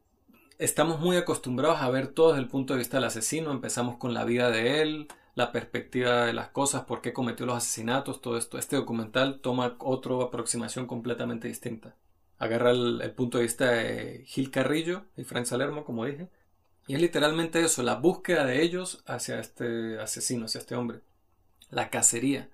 estamos 0.57 0.99
muy 1.01 1.15
acostumbrados 1.15 1.81
a 1.81 1.89
ver 1.91 2.07
todo 2.07 2.29
desde 2.29 2.41
el 2.41 2.49
punto 2.49 2.73
de 2.73 2.79
vista 2.79 2.97
del 2.97 3.03
asesino, 3.03 3.51
empezamos 3.51 3.97
con 3.97 4.15
la 4.15 4.25
vida 4.25 4.49
de 4.49 4.81
él, 4.81 5.07
la 5.35 5.51
perspectiva 5.51 6.25
de 6.25 6.33
las 6.33 6.49
cosas, 6.49 6.85
por 6.85 7.01
qué 7.01 7.13
cometió 7.13 7.45
los 7.45 7.57
asesinatos, 7.57 8.21
todo 8.21 8.39
esto. 8.39 8.57
Este 8.57 8.75
documental 8.75 9.39
toma 9.39 9.75
otra 9.77 10.15
aproximación 10.15 10.87
completamente 10.87 11.47
distinta. 11.47 11.95
Agarra 12.39 12.71
el, 12.71 13.11
punto 13.15 13.37
de 13.37 13.43
vista 13.43 13.69
de 13.69 14.23
Gil 14.25 14.49
Carrillo 14.49 15.05
y 15.15 15.25
Frank 15.25 15.45
Salermo, 15.45 15.85
como 15.85 16.05
dije, 16.05 16.31
y 16.87 16.95
es 16.95 17.01
literalmente 17.01 17.63
eso, 17.63 17.83
la 17.83 17.95
búsqueda 17.95 18.45
de 18.45 18.61
ellos 18.61 19.03
hacia 19.05 19.39
este 19.39 19.99
asesino, 19.99 20.45
hacia 20.45 20.59
este 20.59 20.75
hombre. 20.75 21.01
La 21.69 21.89
cacería. 21.89 22.49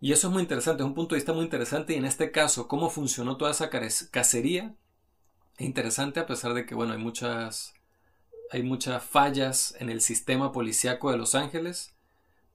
Y 0.00 0.12
eso 0.12 0.28
es 0.28 0.32
muy 0.32 0.42
interesante, 0.42 0.82
es 0.82 0.86
un 0.86 0.94
punto 0.94 1.14
de 1.14 1.20
vista 1.20 1.32
muy 1.32 1.44
interesante 1.44 1.94
y 1.94 1.96
en 1.96 2.04
este 2.04 2.30
caso, 2.30 2.68
cómo 2.68 2.90
funcionó 2.90 3.36
toda 3.36 3.50
esa 3.50 3.70
cacería, 4.10 4.74
es 5.58 5.66
interesante 5.66 6.20
a 6.20 6.26
pesar 6.26 6.54
de 6.54 6.66
que, 6.66 6.74
bueno, 6.74 6.92
hay 6.92 6.98
muchas, 6.98 7.74
hay 8.50 8.62
muchas 8.62 9.04
fallas 9.04 9.74
en 9.78 9.90
el 9.90 10.00
sistema 10.00 10.52
policíaco 10.52 11.10
de 11.10 11.18
Los 11.18 11.34
Ángeles 11.34 11.94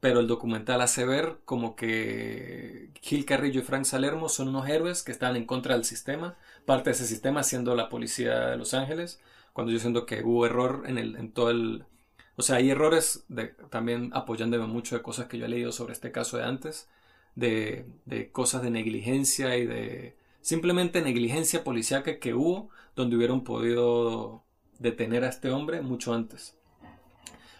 pero 0.06 0.20
el 0.20 0.28
documental 0.28 0.82
hace 0.82 1.04
ver 1.04 1.38
como 1.46 1.76
que 1.76 2.92
Gil 3.02 3.26
Carrillo 3.26 3.62
y 3.62 3.64
Frank 3.64 3.86
Salermo 3.86 4.30
son 4.30 4.50
unos 4.50 4.70
héroes 4.70 5.02
que 5.02 5.12
están 5.12 5.36
en 5.36 5.46
contra 5.46 5.74
del 5.74 5.84
sistema, 5.84 6.36
parte 6.68 6.92
de 6.92 6.96
ese 6.96 7.08
sistema 7.08 7.42
siendo 7.42 7.74
la 7.74 7.90
policía 7.90 8.50
de 8.50 8.56
Los 8.58 8.76
Ángeles, 8.76 9.20
cuando 9.56 9.72
yo 9.72 9.80
siento 9.80 10.06
que 10.06 10.22
hubo 10.22 10.46
error 10.46 10.84
en, 10.86 10.98
el, 10.98 11.16
en 11.16 11.32
todo 11.32 11.50
el... 11.50 11.86
O 12.36 12.42
sea, 12.42 12.58
hay 12.58 12.72
errores 12.72 13.26
también 13.70 14.12
apoyándome 14.14 14.68
mucho 14.68 14.98
de 14.98 15.02
cosas 15.02 15.28
que 15.28 15.38
yo 15.38 15.46
he 15.46 15.48
leído 15.48 15.72
sobre 15.72 15.94
este 15.94 16.12
caso 16.12 16.36
de 16.36 16.44
antes, 16.44 16.90
de, 17.36 17.86
de 18.04 18.34
cosas 18.34 18.64
de 18.64 18.70
negligencia 18.70 19.56
y 19.56 19.66
de 19.66 20.18
simplemente 20.42 21.02
negligencia 21.02 21.64
policíaca 21.64 22.20
que 22.20 22.34
hubo 22.34 22.70
donde 22.98 23.16
hubieran 23.16 23.46
podido 23.46 24.44
detener 24.78 25.24
a 25.24 25.30
este 25.30 25.50
hombre 25.52 25.82
mucho 25.82 26.14
antes. 26.14 26.58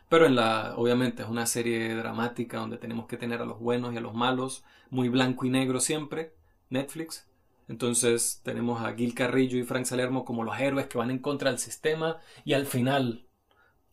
Pero 0.10 0.26
en 0.26 0.36
la, 0.36 0.74
obviamente 0.76 1.24
es 1.24 1.30
una 1.30 1.46
serie 1.46 1.96
dramática 1.96 2.58
donde 2.58 2.78
tenemos 2.78 3.08
que 3.08 3.16
tener 3.16 3.42
a 3.42 3.46
los 3.46 3.62
buenos 3.62 3.94
y 3.94 3.98
a 3.98 4.02
los 4.02 4.14
malos, 4.14 4.66
muy 4.90 5.08
blanco 5.08 5.46
y 5.46 5.50
negro 5.50 5.80
siempre, 5.80 6.34
Netflix. 6.70 7.26
Entonces 7.68 8.42
tenemos 8.44 8.82
a 8.84 8.94
Gil 8.94 9.16
Carrillo 9.16 9.58
y 9.58 9.64
Frank 9.64 9.86
Salermo 9.86 10.26
como 10.26 10.44
los 10.44 10.60
héroes 10.60 10.88
que 10.88 10.98
van 10.98 11.12
en 11.12 11.20
contra 11.20 11.50
del 11.50 11.60
sistema 11.60 12.20
y 12.44 12.54
al 12.54 12.66
final 12.66 13.26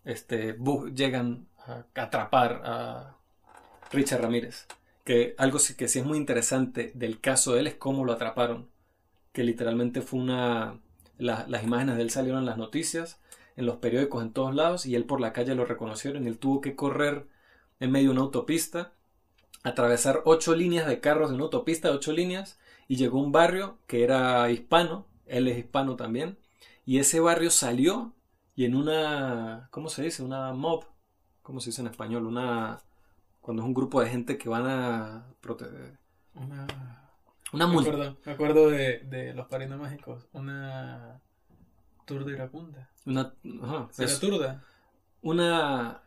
este, 0.05 0.59
llegan 0.95 1.47
a 1.67 1.87
atrapar 1.95 2.63
a 2.65 3.17
Richard 3.91 4.23
Ramírez. 4.23 4.67
Que 5.05 5.35
algo 5.39 5.59
que 5.77 5.89
sí 5.89 5.99
es 5.99 6.05
muy 6.05 6.19
interesante 6.19 6.93
del 6.95 7.21
caso 7.21 7.55
de 7.55 7.61
él 7.61 7.67
es 7.67 7.75
cómo 7.75 8.05
lo 8.05 8.13
atraparon. 8.13 8.69
Que 9.33 9.43
literalmente 9.45 10.03
fue 10.03 10.21
una... 10.21 10.81
las 11.19 11.63
imágenes 11.63 11.97
de 11.97 12.03
él 12.03 12.11
salieron 12.11 12.41
en 12.41 12.47
las 12.47 12.59
noticias 12.59 13.19
en 13.57 13.67
los 13.67 13.77
periódicos 13.77 14.23
en 14.23 14.33
todos 14.33 14.55
lados 14.55 14.87
y 14.87 14.95
él 14.95 15.05
por 15.05 15.21
la 15.21 15.33
calle 15.33 15.55
lo 15.55 15.65
reconocieron 15.65 16.25
y 16.25 16.29
él 16.29 16.39
tuvo 16.39 16.61
que 16.61 16.75
correr 16.75 17.27
en 17.81 17.91
medio 17.91 18.09
de 18.09 18.13
una 18.13 18.23
autopista, 18.23 18.93
atravesar 19.63 20.23
ocho 20.25 20.55
líneas 20.55 20.87
de 20.87 21.01
carros 21.01 21.31
en 21.31 21.37
una 21.37 21.45
autopista 21.45 21.89
de 21.89 21.95
ocho 21.95 22.13
líneas 22.13 22.59
y 22.93 22.97
llegó 22.97 23.21
a 23.21 23.23
un 23.23 23.33
barrio 23.33 23.79
que 23.87 24.05
era 24.05 24.51
hispano, 24.51 25.07
él 25.25 25.49
es 25.49 25.57
hispano 25.57 25.97
también, 25.97 26.37
y 26.85 26.99
ese 26.99 27.21
barrio 27.21 27.51
salió 27.51 28.13
y 28.55 28.67
en 28.67 28.75
una, 28.77 29.69
¿cómo 29.71 29.89
se 29.89 30.03
dice? 30.03 30.23
Una 30.23 30.53
mob, 30.53 30.85
¿cómo 31.41 31.61
se 31.61 31.71
dice 31.71 31.81
en 31.81 31.87
español? 31.87 32.27
Una 32.27 32.83
Cuando 33.41 33.63
es 33.63 33.67
un 33.67 33.73
grupo 33.73 34.03
de 34.03 34.11
gente 34.11 34.37
que 34.37 34.51
van 34.51 34.67
a 34.67 35.25
proteger. 35.41 35.97
Una. 36.35 36.67
Una 37.55 37.67
Me 37.67 37.79
acuerdo, 37.79 38.17
me 38.27 38.33
acuerdo 38.33 38.69
de, 38.69 38.99
de 38.99 39.33
los 39.33 39.49
mágicos. 39.79 40.27
Una. 40.35 41.19
Tour 42.05 42.27
de 42.27 42.33
Iracunda. 42.33 42.91
Una, 43.07 43.33
ajá, 43.63 43.89
¿Será 43.91 44.11
eso. 44.11 44.21
turda? 44.21 44.63
una, 45.23 46.03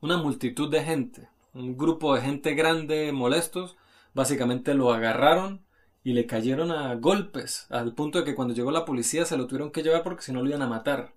una 0.00 0.16
multitud 0.16 0.70
de 0.70 0.82
gente, 0.82 1.28
un 1.52 1.76
grupo 1.76 2.14
de 2.14 2.22
gente 2.22 2.54
grande, 2.54 3.12
molestos, 3.12 3.76
básicamente 4.14 4.74
lo 4.74 4.92
agarraron 4.92 5.64
y 6.02 6.12
le 6.14 6.26
cayeron 6.26 6.70
a 6.70 6.94
golpes, 6.96 7.66
al 7.70 7.94
punto 7.94 8.18
de 8.18 8.24
que 8.24 8.34
cuando 8.34 8.54
llegó 8.54 8.70
la 8.70 8.84
policía 8.84 9.24
se 9.24 9.36
lo 9.36 9.46
tuvieron 9.46 9.70
que 9.70 9.82
llevar 9.82 10.02
porque 10.02 10.22
si 10.22 10.32
no 10.32 10.42
lo 10.42 10.48
iban 10.48 10.62
a 10.62 10.68
matar. 10.68 11.14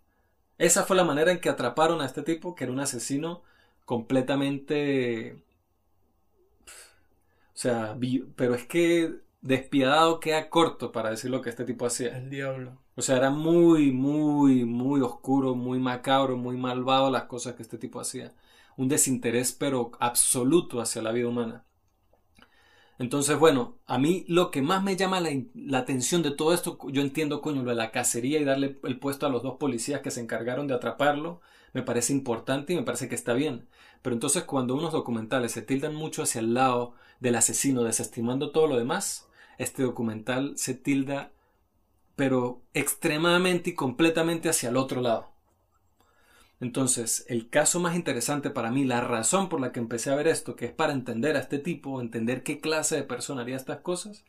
Esa 0.58 0.84
fue 0.84 0.96
la 0.96 1.04
manera 1.04 1.32
en 1.32 1.40
que 1.40 1.50
atraparon 1.50 2.02
a 2.02 2.06
este 2.06 2.22
tipo, 2.24 2.56
que 2.56 2.66
era 2.66 2.74
un 2.74 2.80
asesino 2.80 3.44
completamente... 3.86 5.44
O 7.56 7.58
sea, 7.64 7.98
pero 8.36 8.56
es 8.56 8.66
que 8.66 9.16
despiadado 9.42 10.20
queda 10.20 10.50
corto 10.50 10.92
para 10.92 11.12
decir 11.12 11.30
lo 11.30 11.42
que 11.42 11.50
este 11.50 11.66
tipo 11.66 11.86
hacía. 11.86 12.18
El 12.18 12.30
diablo. 12.30 12.80
O 12.96 13.02
sea, 13.02 13.18
era 13.18 13.30
muy, 13.30 13.92
muy, 13.92 14.66
muy 14.66 15.02
oscuro, 15.02 15.56
muy 15.56 15.80
macabro, 15.80 16.38
muy 16.38 16.58
malvado 16.58 17.12
las 17.12 17.26
cosas 17.26 17.56
que 17.56 17.64
este 17.64 17.78
tipo 17.78 18.00
hacía. 18.00 18.34
Un 18.78 18.88
desinterés, 18.88 19.52
pero 19.52 19.92
absoluto 20.00 20.82
hacia 20.82 21.02
la 21.02 21.12
vida 21.12 21.28
humana. 21.28 21.66
Entonces, 23.00 23.38
bueno, 23.40 23.78
a 23.88 23.98
mí 23.98 24.24
lo 24.28 24.52
que 24.52 24.62
más 24.62 24.84
me 24.84 24.96
llama 24.96 25.20
la, 25.20 25.78
atención 25.78 26.22
de 26.22 26.32
todo 26.32 26.54
esto, 26.54 26.78
yo 26.90 27.02
entiendo, 27.02 27.42
coño, 27.42 27.64
lo 27.64 27.72
de 27.72 27.76
la 27.76 27.92
cacería 27.92 28.40
y 28.40 28.44
darle 28.44 28.80
el 28.84 29.00
puesto 29.00 29.26
a 29.26 29.30
los 29.30 29.44
dos 29.44 29.58
policías 29.58 30.02
que 30.02 30.12
se 30.12 30.22
encargaron 30.22 30.68
de 30.68 30.76
atraparlo, 30.76 31.42
me 31.74 31.82
parece 31.82 32.14
importante 32.14 32.74
y 32.74 32.76
me 32.76 32.84
parece 32.84 33.10
que 33.10 33.16
está 33.16 33.34
bien. 33.34 33.68
Pero 34.02 34.16
entonces 34.16 34.44
cuando 34.44 34.76
unos 34.76 34.92
documentales 34.94 35.52
se 35.52 35.62
tildan 35.62 35.96
mucho 35.96 36.24
hacia 36.24 36.40
el 36.40 36.54
lado 36.54 36.94
del 37.20 37.36
asesino, 37.36 37.84
desestimando 37.84 38.52
todo 38.52 38.68
lo 38.68 38.78
demás, 38.78 39.28
este 39.58 39.84
documental 39.84 40.54
se 40.58 40.76
tilda 40.76 41.32
pero 42.16 42.62
extremadamente 42.74 43.72
y 43.72 43.76
completamente 43.76 44.50
hacia 44.50 44.70
el 44.70 44.78
otro 44.78 45.02
lado. 45.02 45.33
Entonces, 46.64 47.26
el 47.28 47.50
caso 47.50 47.82
más 47.82 47.94
interesante 47.94 48.50
para 48.50 48.72
mí, 48.72 48.86
la 48.86 49.02
razón 49.02 49.50
por 49.50 49.60
la 49.60 49.74
que 49.74 49.82
empecé 49.82 50.12
a 50.12 50.16
ver 50.16 50.30
esto, 50.30 50.56
que 50.56 50.64
es 50.64 50.72
para 50.72 50.94
entender 50.94 51.36
a 51.36 51.40
este 51.40 51.60
tipo, 51.60 52.00
entender 52.00 52.42
qué 52.42 52.62
clase 52.62 52.96
de 52.96 53.04
persona 53.04 53.42
haría 53.42 53.58
estas 53.58 53.80
cosas, 53.80 54.24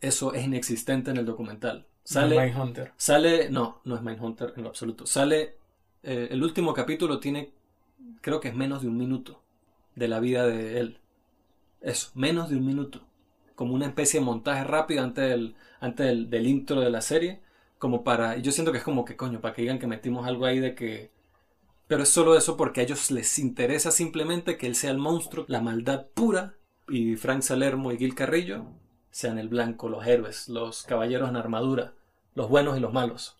eso 0.00 0.32
es 0.32 0.46
inexistente 0.46 1.10
en 1.10 1.18
el 1.18 1.26
documental. 1.26 1.84
Sale, 2.02 2.40
Mindhunter. 2.40 2.92
sale, 2.96 3.50
no, 3.50 3.82
no 3.84 3.94
es 3.94 4.00
Mindhunter 4.00 4.54
en 4.56 4.62
lo 4.62 4.70
absoluto. 4.70 5.04
Sale, 5.04 5.56
eh, 6.02 6.28
el 6.30 6.42
último 6.42 6.72
capítulo 6.72 7.20
tiene, 7.20 7.52
creo 8.22 8.40
que 8.40 8.48
es 8.48 8.54
menos 8.54 8.80
de 8.80 8.88
un 8.88 8.96
minuto 8.96 9.42
de 9.96 10.08
la 10.08 10.18
vida 10.18 10.46
de 10.46 10.80
él. 10.80 10.98
Eso, 11.82 12.10
menos 12.14 12.48
de 12.48 12.56
un 12.56 12.64
minuto. 12.64 13.02
Como 13.54 13.74
una 13.74 13.86
especie 13.86 14.20
de 14.20 14.24
montaje 14.24 14.64
rápido 14.64 15.04
antes 15.04 15.28
del, 15.28 15.56
antes 15.78 16.06
del, 16.06 16.30
del 16.30 16.46
intro 16.46 16.80
de 16.80 16.88
la 16.88 17.02
serie. 17.02 17.40
Como 17.78 18.04
para, 18.04 18.36
yo 18.36 18.52
siento 18.52 18.72
que 18.72 18.78
es 18.78 18.84
como 18.84 19.04
que 19.04 19.16
coño, 19.16 19.40
para 19.40 19.54
que 19.54 19.62
digan 19.62 19.78
que 19.78 19.86
metimos 19.86 20.26
algo 20.26 20.46
ahí 20.46 20.60
de 20.60 20.74
que... 20.74 21.10
Pero 21.86 22.02
es 22.02 22.08
solo 22.08 22.36
eso 22.36 22.56
porque 22.56 22.80
a 22.80 22.84
ellos 22.84 23.10
les 23.10 23.38
interesa 23.38 23.90
simplemente 23.90 24.56
que 24.56 24.66
él 24.66 24.74
sea 24.74 24.90
el 24.90 24.98
monstruo, 24.98 25.44
la 25.48 25.60
maldad 25.60 26.06
pura, 26.14 26.54
y 26.88 27.16
Frank 27.16 27.42
Salermo 27.42 27.92
y 27.92 27.98
Gil 27.98 28.14
Carrillo 28.14 28.66
sean 29.10 29.38
el 29.38 29.48
blanco, 29.48 29.88
los 29.88 30.06
héroes, 30.06 30.48
los 30.48 30.82
caballeros 30.82 31.28
en 31.28 31.36
armadura, 31.36 31.94
los 32.34 32.48
buenos 32.48 32.76
y 32.76 32.80
los 32.80 32.92
malos. 32.92 33.36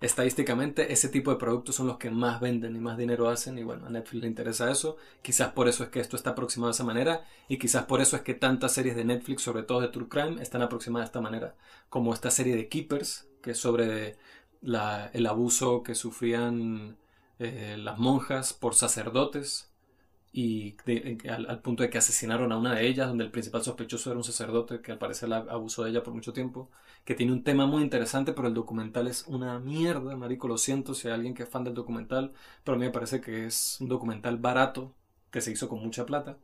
Estadísticamente, 0.00 0.92
ese 0.92 1.08
tipo 1.08 1.32
de 1.32 1.38
productos 1.38 1.74
son 1.74 1.88
los 1.88 1.98
que 1.98 2.10
más 2.10 2.40
venden 2.40 2.76
y 2.76 2.78
más 2.78 2.96
dinero 2.96 3.28
hacen. 3.28 3.58
Y 3.58 3.64
bueno, 3.64 3.86
a 3.86 3.90
Netflix 3.90 4.22
le 4.22 4.28
interesa 4.28 4.70
eso. 4.70 4.96
Quizás 5.22 5.52
por 5.52 5.68
eso 5.68 5.82
es 5.84 5.90
que 5.90 6.00
esto 6.00 6.16
está 6.16 6.30
aproximado 6.30 6.70
de 6.70 6.76
esa 6.76 6.84
manera. 6.84 7.24
Y 7.48 7.58
quizás 7.58 7.84
por 7.86 8.00
eso 8.00 8.16
es 8.16 8.22
que 8.22 8.34
tantas 8.34 8.72
series 8.72 8.94
de 8.94 9.04
Netflix, 9.04 9.42
sobre 9.42 9.64
todo 9.64 9.80
de 9.80 9.88
True 9.88 10.08
Crime, 10.08 10.40
están 10.42 10.62
aproximadas 10.62 11.06
de 11.06 11.10
esta 11.10 11.20
manera. 11.20 11.54
Como 11.88 12.14
esta 12.14 12.30
serie 12.30 12.54
de 12.54 12.68
Keepers, 12.68 13.28
que 13.42 13.52
es 13.52 13.58
sobre 13.58 14.16
el 14.62 15.26
abuso 15.26 15.82
que 15.82 15.94
sufrían 15.94 16.96
eh, 17.38 17.76
las 17.78 17.98
monjas 17.98 18.52
por 18.52 18.74
sacerdotes. 18.74 19.67
Y 20.40 20.76
al, 21.28 21.60
punto 21.62 21.82
de 21.82 21.90
que 21.90 21.98
asesinaron 21.98 22.52
a 22.52 22.58
una 22.58 22.72
de 22.72 22.86
ellas, 22.86 23.08
donde 23.08 23.24
el 23.24 23.30
principal 23.32 23.64
sospechoso 23.64 24.10
era 24.10 24.18
un 24.18 24.22
sacerdote 24.22 24.80
que 24.80 24.92
al 24.92 24.98
parecer 24.98 25.32
abusó 25.32 25.82
de 25.82 25.90
ella 25.90 26.04
por 26.04 26.14
mucho 26.14 26.32
tiempo 26.32 26.70
que 27.04 27.16
tiene 27.16 27.32
un 27.32 27.42
tema 27.42 27.66
muy 27.66 27.82
interesante, 27.82 28.32
pero 28.32 28.46
el 28.46 28.54
documental 28.54 29.08
es 29.08 29.26
una 29.26 29.58
mierda, 29.58 30.16
marico, 30.16 30.46
lo 30.46 30.56
siento 30.56 30.94
si 30.94 31.08
hay 31.08 31.14
alguien 31.14 31.34
que 31.34 31.42
es 31.42 31.48
fan 31.48 31.64
del 31.64 31.74
documental, 31.74 32.34
pero 32.62 32.76
a 32.76 32.78
mí 32.78 32.86
me 32.86 32.92
parece 32.92 33.20
que 33.20 33.46
es 33.46 33.78
un 33.80 33.88
documental 33.88 34.36
barato, 34.36 34.94
que 35.32 35.40
se 35.40 35.50
hizo 35.50 35.68
con 35.68 35.82
mucha 35.82 36.06
plata. 36.06 36.38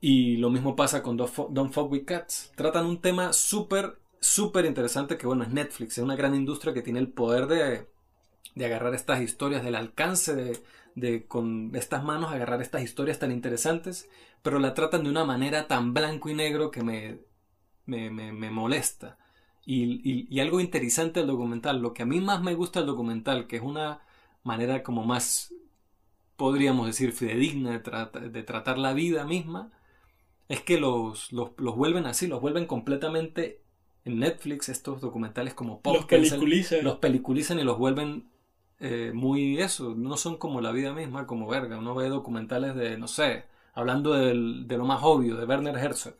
Y 0.00 0.38
lo 0.38 0.50
mismo 0.50 0.74
pasa 0.74 1.00
con 1.00 1.16
Don't 1.16 1.72
Fuck 1.72 1.92
With 1.92 2.04
Cats. 2.04 2.50
Tratan 2.56 2.86
un 2.86 3.00
tema 3.00 3.32
súper, 3.32 3.98
súper 4.18 4.64
interesante 4.64 5.16
que, 5.16 5.28
bueno, 5.28 5.44
es 5.44 5.50
Netflix, 5.50 5.98
es 5.98 6.04
una 6.04 6.16
gran 6.16 6.34
industria 6.34 6.74
que 6.74 6.82
tiene 6.82 6.98
el 6.98 7.08
poder 7.08 7.46
de, 7.46 7.86
de 8.56 8.64
agarrar 8.64 8.94
estas 8.94 9.20
historias, 9.20 9.62
del 9.62 9.76
alcance 9.76 10.34
de, 10.34 10.60
de 10.94 11.26
con 11.26 11.72
estas 11.74 12.04
manos 12.04 12.32
agarrar 12.32 12.62
estas 12.62 12.82
historias 12.82 13.18
tan 13.18 13.32
interesantes, 13.32 14.08
pero 14.42 14.58
la 14.58 14.74
tratan 14.74 15.04
de 15.04 15.10
una 15.10 15.24
manera 15.24 15.66
tan 15.68 15.94
blanco 15.94 16.28
y 16.30 16.34
negro 16.34 16.70
que 16.70 16.82
me, 16.82 17.20
me, 17.86 18.10
me, 18.10 18.32
me 18.32 18.50
molesta. 18.50 19.18
Y, 19.66 20.00
y, 20.08 20.26
y 20.30 20.40
algo 20.40 20.60
interesante 20.60 21.20
del 21.20 21.28
documental, 21.28 21.80
lo 21.80 21.94
que 21.94 22.02
a 22.02 22.06
mí 22.06 22.20
más 22.20 22.42
me 22.42 22.54
gusta 22.54 22.80
del 22.80 22.86
documental, 22.88 23.46
que 23.46 23.56
es 23.56 23.62
una 23.62 24.00
manera 24.42 24.82
como 24.82 25.04
más, 25.04 25.54
podríamos 26.36 26.86
decir, 26.86 27.12
fidedigna 27.12 27.78
de, 27.78 28.30
de 28.30 28.42
tratar 28.42 28.78
la 28.78 28.92
vida 28.92 29.24
misma, 29.24 29.72
es 30.48 30.60
que 30.60 30.78
los, 30.78 31.32
los, 31.32 31.52
los 31.58 31.76
vuelven 31.76 32.06
así, 32.06 32.26
los 32.26 32.40
vuelven 32.40 32.66
completamente 32.66 33.62
en 34.04 34.18
Netflix, 34.18 34.68
estos 34.68 35.00
documentales 35.00 35.54
como 35.54 35.80
pop, 35.80 35.96
Los 35.96 36.04
peliculizan. 36.06 36.84
los 36.84 36.98
peliculizan 36.98 37.58
y 37.58 37.64
los 37.64 37.78
vuelven 37.78 38.28
eh, 38.80 39.12
muy 39.14 39.60
eso, 39.60 39.94
no 39.94 40.16
son 40.16 40.36
como 40.38 40.60
la 40.60 40.72
vida 40.72 40.92
misma, 40.92 41.26
como 41.26 41.46
verga. 41.48 41.78
Uno 41.78 41.94
ve 41.94 42.08
documentales 42.08 42.74
de, 42.74 42.98
no 42.98 43.08
sé, 43.08 43.44
hablando 43.74 44.12
de 44.12 44.76
lo 44.76 44.84
más 44.84 45.00
obvio, 45.02 45.36
de 45.36 45.46
Werner 45.46 45.76
Herzog. 45.76 46.16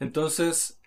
Entonces, 0.00 0.80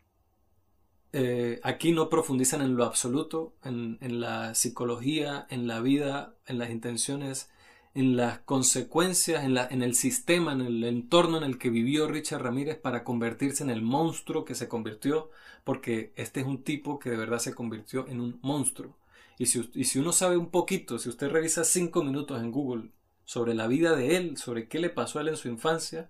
eh, 1.14 1.60
aquí 1.64 1.94
no 1.94 2.10
profundizan 2.10 2.62
en 2.62 2.76
lo 2.76 2.84
absoluto, 2.86 3.56
en, 3.64 3.98
la 4.22 4.54
psicología, 4.56 5.48
en 5.50 5.68
la 5.68 5.80
vida, 5.82 6.36
en 6.46 6.60
las 6.60 6.70
intenciones, 6.70 7.50
en 7.96 8.16
las 8.18 8.40
consecuencias, 8.40 9.44
en 9.44 9.82
el 9.82 9.96
sistema, 9.96 10.52
en 10.52 10.62
el 10.62 10.84
entorno 10.84 11.38
en 11.38 11.44
el 11.44 11.58
que 11.58 11.70
vivió 11.72 12.08
Richard 12.08 12.44
Ramírez 12.44 12.78
para 12.78 13.04
convertirse 13.04 13.64
en 13.64 13.72
el 13.72 13.82
monstruo 13.82 14.46
que 14.46 14.54
se 14.54 14.68
convirtió, 14.68 15.32
porque 15.64 16.14
este 16.16 16.42
es 16.42 16.46
un 16.46 16.64
tipo 16.64 17.00
que 17.00 17.10
de 17.10 17.18
verdad 17.18 17.40
se 17.40 17.56
convirtió 17.56 18.08
en 18.08 18.20
un 18.22 18.40
monstruo. 18.44 18.96
Y 19.38 19.46
si, 19.46 19.70
y 19.74 19.86
si 19.86 20.00
uno 20.00 20.12
sabe 20.12 20.38
un 20.38 20.50
poquito, 20.50 21.00
si 21.00 21.10
usted 21.10 21.30
revisa 21.30 21.64
cinco 21.64 22.04
minutos 22.04 22.42
en 22.42 22.52
Google 22.52 22.92
sobre 23.26 23.54
la 23.54 23.68
vida 23.68 23.96
de 23.96 24.18
él, 24.18 24.38
sobre 24.38 24.68
qué 24.68 24.80
le 24.80 24.90
pasó 24.90 25.20
a 25.20 25.22
él 25.22 25.28
en 25.30 25.38
su 25.38 25.48
infancia, 25.48 26.10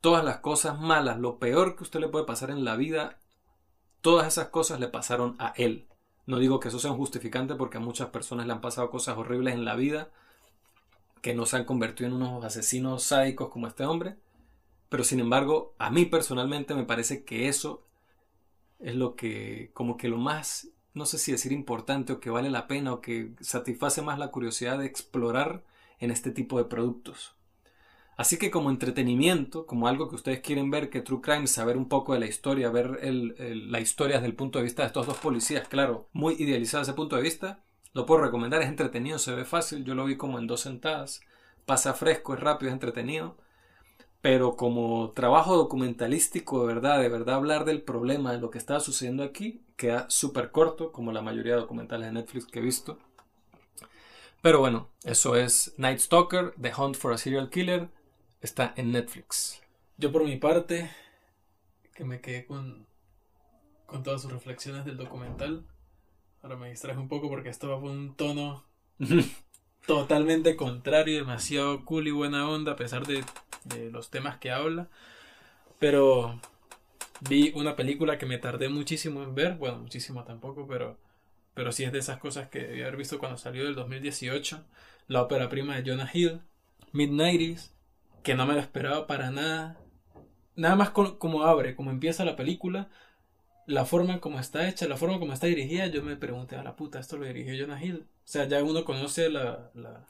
todas 0.00 0.24
las 0.24 0.38
cosas 0.38 0.80
malas, 0.80 1.18
lo 1.18 1.38
peor 1.38 1.76
que 1.76 1.82
usted 1.84 2.00
le 2.00 2.08
puede 2.08 2.24
pasar 2.24 2.50
en 2.50 2.64
la 2.64 2.76
vida, 2.76 3.18
todas 4.00 4.26
esas 4.26 4.48
cosas 4.48 4.80
le 4.80 4.88
pasaron 4.88 5.36
a 5.38 5.54
él. 5.56 5.88
No 6.26 6.38
digo 6.38 6.60
que 6.60 6.68
eso 6.68 6.78
sea 6.78 6.92
un 6.92 6.98
justificante 6.98 7.54
porque 7.54 7.78
a 7.78 7.80
muchas 7.80 8.10
personas 8.10 8.46
le 8.46 8.52
han 8.52 8.60
pasado 8.60 8.90
cosas 8.90 9.16
horribles 9.16 9.54
en 9.54 9.64
la 9.64 9.74
vida 9.74 10.10
que 11.22 11.34
no 11.34 11.46
se 11.46 11.56
han 11.56 11.64
convertido 11.64 12.08
en 12.08 12.14
unos 12.14 12.44
asesinos 12.44 13.04
sádicos 13.04 13.48
como 13.48 13.68
este 13.68 13.84
hombre, 13.84 14.16
pero 14.88 15.04
sin 15.04 15.20
embargo, 15.20 15.74
a 15.78 15.88
mí 15.88 16.04
personalmente 16.04 16.74
me 16.74 16.84
parece 16.84 17.24
que 17.24 17.48
eso 17.48 17.86
es 18.80 18.96
lo 18.96 19.14
que, 19.14 19.70
como 19.72 19.96
que 19.96 20.08
lo 20.08 20.18
más, 20.18 20.68
no 20.94 21.06
sé 21.06 21.18
si 21.18 21.32
decir 21.32 21.52
importante 21.52 22.12
o 22.12 22.20
que 22.20 22.30
vale 22.30 22.50
la 22.50 22.66
pena 22.66 22.92
o 22.92 23.00
que 23.00 23.32
satisface 23.40 24.02
más 24.02 24.18
la 24.18 24.30
curiosidad 24.30 24.78
de 24.78 24.86
explorar 24.86 25.64
en 25.98 26.10
este 26.10 26.30
tipo 26.30 26.58
de 26.58 26.64
productos. 26.64 27.34
Así 28.16 28.36
que 28.36 28.50
como 28.50 28.70
entretenimiento, 28.70 29.66
como 29.66 29.88
algo 29.88 30.08
que 30.08 30.16
ustedes 30.16 30.40
quieren 30.40 30.70
ver, 30.70 30.90
que 30.90 31.00
True 31.00 31.22
Crime, 31.22 31.46
saber 31.46 31.76
un 31.76 31.88
poco 31.88 32.12
de 32.12 32.20
la 32.20 32.26
historia, 32.26 32.70
ver 32.70 33.00
la 33.02 33.80
historia 33.80 34.16
desde 34.16 34.28
el 34.28 34.36
punto 34.36 34.58
de 34.58 34.64
vista 34.64 34.82
de 34.82 34.88
estos 34.88 35.06
dos 35.06 35.16
policías, 35.16 35.66
claro, 35.66 36.08
muy 36.12 36.34
idealizado 36.34 36.82
ese 36.82 36.92
punto 36.92 37.16
de 37.16 37.22
vista, 37.22 37.64
lo 37.94 38.04
puedo 38.04 38.22
recomendar, 38.22 38.60
es 38.62 38.68
entretenido, 38.68 39.18
se 39.18 39.34
ve 39.34 39.44
fácil, 39.44 39.84
yo 39.84 39.94
lo 39.94 40.04
vi 40.04 40.16
como 40.16 40.38
en 40.38 40.46
dos 40.46 40.60
sentadas, 40.60 41.20
pasa 41.64 41.94
fresco, 41.94 42.34
es 42.34 42.40
rápido, 42.40 42.68
es 42.68 42.74
entretenido, 42.74 43.38
pero 44.22 44.56
como 44.56 45.10
trabajo 45.10 45.56
documentalístico 45.56 46.60
de 46.60 46.74
verdad, 46.74 47.00
de 47.00 47.08
verdad 47.08 47.34
hablar 47.34 47.64
del 47.64 47.82
problema, 47.82 48.32
de 48.32 48.38
lo 48.38 48.50
que 48.50 48.58
estaba 48.58 48.78
sucediendo 48.78 49.24
aquí, 49.24 49.64
queda 49.76 50.08
súper 50.08 50.52
corto, 50.52 50.92
como 50.92 51.10
la 51.10 51.22
mayoría 51.22 51.54
de 51.54 51.60
documentales 51.60 52.06
de 52.06 52.12
Netflix 52.12 52.46
que 52.46 52.60
he 52.60 52.62
visto. 52.62 53.00
Pero 54.40 54.60
bueno, 54.60 54.88
eso 55.02 55.34
es 55.34 55.74
Night 55.76 55.98
Stalker, 55.98 56.54
The 56.60 56.72
Hunt 56.76 56.96
for 56.96 57.12
a 57.12 57.18
Serial 57.18 57.50
Killer, 57.50 57.88
está 58.40 58.72
en 58.76 58.92
Netflix. 58.92 59.60
Yo 59.98 60.12
por 60.12 60.24
mi 60.24 60.36
parte, 60.36 60.88
que 61.92 62.04
me 62.04 62.20
quedé 62.20 62.46
con, 62.46 62.86
con 63.86 64.04
todas 64.04 64.22
sus 64.22 64.30
reflexiones 64.30 64.84
del 64.84 64.98
documental. 64.98 65.66
Ahora 66.42 66.56
me 66.56 66.70
distraje 66.70 66.98
un 66.98 67.08
poco 67.08 67.28
porque 67.28 67.48
esto 67.48 67.68
va 67.68 67.80
por 67.80 67.90
un 67.90 68.14
tono 68.14 68.64
totalmente 69.86 70.56
contrario, 70.56 71.18
demasiado 71.18 71.84
cool 71.84 72.08
y 72.08 72.10
buena 72.10 72.48
onda 72.48 72.72
a 72.72 72.76
pesar 72.76 73.06
de, 73.06 73.24
los 73.90 74.10
temas 74.10 74.38
que 74.38 74.50
habla. 74.50 74.88
Pero 75.78 76.40
vi 77.20 77.52
una 77.54 77.76
película 77.76 78.18
que 78.18 78.26
me 78.26 78.38
tardé 78.38 78.68
muchísimo 78.68 79.22
en 79.22 79.34
ver, 79.34 79.56
bueno, 79.56 79.78
muchísimo 79.78 80.24
tampoco, 80.24 80.66
pero, 80.66 80.98
pero 81.54 81.72
sí 81.72 81.84
es 81.84 81.92
de 81.92 81.98
esas 82.00 82.18
cosas 82.18 82.48
que 82.48 82.60
debí 82.60 82.82
haber 82.82 82.96
visto 82.96 83.18
cuando 83.18 83.38
salió 83.38 83.64
del 83.64 83.74
2018, 83.74 84.64
la 85.08 85.22
ópera 85.22 85.48
prima 85.48 85.76
de 85.76 85.90
Jonah 85.90 86.10
Hill, 86.12 86.40
Mid-90s, 86.92 87.72
que 88.22 88.34
no 88.34 88.46
me 88.46 88.54
lo 88.54 88.60
esperaba 88.60 89.06
para 89.06 89.30
nada. 89.30 89.78
Nada 90.56 90.76
más 90.76 90.90
como 90.90 91.44
abre, 91.44 91.74
como 91.74 91.90
empieza 91.90 92.24
la 92.24 92.36
película, 92.36 92.90
la 93.66 93.84
forma 93.84 94.20
como 94.20 94.40
está 94.40 94.68
hecha, 94.68 94.86
la 94.88 94.96
forma 94.96 95.18
como 95.18 95.32
está 95.32 95.46
dirigida, 95.46 95.86
yo 95.86 96.02
me 96.02 96.16
pregunté 96.16 96.56
a 96.56 96.62
la 96.62 96.76
puta, 96.76 96.98
esto 97.00 97.16
lo 97.16 97.26
dirigió 97.26 97.54
Jonah 97.58 97.82
Hill. 97.82 98.06
O 98.08 98.28
sea, 98.28 98.46
ya 98.46 98.62
uno 98.62 98.84
conoce 98.84 99.30
la, 99.30 99.70
la... 99.74 100.06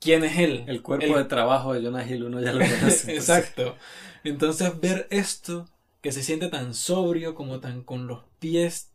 quién 0.00 0.24
es 0.24 0.38
él. 0.38 0.64
El 0.66 0.82
cuerpo 0.82 1.16
de 1.16 1.24
trabajo 1.24 1.72
de 1.74 1.82
Jonah 1.82 2.06
Hill, 2.06 2.24
uno 2.24 2.40
ya 2.40 2.52
lo 2.52 2.60
conoce. 2.80 3.14
Exacto. 3.14 3.76
Entonces 4.24 4.78
ver 4.80 5.06
esto, 5.10 5.68
que 6.00 6.12
se 6.12 6.22
siente 6.22 6.48
tan 6.48 6.74
sobrio, 6.74 7.34
como 7.34 7.60
tan 7.60 7.82
con 7.82 8.06
los 8.06 8.24
pies 8.38 8.90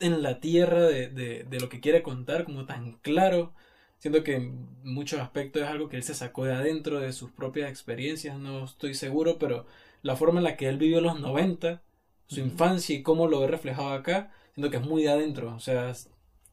en 0.00 0.22
la 0.22 0.40
tierra 0.40 0.82
de, 0.82 1.08
de, 1.08 1.44
de 1.44 1.60
lo 1.60 1.68
que 1.68 1.80
quiere 1.80 2.02
contar, 2.02 2.44
como 2.44 2.66
tan 2.66 2.94
claro. 3.02 3.54
Siento 3.98 4.24
que 4.24 4.36
en 4.36 4.68
muchos 4.84 5.20
aspectos 5.20 5.62
es 5.62 5.68
algo 5.68 5.88
que 5.88 5.96
él 5.96 6.02
se 6.04 6.14
sacó 6.14 6.44
de 6.44 6.54
adentro 6.54 7.00
de 7.00 7.12
sus 7.12 7.32
propias 7.32 7.70
experiencias, 7.70 8.38
no 8.38 8.64
estoy 8.64 8.94
seguro, 8.94 9.38
pero 9.38 9.66
la 10.02 10.16
forma 10.16 10.40
en 10.40 10.44
la 10.44 10.56
que 10.56 10.68
él 10.68 10.78
vivió 10.78 11.00
los 11.02 11.20
90, 11.20 11.82
su 12.30 12.40
infancia 12.40 12.94
y 12.94 13.02
cómo 13.02 13.26
lo 13.26 13.40
ve 13.40 13.48
reflejado 13.48 13.90
acá, 13.90 14.30
siento 14.54 14.70
que 14.70 14.76
es 14.76 14.82
muy 14.84 15.02
de 15.02 15.10
adentro, 15.10 15.54
o 15.54 15.60
sea, 15.60 15.92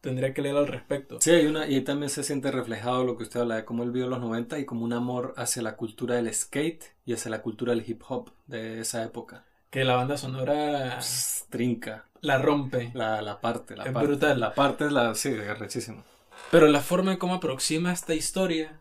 tendría 0.01 0.33
que 0.33 0.41
leer 0.41 0.57
al 0.57 0.67
respecto. 0.67 1.19
Sí, 1.21 1.31
hay 1.31 1.45
una, 1.45 1.67
y 1.67 1.81
también 1.81 2.09
se 2.09 2.23
siente 2.23 2.51
reflejado 2.51 3.03
lo 3.03 3.15
que 3.15 3.23
usted 3.23 3.41
habla 3.41 3.57
de 3.57 3.65
cómo 3.65 3.83
él 3.83 3.91
vivió 3.91 4.07
los 4.07 4.19
90 4.19 4.57
y 4.57 4.65
como 4.65 4.83
un 4.83 4.93
amor 4.93 5.33
hacia 5.37 5.61
la 5.61 5.75
cultura 5.75 6.15
del 6.15 6.33
skate 6.33 6.83
y 7.05 7.13
hacia 7.13 7.29
la 7.29 7.41
cultura 7.41 7.73
del 7.73 7.87
hip 7.87 8.01
hop 8.09 8.31
de 8.47 8.79
esa 8.79 9.03
época. 9.03 9.43
Que 9.69 9.83
la 9.83 9.95
banda 9.95 10.17
sonora 10.17 10.99
trinca. 11.49 12.05
La 12.21 12.39
rompe. 12.39 12.91
La, 12.95 13.21
la 13.21 13.39
parte, 13.39 13.75
la 13.75 13.83
es 13.83 13.91
parte. 13.91 14.07
brutal. 14.07 14.39
La 14.39 14.55
parte 14.55 14.85
es 14.85 14.91
la, 14.91 15.13
sí, 15.13 15.35
rechísima. 15.35 16.03
Pero 16.49 16.67
la 16.67 16.79
forma 16.79 17.11
en 17.11 17.17
cómo 17.17 17.35
aproxima 17.35 17.91
esta 17.91 18.15
historia 18.15 18.79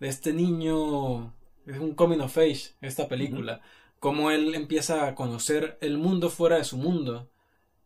de 0.00 0.08
este 0.08 0.32
niño, 0.32 1.32
es 1.66 1.78
un 1.78 1.94
coming 1.94 2.18
of 2.18 2.36
age, 2.36 2.72
esta 2.80 3.06
película, 3.06 3.60
cómo 4.04 4.30
él 4.30 4.54
empieza 4.54 5.06
a 5.06 5.14
conocer 5.14 5.78
el 5.80 5.96
mundo 5.96 6.28
fuera 6.28 6.58
de 6.58 6.64
su 6.64 6.76
mundo 6.76 7.30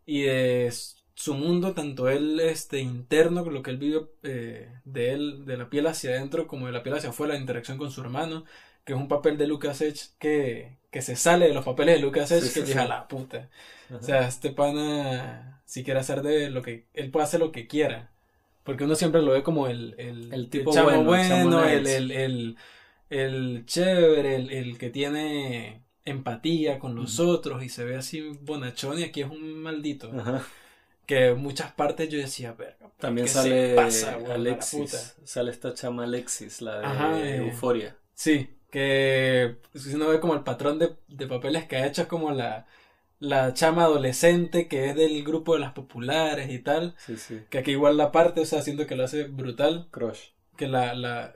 y 0.04 0.22
de 0.22 0.68
su 1.14 1.34
mundo, 1.34 1.74
tanto 1.74 2.08
él 2.08 2.40
este 2.40 2.80
interno, 2.80 3.44
lo 3.44 3.62
que 3.62 3.70
él 3.70 3.76
vive 3.76 4.00
eh, 4.24 4.68
de 4.84 5.12
él, 5.12 5.44
de 5.46 5.56
la 5.56 5.70
piel 5.70 5.86
hacia 5.86 6.10
adentro, 6.10 6.48
como 6.48 6.66
de 6.66 6.72
la 6.72 6.82
piel 6.82 6.96
hacia 6.96 7.10
afuera, 7.10 7.34
la 7.34 7.38
interacción 7.38 7.78
con 7.78 7.92
su 7.92 8.00
hermano, 8.00 8.44
que 8.84 8.94
es 8.94 8.98
un 8.98 9.06
papel 9.06 9.38
de 9.38 9.46
Lucas 9.46 9.80
Edge 9.80 10.08
que, 10.18 10.78
que 10.90 11.02
se 11.02 11.14
sale 11.14 11.46
de 11.46 11.54
los 11.54 11.64
papeles 11.64 11.94
de 11.94 12.00
Lucas 12.00 12.32
Edge, 12.32 12.52
que 12.52 12.66
llega 12.66 12.82
a 12.82 12.88
la 12.88 13.06
puta. 13.06 13.48
O 13.96 14.02
sea, 14.02 14.26
este 14.26 14.50
pana, 14.50 15.62
si 15.66 15.84
quiere 15.84 16.00
hacer 16.00 16.22
de 16.22 16.50
lo 16.50 16.62
que, 16.62 16.88
él 16.94 17.12
puede 17.12 17.26
hacer 17.26 17.38
lo 17.38 17.52
que 17.52 17.68
quiera. 17.68 18.10
Porque 18.64 18.82
uno 18.82 18.96
siempre 18.96 19.22
lo 19.22 19.30
ve 19.30 19.44
como 19.44 19.68
el, 19.68 19.94
el, 19.98 20.34
el 20.34 20.50
tipo 20.50 20.72
bueno, 20.72 21.62
el, 21.62 21.86
el, 21.86 22.10
el, 22.10 22.56
el, 23.08 23.66
chévere, 23.66 24.34
el, 24.34 24.50
el 24.50 24.78
que 24.78 24.90
tiene 24.90 25.84
empatía 26.08 26.78
con 26.78 26.94
los 26.94 27.20
otros 27.20 27.62
y 27.62 27.68
se 27.68 27.84
ve 27.84 27.96
así 27.96 28.20
bonachón 28.42 28.98
y 28.98 29.04
aquí 29.04 29.22
es 29.22 29.30
un 29.30 29.60
maldito. 29.62 30.10
Que 31.06 31.28
en 31.28 31.38
muchas 31.38 31.72
partes 31.72 32.08
yo 32.08 32.18
decía, 32.18 32.52
verga. 32.52 32.90
También 32.98 33.28
sale 33.28 33.78
Alexis. 33.78 35.16
Sale 35.24 35.50
esta 35.50 35.72
chama 35.72 36.04
Alexis, 36.04 36.60
la 36.60 37.12
de 37.14 37.36
Euforia. 37.36 37.96
Sí, 38.14 38.50
que 38.70 39.56
si 39.74 39.94
uno 39.94 40.08
ve 40.08 40.20
como 40.20 40.34
el 40.34 40.42
patrón 40.42 40.78
de, 40.78 40.96
de 41.08 41.26
papeles 41.26 41.66
que 41.66 41.76
ha 41.76 41.86
hecho 41.86 42.02
es 42.02 42.08
como 42.08 42.32
la, 42.32 42.66
la 43.20 43.54
chama 43.54 43.84
adolescente 43.84 44.68
que 44.68 44.90
es 44.90 44.96
del 44.96 45.24
grupo 45.24 45.54
de 45.54 45.60
las 45.60 45.72
populares 45.72 46.50
y 46.50 46.58
tal. 46.58 46.94
Sí, 46.98 47.16
sí. 47.16 47.40
Que 47.48 47.58
aquí 47.58 47.70
igual 47.70 47.96
la 47.96 48.12
parte, 48.12 48.40
o 48.40 48.44
sea, 48.44 48.60
siento 48.60 48.86
que 48.86 48.96
lo 48.96 49.04
hace 49.04 49.24
brutal. 49.24 49.88
Crush. 49.90 50.30
Que 50.56 50.66
la, 50.66 50.92
la 50.94 51.32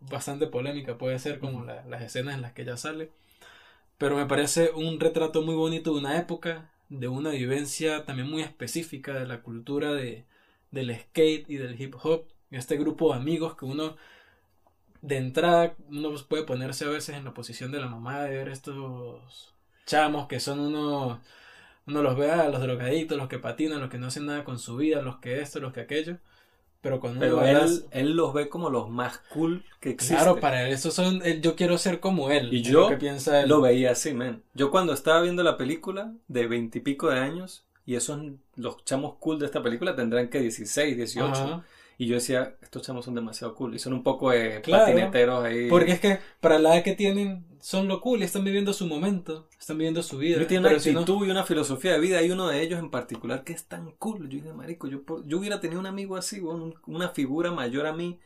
bastante 0.00 0.46
polémica 0.46 0.96
puede 0.96 1.18
ser 1.18 1.38
como 1.38 1.64
la, 1.64 1.84
las 1.86 2.02
escenas 2.02 2.34
en 2.34 2.42
las 2.42 2.52
que 2.52 2.62
ella 2.62 2.76
sale. 2.76 3.10
Pero 4.02 4.16
me 4.16 4.26
parece 4.26 4.72
un 4.72 4.98
retrato 4.98 5.42
muy 5.42 5.54
bonito 5.54 5.92
de 5.92 6.00
una 6.00 6.18
época, 6.18 6.68
de 6.88 7.06
una 7.06 7.30
vivencia 7.30 8.04
también 8.04 8.28
muy 8.28 8.42
específica 8.42 9.14
de 9.14 9.28
la 9.28 9.42
cultura 9.42 9.92
de, 9.92 10.24
del 10.72 10.92
skate 10.92 11.48
y 11.48 11.54
del 11.54 11.80
hip 11.80 11.94
hop. 12.02 12.24
Este 12.50 12.76
grupo 12.76 13.12
de 13.12 13.20
amigos 13.20 13.54
que 13.54 13.64
uno 13.64 13.94
de 15.02 15.18
entrada 15.18 15.76
uno 15.88 16.12
puede 16.28 16.42
ponerse 16.42 16.84
a 16.84 16.88
veces 16.88 17.14
en 17.14 17.24
la 17.24 17.32
posición 17.32 17.70
de 17.70 17.78
la 17.78 17.86
mamá 17.86 18.24
de 18.24 18.30
ver 18.30 18.48
estos 18.48 19.54
chamos 19.86 20.26
que 20.26 20.40
son 20.40 20.58
unos 20.58 21.20
uno 21.86 22.02
los 22.02 22.16
ve 22.16 22.28
a 22.32 22.48
los 22.48 22.60
drogadictos, 22.60 23.16
los 23.16 23.28
que 23.28 23.38
patinan, 23.38 23.80
los 23.80 23.88
que 23.88 23.98
no 23.98 24.08
hacen 24.08 24.26
nada 24.26 24.42
con 24.42 24.58
su 24.58 24.76
vida, 24.78 25.00
los 25.00 25.18
que 25.18 25.40
esto, 25.40 25.60
los 25.60 25.72
que 25.72 25.82
aquello. 25.82 26.18
Pero 26.82 26.98
cuando 26.98 27.20
Pero 27.20 27.44
él, 27.44 27.84
él 27.92 28.10
los 28.16 28.34
ve 28.34 28.48
como 28.48 28.68
los 28.68 28.90
más 28.90 29.18
cool 29.32 29.64
que 29.80 29.90
existen. 29.90 30.18
Claro, 30.18 30.40
para 30.40 30.66
él, 30.66 30.72
esos 30.72 30.92
son, 30.92 31.22
yo 31.40 31.54
quiero 31.54 31.78
ser 31.78 32.00
como 32.00 32.30
él. 32.30 32.52
Y 32.52 32.62
yo 32.62 32.80
lo, 32.80 32.88
que 32.88 32.96
piensa 32.96 33.40
él. 33.40 33.48
lo 33.48 33.60
veía 33.60 33.92
así, 33.92 34.12
man. 34.12 34.42
Yo 34.52 34.72
cuando 34.72 34.92
estaba 34.92 35.22
viendo 35.22 35.44
la 35.44 35.56
película 35.56 36.12
de 36.26 36.48
veintipico 36.48 37.08
de 37.08 37.20
años, 37.20 37.64
y 37.86 37.94
esos, 37.94 38.20
los 38.56 38.84
chamos 38.84 39.14
cool 39.20 39.38
de 39.38 39.46
esta 39.46 39.62
película 39.62 39.94
tendrán 39.94 40.28
que 40.28 40.40
16, 40.40 40.96
18. 40.96 41.26
Ajá. 41.26 41.64
Y 41.98 42.06
yo 42.06 42.16
decía, 42.16 42.56
estos 42.60 42.82
chamos 42.82 43.04
son 43.04 43.14
demasiado 43.14 43.54
cool. 43.54 43.76
Y 43.76 43.78
son 43.78 43.92
un 43.92 44.02
poco 44.02 44.30
de 44.30 44.60
claro, 44.60 44.86
patineteros 44.86 45.44
ahí. 45.44 45.68
Porque 45.68 45.92
es 45.92 46.00
que 46.00 46.18
para 46.40 46.58
la 46.58 46.74
edad 46.74 46.82
que 46.82 46.94
tienen, 46.94 47.44
son 47.62 47.86
lo 47.86 48.00
cool. 48.00 48.20
Y 48.20 48.24
están 48.24 48.44
viviendo 48.44 48.72
su 48.72 48.86
momento. 48.86 49.48
Están 49.58 49.78
viviendo 49.78 50.02
su 50.02 50.18
vida. 50.18 50.34
Pero 50.34 50.48
tienen 50.48 50.66
una 50.66 50.76
actitud 50.76 51.04
si 51.06 51.12
no... 51.12 51.24
y 51.24 51.30
una 51.30 51.44
filosofía 51.44 51.92
de 51.92 52.00
vida. 52.00 52.18
Hay 52.18 52.30
uno 52.30 52.48
de 52.48 52.60
ellos 52.60 52.80
en 52.80 52.90
particular 52.90 53.44
que 53.44 53.52
es 53.52 53.66
tan 53.66 53.92
cool. 53.92 54.28
Yo 54.28 54.38
dije, 54.38 54.52
marico, 54.52 54.88
yo, 54.88 55.02
yo 55.24 55.38
hubiera 55.38 55.60
tenido 55.60 55.78
un 55.80 55.86
amigo 55.86 56.16
así, 56.16 56.40
una 56.86 57.08
figura 57.10 57.52
mayor 57.52 57.86
a 57.86 57.92
mí, 57.92 58.18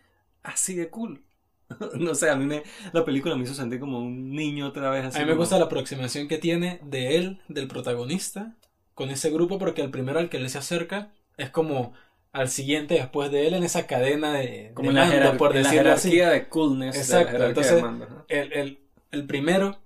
así 0.42 0.74
de 0.74 0.88
cool. 0.88 1.22
no 1.98 2.14
sé, 2.14 2.30
a 2.30 2.36
mí 2.36 2.46
me, 2.46 2.62
la 2.92 3.04
película 3.04 3.36
me 3.36 3.44
hizo 3.44 3.52
sentir 3.52 3.78
como 3.78 3.98
un 3.98 4.30
niño 4.30 4.66
otra 4.68 4.88
vez. 4.88 5.04
Así 5.04 5.18
a 5.18 5.20
mí 5.20 5.26
me 5.26 5.32
como... 5.32 5.42
gusta 5.42 5.58
la 5.58 5.66
aproximación 5.66 6.28
que 6.28 6.38
tiene 6.38 6.80
de 6.82 7.16
él, 7.16 7.42
del 7.48 7.68
protagonista, 7.68 8.56
con 8.94 9.10
ese 9.10 9.30
grupo, 9.30 9.58
porque 9.58 9.82
el 9.82 9.90
primero 9.90 10.18
al 10.18 10.30
que 10.30 10.38
él 10.38 10.48
se 10.48 10.56
acerca 10.58 11.12
es 11.36 11.50
como 11.50 11.92
al 12.32 12.48
siguiente 12.48 12.94
después 12.94 13.30
de 13.30 13.46
él 13.46 13.54
en 13.54 13.64
esa 13.64 13.86
cadena 13.86 14.32
de, 14.32 14.70
como 14.72 14.92
de 14.92 14.98
mando, 14.98 15.18
la, 15.18 15.36
por 15.36 15.52
decirlo 15.52 15.90
la 15.90 15.94
así. 15.94 16.10
jerarquía 16.12 16.30
de 16.30 16.48
coolness 16.48 16.96
Exacto, 16.96 17.38
de 17.38 17.46
entonces 17.48 17.82
mando, 17.82 18.06
¿no? 18.08 18.24
el, 18.28 18.52
el, 18.52 18.85
el, 19.16 19.26
primero 19.26 19.78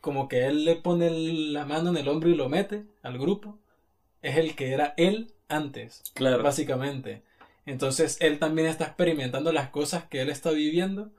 como 0.00 0.28
que 0.28 0.46
él 0.46 0.64
le 0.64 0.76
pone 0.76 1.10
la 1.10 1.64
mano 1.64 1.90
en 1.90 1.96
el 1.96 2.08
hombro 2.08 2.30
y 2.30 2.34
lo 2.34 2.48
mete 2.48 2.84
al 3.02 3.18
grupo 3.18 3.58
es 4.22 4.36
el 4.36 4.54
que 4.54 4.72
era 4.72 4.94
él 4.96 5.32
antes 5.48 6.02
claro. 6.14 6.42
básicamente 6.42 7.22
entonces 7.66 8.16
él 8.20 8.38
también 8.38 8.68
está 8.68 8.84
experimentando 8.84 9.52
las 9.52 9.70
cosas 9.70 10.04
que 10.04 10.20
él 10.20 10.30
está 10.30 10.50
viviendo 10.50 11.10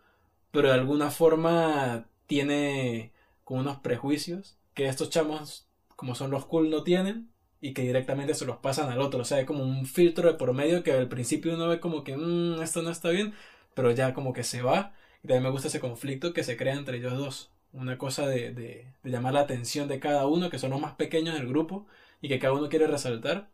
pero 0.51 0.69
de 0.69 0.75
alguna 0.75 1.11
forma 1.11 2.05
tiene 2.27 3.11
como 3.43 3.61
unos 3.61 3.79
prejuicios 3.79 4.57
que 4.73 4.87
estos 4.87 5.09
chamos 5.09 5.67
como 5.95 6.15
son 6.15 6.31
los 6.31 6.45
cool 6.45 6.69
no 6.69 6.83
tienen 6.83 7.29
y 7.61 7.73
que 7.73 7.81
directamente 7.81 8.33
se 8.33 8.45
los 8.45 8.57
pasan 8.57 8.89
al 8.89 9.01
otro. 9.01 9.21
O 9.21 9.25
sea, 9.25 9.37
hay 9.39 9.45
como 9.45 9.63
un 9.63 9.85
filtro 9.85 10.31
de 10.31 10.37
por 10.37 10.53
medio 10.53 10.83
que 10.83 10.93
al 10.93 11.09
principio 11.09 11.55
uno 11.55 11.67
ve 11.67 11.79
como 11.79 12.03
que 12.03 12.15
mmm, 12.15 12.61
esto 12.61 12.81
no 12.81 12.89
está 12.89 13.09
bien, 13.09 13.33
pero 13.73 13.91
ya 13.91 14.13
como 14.13 14.33
que 14.33 14.43
se 14.43 14.61
va. 14.61 14.93
Y 15.23 15.27
también 15.27 15.43
me 15.43 15.49
gusta 15.49 15.67
ese 15.67 15.79
conflicto 15.79 16.33
que 16.33 16.43
se 16.43 16.57
crea 16.57 16.73
entre 16.75 16.97
ellos 16.97 17.17
dos. 17.17 17.51
Una 17.71 17.97
cosa 17.97 18.25
de, 18.27 18.51
de, 18.53 18.87
de 19.03 19.09
llamar 19.11 19.33
la 19.33 19.41
atención 19.41 19.87
de 19.87 19.99
cada 19.99 20.25
uno, 20.27 20.49
que 20.49 20.59
son 20.59 20.71
los 20.71 20.81
más 20.81 20.95
pequeños 20.95 21.35
del 21.35 21.47
grupo 21.47 21.85
y 22.21 22.27
que 22.27 22.39
cada 22.39 22.53
uno 22.53 22.69
quiere 22.69 22.87
resaltar. 22.87 23.49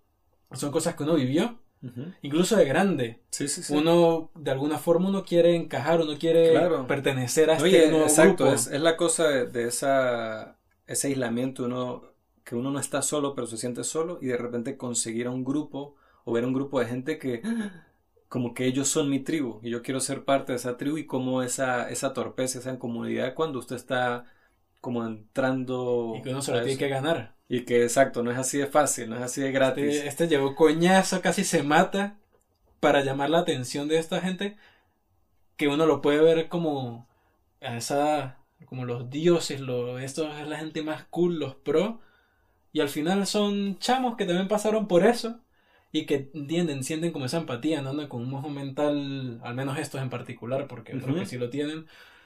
Son 0.53 0.71
cosas 0.71 0.95
que 0.95 1.03
uno 1.03 1.15
vivió. 1.15 1.59
Uh 1.81 1.87
-huh. 1.87 2.15
Incluso 2.21 2.55
de 2.55 2.65
grande. 2.65 3.19
Sí, 3.31 3.47
sí, 3.47 3.61
sí. 3.61 3.73
Uno, 3.75 4.31
de 4.35 4.51
alguna 4.51 4.77
forma, 4.77 5.09
uno 5.09 5.23
quiere 5.25 5.55
encajar, 5.55 5.99
uno 6.01 6.17
quiere 6.17 6.51
claro. 6.51 6.87
pertenecer 6.87 7.49
a 7.49 7.57
este 7.57 7.67
Oye, 7.67 7.89
nuevo 7.89 8.05
exacto, 8.05 8.45
grupo. 8.45 8.55
Es, 8.55 8.67
es 8.67 8.81
la 8.81 8.95
cosa 8.95 9.27
de, 9.27 9.47
de 9.47 9.67
esa, 9.67 10.57
ese 10.87 11.07
aislamiento. 11.07 11.65
Uno 11.65 12.13
que 12.45 12.55
uno 12.55 12.71
no 12.71 12.79
está 12.79 13.01
solo, 13.01 13.35
pero 13.35 13.47
se 13.47 13.57
siente 13.57 13.83
solo, 13.83 14.19
y 14.21 14.27
de 14.27 14.37
repente 14.37 14.77
conseguir 14.77 15.27
a 15.27 15.31
un 15.31 15.43
grupo 15.43 15.95
o 16.23 16.31
ver 16.31 16.45
un 16.45 16.53
grupo 16.53 16.79
de 16.79 16.85
gente 16.85 17.19
que 17.19 17.41
como 18.35 18.53
que 18.53 18.65
ellos 18.65 18.89
son 18.89 19.09
mi 19.09 19.21
tribu 19.21 19.61
y 19.63 19.69
yo 19.69 19.81
quiero 19.81 20.01
ser 20.01 20.25
parte 20.25 20.51
de 20.51 20.57
esa 20.57 20.75
tribu 20.75 20.97
y 20.97 21.05
como 21.05 21.41
esa, 21.41 21.89
esa 21.89 22.11
torpeza, 22.11 22.59
esa 22.59 22.73
incomodidad 22.73 23.33
cuando 23.33 23.59
usted 23.59 23.77
está 23.77 24.25
como 24.81 25.05
entrando 25.05 26.15
y 26.17 26.21
que 26.21 26.31
uno 26.31 26.41
se 26.41 26.51
lo 26.51 26.61
tiene 26.61 26.77
que 26.77 26.89
ganar 26.89 27.33
y 27.47 27.61
que 27.61 27.83
exacto, 27.83 28.23
no 28.23 28.31
es 28.31 28.37
así 28.37 28.57
de 28.57 28.67
fácil, 28.67 29.09
no 29.09 29.15
es 29.15 29.21
así 29.21 29.39
de 29.39 29.53
gratis. 29.53 29.85
Este, 29.85 30.07
este 30.09 30.27
llevó 30.27 30.53
coñazo, 30.53 31.21
casi 31.21 31.45
se 31.45 31.63
mata 31.63 32.17
para 32.81 33.05
llamar 33.05 33.29
la 33.29 33.39
atención 33.39 33.87
de 33.87 33.99
esta 33.99 34.19
gente 34.19 34.57
que 35.55 35.69
uno 35.69 35.85
lo 35.85 36.01
puede 36.01 36.19
ver 36.19 36.49
como 36.49 37.07
a 37.61 37.77
esa 37.77 38.39
como 38.65 38.83
los 38.83 39.09
dioses, 39.09 39.61
lo, 39.61 39.97
esto 39.97 40.29
es 40.29 40.45
la 40.45 40.57
gente 40.57 40.83
más 40.83 41.05
cool, 41.05 41.39
los 41.39 41.55
pro, 41.55 42.01
y 42.73 42.81
al 42.81 42.89
final 42.89 43.25
son 43.27 43.79
chamos 43.79 44.17
que 44.17 44.25
también 44.25 44.49
pasaron 44.49 44.89
por 44.89 45.05
eso 45.05 45.39
y 45.95 46.05
que 46.05 46.29
entienden, 46.33 46.83
sienten 46.83 47.13
como 47.13 47.23
esa 47.25 47.37
empatía, 47.37 47.81
no 47.81 47.91
andan 47.91 48.09
con 48.09 48.21
un 48.21 48.29
mojo 48.29 48.49
mental, 48.49 49.39
al 49.41 49.55
menos 49.55 49.79
estos 49.79 50.01
en 50.01 50.09
particular, 50.09 50.67
porque 50.67 50.91
creo 50.91 51.15
que 51.15 51.25
sí 51.25 51.37
lo 51.37 51.49
tienen, 51.49 51.85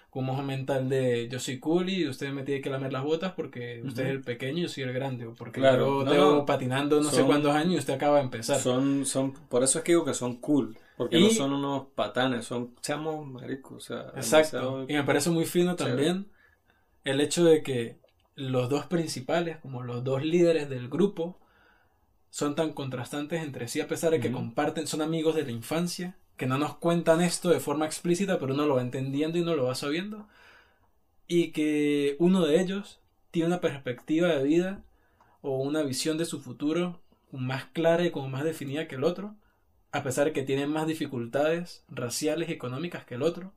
con 0.09 0.21
un 0.21 0.31
mojo 0.31 0.41
mental 0.41 0.89
de 0.89 1.27
yo 1.29 1.39
soy 1.39 1.59
cool 1.59 1.87
y 1.87 2.07
usted 2.07 2.31
me 2.33 2.41
tiene 2.41 2.61
que 2.61 2.71
lamer 2.71 2.91
las 2.91 3.03
botas 3.03 3.33
porque 3.33 3.83
usted 3.85 4.05
es 4.05 4.09
el 4.09 4.21
pequeño 4.21 4.57
y 4.57 4.61
yo 4.63 4.69
soy 4.69 4.83
el 4.83 4.93
grande, 4.93 5.27
o 5.27 5.35
porque 5.35 5.61
yo 5.61 6.03
tengo 6.03 6.47
patinando 6.47 6.99
no 6.99 7.11
sé 7.11 7.23
cuántos 7.23 7.53
años 7.53 7.75
y 7.75 7.77
usted 7.77 7.93
acaba 7.93 8.17
de 8.17 8.23
empezar. 8.23 8.59
Son, 8.59 9.05
son, 9.05 9.33
por 9.33 9.63
eso 9.63 9.77
es 9.77 9.85
que 9.85 9.91
digo 9.91 10.03
que 10.03 10.15
son 10.15 10.37
cool, 10.37 10.75
porque 10.97 11.19
no 11.19 11.29
son 11.29 11.53
unos 11.53 11.89
patanes, 11.93 12.45
son 12.45 12.73
chamos 12.81 13.27
maricos, 13.27 13.77
o 13.77 13.79
sea. 13.81 14.11
Exacto, 14.15 14.87
y 14.89 14.93
me 14.93 15.03
parece 15.03 15.29
muy 15.29 15.45
fino 15.45 15.75
también 15.75 16.25
el 17.03 17.21
hecho 17.21 17.45
de 17.45 17.61
que 17.61 17.99
los 18.33 18.67
dos 18.67 18.87
principales, 18.87 19.57
como 19.57 19.83
los 19.83 20.03
dos 20.03 20.25
líderes 20.25 20.71
del 20.71 20.89
grupo, 20.89 21.37
son 22.29 22.55
tan 22.55 22.73
contrastantes 22.73 23.43
entre 23.43 23.67
sí, 23.67 23.81
a 23.81 23.87
pesar 23.87 24.11
de 24.11 24.19
que 24.19 24.31
comparten, 24.31 24.87
son 24.87 25.01
amigos 25.01 25.35
de 25.35 25.43
la 25.43 25.51
infancia, 25.51 26.17
que 26.37 26.47
no 26.47 26.57
nos 26.57 26.75
cuentan 26.77 27.21
esto 27.21 27.49
de 27.49 27.59
forma 27.59 27.85
explícita, 27.85 28.39
pero 28.39 28.53
uno 28.53 28.65
lo 28.65 28.75
va 28.75 28.81
entendiendo 28.81 29.37
y 29.37 29.41
uno 29.41 29.55
lo 29.55 29.65
va 29.65 29.75
sabiendo, 29.75 30.27
y 31.27 31.51
que 31.51 32.15
uno 32.19 32.45
de 32.45 32.61
ellos 32.61 32.99
tiene 33.31 33.47
una 33.47 33.61
perspectiva 33.61 34.29
de 34.29 34.43
vida 34.43 34.83
o 35.41 35.61
una 35.61 35.83
visión 35.83 36.17
de 36.17 36.25
su 36.25 36.41
futuro 36.41 37.01
más 37.31 37.65
clara 37.65 38.05
y 38.05 38.11
como 38.11 38.29
más 38.29 38.43
definida 38.43 38.87
que 38.87 38.95
el 38.95 39.03
otro, 39.03 39.35
a 39.91 40.03
pesar 40.03 40.25
de 40.25 40.33
que 40.33 40.43
tiene 40.43 40.67
más 40.67 40.87
dificultades 40.87 41.83
raciales 41.89 42.49
y 42.49 42.53
económicas 42.53 43.05
que 43.05 43.15
el 43.15 43.23
otro, 43.23 43.53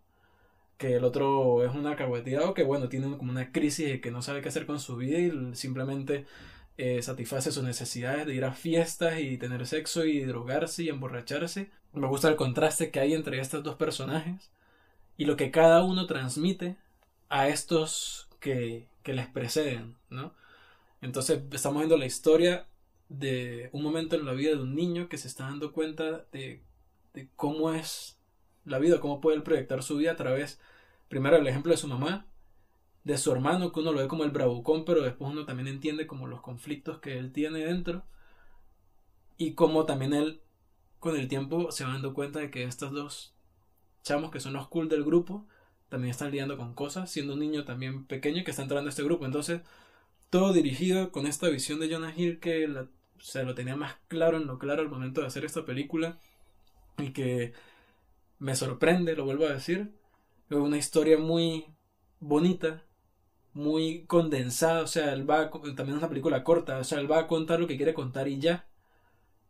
que 0.78 0.96
el 0.96 1.04
otro 1.04 1.64
es 1.64 1.74
un 1.74 1.86
acahueteado 1.86 2.54
que 2.54 2.64
bueno, 2.64 2.88
tiene 2.88 3.16
como 3.16 3.30
una 3.30 3.52
crisis 3.52 3.94
y 3.94 4.00
que 4.00 4.10
no 4.10 4.22
sabe 4.22 4.42
qué 4.42 4.48
hacer 4.48 4.66
con 4.66 4.80
su 4.80 4.96
vida 4.96 5.18
y 5.18 5.54
simplemente 5.54 6.26
eh, 6.84 7.00
satisface 7.00 7.52
sus 7.52 7.62
necesidades 7.62 8.26
de 8.26 8.34
ir 8.34 8.44
a 8.44 8.54
fiestas 8.54 9.20
y 9.20 9.38
tener 9.38 9.68
sexo 9.68 10.04
y 10.04 10.24
drogarse 10.24 10.82
y 10.82 10.88
emborracharse. 10.88 11.70
Me 11.92 12.08
gusta 12.08 12.28
el 12.28 12.34
contraste 12.34 12.90
que 12.90 12.98
hay 12.98 13.14
entre 13.14 13.38
estos 13.38 13.62
dos 13.62 13.76
personajes 13.76 14.50
y 15.16 15.26
lo 15.26 15.36
que 15.36 15.52
cada 15.52 15.84
uno 15.84 16.08
transmite 16.08 16.76
a 17.28 17.46
estos 17.46 18.28
que, 18.40 18.88
que 19.04 19.12
les 19.12 19.28
preceden, 19.28 19.94
¿no? 20.10 20.34
Entonces 21.00 21.42
estamos 21.52 21.82
viendo 21.82 21.96
la 21.96 22.06
historia 22.06 22.66
de 23.08 23.70
un 23.72 23.84
momento 23.84 24.16
en 24.16 24.26
la 24.26 24.32
vida 24.32 24.50
de 24.50 24.62
un 24.62 24.74
niño 24.74 25.08
que 25.08 25.18
se 25.18 25.28
está 25.28 25.44
dando 25.44 25.70
cuenta 25.70 26.24
de, 26.32 26.62
de 27.14 27.28
cómo 27.36 27.72
es 27.72 28.18
la 28.64 28.80
vida, 28.80 28.98
cómo 28.98 29.20
puede 29.20 29.40
proyectar 29.40 29.84
su 29.84 29.98
vida 29.98 30.10
a 30.10 30.16
través, 30.16 30.58
primero, 31.08 31.36
el 31.36 31.46
ejemplo 31.46 31.70
de 31.70 31.78
su 31.78 31.86
mamá, 31.86 32.26
de 33.04 33.18
su 33.18 33.32
hermano, 33.32 33.72
que 33.72 33.80
uno 33.80 33.92
lo 33.92 34.00
ve 34.00 34.08
como 34.08 34.24
el 34.24 34.30
bravucón, 34.30 34.84
pero 34.84 35.02
después 35.02 35.30
uno 35.30 35.44
también 35.44 35.68
entiende 35.68 36.06
como 36.06 36.26
los 36.26 36.40
conflictos 36.40 36.98
que 36.98 37.18
él 37.18 37.32
tiene 37.32 37.60
dentro 37.60 38.04
y 39.36 39.54
como 39.54 39.86
también 39.86 40.12
él 40.12 40.40
con 41.00 41.16
el 41.16 41.28
tiempo 41.28 41.72
se 41.72 41.84
va 41.84 41.92
dando 41.92 42.14
cuenta 42.14 42.38
de 42.38 42.50
que 42.50 42.64
estos 42.64 42.92
dos 42.92 43.34
chamos 44.02 44.30
que 44.30 44.40
son 44.40 44.52
los 44.52 44.68
cool 44.68 44.88
del 44.88 45.04
grupo 45.04 45.46
también 45.88 46.10
están 46.10 46.30
lidiando 46.30 46.56
con 46.56 46.74
cosas, 46.74 47.10
siendo 47.10 47.34
un 47.34 47.40
niño 47.40 47.64
también 47.64 48.06
pequeño 48.06 48.44
que 48.44 48.50
está 48.50 48.62
entrando 48.62 48.88
a 48.88 48.90
este 48.90 49.02
grupo. 49.02 49.26
Entonces, 49.26 49.60
todo 50.30 50.52
dirigido 50.54 51.12
con 51.12 51.26
esta 51.26 51.48
visión 51.48 51.80
de 51.80 51.92
Jonah 51.92 52.14
Hill 52.16 52.40
que 52.40 52.86
se 53.18 53.44
lo 53.44 53.54
tenía 53.54 53.76
más 53.76 53.96
claro 54.08 54.38
en 54.38 54.46
lo 54.46 54.58
claro 54.58 54.80
al 54.82 54.88
momento 54.88 55.20
de 55.20 55.26
hacer 55.26 55.44
esta 55.44 55.66
película 55.66 56.18
y 56.98 57.12
que 57.12 57.52
me 58.38 58.56
sorprende, 58.56 59.14
lo 59.14 59.24
vuelvo 59.24 59.44
a 59.46 59.52
decir. 59.52 59.92
Es 60.48 60.56
una 60.56 60.78
historia 60.78 61.18
muy 61.18 61.66
bonita, 62.20 62.84
muy 63.54 64.04
condensada, 64.06 64.82
o 64.82 64.86
sea, 64.86 65.12
él 65.12 65.28
va, 65.28 65.50
también 65.50 65.90
es 65.90 65.98
una 65.98 66.08
película 66.08 66.42
corta, 66.42 66.78
o 66.78 66.84
sea, 66.84 66.98
él 66.98 67.10
va 67.10 67.20
a 67.20 67.26
contar 67.26 67.60
lo 67.60 67.66
que 67.66 67.76
quiere 67.76 67.94
contar 67.94 68.28
y 68.28 68.38
ya. 68.38 68.66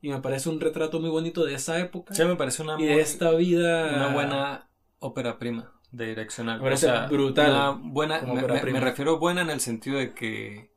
Y 0.00 0.08
me 0.08 0.20
parece 0.20 0.48
un 0.48 0.60
retrato 0.60 0.98
muy 0.98 1.10
bonito 1.10 1.44
de 1.44 1.54
esa 1.54 1.78
época. 1.78 2.12
Sí, 2.12 2.24
me 2.24 2.34
parece 2.34 2.62
una 2.62 2.80
y 2.80 2.86
de 2.86 3.00
esta 3.00 3.30
vida. 3.32 3.94
Una 3.94 4.12
buena 4.12 4.68
ópera 4.98 5.38
prima 5.38 5.72
de 5.92 6.06
direccional. 6.06 6.58
Me 6.58 6.64
parece 6.64 6.90
brutal. 7.08 7.78
buena, 7.82 8.20
me, 8.22 8.80
refiero 8.80 9.20
buena 9.20 9.42
en 9.42 9.50
el 9.50 9.60
sentido 9.60 9.98
de 9.98 10.12
que, 10.12 10.72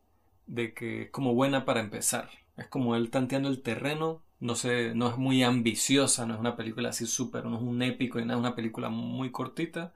de 0.45 0.76
que 0.76 1.10
como 1.10 1.34
buena 1.34 1.65
para 1.65 1.80
empezar. 1.80 2.30
Es 2.56 2.68
como 2.68 2.95
él 2.95 3.10
tanteando 3.10 3.49
el 3.49 3.64
terreno. 3.64 4.22
No 4.39 4.53
sé, 4.53 4.93
no 4.93 5.10
es 5.10 5.18
muy 5.18 5.41
ambiciosa, 5.41 6.27
no 6.27 6.35
es 6.35 6.39
una 6.39 6.56
película 6.56 6.89
así 6.89 7.07
súper, 7.07 7.45
no 7.45 7.56
es 7.56 7.64
un 7.64 7.81
épico 7.81 8.19
y 8.19 8.23
nada, 8.26 8.34
es 8.34 8.39
una 8.41 8.53
película 8.53 8.89
muy 8.89 9.31
cortita 9.31 9.93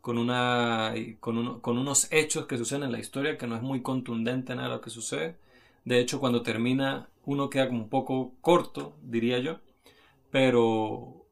con, 0.00 0.18
una, 0.18 0.94
con, 1.20 1.60
con, 1.60 1.78
unos 1.78 2.08
hechos 2.10 2.46
que 2.46 2.58
suceden 2.58 2.84
en 2.84 2.92
la 2.92 2.98
historia 2.98 3.38
que 3.38 3.46
no 3.46 3.56
es 3.56 3.62
muy 3.62 3.82
contundente 3.82 4.54
nada 4.54 4.68
de 4.68 4.74
lo 4.76 4.80
que 4.80 4.90
sucede. 4.90 5.36
De 5.84 5.98
hecho, 6.00 6.20
cuando 6.20 6.42
termina, 6.42 7.08
uno 7.24 7.50
queda 7.50 7.68
como 7.68 7.82
un 7.82 7.88
poco 7.88 8.34
corto, 8.40 8.96
diría 9.02 9.38
yo, 9.38 9.60
pero 10.30 11.26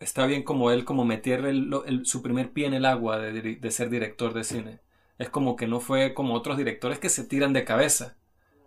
está 0.00 0.26
bien 0.26 0.42
como 0.42 0.70
él, 0.70 0.84
como 0.84 1.04
meterle 1.04 1.54
su 2.04 2.22
primer 2.22 2.52
pie 2.52 2.66
en 2.66 2.74
el 2.74 2.84
agua 2.84 3.18
de, 3.18 3.56
de, 3.56 3.70
ser 3.70 3.90
director 3.90 4.34
de 4.34 4.44
cine. 4.44 4.80
Es 5.18 5.28
como 5.28 5.56
que 5.56 5.66
no 5.66 5.80
fue 5.80 6.14
como 6.14 6.34
otros 6.34 6.56
directores 6.56 6.98
que 6.98 7.08
se 7.08 7.24
tiran 7.24 7.52
de 7.52 7.64
cabeza. 7.64 8.16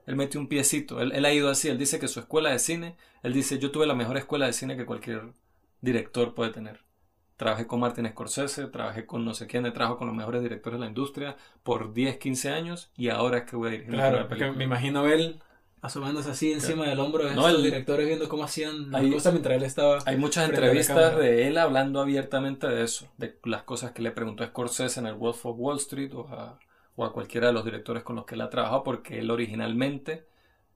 Él 0.06 0.16
metió 0.16 0.40
un 0.40 0.48
piecito, 0.48 1.02
él, 1.02 1.12
él 1.14 1.26
ha 1.26 1.34
ido 1.34 1.50
así, 1.50 1.68
él 1.68 1.80
dice 1.80 2.00
que 2.00 2.08
su 2.08 2.20
escuela 2.20 2.52
de 2.52 2.60
cine, 2.60 2.96
él 3.24 3.34
dice, 3.34 3.60
yo 3.60 3.72
tuve 3.72 3.88
la 3.88 3.96
mejor 3.96 4.18
escuela 4.18 4.46
de 4.46 4.54
cine 4.54 4.78
que 4.78 4.86
cualquier 4.86 5.34
director 5.82 6.36
puede 6.36 6.52
tener. 6.52 6.85
Trabajé 7.38 7.68
con 7.68 7.82
Martin 7.82 8.08
Scorsese, 8.08 8.68
trabajé 8.68 9.06
con 9.06 9.26
no 9.26 9.34
sé 9.34 9.46
quién, 9.48 9.64
trabajo 9.74 9.98
con 9.98 10.08
los 10.08 10.16
mejores 10.16 10.42
directores 10.42 10.80
de 10.80 10.86
la 10.86 10.90
industria 10.90 11.36
por 11.64 11.94
10, 11.94 12.18
15 12.18 12.50
años 12.52 12.92
y 12.96 13.10
ahora 13.10 13.40
es 13.40 13.44
que 13.44 13.56
voy 13.58 13.68
a 13.68 13.72
dirigir 13.72 13.94
claro, 13.94 14.28
porque 14.28 14.52
me 14.52 14.64
imagino 14.64 15.06
él 15.06 15.42
asomándose 15.82 16.32
así 16.32 16.52
encima 16.52 16.88
del 16.88 17.00
hombro 17.00 17.26
de 17.26 17.36
los 17.36 17.62
directores 17.62 18.08
viendo 18.08 18.28
cómo 18.28 18.44
hacían 18.44 18.90
las 18.90 19.04
cosas 19.04 19.34
mientras 19.34 19.58
él 19.58 19.64
estaba. 19.64 20.00
Hay 20.06 20.18
muchas 20.18 20.50
entrevistas 20.50 21.18
de 21.18 21.48
él 21.48 21.58
hablando 21.58 22.02
abiertamente 22.02 22.68
de 22.68 22.84
eso, 22.84 23.08
de 23.18 23.38
las 23.44 23.64
cosas 23.64 23.92
que 23.92 24.02
le 24.02 24.12
preguntó 24.12 24.44
a 24.44 24.48
Scorsese 24.48 25.00
en 25.00 25.08
el 25.08 25.16
Wolf 25.16 25.46
of 25.46 25.58
Wall 25.60 25.78
Street 25.78 26.14
o 26.16 26.28
a, 26.30 26.58
o 26.96 27.06
a 27.06 27.14
cualquiera 27.14 27.48
de 27.48 27.54
los 27.54 27.66
directores 27.66 28.04
con 28.04 28.16
los 28.16 28.26
que 28.26 28.36
él 28.36 28.42
ha 28.42 28.50
trabajado, 28.50 28.84
porque 28.84 29.20
él 29.20 29.30
originalmente 29.30 30.26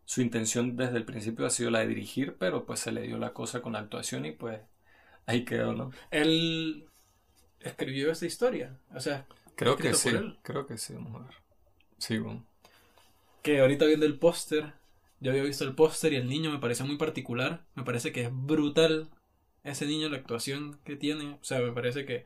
su 0.05 0.21
intención 0.21 0.75
desde 0.75 0.97
el 0.97 1.05
principio 1.05 1.45
ha 1.45 1.49
sido 1.49 1.71
la 1.71 1.79
de 1.79 1.87
dirigir, 1.87 2.35
pero 2.37 2.65
pues 2.65 2.79
se 2.79 2.91
le 2.91 3.01
dio 3.01 3.17
la 3.17 3.33
cosa 3.33 3.61
con 3.61 3.73
la 3.73 3.79
actuación 3.79 4.25
y 4.25 4.31
pues 4.31 4.59
Ahí 5.29 5.45
quedó, 5.45 5.73
¿no? 5.73 5.91
Él 6.09 6.87
escribió 7.59 8.11
esta 8.11 8.25
historia. 8.25 8.79
O 8.95 8.99
sea, 8.99 9.27
creo 9.55 9.77
que 9.77 9.93
sí. 9.93 10.09
Creo 10.41 10.65
que 10.65 10.79
sí, 10.79 10.95
vamos 10.95 11.21
a 11.21 11.25
ver. 11.25 11.35
Sí, 11.99 12.17
bueno. 12.17 12.43
Que 13.43 13.61
ahorita 13.61 13.85
viendo 13.85 14.07
el 14.07 14.17
póster, 14.17 14.73
yo 15.19 15.29
había 15.29 15.43
visto 15.43 15.65
el 15.65 15.75
póster 15.75 16.13
y 16.13 16.15
el 16.15 16.27
niño 16.27 16.49
me 16.49 16.57
parece 16.57 16.83
muy 16.83 16.97
particular. 16.97 17.63
Me 17.75 17.83
parece 17.83 18.11
que 18.11 18.23
es 18.23 18.29
brutal 18.31 19.07
ese 19.63 19.85
niño, 19.85 20.09
la 20.09 20.17
actuación 20.17 20.79
que 20.83 20.95
tiene. 20.95 21.37
O 21.39 21.43
sea, 21.43 21.59
me 21.59 21.73
parece 21.73 22.05
que, 22.07 22.25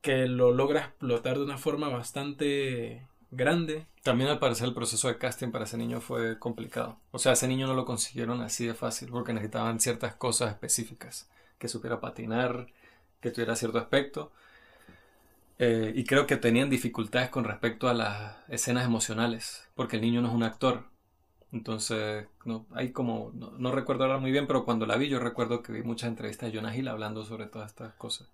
que 0.00 0.26
lo 0.26 0.52
logra 0.52 0.86
explotar 0.86 1.36
de 1.36 1.44
una 1.44 1.58
forma 1.58 1.90
bastante 1.90 3.06
grande. 3.30 3.84
También 4.02 4.30
al 4.30 4.38
parecer 4.38 4.68
el 4.68 4.74
proceso 4.74 5.08
de 5.08 5.18
casting 5.18 5.50
para 5.50 5.64
ese 5.64 5.76
niño 5.76 6.00
fue 6.00 6.38
complicado. 6.38 6.98
O 7.10 7.18
sea, 7.18 7.32
ese 7.32 7.46
niño 7.46 7.66
no 7.66 7.74
lo 7.74 7.84
consiguieron 7.84 8.40
así 8.40 8.66
de 8.66 8.72
fácil 8.72 9.10
porque 9.10 9.34
necesitaban 9.34 9.80
ciertas 9.80 10.14
cosas 10.14 10.50
específicas 10.50 11.28
que 11.64 11.68
supiera 11.68 11.98
patinar, 11.98 12.66
que 13.22 13.30
tuviera 13.30 13.56
cierto 13.56 13.78
aspecto. 13.78 14.30
Eh, 15.58 15.94
y 15.96 16.04
creo 16.04 16.26
que 16.26 16.36
tenían 16.36 16.68
dificultades 16.68 17.30
con 17.30 17.44
respecto 17.44 17.88
a 17.88 17.94
las 17.94 18.36
escenas 18.50 18.84
emocionales, 18.84 19.66
porque 19.74 19.96
el 19.96 20.02
niño 20.02 20.20
no 20.20 20.28
es 20.28 20.34
un 20.34 20.42
actor. 20.42 20.84
Entonces, 21.52 22.26
no, 22.44 22.66
hay 22.72 22.92
como, 22.92 23.32
no, 23.32 23.72
recuerdo 23.72 24.04
ahora 24.04 24.18
muy 24.18 24.30
bien, 24.30 24.46
pero 24.46 24.66
cuando 24.66 24.84
la 24.84 24.98
vi 24.98 25.08
yo 25.08 25.20
recuerdo 25.20 25.62
que 25.62 25.72
vi 25.72 25.82
muchas 25.82 26.10
entrevistas 26.10 26.52
de 26.52 26.58
Jonah 26.58 26.76
Hill 26.76 26.86
hablando 26.86 27.24
sobre 27.24 27.46
todas 27.46 27.70
estas 27.70 27.94
cosas. 27.94 28.28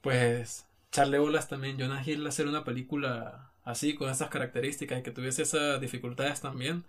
Pues, 0.00 0.64
charle 0.90 1.18
bolas 1.18 1.48
también, 1.48 1.78
Jonah 1.78 2.02
Hill 2.02 2.26
hacer 2.26 2.46
una 2.46 2.64
película 2.64 3.50
así, 3.62 3.94
con 3.94 4.08
esas 4.08 4.30
características 4.30 5.00
y 5.00 5.02
que 5.02 5.10
tuviese 5.10 5.42
esas 5.42 5.82
dificultades 5.82 6.40
también, 6.40 6.84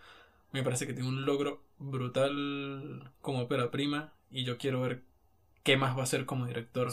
me 0.54 0.64
parece 0.64 0.88
que 0.88 0.94
tiene 0.94 1.10
un 1.10 1.26
logro 1.26 1.62
brutal 1.80 3.12
como 3.20 3.42
ópera 3.42 3.72
prima 3.72 4.14
y 4.32 4.46
yo 4.46 4.58
quiero 4.58 4.80
ver 4.80 5.11
qué 5.64 5.78
más 5.78 5.98
va 5.98 6.04
a 6.04 6.08
ser 6.08 6.26
como 6.26 6.46
director. 6.46 6.90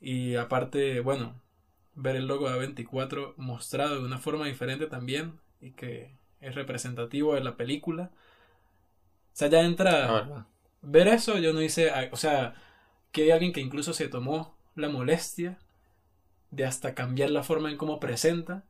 Y 0.00 0.36
aparte, 0.36 1.00
bueno, 1.00 1.34
ver 1.94 2.16
el 2.16 2.26
logo 2.26 2.50
de 2.50 2.56
A24 2.56 3.34
mostrado 3.36 4.00
de 4.00 4.04
una 4.04 4.18
forma 4.18 4.46
diferente 4.46 4.86
también 4.86 5.38
y 5.60 5.72
que 5.72 6.16
es 6.40 6.54
representativo 6.54 7.34
de 7.34 7.44
la 7.44 7.56
película. 7.56 8.10
O 8.12 9.34
sea, 9.36 9.48
ya 9.48 9.62
entra... 9.62 10.16
Ah, 10.18 10.46
ver 10.82 11.08
eso, 11.08 11.38
yo 11.38 11.52
no 11.52 11.62
hice... 11.62 11.90
O 12.10 12.16
sea, 12.16 12.54
que 13.12 13.24
hay 13.24 13.30
alguien 13.30 13.52
que 13.52 13.60
incluso 13.60 13.92
se 13.92 14.08
tomó 14.08 14.56
la 14.74 14.88
molestia 14.88 15.58
de 16.50 16.64
hasta 16.64 16.94
cambiar 16.94 17.30
la 17.30 17.42
forma 17.42 17.70
en 17.70 17.76
cómo 17.76 18.00
presenta 18.00 18.64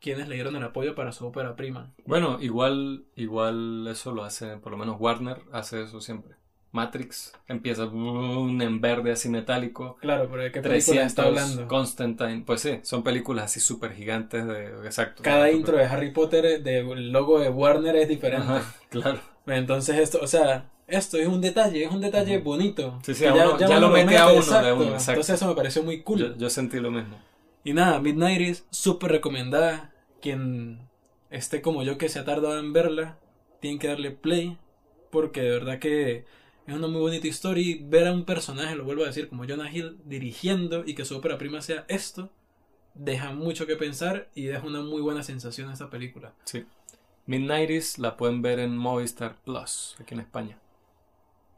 quienes 0.00 0.28
le 0.28 0.36
dieron 0.36 0.56
el 0.56 0.62
apoyo 0.62 0.94
para 0.94 1.12
su 1.12 1.26
ópera 1.26 1.56
prima. 1.56 1.92
Bueno, 2.04 2.38
igual, 2.40 3.06
igual 3.16 3.86
eso 3.88 4.12
lo 4.12 4.24
hace, 4.24 4.56
por 4.58 4.72
lo 4.72 4.78
menos 4.78 4.96
Warner 5.00 5.42
hace 5.52 5.82
eso 5.82 6.00
siempre. 6.00 6.36
Matrix 6.76 7.32
empieza 7.48 7.84
en 7.84 8.80
verde 8.80 9.12
así 9.12 9.30
metálico. 9.30 9.96
Claro, 10.00 10.28
pero 10.30 10.42
¿de 10.42 10.52
qué 10.52 10.60
película 10.60 11.02
está 11.02 11.22
hablando? 11.22 11.66
Constantine. 11.66 12.42
Pues 12.44 12.60
sí, 12.60 12.80
son 12.82 13.02
películas 13.02 13.46
así 13.46 13.60
súper 13.60 13.94
gigantes 13.94 14.46
de... 14.46 14.66
Exacto. 14.84 15.22
Cada 15.22 15.50
intro 15.50 15.78
de 15.78 15.84
Harry 15.84 16.10
Potter, 16.10 16.62
del 16.62 17.10
logo 17.10 17.40
de 17.40 17.48
Warner 17.48 17.96
es 17.96 18.08
diferente. 18.08 18.52
claro. 18.90 19.20
Entonces 19.46 19.96
esto, 19.96 20.18
o 20.20 20.26
sea, 20.26 20.68
esto 20.86 21.16
es 21.16 21.26
un 21.26 21.40
detalle, 21.40 21.84
es 21.84 21.90
un 21.90 22.00
detalle 22.00 22.38
bonito. 22.38 22.98
Sí, 23.02 23.14
sí, 23.14 23.24
ya, 23.24 23.32
lo, 23.34 23.90
mete 23.90 24.18
a 24.18 24.28
uno 24.28 24.62
de 24.62 24.72
uno, 24.72 24.84
Entonces 24.84 25.30
eso 25.30 25.48
me 25.48 25.54
pareció 25.54 25.82
muy 25.82 26.02
cool. 26.02 26.36
Yo, 26.36 26.50
sentí 26.50 26.78
lo 26.78 26.90
mismo. 26.90 27.16
Y 27.64 27.72
nada, 27.72 28.00
Midnight 28.00 28.40
is 28.40 28.66
súper 28.70 29.12
recomendada. 29.12 29.92
Quien 30.20 30.80
esté 31.30 31.62
como 31.62 31.82
yo 31.82 31.96
que 31.96 32.08
se 32.08 32.18
ha 32.18 32.24
tardado 32.24 32.58
en 32.58 32.72
verla, 32.72 33.18
tiene 33.60 33.78
que 33.78 33.88
darle 33.88 34.10
play. 34.10 34.58
Porque 35.10 35.40
de 35.40 35.50
verdad 35.50 35.78
que 35.78 36.24
es 36.66 36.74
una 36.74 36.88
muy 36.88 37.00
bonita 37.00 37.26
historia. 37.26 37.62
Y 37.62 37.84
ver 37.84 38.08
a 38.08 38.12
un 38.12 38.24
personaje, 38.24 38.74
lo 38.74 38.84
vuelvo 38.84 39.04
a 39.04 39.06
decir, 39.06 39.28
como 39.28 39.46
Jonah 39.46 39.70
Hill 39.70 39.98
dirigiendo 40.04 40.84
y 40.86 40.94
que 40.94 41.04
su 41.04 41.16
ópera 41.16 41.38
prima 41.38 41.62
sea 41.62 41.84
esto, 41.88 42.30
deja 42.94 43.32
mucho 43.32 43.66
que 43.66 43.76
pensar 43.76 44.28
y 44.34 44.44
deja 44.44 44.66
una 44.66 44.80
muy 44.80 45.00
buena 45.00 45.22
sensación 45.22 45.70
esta 45.70 45.90
película. 45.90 46.34
Sí. 46.44 46.64
Midnighties 47.26 47.98
la 47.98 48.16
pueden 48.16 48.42
ver 48.42 48.58
en 48.60 48.76
Movistar 48.76 49.36
Plus, 49.44 49.96
aquí 50.00 50.14
en 50.14 50.20
España. 50.20 50.58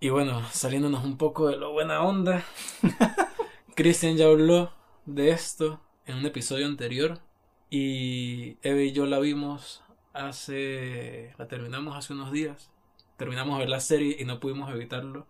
Y 0.01 0.11
bueno, 0.11 0.43
saliéndonos 0.53 1.05
un 1.05 1.17
poco 1.17 1.49
de 1.49 1.57
lo 1.57 1.73
buena 1.73 2.03
onda, 2.03 2.45
Christian 3.75 4.17
ya 4.17 4.27
habló 4.27 4.73
de 5.07 5.31
esto 5.31 5.81
en 6.07 6.19
un 6.19 6.27
episodio 6.27 6.67
anterior 6.67 7.21
y 7.71 8.57
Eve 8.63 8.87
y 8.87 8.93
yo 8.93 9.07
la 9.07 9.19
vimos 9.19 9.83
hace... 10.13 11.35
la 11.37 11.49
terminamos 11.49 11.97
hace 11.97 12.13
unos 12.13 12.33
días. 12.33 12.71
Terminamos 13.19 13.59
de 13.59 13.65
ver 13.65 13.69
la 13.69 13.81
serie 13.81 14.16
y 14.19 14.24
no 14.24 14.40
pudimos 14.40 14.70
evitarlo. 14.73 15.27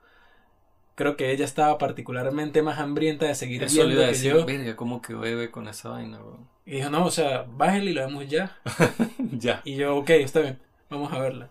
Creo 0.95 1.17
que 1.17 1.33
ella 1.33 1.45
estaba 1.45 1.79
particularmente 1.79 2.61
más 2.61 2.79
hambrienta 2.79 3.27
de 3.27 3.35
seguir 3.35 3.67
viendo 3.67 3.97
que 3.97 4.15
yo. 4.15 4.45
Verga, 4.45 4.77
¿cómo 4.77 5.01
que 5.01 5.15
bebe 5.15 5.51
con 5.51 5.69
esa 5.69 5.89
vaina, 5.89 6.19
bro? 6.19 6.39
Y 6.67 6.73
dijo, 6.73 6.91
no, 6.91 7.07
o 7.07 7.11
sea, 7.11 7.47
bájale 7.49 7.93
y 7.93 7.95
lo 7.95 8.07
vemos 8.07 8.29
ya. 8.29 8.59
ya. 9.33 9.63
Y 9.65 9.77
yo, 9.77 9.97
ok, 9.97 10.11
está 10.11 10.41
bien, 10.41 10.59
vamos 10.91 11.13
a 11.13 11.19
verla. 11.19 11.49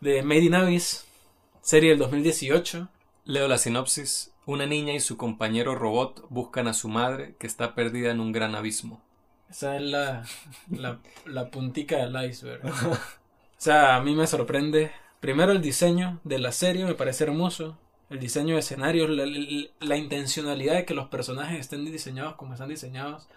De 0.00 0.22
Made 0.22 0.44
in 0.44 0.54
Abyss, 0.54 1.06
serie 1.60 1.90
del 1.90 1.98
2018. 1.98 2.88
Leo 3.24 3.48
la 3.48 3.58
sinopsis. 3.58 4.32
Una 4.46 4.66
niña 4.66 4.92
y 4.92 5.00
su 5.00 5.16
compañero 5.16 5.74
robot 5.74 6.26
buscan 6.28 6.68
a 6.68 6.72
su 6.72 6.88
madre 6.88 7.34
que 7.38 7.46
está 7.48 7.74
perdida 7.74 8.12
en 8.12 8.20
un 8.20 8.30
gran 8.30 8.54
abismo. 8.54 9.02
Esa 9.50 9.76
es 9.76 9.82
la, 9.82 10.24
la, 10.70 10.98
la 11.26 11.50
puntica 11.50 11.96
del 11.96 12.30
iceberg. 12.30 12.64
o 12.90 12.96
sea, 13.56 13.96
a 13.96 14.00
mí 14.02 14.14
me 14.14 14.28
sorprende. 14.28 14.92
Primero 15.20 15.52
el 15.52 15.60
diseño 15.60 16.20
de 16.24 16.38
la 16.38 16.52
serie 16.52 16.84
me 16.84 16.94
parece 16.94 17.24
hermoso. 17.24 17.78
El 18.08 18.18
diseño 18.18 18.54
de 18.54 18.60
escenarios, 18.60 19.08
la, 19.08 19.24
la 19.80 19.96
intencionalidad 19.96 20.74
de 20.74 20.84
que 20.84 20.94
los 20.94 21.08
personajes 21.08 21.60
estén 21.60 21.84
diseñados 21.84 22.34
como 22.34 22.54
están 22.54 22.68
diseñados 22.68 23.28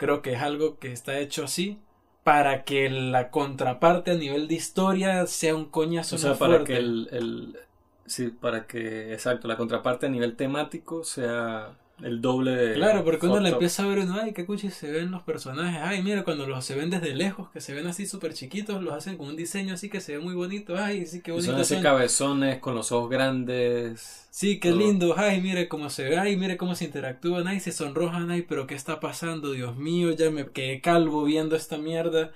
creo 0.00 0.22
que 0.22 0.32
es 0.32 0.40
algo 0.40 0.78
que 0.78 0.92
está 0.92 1.18
hecho 1.18 1.44
así 1.44 1.78
para 2.24 2.64
que 2.64 2.88
la 2.88 3.30
contraparte 3.30 4.12
a 4.12 4.14
nivel 4.14 4.48
de 4.48 4.54
historia 4.54 5.26
sea 5.26 5.54
un 5.54 5.66
coñazo 5.66 6.16
o 6.16 6.18
sea, 6.18 6.34
para 6.34 6.64
que 6.64 6.76
el, 6.76 7.08
el 7.12 7.58
sí 8.06 8.28
para 8.28 8.66
que 8.66 9.12
exacto 9.12 9.46
la 9.46 9.58
contraparte 9.58 10.06
a 10.06 10.08
nivel 10.08 10.36
temático 10.36 11.04
sea 11.04 11.76
el 12.02 12.20
doble 12.20 12.52
de 12.52 12.74
Claro, 12.74 13.04
porque 13.04 13.26
uno 13.26 13.40
le 13.40 13.50
empieza 13.50 13.84
a 13.84 13.86
ver 13.86 14.00
uno, 14.00 14.18
ay, 14.20 14.32
qué 14.32 14.46
cuchi 14.46 14.70
se 14.70 14.90
ven 14.90 15.10
los 15.10 15.22
personajes. 15.22 15.80
Ay, 15.82 16.02
mira, 16.02 16.24
cuando 16.24 16.46
los 16.46 16.64
se 16.64 16.74
ven 16.74 16.90
desde 16.90 17.14
lejos, 17.14 17.50
que 17.50 17.60
se 17.60 17.74
ven 17.74 17.86
así 17.86 18.06
súper 18.06 18.34
chiquitos, 18.34 18.82
los 18.82 18.94
hacen 18.94 19.16
con 19.16 19.28
un 19.28 19.36
diseño 19.36 19.74
así 19.74 19.88
que 19.88 20.00
se 20.00 20.16
ve 20.16 20.22
muy 20.22 20.34
bonito. 20.34 20.76
Ay, 20.76 21.06
sí, 21.06 21.20
qué 21.20 21.32
bonito. 21.32 21.52
Son 21.52 21.60
así 21.60 21.76
cabezones 21.80 22.58
con 22.58 22.74
los 22.74 22.92
ojos 22.92 23.10
grandes. 23.10 24.26
Sí, 24.30 24.60
qué 24.60 24.72
lindo. 24.72 25.14
Ay, 25.16 25.40
mire 25.40 25.68
cómo 25.68 25.90
se 25.90 26.04
ve. 26.04 26.18
Ay, 26.18 26.36
mire 26.36 26.56
cómo 26.56 26.74
se 26.74 26.84
interactúan. 26.84 27.46
Ay, 27.48 27.60
se 27.60 27.72
sonrojan. 27.72 28.30
Ay, 28.30 28.42
pero 28.42 28.66
¿qué 28.66 28.74
está 28.74 29.00
pasando? 29.00 29.52
Dios 29.52 29.76
mío, 29.76 30.12
ya 30.12 30.30
me 30.30 30.46
quedé 30.46 30.80
calvo 30.80 31.24
viendo 31.24 31.56
esta 31.56 31.78
mierda. 31.78 32.32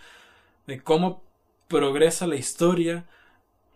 De 0.67 0.81
cómo 0.81 1.23
progresa 1.69 2.27
la 2.27 2.37
historia. 2.37 3.05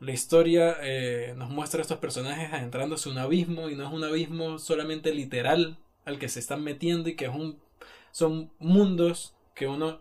La 0.01 0.13
historia 0.13 0.77
eh, 0.81 1.35
nos 1.37 1.51
muestra 1.51 1.81
a 1.81 1.83
estos 1.83 1.99
personajes 1.99 2.53
adentrándose 2.53 3.09
en 3.09 3.17
un 3.17 3.23
abismo 3.23 3.69
y 3.69 3.75
no 3.75 3.85
es 3.85 3.93
un 3.93 4.05
abismo 4.05 4.59
solamente 4.59 5.13
literal 5.13 5.77
al 6.05 6.19
que 6.19 6.29
se 6.29 6.39
están 6.39 6.63
metiendo 6.63 7.09
y 7.09 7.17
que 7.17 7.25
es 7.25 7.35
un, 7.35 7.59
son 8.13 8.51
mundos 8.61 9.35
que 9.57 9.67
uno 9.67 10.01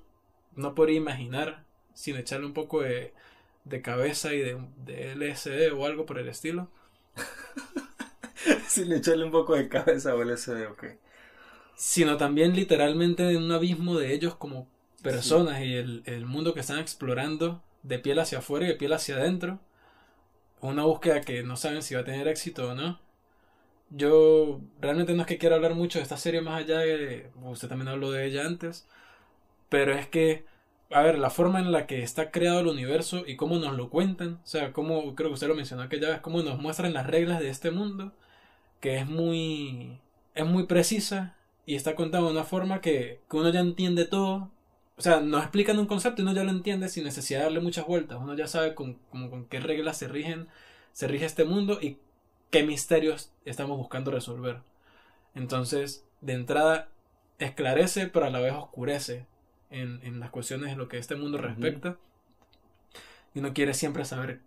no 0.56 0.76
podría 0.76 0.98
imaginar 0.98 1.64
sin 1.96 2.16
echarle 2.16 2.46
un 2.46 2.54
poco 2.54 2.82
de, 2.82 3.12
de 3.66 3.82
cabeza 3.82 4.34
y 4.34 4.40
de, 4.40 4.60
de, 4.86 5.16
LSD 5.16 5.74
o 5.74 5.86
algo 5.88 6.06
por 6.06 6.20
el 6.20 6.28
estilo. 6.28 6.70
sin 8.68 8.92
echarle 8.92 9.26
un 9.26 9.32
poco 9.32 9.56
de 9.56 9.68
cabeza 9.68 10.14
o 10.14 10.24
LSD, 10.24 10.68
ok. 10.72 10.86
Sino 11.76 12.18
también 12.18 12.56
literalmente 12.56 13.28
en 13.32 13.42
un 13.42 13.52
abismo 13.52 13.98
de 13.98 14.14
ellos 14.14 14.36
como 14.36 14.68
personas 15.02 15.62
y 15.62 15.74
el, 15.74 16.04
el 16.06 16.28
mundo 16.28 16.54
que 16.54 16.60
están 16.60 16.78
explorando 16.78 17.64
de 17.82 17.98
piel 17.98 18.20
hacia 18.20 18.40
afuera 18.40 18.66
y 18.66 18.70
de 18.70 18.76
piel 18.76 18.94
hacia 18.94 19.16
adentro 19.16 19.60
una 20.62 20.84
búsqueda 20.84 21.22
que 21.22 21.44
no 21.44 21.56
saben 21.58 21.82
si 21.82 21.96
va 21.96 22.02
a 22.02 22.06
tener 22.06 22.28
éxito 22.28 22.70
o 22.70 22.76
no. 22.76 23.00
Yo 23.90 24.62
realmente 24.82 25.14
no 25.14 25.22
es 25.22 25.28
que 25.28 25.38
quiera 25.38 25.56
hablar 25.56 25.76
mucho 25.76 26.00
de 26.00 26.04
esta 26.04 26.18
serie 26.18 26.42
más 26.42 26.62
allá 26.62 26.80
de... 26.80 27.30
Usted 27.44 27.70
también 27.70 27.88
habló 27.90 28.12
de 28.12 28.26
ella 28.26 28.46
antes. 28.46 28.88
Pero 29.70 29.94
es 29.94 30.08
que, 30.08 30.46
a 30.92 31.02
ver, 31.02 31.20
la 31.20 31.30
forma 31.30 31.60
en 31.60 31.72
la 31.72 31.88
que 31.88 32.04
está 32.04 32.32
creado 32.32 32.60
el 32.62 32.68
universo 32.68 33.24
y 33.26 33.36
cómo 33.38 33.58
nos 33.60 33.76
lo 33.78 33.90
cuentan. 33.90 34.40
O 34.44 34.48
sea, 34.48 34.74
como 34.74 35.16
creo 35.16 35.30
que 35.30 35.36
usted 35.36 35.48
lo 35.48 35.56
mencionó 35.56 35.84
aquella 35.84 36.10
vez, 36.10 36.22
cómo 36.22 36.42
nos 36.44 36.60
muestran 36.60 36.94
las 36.94 37.08
reglas 37.08 37.40
de 37.40 37.50
este 37.50 37.72
mundo. 37.72 38.14
Que 38.82 38.98
es 38.98 39.08
muy... 39.08 40.00
Es 40.36 40.46
muy 40.46 40.68
precisa 40.68 41.36
y 41.66 41.76
está 41.76 41.96
contada 41.96 42.26
de 42.26 42.32
una 42.32 42.44
forma 42.44 42.82
que, 42.82 43.22
que 43.30 43.38
uno 43.38 43.50
ya 43.50 43.60
entiende 43.60 44.06
todo 44.06 44.52
o 44.98 45.02
sea, 45.02 45.20
nos 45.20 45.44
explican 45.44 45.78
un 45.78 45.86
concepto 45.86 46.22
y 46.22 46.24
uno 46.24 46.34
ya 46.34 46.44
lo 46.44 46.50
entiende 46.50 46.90
sin 46.90 47.04
necesidad 47.04 47.40
de 47.40 47.46
darle 47.46 47.60
muchas 47.60 47.86
vueltas. 47.86 48.18
Uno 48.20 48.34
ya 48.34 48.48
sabe 48.48 48.74
con, 48.74 48.96
con 49.12 49.46
qué 49.46 49.60
reglas 49.60 49.98
se 49.98 50.08
rigen, 50.08 50.48
se 50.92 51.08
rige 51.08 51.26
este 51.26 51.46
mundo 51.46 51.78
y 51.80 52.00
qué 52.50 52.64
misterios 52.64 53.32
estamos 53.46 53.78
buscando 53.78 54.10
resolver. 54.10 54.62
Entonces, 55.36 56.04
de 56.22 56.34
entrada, 56.34 56.90
esclarece, 57.38 58.08
pero 58.08 58.26
a 58.26 58.32
la 58.32 58.40
vez 58.40 58.54
oscurece 58.54 59.28
en, 59.70 60.00
en 60.04 60.20
las 60.20 60.32
cuestiones 60.32 60.72
de 60.72 60.76
lo 60.76 60.88
que 60.88 60.98
este 60.98 61.16
mundo 61.16 61.38
respecta. 61.38 61.98
Y 63.36 63.40
uno 63.40 63.54
quiere 63.54 63.76
siempre 63.76 64.04
saber 64.04 64.42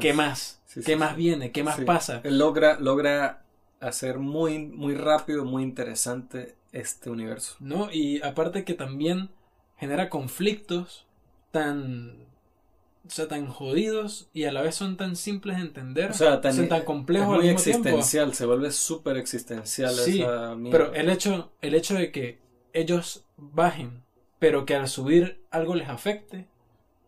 qué 0.00 0.14
más, 0.14 0.62
qué 0.86 0.96
más 0.96 1.14
viene, 1.14 1.52
qué 1.52 1.62
más 1.62 1.78
pasa. 1.80 2.22
Él 2.24 2.38
logra, 2.38 2.80
logra 2.80 3.42
hacer 3.80 4.18
muy, 4.18 4.66
muy 4.66 4.94
rápido, 4.94 5.44
muy 5.44 5.62
interesante 5.62 6.56
este 6.72 7.10
universo. 7.10 7.56
No, 7.60 7.92
y 7.92 8.22
aparte 8.22 8.64
que 8.64 8.72
también 8.72 9.28
genera 9.80 10.10
conflictos 10.10 11.06
tan 11.50 12.28
o 13.06 13.10
sea, 13.10 13.26
tan 13.26 13.46
jodidos 13.48 14.28
y 14.34 14.44
a 14.44 14.52
la 14.52 14.60
vez 14.60 14.74
son 14.74 14.96
tan 14.96 15.16
simples 15.16 15.56
de 15.56 15.62
entender, 15.62 16.10
o 16.10 16.14
sea, 16.14 16.40
tan, 16.40 16.54
son 16.54 16.68
tan 16.68 16.82
complejos 16.82 17.38
muy 17.38 17.48
existencial, 17.48 18.34
se 18.34 18.44
vuelve 18.44 18.70
súper 18.70 19.16
existencial 19.16 19.92
sí, 19.94 20.22
pero 20.70 20.94
el 20.94 21.08
hecho 21.08 21.50
el 21.62 21.74
hecho 21.74 21.94
de 21.94 22.12
que 22.12 22.38
ellos 22.72 23.24
bajen, 23.36 24.04
pero 24.38 24.66
que 24.66 24.76
al 24.76 24.86
subir 24.86 25.42
algo 25.50 25.74
les 25.74 25.88
afecte, 25.88 26.46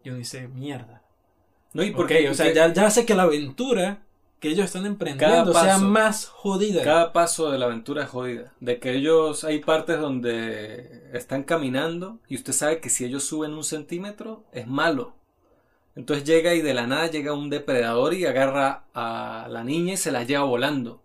yo 0.03 0.17
dice 0.17 0.49
mierda. 0.49 1.03
No, 1.75 1.83
y 1.83 1.91
porque, 1.93 2.29
o 2.29 2.35
sea, 2.35 2.53
ya, 2.53 2.73
ya 2.73 2.87
hace 2.87 3.07
que 3.07 3.15
la 3.15 3.23
aventura 3.23 4.03
que 4.43 4.49
ellos 4.49 4.67
están 4.67 4.87
emprendiendo 4.87 5.55
sea 5.55 5.79
más 5.79 6.27
jodida. 6.27 6.83
Cada 6.83 7.13
paso 7.13 7.53
de 7.53 7.61
la 7.61 7.67
aventura 7.67 8.03
es 8.03 8.11
jodida. 8.11 8.53
De 8.59 8.81
que 8.81 8.93
ellos, 8.93 9.45
hay 9.45 9.61
partes 9.61 10.01
donde 10.01 11.09
están 11.13 11.45
caminando 11.45 12.19
y 12.29 12.35
usted 12.35 12.53
sabe 12.53 12.81
que 12.81 12.91
si 12.91 13.05
ellos 13.05 13.23
suben 13.23 13.55
un 13.55 13.63
centímetro 13.63 14.43
es 14.51 14.67
malo. 14.67 15.15
Entonces 15.95 16.25
llega 16.25 16.55
y 16.55 16.61
de 16.61 16.75
la 16.75 16.89
nada 16.89 17.07
llega 17.07 17.33
un 17.33 17.51
depredador 17.51 18.15
y 18.15 18.27
agarra 18.27 18.83
a 18.95 19.47
la 19.49 19.63
niña 19.63 19.95
y 19.95 19.97
se 19.97 20.11
la 20.11 20.25
lleva 20.25 20.43
volando. 20.43 21.01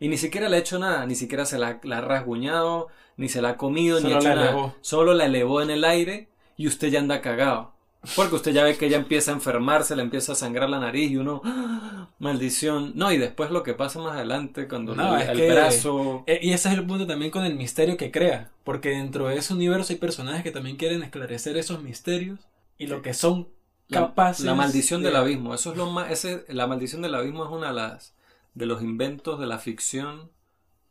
Y 0.00 0.08
ni 0.08 0.16
siquiera 0.16 0.48
le 0.48 0.56
ha 0.56 0.60
hecho 0.60 0.78
nada, 0.78 1.04
ni 1.04 1.14
siquiera 1.14 1.44
se 1.44 1.58
la, 1.58 1.80
ha 1.82 2.00
rasguñado, 2.00 2.88
ni 3.18 3.28
se 3.28 3.42
la 3.42 3.50
ha 3.50 3.56
comido, 3.58 4.00
ni 4.00 4.14
ha 4.14 4.16
hecho 4.16 4.34
nada. 4.34 4.74
Solo 4.80 5.12
la 5.12 5.26
elevó 5.26 5.60
en 5.60 5.68
el 5.68 5.84
aire 5.84 6.28
y 6.56 6.66
usted 6.66 6.88
ya 6.88 7.00
anda 7.00 7.20
cagado. 7.20 7.74
Porque 8.16 8.36
usted 8.36 8.52
ya 8.52 8.64
ve 8.64 8.76
que 8.76 8.86
ella 8.86 8.96
empieza 8.96 9.30
a 9.30 9.34
enfermarse, 9.34 9.96
le 9.96 10.02
empieza 10.02 10.32
a 10.32 10.34
sangrar 10.34 10.68
la 10.70 10.80
nariz 10.80 11.10
y 11.10 11.16
uno, 11.16 11.40
¡ah! 11.44 12.08
maldición. 12.18 12.92
No, 12.94 13.12
y 13.12 13.18
después 13.18 13.50
lo 13.50 13.62
que 13.62 13.74
pasa 13.74 14.00
más 14.00 14.16
adelante 14.16 14.68
cuando 14.68 14.92
el, 14.92 15.50
brazo... 15.50 16.24
Eh, 16.26 16.40
y 16.42 16.52
ese 16.52 16.68
es 16.68 16.74
el 16.78 16.86
punto 16.86 17.06
también 17.06 17.30
con 17.30 17.44
el 17.44 17.54
misterio 17.54 17.96
que 17.96 18.10
crea. 18.10 18.50
Porque 18.64 18.90
dentro 18.90 19.28
de 19.28 19.36
ese 19.36 19.54
universo 19.54 19.92
hay 19.92 19.98
personajes 19.98 20.42
que 20.42 20.50
también 20.50 20.76
quieren 20.76 21.02
esclarecer 21.02 21.56
esos 21.56 21.82
misterios 21.82 22.38
y 22.76 22.86
lo 22.86 23.02
que 23.02 23.14
son 23.14 23.48
capaces... 23.90 24.44
La, 24.44 24.54
maldición 24.54 25.02
del 25.02 25.16
abismo. 25.16 25.54
Eso 25.54 25.72
es 25.72 25.76
lo 25.76 25.90
más... 25.90 26.10
Ese, 26.10 26.44
la 26.48 26.66
maldición 26.66 27.02
del 27.02 27.14
abismo 27.14 27.44
es 27.44 27.50
una 27.50 27.68
de 27.68 27.74
las... 27.74 28.14
de 28.54 28.66
los 28.66 28.82
inventos 28.82 29.38
de 29.38 29.46
la 29.46 29.58
ficción 29.58 30.30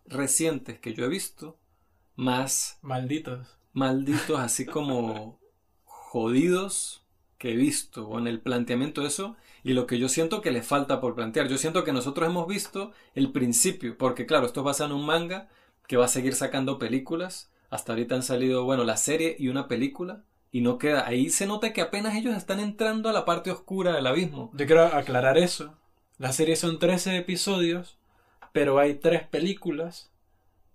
recientes 0.06 0.80
que 0.80 0.94
yo 0.94 1.06
he 1.06 1.10
visto. 1.10 1.58
Más... 2.16 2.80
Malditos. 2.82 3.58
Malditos, 3.74 4.40
así 4.40 4.66
como 4.66 5.40
jodidos 5.84 7.04
que 7.38 7.52
he 7.52 7.56
visto 7.56 8.08
o 8.08 8.20
en 8.20 8.28
el 8.28 8.40
planteamiento 8.40 9.02
de 9.02 9.08
eso 9.08 9.36
y 9.64 9.74
lo 9.74 9.86
que 9.86 10.00
yo 10.00 10.10
siento 10.10 10.42
que 10.42 10.52
le 10.52 10.62
falta 10.62 11.02
por 11.02 11.16
plantear. 11.16 11.48
Yo 11.48 11.58
siento 11.58 11.84
que 11.84 11.92
nosotros 11.92 12.30
hemos 12.30 12.48
visto 12.48 12.92
el 13.16 13.32
principio, 13.32 13.98
porque 13.98 14.26
claro, 14.26 14.46
esto 14.46 14.62
es 14.62 14.66
basado 14.66 14.92
en 14.92 15.00
un 15.00 15.06
manga 15.06 15.50
que 15.88 15.98
va 15.98 16.06
a 16.06 16.10
seguir 16.10 16.36
sacando 16.36 16.80
películas. 16.80 17.52
Hasta 17.70 17.92
ahorita 17.92 18.16
han 18.16 18.24
salido, 18.24 18.64
bueno, 18.64 18.84
la 18.84 18.98
serie 18.98 19.36
y 19.38 19.50
una 19.50 19.68
película. 19.68 20.24
Y 20.52 20.62
no 20.62 20.78
queda. 20.78 21.06
Ahí 21.06 21.30
se 21.30 21.46
nota 21.46 21.74
que 21.74 21.82
apenas 21.82 22.16
ellos 22.16 22.36
están 22.36 22.60
entrando 22.60 23.10
a 23.10 23.14
la 23.14 23.26
parte 23.26 23.52
oscura 23.52 23.94
del 23.94 24.08
abismo. 24.08 24.52
Yo 24.54 24.66
quiero 24.66 24.86
aclarar 24.86 25.38
eso. 25.38 25.76
La 26.18 26.32
serie 26.32 26.56
son 26.56 26.80
13 26.80 27.18
episodios, 27.18 27.98
pero 28.54 28.80
hay 28.80 28.96
tres 28.96 29.28
películas, 29.28 30.10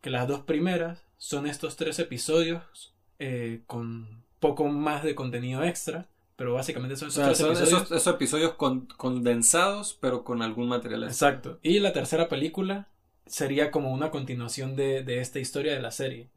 que 0.02 0.10
las 0.10 0.28
dos 0.28 0.40
primeras 0.40 1.02
son 1.16 1.46
estos 1.46 1.76
tres 1.76 1.98
episodios 1.98 2.94
eh, 3.18 3.62
con 3.66 4.22
poco 4.38 4.68
más 4.68 5.02
de 5.02 5.14
contenido 5.14 5.64
extra, 5.64 6.08
pero 6.42 6.54
básicamente 6.54 6.96
son 6.96 7.06
esos 7.06 7.18
O 7.18 7.20
sea, 7.20 7.26
tres 7.26 7.38
son 7.38 7.50
episodios. 7.52 7.82
esos, 7.84 7.96
esos 8.02 8.14
episodios 8.16 8.54
con- 8.54 8.86
condensados, 8.96 9.96
pero 10.00 10.24
con 10.24 10.42
algún 10.42 10.66
material 10.66 11.04
extra. 11.04 11.28
Exacto. 11.28 11.58
Y 11.62 11.78
la 11.78 11.92
tercera 11.92 12.28
película 12.28 12.88
sería 13.26 13.70
como 13.70 13.92
una 13.92 14.10
continuación 14.10 14.74
de, 14.74 15.04
de 15.04 15.20
esta 15.20 15.38
historia 15.38 15.72
de 15.72 15.80
la 15.80 15.92
serie. 15.92 16.30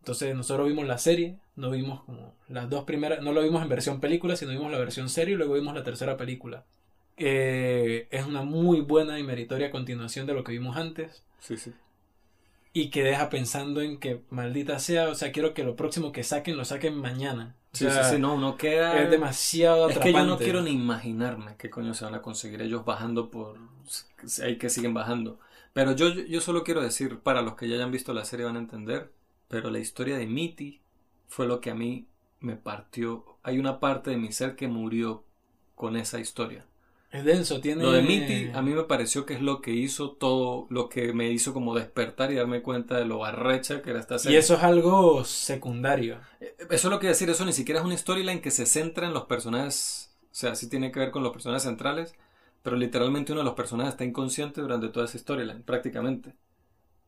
Entonces 0.00 0.36
nosotros 0.36 0.68
vimos 0.68 0.86
la 0.86 0.98
serie, 0.98 1.38
no 1.56 1.70
vimos 1.70 2.02
como 2.04 2.34
las 2.50 2.68
dos 2.68 2.84
primeras, 2.84 3.22
no 3.22 3.32
lo 3.32 3.40
vimos 3.42 3.62
en 3.62 3.70
versión 3.70 3.98
película, 3.98 4.36
sino 4.36 4.50
vimos 4.50 4.70
la 4.70 4.78
versión 4.78 5.08
serie 5.08 5.32
y 5.32 5.36
luego 5.38 5.54
vimos 5.54 5.74
la 5.74 5.84
tercera 5.84 6.18
película. 6.18 6.64
Eh, 7.16 8.08
es 8.10 8.26
una 8.26 8.42
muy 8.42 8.82
buena 8.82 9.18
y 9.18 9.22
meritoria 9.22 9.70
continuación 9.70 10.26
de 10.26 10.34
lo 10.34 10.44
que 10.44 10.52
vimos 10.52 10.76
antes 10.76 11.22
Sí, 11.38 11.56
sí. 11.56 11.72
Y 12.72 12.90
que 12.90 13.02
deja 13.02 13.28
pensando 13.30 13.80
en 13.80 13.98
que 13.98 14.22
maldita 14.30 14.78
sea, 14.78 15.08
o 15.08 15.14
sea, 15.14 15.32
quiero 15.32 15.54
que 15.54 15.64
lo 15.64 15.76
próximo 15.76 16.12
que 16.12 16.22
saquen 16.22 16.56
lo 16.56 16.64
saquen 16.64 16.96
mañana. 16.96 17.56
O 17.72 17.76
sea, 17.76 18.04
sí, 18.04 18.14
sí, 18.14 18.20
no, 18.20 18.36
no 18.38 18.56
queda... 18.56 19.00
Es 19.00 19.10
demasiado 19.10 19.88
Es 19.88 19.98
que 19.98 20.12
yo 20.12 20.24
no 20.24 20.38
quiero 20.38 20.62
ni 20.62 20.70
imaginarme 20.70 21.56
qué 21.56 21.70
coño 21.70 21.94
se 21.94 22.04
van 22.04 22.14
a 22.14 22.22
conseguir 22.22 22.62
ellos 22.62 22.84
bajando 22.84 23.30
por... 23.30 23.58
Hay 24.42 24.56
que 24.58 24.70
siguen 24.70 24.94
bajando. 24.94 25.38
Pero 25.72 25.92
yo, 25.92 26.08
yo 26.08 26.40
solo 26.40 26.64
quiero 26.64 26.82
decir, 26.82 27.20
para 27.20 27.42
los 27.42 27.54
que 27.54 27.68
ya 27.68 27.76
hayan 27.76 27.92
visto 27.92 28.12
la 28.12 28.24
serie 28.24 28.46
van 28.46 28.56
a 28.56 28.60
entender, 28.60 29.12
pero 29.48 29.70
la 29.70 29.78
historia 29.78 30.16
de 30.16 30.26
Mitty 30.26 30.80
fue 31.28 31.46
lo 31.46 31.60
que 31.60 31.70
a 31.70 31.74
mí 31.74 32.06
me 32.40 32.56
partió. 32.56 33.36
Hay 33.42 33.58
una 33.58 33.78
parte 33.78 34.10
de 34.10 34.16
mi 34.16 34.32
ser 34.32 34.56
que 34.56 34.68
murió 34.68 35.24
con 35.76 35.96
esa 35.96 36.18
historia. 36.18 36.66
Es 37.10 37.24
denso, 37.24 37.60
tiene... 37.60 37.82
Lo 37.82 37.92
de 37.92 38.02
Mitty 38.02 38.50
a 38.54 38.62
mí 38.62 38.72
me 38.72 38.84
pareció 38.84 39.26
que 39.26 39.34
es 39.34 39.40
lo 39.42 39.60
que 39.60 39.72
hizo 39.72 40.12
todo, 40.12 40.66
lo 40.70 40.88
que 40.88 41.12
me 41.12 41.30
hizo 41.30 41.52
como 41.52 41.74
despertar 41.74 42.30
y 42.32 42.36
darme 42.36 42.62
cuenta 42.62 42.96
de 42.98 43.04
lo 43.04 43.24
arrecha 43.24 43.82
que 43.82 43.90
era 43.90 44.00
esta 44.00 44.16
Y 44.16 44.18
serie. 44.20 44.38
eso 44.38 44.54
es 44.54 44.62
algo 44.62 45.24
secundario. 45.24 46.20
Eh, 46.40 46.54
Eso 46.70 46.88
es 46.88 46.92
lo 46.92 46.98
que 46.98 47.06
iba 47.06 47.10
a 47.10 47.14
decir, 47.14 47.30
eso 47.30 47.44
ni 47.44 47.52
siquiera 47.52 47.80
es 47.80 47.86
una 47.86 47.96
storyline 47.96 48.40
que 48.40 48.50
se 48.50 48.66
centra 48.66 49.06
en 49.06 49.14
los 49.14 49.24
personajes, 49.24 50.16
o 50.24 50.28
sea, 50.34 50.54
sí 50.54 50.68
tiene 50.68 50.92
que 50.92 51.00
ver 51.00 51.10
con 51.10 51.22
los 51.22 51.32
personajes 51.32 51.64
centrales, 51.64 52.14
pero 52.62 52.76
literalmente 52.76 53.32
uno 53.32 53.40
de 53.40 53.44
los 53.46 53.54
personajes 53.54 53.94
está 53.94 54.04
inconsciente 54.04 54.60
durante 54.60 54.88
toda 54.88 55.06
esa 55.06 55.18
storyline, 55.18 55.62
prácticamente. 55.62 56.34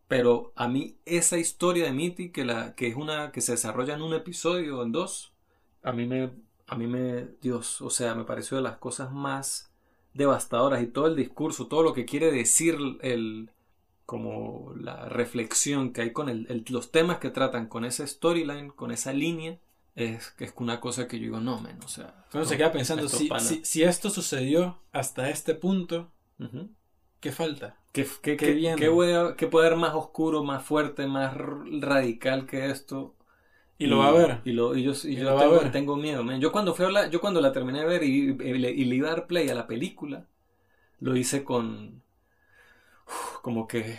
Pero 0.08 0.52
a 0.56 0.68
mí 0.68 0.98
esa 1.06 1.38
historia 1.38 1.86
de 1.86 1.92
Mitty, 1.92 2.32
que, 2.32 2.44
la, 2.46 2.74
que 2.76 2.88
es 2.88 2.96
una 2.96 3.32
que 3.32 3.42
se 3.42 3.54
desarrolla 3.54 3.94
en 3.94 4.02
un 4.02 4.14
episodio 4.14 4.80
o 4.80 4.84
en 4.84 4.92
dos, 4.92 5.34
a 5.82 5.92
mí 5.92 6.06
me, 6.06 6.32
a 6.68 6.76
mí 6.76 6.88
me, 6.88 7.26
Dios, 7.42 7.82
o 7.82 7.90
sea, 7.90 8.14
me 8.16 8.24
pareció 8.24 8.58
de 8.58 8.64
las 8.64 8.78
cosas 8.78 9.12
más 9.12 9.71
devastadoras 10.14 10.82
y 10.82 10.86
todo 10.86 11.06
el 11.06 11.16
discurso, 11.16 11.66
todo 11.68 11.82
lo 11.82 11.94
que 11.94 12.04
quiere 12.04 12.30
decir 12.32 12.76
el, 13.02 13.50
como 14.06 14.74
la 14.76 15.08
reflexión 15.08 15.92
que 15.92 16.02
hay 16.02 16.12
con 16.12 16.28
el, 16.28 16.46
el- 16.50 16.64
los 16.70 16.90
temas 16.90 17.18
que 17.18 17.30
tratan 17.30 17.66
con 17.68 17.84
esa 17.84 18.06
storyline, 18.06 18.70
con 18.70 18.90
esa 18.92 19.12
línea, 19.12 19.58
es 19.94 20.30
que 20.32 20.44
es 20.44 20.54
una 20.56 20.80
cosa 20.80 21.08
que 21.08 21.18
yo 21.18 21.24
digo, 21.24 21.40
no, 21.40 21.60
men, 21.60 21.78
o 21.84 21.88
sea. 21.88 22.24
Uno 22.34 22.42
no, 22.44 22.48
se 22.48 22.56
queda 22.56 22.72
pensando, 22.72 23.08
si, 23.08 23.38
si, 23.38 23.64
si 23.64 23.82
esto 23.82 24.10
sucedió 24.10 24.78
hasta 24.92 25.30
este 25.30 25.54
punto. 25.54 26.10
¿qué 27.20 27.32
falta? 27.32 27.76
¿Qué, 27.92 28.04
qué, 28.22 28.36
Qué 28.36 28.54
qué- 28.54 28.74
qué 28.76 29.34
qué 29.36 29.46
puede 29.46 29.66
haber 29.66 29.78
más 29.78 29.94
oscuro, 29.94 30.42
más 30.44 30.62
fuerte, 30.64 31.06
más 31.06 31.34
radical 31.36 32.46
que 32.46 32.70
esto? 32.70 33.14
Y 33.82 33.86
lo 33.88 33.98
va 33.98 34.08
a 34.08 34.12
ver. 34.12 34.40
Y, 34.44 34.52
lo, 34.52 34.76
y 34.76 34.82
yo, 34.82 34.92
y 35.04 35.16
Y 35.16 35.20
yo 35.20 35.24
lo 35.24 35.34
va 35.36 35.44
a 35.44 35.48
tengo, 35.48 35.60
ver. 35.62 35.72
tengo 35.72 35.96
miedo, 35.96 36.22
man. 36.24 36.40
Yo 36.40 36.52
cuando 36.52 36.74
fui 36.74 36.84
a 36.86 36.90
la- 36.90 37.08
yo 37.08 37.20
cuando 37.20 37.40
la 37.40 37.52
terminé 37.52 37.80
de 37.80 37.86
ver 37.86 38.02
y, 38.04 38.30
y 38.30 38.58
le, 38.58 38.70
y 38.70 38.84
le 38.84 38.96
iba 38.96 39.08
a 39.08 39.12
dar 39.12 39.26
play 39.26 39.48
a 39.50 39.54
la 39.54 39.66
película, 39.66 40.26
lo 41.00 41.16
hice 41.16 41.44
con 41.44 42.02
uf, 43.06 43.38
como 43.42 43.66
que 43.68 43.98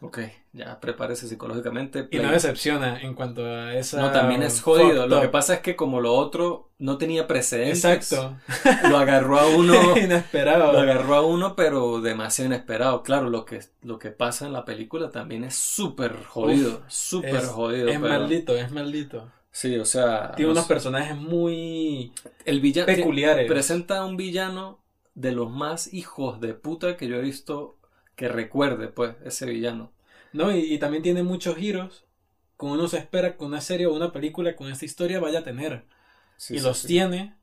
ok, 0.00 0.18
ya 0.52 0.80
prepárese 0.80 1.26
psicológicamente. 1.28 2.08
Y 2.10 2.18
no 2.18 2.30
decepciona 2.30 3.00
en 3.00 3.14
cuanto 3.14 3.44
a 3.46 3.74
esa... 3.74 4.00
No, 4.00 4.10
también 4.12 4.42
es 4.42 4.60
jodido. 4.60 5.06
Lo 5.06 5.20
que 5.20 5.28
pasa 5.28 5.54
es 5.54 5.60
que 5.60 5.76
como 5.76 6.00
lo 6.00 6.14
otro 6.14 6.70
no 6.78 6.98
tenía 6.98 7.26
precedentes, 7.26 7.84
Exacto. 7.84 8.36
lo 8.88 8.98
agarró 8.98 9.38
a 9.38 9.46
uno, 9.46 9.96
Inesperado. 9.96 10.72
lo 10.72 10.80
agarró 10.80 11.14
a 11.14 11.22
uno, 11.26 11.56
pero 11.56 12.00
demasiado 12.00 12.46
inesperado. 12.48 13.02
Claro, 13.02 13.30
lo 13.30 13.44
que, 13.44 13.60
lo 13.82 13.98
que 13.98 14.10
pasa 14.10 14.46
en 14.46 14.52
la 14.52 14.64
película 14.64 15.10
también 15.10 15.44
es 15.44 15.54
súper 15.54 16.22
jodido, 16.24 16.82
súper 16.88 17.44
jodido. 17.46 17.88
Es 17.88 17.98
pero- 17.98 18.08
maldito, 18.08 18.56
es 18.56 18.70
maldito. 18.70 19.30
Sí, 19.50 19.78
o 19.78 19.84
sea, 19.84 20.32
Tiene 20.32 20.48
no 20.48 20.52
unos 20.54 20.64
sé. 20.64 20.68
personajes 20.74 21.16
muy 21.16 22.12
el 22.44 22.60
villano 22.60 22.86
peculiares. 22.86 23.46
presenta 23.48 23.98
a 23.98 24.04
un 24.04 24.16
villano 24.16 24.80
de 25.14 25.30
los 25.30 25.48
más 25.48 25.94
hijos 25.94 26.40
de 26.40 26.54
puta 26.54 26.96
que 26.96 27.06
yo 27.06 27.14
he 27.14 27.20
visto 27.22 27.76
que 28.16 28.28
recuerde, 28.28 28.88
pues, 28.88 29.16
ese 29.24 29.46
villano. 29.46 29.90
¿no? 30.34 30.54
Y, 30.54 30.74
y 30.74 30.78
también 30.78 31.02
tiene 31.02 31.22
muchos 31.22 31.56
giros. 31.56 32.04
Como 32.58 32.74
uno 32.74 32.88
se 32.88 32.98
espera 32.98 33.36
que 33.36 33.44
una 33.44 33.60
serie 33.60 33.86
o 33.86 33.94
una 33.94 34.12
película 34.12 34.54
con 34.54 34.70
esta 34.70 34.84
historia 34.84 35.20
vaya 35.20 35.40
a 35.40 35.44
tener. 35.44 35.84
Sí, 36.36 36.54
y 36.54 36.58
sí, 36.58 36.64
los 36.64 36.78
sí. 36.78 36.88
tiene. 36.88 37.34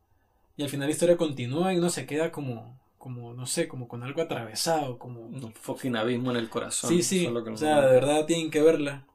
Y 0.57 0.64
al 0.64 0.69
final 0.69 0.88
la 0.88 0.91
historia 0.91 1.18
continúa 1.18 1.73
y 1.73 1.77
uno 1.77 1.89
se 1.89 2.06
queda 2.06 2.31
como, 2.31 2.80
como 2.98 3.34
no 3.34 3.48
sé, 3.48 3.68
como 3.68 3.88
con 3.88 4.03
algo 4.03 4.22
atravesado. 4.22 4.99
Como... 4.99 5.22
Un 5.22 5.53
fucking 5.53 5.95
abismo 5.95 6.31
en 6.31 6.38
el 6.38 6.49
corazón. 6.49 6.89
Sí, 6.89 7.02
sí. 7.02 7.19
eso 7.22 7.30
es 7.30 7.34
lo 7.34 7.43
que 7.43 7.49
O 7.52 7.57
sea, 7.57 7.81
de 7.81 7.93
verdad 7.93 8.26
tienen 8.26 8.52
que 8.52 8.61
verla. 8.61 9.06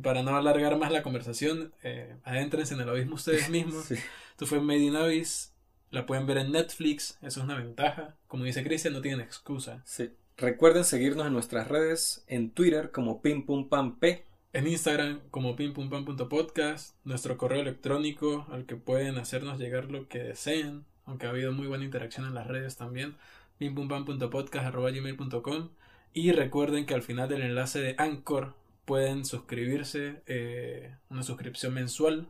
Para 0.00 0.22
no 0.22 0.36
alargar 0.36 0.78
más 0.78 0.90
la 0.90 1.02
conversación, 1.02 1.74
eh, 1.82 2.16
adéntrense 2.24 2.74
en 2.74 2.80
el 2.80 2.88
abismo 2.88 3.16
ustedes 3.16 3.48
mismos. 3.50 3.84
Sí. 3.84 3.96
Esto 4.30 4.46
fue 4.46 4.60
Made 4.60 4.78
in 4.78 4.96
Abyss. 4.96 5.52
La 5.90 6.06
pueden 6.06 6.26
ver 6.26 6.38
en 6.38 6.52
Netflix. 6.52 7.18
Eso 7.20 7.40
es 7.40 7.44
una 7.44 7.56
ventaja. 7.56 8.16
Como 8.26 8.44
dice 8.44 8.64
Cristian, 8.64 8.94
no 8.94 9.02
tienen 9.02 9.20
excusa. 9.20 9.82
Sí. 9.84 10.10
Recuerden 10.36 10.84
seguirnos 10.84 11.26
en 11.26 11.32
nuestras 11.32 11.68
redes, 11.68 12.24
en 12.26 12.50
Twitter 12.50 12.90
como 12.90 13.22
Pim 13.22 13.46
Pum 13.46 13.68
Pam 13.68 13.98
P. 13.98 14.24
En 14.54 14.66
Instagram 14.66 15.20
como 15.30 15.56
pimpumpan.podcast. 15.56 16.94
Nuestro 17.04 17.38
correo 17.38 17.62
electrónico 17.62 18.46
al 18.50 18.66
que 18.66 18.76
pueden 18.76 19.16
hacernos 19.16 19.58
llegar 19.58 19.90
lo 19.90 20.08
que 20.08 20.18
deseen. 20.18 20.84
Aunque 21.06 21.24
ha 21.26 21.30
habido 21.30 21.52
muy 21.52 21.66
buena 21.66 21.84
interacción 21.84 22.26
en 22.26 22.34
las 22.34 22.48
redes 22.48 22.76
también. 22.76 23.16
pimpumpan.podcast.gmail.com 23.56 25.70
Y 26.12 26.32
recuerden 26.32 26.84
que 26.84 26.92
al 26.92 27.02
final 27.02 27.30
del 27.30 27.40
enlace 27.42 27.80
de 27.80 27.94
Anchor 27.96 28.54
pueden 28.84 29.24
suscribirse. 29.24 30.22
eh, 30.26 30.96
una 31.08 31.22
suscripción 31.22 31.72
mensual 31.72 32.28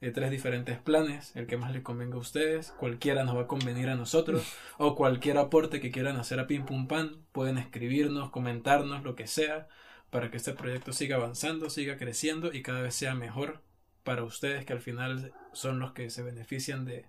de 0.00 0.10
tres 0.12 0.30
diferentes 0.30 0.78
planes, 0.78 1.36
el 1.36 1.46
que 1.46 1.58
más 1.58 1.72
les 1.72 1.82
convenga 1.82 2.16
a 2.16 2.20
ustedes, 2.20 2.72
cualquiera 2.78 3.24
nos 3.24 3.36
va 3.36 3.42
a 3.42 3.46
convenir 3.46 3.90
a 3.90 3.96
nosotros, 3.96 4.50
o 4.78 4.94
cualquier 4.94 5.36
aporte 5.36 5.80
que 5.80 5.90
quieran 5.90 6.16
hacer 6.16 6.40
a 6.40 6.46
Pim 6.46 6.64
Pum 6.64 6.86
Pan, 6.88 7.16
pueden 7.32 7.58
escribirnos, 7.58 8.30
comentarnos, 8.30 9.04
lo 9.04 9.14
que 9.14 9.26
sea, 9.26 9.68
para 10.10 10.30
que 10.30 10.38
este 10.38 10.52
proyecto 10.52 10.92
siga 10.92 11.16
avanzando, 11.16 11.68
siga 11.70 11.98
creciendo 11.98 12.52
y 12.52 12.62
cada 12.62 12.80
vez 12.80 12.94
sea 12.94 13.14
mejor 13.14 13.60
para 14.02 14.24
ustedes, 14.24 14.64
que 14.64 14.72
al 14.72 14.80
final 14.80 15.32
son 15.52 15.78
los 15.78 15.92
que 15.92 16.08
se 16.08 16.22
benefician 16.22 16.86
de, 16.86 17.04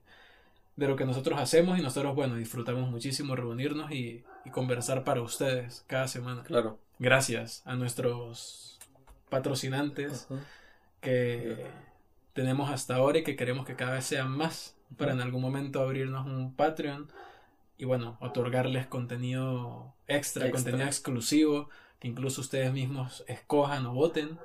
de 0.76 0.88
lo 0.88 0.98
que 0.98 1.06
nosotros 1.06 1.40
hacemos 1.40 1.80
y 1.80 1.82
nosotros, 1.82 2.14
bueno, 2.14 2.36
disfrutamos 2.36 2.90
muchísimo 2.90 3.36
reunirnos 3.36 3.92
y, 3.92 4.24
y 4.44 4.50
conversar 4.50 5.04
para 5.04 5.22
ustedes 5.22 5.86
cada 5.88 6.08
semana. 6.10 6.44
Claro. 6.44 6.78
Gracias 7.00 7.64
a 7.66 7.76
nuestros 7.76 8.80
patrocinantes 9.30 10.28
que 11.00 11.66
tenemos 12.34 12.70
hasta 12.72 12.96
ahora 12.96 13.20
y 13.20 13.24
que 13.24 13.36
queremos 13.36 13.66
que 13.66 13.76
cada 13.76 13.94
vez 13.94 14.06
sean 14.06 14.32
más 14.32 14.76
para 14.98 15.14
en 15.14 15.22
algún 15.22 15.42
momento 15.42 15.82
abrirnos 15.82 16.26
un 16.26 16.54
Patreon 16.56 17.10
y 17.78 17.86
bueno, 17.86 18.18
otorgarles 18.22 18.88
contenido 18.88 19.94
extra, 20.08 20.48
Extra. 20.48 20.52
contenido 20.52 20.86
exclusivo 20.88 21.70
que 22.00 22.08
incluso 22.08 22.42
ustedes 22.42 22.72
mismos 22.74 23.24
escojan 23.28 23.86
o 23.86 23.94
voten. 23.94 24.38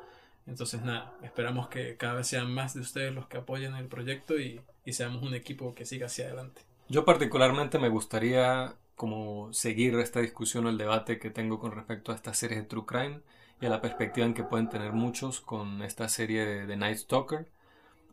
Entonces 0.47 0.83
nada, 0.83 1.13
esperamos 1.23 1.69
que 1.69 1.97
cada 1.97 2.15
vez 2.15 2.29
sean 2.29 2.53
más 2.53 2.75
de 2.75 2.81
ustedes 2.81 3.15
los 3.15 3.27
que 3.27 3.39
apoyen 3.39 3.75
el 3.75 3.87
proyecto 3.89 4.39
y, 4.39 4.61
y 4.85 4.93
seamos 4.93 5.23
un 5.23 5.35
equipo 5.35 5.75
que 5.75 5.85
siga 5.87 6.07
hacia 6.07 6.27
adelante. 6.27 6.63
Yo 6.89 7.05
particularmente 7.05 7.79
me 7.79 7.89
gustaría 7.89 8.75
como 8.95 9.53
seguir 9.53 9.95
esta 9.99 10.21
discusión 10.21 10.67
o 10.67 10.71
el 10.71 10.79
debate 10.79 11.19
que 11.19 11.31
tengo 11.31 11.59
con 11.61 11.73
respecto 11.73 12.13
a 12.13 12.15
estas 12.15 12.39
series 12.39 12.61
de 12.61 12.67
True 12.67 12.87
Crime 12.87 13.21
y 13.61 13.67
a 13.67 13.71
la 13.71 13.81
perspectiva 13.81 14.27
en 14.27 14.35
que 14.35 14.45
pueden 14.45 14.69
tener 14.69 14.93
muchos 14.93 15.41
con 15.41 15.83
esta 15.83 16.09
serie 16.09 16.45
de, 16.47 16.67
de 16.67 16.77
Night 16.77 16.99
Stalker. 16.99 17.47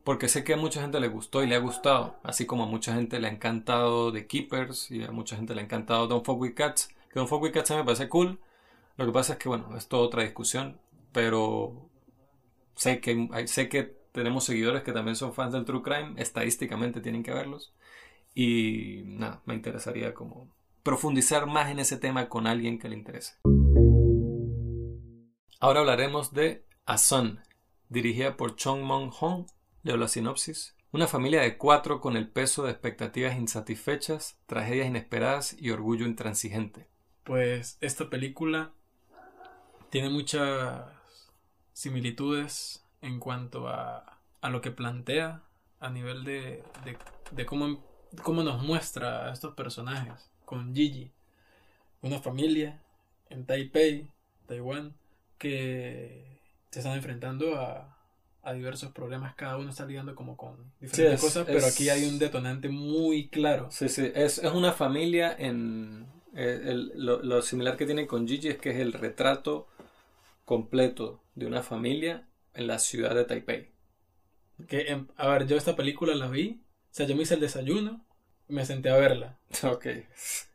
Porque 0.04 0.28
sé 0.28 0.44
que 0.44 0.54
a 0.54 0.58
mucha 0.58 0.82
gente 0.82 1.00
le 1.00 1.08
gustó 1.08 1.44
y 1.44 1.48
le 1.48 1.56
ha 1.56 1.60
gustado, 1.60 2.18
así 2.24 2.46
como 2.46 2.64
a 2.64 2.68
mucha 2.68 2.94
gente 2.94 3.20
le 3.20 3.28
ha 3.28 3.32
encantado 3.32 4.12
The 4.12 4.28
Keepers 4.28 4.92
y 4.92 5.04
a 5.04 5.12
mucha 5.12 5.38
gente 5.38 5.56
le 5.56 5.62
ha 5.62 5.64
encantado 5.64 6.08
Don't 6.08 6.26
Fuck 6.26 6.42
With 6.42 6.56
Cats. 6.56 6.90
Que 7.10 7.20
Don't 7.20 7.30
Fuck 7.30 7.44
With 7.44 7.52
Cats 7.52 7.72
a 7.72 7.76
mí 7.76 7.80
me 7.80 7.86
parece 7.86 8.10
cool. 8.10 8.40
Lo 8.98 9.06
que 9.06 9.12
pasa 9.12 9.34
es 9.34 9.40
que, 9.40 9.50
bueno, 9.50 9.76
es 9.78 9.88
toda 9.88 10.04
otra 10.04 10.24
discusión, 10.24 10.80
pero 11.14 11.90
sé 12.76 13.00
que, 13.00 13.30
sé 13.48 13.70
que 13.70 13.96
tenemos 14.12 14.44
seguidores 14.44 14.84
que 14.84 14.92
también 14.92 15.16
son 15.16 15.34
fans 15.34 15.54
del 15.54 15.66
True 15.66 15.82
Crime, 15.82 16.14
estadísticamente 16.18 17.02
tienen 17.02 17.24
que 17.24 17.34
verlos. 17.34 17.74
Y 18.36 19.04
nada, 19.06 19.42
me 19.46 19.54
interesaría 19.56 20.14
como 20.14 20.50
profundizar 20.84 21.48
más 21.48 21.72
en 21.72 21.80
ese 21.80 21.98
tema 21.98 22.30
con 22.30 22.46
alguien 22.46 22.78
que 22.78 22.90
le 22.90 22.96
interese. 22.96 23.36
Ahora 25.60 25.80
hablaremos 25.80 26.34
de 26.34 26.66
A 26.86 26.98
Son, 26.98 27.40
dirigida 27.90 28.36
por 28.36 28.56
Chong 28.56 28.82
Mong 28.82 29.12
Hong. 29.12 29.46
Leo 29.84 29.98
la 29.98 30.08
sinopsis. 30.08 30.76
Una 30.94 31.08
familia 31.08 31.42
de 31.42 31.58
cuatro 31.58 32.00
con 32.00 32.16
el 32.16 32.30
peso 32.30 32.64
de 32.64 32.72
expectativas 32.72 33.36
insatisfechas, 33.36 34.38
tragedias 34.46 34.88
inesperadas 34.88 35.56
y 35.60 35.72
orgullo 35.72 36.06
intransigente. 36.06 36.88
pues 37.24 37.78
esta 37.82 38.10
película 38.10 38.72
tiene 39.90 40.10
muchas 40.10 40.86
similitudes 41.74 42.86
en 43.02 43.20
cuanto 43.20 43.68
a, 43.68 44.20
a 44.42 44.50
lo 44.50 44.62
que 44.62 44.72
plantea 44.72 45.42
a 45.80 45.90
nivel 45.90 46.24
de, 46.24 46.64
de, 47.32 47.46
cómo, 47.46 47.84
cómo 48.22 48.44
nos 48.44 48.64
muestra 48.64 49.28
a 49.28 49.34
estos 49.34 49.54
personajes 49.54 50.32
con 50.46 50.74
Gigi, 50.74 51.12
una 52.02 52.20
familia 52.20 52.82
en 53.30 53.46
Taipei, 53.46 54.08
Taiwán, 54.48 54.94
que 55.38 56.40
se 56.72 56.80
están 56.80 56.94
enfrentando 56.94 57.60
a, 57.60 57.93
a 58.44 58.54
diversos 58.54 58.92
problemas, 58.92 59.36
cada 59.36 59.58
uno 59.58 59.70
está 59.70 59.86
lidiando 59.86 60.16
como 60.16 60.38
con 60.38 60.72
diferentes 60.80 61.18
cosas, 61.18 61.48
pero 61.52 61.68
aquí 61.68 61.90
hay 61.90 62.06
un 62.06 62.20
detonante 62.20 62.70
muy 62.70 63.30
claro. 63.30 63.70
Sí, 63.70 63.90
sí, 63.90 64.12
es, 64.14 64.38
es 64.38 64.52
una 64.54 64.72
familia 64.74 65.36
en... 65.38 66.08
eh, 66.36 66.62
el- 66.66 66.92
lo, 66.96 67.22
lo 67.24 67.42
similar 67.42 67.76
que 67.78 67.86
tiene 67.86 68.08
con 68.08 68.28
Gigi 68.28 68.50
es 68.50 68.58
que 68.58 68.70
es 68.72 68.78
el 68.78 68.94
retrato 68.94 69.68
completo 70.46 71.22
de 71.36 71.48
una 71.48 71.64
familia 71.64 72.28
en 72.54 72.68
la 72.68 72.80
ciudad 72.80 73.16
de 73.16 73.26
Taipei. 73.26 73.72
Que, 74.68 75.06
a 75.18 75.28
ver, 75.28 75.48
yo 75.48 75.58
esta 75.58 75.76
película 75.76 76.16
la 76.16 76.28
vi, 76.28 76.64
o 76.92 76.94
sea, 76.94 77.06
yo 77.08 77.16
me 77.16 77.24
hice 77.24 77.36
el 77.36 77.40
desayuno 77.42 78.06
y 78.48 78.54
me 78.54 78.66
senté 78.66 78.90
a 78.90 78.98
verla. 78.98 79.40
Ok, 79.64 79.86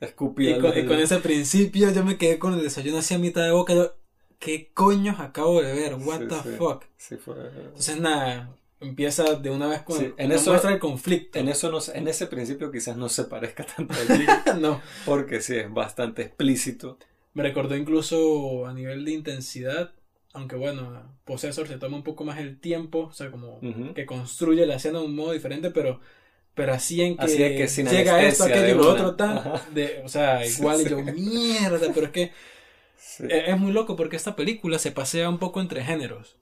escupí 0.00 0.50
Y 0.50 0.56
con, 0.56 0.76
y 0.76 0.84
con 0.84 0.98
ese 0.98 1.18
principio 1.18 1.90
yo 1.92 2.04
me 2.04 2.16
quedé 2.18 2.38
con 2.38 2.54
el 2.54 2.62
desayuno 2.62 2.98
así 2.98 3.14
a 3.14 3.18
mitad 3.18 3.42
de 3.44 3.52
boca. 3.52 3.74
Yo, 3.74 3.94
¿qué 4.38 4.70
coños 4.74 5.20
acabo 5.20 5.60
de 5.62 5.72
ver? 5.72 5.94
What 5.94 6.20
Sí, 6.20 6.26
the 6.28 6.34
sí. 6.50 6.56
fuck? 6.56 6.84
Sí, 6.96 7.16
fue... 7.16 7.34
Entonces, 7.48 8.00
nada, 8.00 8.54
empieza 8.80 9.34
de 9.34 9.50
una 9.50 9.66
vez 9.68 9.82
con 9.82 10.14
en 10.16 10.32
eso- 10.32 10.50
muestra 10.50 10.72
el 10.72 10.78
conflicto. 10.78 11.38
En 11.38 11.48
eso 11.48 11.70
no, 11.70 11.78
en 11.92 12.08
ese 12.08 12.26
principio 12.26 12.70
quizás 12.70 12.96
no 12.96 13.08
se 13.08 13.24
parezca 13.24 13.64
tanto 13.64 13.94
a 13.94 13.96
Gigi, 14.16 14.26
no, 14.60 14.80
porque 15.04 15.40
sí, 15.40 15.56
es 15.56 15.72
bastante 15.72 16.22
explícito. 16.22 16.98
me 17.34 17.42
recordó 17.42 17.76
incluso 17.76 18.66
a 18.66 18.72
nivel 18.74 19.04
de 19.04 19.12
intensidad, 19.12 19.92
aunque 20.32 20.56
bueno, 20.56 21.02
Possessor 21.24 21.66
se 21.68 21.78
toma 21.78 21.96
un 21.96 22.02
poco 22.04 22.24
más 22.24 22.38
el 22.38 22.60
tiempo, 22.60 23.04
o 23.10 23.12
sea, 23.12 23.30
como 23.30 23.60
que 23.94 24.06
construye 24.06 24.66
la 24.66 24.76
escena 24.76 24.98
de 25.00 25.04
un 25.06 25.14
modo 25.16 25.32
diferente, 25.32 25.70
pero 25.70 26.00
pero 26.54 26.72
así 26.74 27.00
en 27.02 27.16
que, 27.16 27.24
Así 27.24 27.40
es 27.40 27.56
que 27.56 27.68
sin 27.68 27.86
llega 27.86 28.20
esto, 28.20 28.42
aquello 28.44 28.74
lo 28.74 28.90
otro 28.90 29.16
Ajá. 29.24 29.64
de, 29.72 30.02
o 30.04 30.08
sea, 30.08 30.44
Sí, 30.44 30.60
igual 30.60 30.80
y 30.80 30.88
yo, 30.88 30.98
mierda, 31.02 31.92
pero 31.94 32.06
es 32.06 32.12
que 32.12 32.32
Sí. 32.98 33.24
eh, 33.28 33.44
es 33.46 33.58
muy 33.58 33.72
loco 33.72 33.96
porque 33.96 34.16
esta 34.16 34.36
película 34.36 34.78
se 34.78 34.92
pasea 34.92 35.28
un 35.28 35.38
poco 35.38 35.60
entre 35.60 35.84
géneros. 35.84 36.36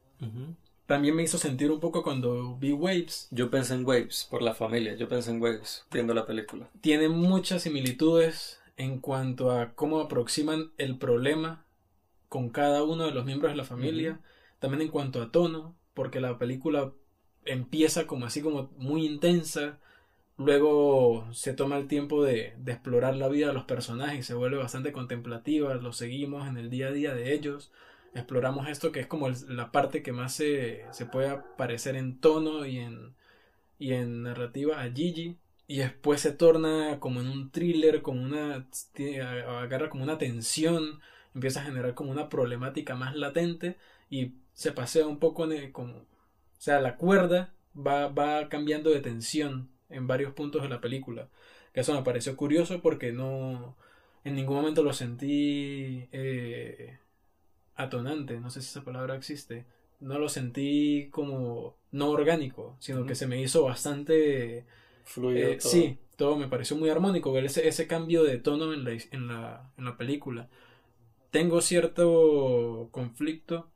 También 0.86 1.16
me 1.16 1.22
hizo 1.22 1.36
sentir 1.36 1.70
un 1.70 1.80
poco 1.80 2.02
cuando 2.02 2.56
vi 2.56 2.72
Waves. 2.72 3.28
Yo 3.30 3.50
pensé 3.50 3.74
en 3.74 3.84
Waves 3.84 4.26
por 4.30 4.40
la 4.42 4.54
familia, 4.54 4.94
yo 4.94 5.08
pensé 5.08 5.30
en 5.32 5.42
Waves 5.42 5.84
viendo 5.90 6.14
la 6.14 6.26
película. 6.26 6.70
Tiene 6.80 7.08
muchas 7.08 7.62
similitudes 7.62 8.60
en 8.76 9.00
cuanto 9.00 9.50
a 9.50 9.74
cómo 9.74 10.00
aproximan 10.00 10.70
el 10.78 10.96
problema 10.96 11.64
con 12.28 12.50
cada 12.50 12.84
uno 12.84 13.04
de 13.04 13.12
los 13.12 13.24
miembros 13.24 13.52
de 13.52 13.56
la 13.56 13.64
familia. 13.64 14.20
También 14.58 14.82
en 14.82 14.88
cuanto 14.88 15.20
a 15.22 15.30
tono, 15.30 15.76
porque 15.92 16.20
la 16.20 16.38
película 16.38 16.92
empieza 17.44 18.06
como 18.06 18.26
así 18.26 18.40
como 18.40 18.70
muy 18.78 19.04
intensa. 19.06 19.78
Luego 20.38 21.26
se 21.32 21.54
toma 21.54 21.78
el 21.78 21.88
tiempo 21.88 22.22
de, 22.22 22.54
de 22.58 22.72
explorar 22.72 23.16
la 23.16 23.28
vida 23.28 23.48
de 23.48 23.54
los 23.54 23.64
personajes 23.64 24.18
y 24.20 24.22
se 24.22 24.34
vuelve 24.34 24.58
bastante 24.58 24.92
contemplativa. 24.92 25.74
Los 25.74 25.96
seguimos 25.96 26.46
en 26.46 26.58
el 26.58 26.68
día 26.68 26.88
a 26.88 26.92
día 26.92 27.14
de 27.14 27.32
ellos. 27.32 27.72
Exploramos 28.14 28.68
esto 28.68 28.92
que 28.92 29.00
es 29.00 29.06
como 29.06 29.28
la 29.30 29.72
parte 29.72 30.02
que 30.02 30.12
más 30.12 30.34
se, 30.34 30.86
puede 31.12 31.38
parecer 31.56 31.96
en 31.96 32.18
tono 32.20 32.66
y 32.66 32.78
en, 32.78 34.22
narrativa 34.22 34.82
a 34.82 34.90
Gigi. 34.90 35.38
Y 35.68 35.78
después 35.78 36.20
se 36.20 36.32
torna 36.32 36.98
como 37.00 37.20
en 37.20 37.28
un 37.28 37.50
thriller, 37.50 38.02
como 38.02 38.22
una. 38.22 38.66
agarra 39.60 39.90
como 39.90 40.04
una 40.04 40.18
tensión, 40.18 41.00
empieza 41.34 41.60
a 41.60 41.64
generar 41.64 41.94
como 41.94 42.10
una 42.10 42.28
problemática 42.28 42.94
más 42.94 43.16
latente 43.16 43.76
y 44.10 44.32
se 44.52 44.72
pasea 44.72 45.06
un 45.06 45.18
poco 45.18 45.44
en 45.44 45.52
el-. 45.52 45.72
O 45.74 46.06
sea, 46.58 46.80
la 46.80 46.96
cuerda 46.96 47.54
va, 47.76 48.08
va 48.08 48.48
cambiando 48.48 48.90
de 48.90 49.00
tensión 49.00 49.70
en 49.90 50.06
varios 50.06 50.32
puntos 50.34 50.62
de 50.62 50.68
la 50.68 50.80
película. 50.80 51.28
Que 51.72 51.80
eso 51.80 51.94
me 51.94 52.02
pareció 52.02 52.36
curioso 52.36 52.80
porque 52.82 53.12
no. 53.12 53.76
En 54.24 54.34
ningún 54.34 54.56
momento 54.56 54.82
lo 54.82 54.92
sentí 54.92 56.08
eh, 56.12 56.98
atonante, 57.76 58.40
no 58.40 58.50
sé 58.50 58.62
si 58.62 58.68
esa 58.70 58.84
palabra 58.84 59.16
existe. 59.16 59.66
No 60.00 60.18
lo 60.18 60.28
sentí 60.28 61.08
como 61.10 61.76
no 61.92 62.10
orgánico, 62.10 62.76
sino 62.80 63.06
que 63.06 63.14
se 63.14 63.26
me 63.26 63.40
hizo 63.40 63.64
bastante 63.64 64.66
Fluido 65.04 65.52
eh, 65.52 65.56
todo. 65.56 65.70
sí, 65.70 65.98
todo 66.16 66.36
me 66.36 66.48
pareció 66.48 66.76
muy 66.76 66.90
armónico 66.90 67.32
ver 67.32 67.44
ese, 67.46 67.68
ese 67.68 67.86
cambio 67.86 68.24
de 68.24 68.38
tono 68.38 68.72
en 68.72 68.84
la, 68.84 68.92
en, 68.92 69.28
la, 69.28 69.70
en 69.78 69.84
la 69.84 69.96
película. 69.96 70.48
Tengo 71.30 71.60
cierto 71.60 72.88
conflicto 72.92 73.70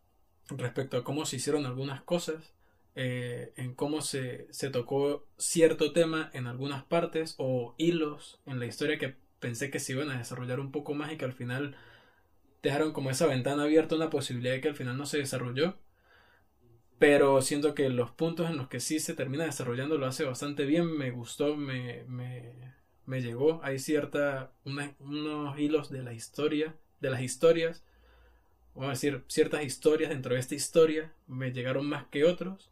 respecto 0.50 0.96
a 0.96 1.04
cómo 1.04 1.26
se 1.26 1.36
hicieron 1.36 1.66
algunas 1.66 2.02
cosas, 2.02 2.54
eh, 3.02 3.54
en 3.56 3.74
cómo 3.74 4.02
se, 4.02 4.46
se 4.50 4.68
tocó 4.68 5.26
cierto 5.38 5.94
tema 5.94 6.30
en 6.34 6.46
algunas 6.46 6.84
partes 6.84 7.34
o 7.38 7.74
hilos 7.78 8.42
en 8.44 8.60
la 8.60 8.66
historia 8.66 8.98
que 8.98 9.16
pensé 9.38 9.70
que 9.70 9.80
se 9.80 9.92
iban 9.92 10.10
a 10.10 10.18
desarrollar 10.18 10.60
un 10.60 10.70
poco 10.70 10.92
más 10.92 11.10
y 11.10 11.16
que 11.16 11.24
al 11.24 11.32
final 11.32 11.74
dejaron 12.62 12.92
como 12.92 13.08
esa 13.08 13.26
ventana 13.26 13.62
abierta 13.62 13.96
una 13.96 14.10
posibilidad 14.10 14.52
de 14.52 14.60
que 14.60 14.68
al 14.68 14.76
final 14.76 14.98
no 14.98 15.06
se 15.06 15.16
desarrolló. 15.16 15.78
Pero 16.98 17.40
siento 17.40 17.74
que 17.74 17.88
los 17.88 18.10
puntos 18.10 18.50
en 18.50 18.58
los 18.58 18.68
que 18.68 18.80
sí 18.80 19.00
se 19.00 19.14
termina 19.14 19.46
desarrollando 19.46 19.96
lo 19.96 20.04
hace 20.04 20.24
bastante 20.24 20.66
bien, 20.66 20.94
me 20.98 21.10
gustó, 21.10 21.56
me, 21.56 22.04
me, 22.06 22.52
me 23.06 23.22
llegó, 23.22 23.60
hay 23.64 23.78
cierta, 23.78 24.52
unos 24.64 25.58
hilos 25.58 25.88
de 25.88 26.02
la 26.02 26.12
historia, 26.12 26.76
de 27.00 27.08
las 27.08 27.22
historias, 27.22 27.82
vamos 28.74 28.88
a 28.88 28.90
decir, 28.90 29.24
ciertas 29.28 29.64
historias 29.64 30.10
dentro 30.10 30.34
de 30.34 30.40
esta 30.40 30.54
historia 30.54 31.14
me 31.26 31.50
llegaron 31.52 31.86
más 31.86 32.04
que 32.08 32.24
otros, 32.24 32.69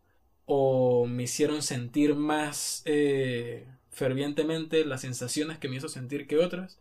o 0.50 1.06
me 1.06 1.24
hicieron 1.24 1.62
sentir 1.62 2.14
más 2.14 2.82
eh, 2.86 3.66
fervientemente 3.90 4.86
las 4.86 5.02
sensaciones 5.02 5.58
que 5.58 5.68
me 5.68 5.76
hizo 5.76 5.90
sentir 5.90 6.26
que 6.26 6.38
otras, 6.38 6.78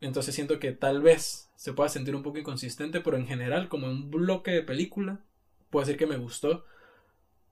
entonces 0.00 0.36
siento 0.36 0.60
que 0.60 0.70
tal 0.70 1.02
vez 1.02 1.50
se 1.56 1.72
pueda 1.72 1.88
sentir 1.88 2.14
un 2.14 2.22
poco 2.22 2.38
inconsistente, 2.38 3.00
pero 3.00 3.16
en 3.16 3.26
general, 3.26 3.68
como 3.68 3.88
un 3.88 4.10
bloque 4.12 4.52
de 4.52 4.62
película, 4.62 5.18
puedo 5.68 5.84
decir 5.84 5.98
que 5.98 6.06
me 6.06 6.16
gustó 6.16 6.64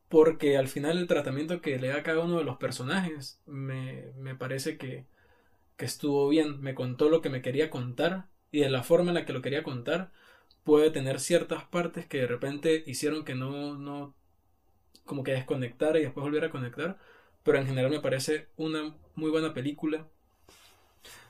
porque 0.09 0.57
al 0.57 0.69
final 0.69 0.99
el 0.99 1.09
tratamiento 1.09 1.61
que 1.61 1.79
le 1.79 1.89
da 1.89 2.05
cada 2.05 2.21
uno 2.21 2.39
de 2.39 2.45
los 2.45 2.57
personajes 2.59 3.41
me, 3.45 4.13
me 4.17 4.37
parece 4.37 4.79
que, 4.79 5.05
que 5.77 5.85
estuvo 5.85 6.29
bien, 6.29 6.61
me 6.61 6.77
contó 6.77 7.09
lo 7.09 7.23
que 7.23 7.29
me 7.29 7.43
quería 7.43 7.71
contar 7.71 8.29
y 8.53 8.61
de 8.61 8.71
la 8.71 8.85
forma 8.85 9.11
en 9.11 9.17
la 9.17 9.27
que 9.27 9.33
lo 9.33 9.43
quería 9.43 9.65
contar 9.65 10.13
puede 10.63 10.91
tener 10.93 11.19
ciertas 11.19 11.65
partes 11.65 12.07
que 12.07 12.19
de 12.19 12.29
repente 12.29 12.85
hicieron 12.87 13.25
que 13.25 13.35
no, 13.35 13.77
no 13.77 14.15
como 15.09 15.25
que 15.25 15.33
desconectara 15.33 15.99
y 15.99 16.03
después 16.03 16.23
volviera 16.23 16.49
a 16.49 16.51
conectar, 16.51 16.99
pero 17.43 17.59
en 17.59 17.67
general 17.67 17.91
me 17.91 18.01
parece 18.01 18.49
una 18.57 18.95
muy 19.17 19.31
buena 19.31 19.55
película, 19.55 20.07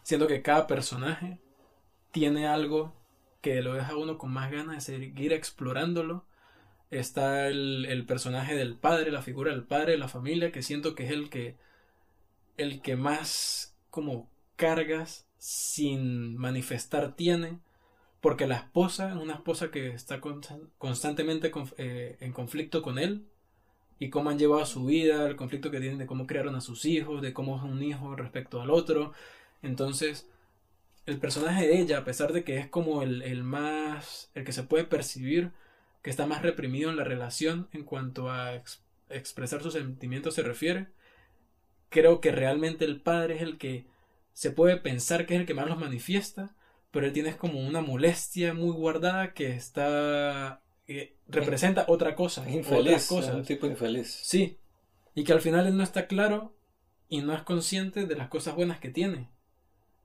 siendo 0.02 0.26
que 0.26 0.42
cada 0.42 0.66
personaje 0.66 1.38
tiene 2.10 2.48
algo 2.48 2.92
que 3.40 3.62
lo 3.62 3.74
deja 3.74 3.96
uno 3.96 4.18
con 4.18 4.32
más 4.32 4.50
ganas 4.50 4.74
de 4.86 4.98
seguir 4.98 5.32
explorándolo. 5.32 6.26
Está 6.90 7.46
el, 7.46 8.05
personaje 8.06 8.56
del 8.56 8.76
padre, 8.76 9.12
la 9.12 9.22
figura 9.22 9.52
del 9.52 9.62
padre 9.62 9.96
la 9.96 10.09
familia, 10.09 10.50
que 10.50 10.62
siento 10.62 10.94
que 10.94 11.05
es 11.05 11.12
el 11.12 11.30
que 11.30 11.56
el 12.56 12.82
que 12.82 12.96
más 12.96 13.76
como 13.90 14.28
cargas 14.56 15.28
sin 15.38 16.36
manifestar 16.36 17.14
tiene, 17.14 17.60
porque 18.20 18.48
la 18.48 18.56
esposa 18.56 19.10
es 19.10 19.16
una 19.16 19.34
esposa 19.34 19.70
que 19.70 19.90
está 19.90 20.20
constan- 20.20 20.68
constantemente 20.78 21.52
eh, 21.76 22.16
en 22.20 22.32
conflicto 22.32 22.82
con 22.82 22.98
él 22.98 23.28
y 23.98 24.10
cómo 24.10 24.30
han 24.30 24.38
llevado 24.38 24.64
su 24.66 24.84
vida, 24.86 25.26
el 25.26 25.36
conflicto 25.36 25.70
que 25.70 25.80
tienen 25.80 25.98
de 25.98 26.06
cómo 26.06 26.26
criaron 26.26 26.54
a 26.54 26.60
sus 26.60 26.84
hijos, 26.84 27.22
de 27.22 27.32
cómo 27.32 27.56
es 27.56 27.62
un 27.64 27.82
hijo 27.82 28.14
respecto 28.16 28.60
al 28.62 28.70
otro. 28.70 29.12
Entonces, 29.62 30.28
el 31.06 31.18
personaje 31.18 31.66
de 31.66 31.80
ella, 31.80 31.98
a 31.98 32.04
pesar 32.04 32.32
de 32.32 32.44
que 32.44 32.58
es 32.58 32.68
como 32.68 33.02
el, 33.02 33.22
el 33.22 33.42
más, 33.44 34.30
el 34.34 34.44
que 34.44 34.52
se 34.52 34.62
puede 34.64 34.84
percibir, 34.84 35.52
que 36.02 36.10
está 36.10 36.26
más 36.26 36.42
reprimido 36.42 36.90
en 36.90 36.96
la 36.96 37.04
relación 37.04 37.68
en 37.72 37.84
cuanto 37.84 38.30
a 38.30 38.54
ex- 38.56 38.82
expresar 39.10 39.62
sus 39.62 39.74
sentimientos 39.74 40.34
se 40.34 40.42
refiere, 40.42 40.88
creo 41.88 42.20
que 42.20 42.32
realmente 42.32 42.84
el 42.84 43.00
padre 43.00 43.36
es 43.36 43.42
el 43.42 43.58
que 43.58 43.86
se 44.32 44.50
puede 44.50 44.76
pensar 44.76 45.26
que 45.26 45.34
es 45.34 45.40
el 45.40 45.46
que 45.46 45.54
más 45.54 45.66
los 45.68 45.78
manifiesta, 45.78 46.54
pero 46.90 47.06
él 47.06 47.12
tiene 47.12 47.36
como 47.36 47.60
una 47.60 47.80
molestia 47.80 48.54
muy 48.54 48.70
guardada 48.72 49.34
que 49.34 49.50
está 49.52 50.62
eh, 50.89 51.16
representa 51.28 51.85
otra 51.89 52.15
cosa, 52.15 52.40
otras 52.40 52.56
infeliz, 52.56 53.06
cosas. 53.06 53.35
un 53.35 53.44
tipo 53.44 53.66
infeliz. 53.66 54.20
Sí, 54.23 54.59
y 55.15 55.24
que 55.24 55.35
al 55.35 55.43
final 55.43 55.66
él 55.66 55.77
no 55.77 55.82
está 55.82 56.06
claro 56.06 56.55
y 57.09 57.20
no 57.20 57.35
es 57.35 57.43
consciente 57.43 58.06
de 58.06 58.16
las 58.16 58.28
cosas 58.28 58.55
buenas 58.55 58.81
que 58.81 58.89
tiene. 58.89 59.28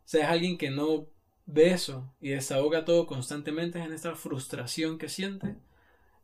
O 0.06 0.08
sea, 0.08 0.26
es 0.26 0.30
alguien 0.30 0.58
que 0.58 0.70
no 0.70 1.08
ve 1.46 1.72
eso 1.72 2.14
y 2.20 2.30
desahoga 2.30 2.84
todo 2.84 3.08
constantemente 3.08 3.80
en 3.80 3.94
esta 3.94 4.16
frustración 4.16 4.98
que 4.98 5.08
siente. 5.08 5.56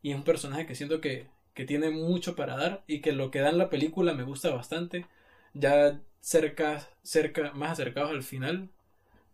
Y 0.02 0.10
es 0.10 0.16
un 0.16 0.24
personaje 0.24 0.66
que 0.66 0.74
siento 0.74 1.00
que, 1.00 1.28
que 1.54 1.64
tiene 1.64 1.90
mucho 1.90 2.36
para 2.36 2.56
dar 2.56 2.84
y 2.86 3.00
que 3.00 3.12
lo 3.12 3.30
que 3.30 3.40
da 3.40 3.48
en 3.48 3.58
la 3.58 3.70
película 3.70 4.12
me 4.12 4.24
gusta 4.24 4.50
bastante. 4.50 5.06
Ya 5.54 6.00
cerca, 6.20 6.86
cerca, 7.02 7.52
más 7.52 7.72
acercados 7.72 8.10
al 8.10 8.22
final, 8.22 8.68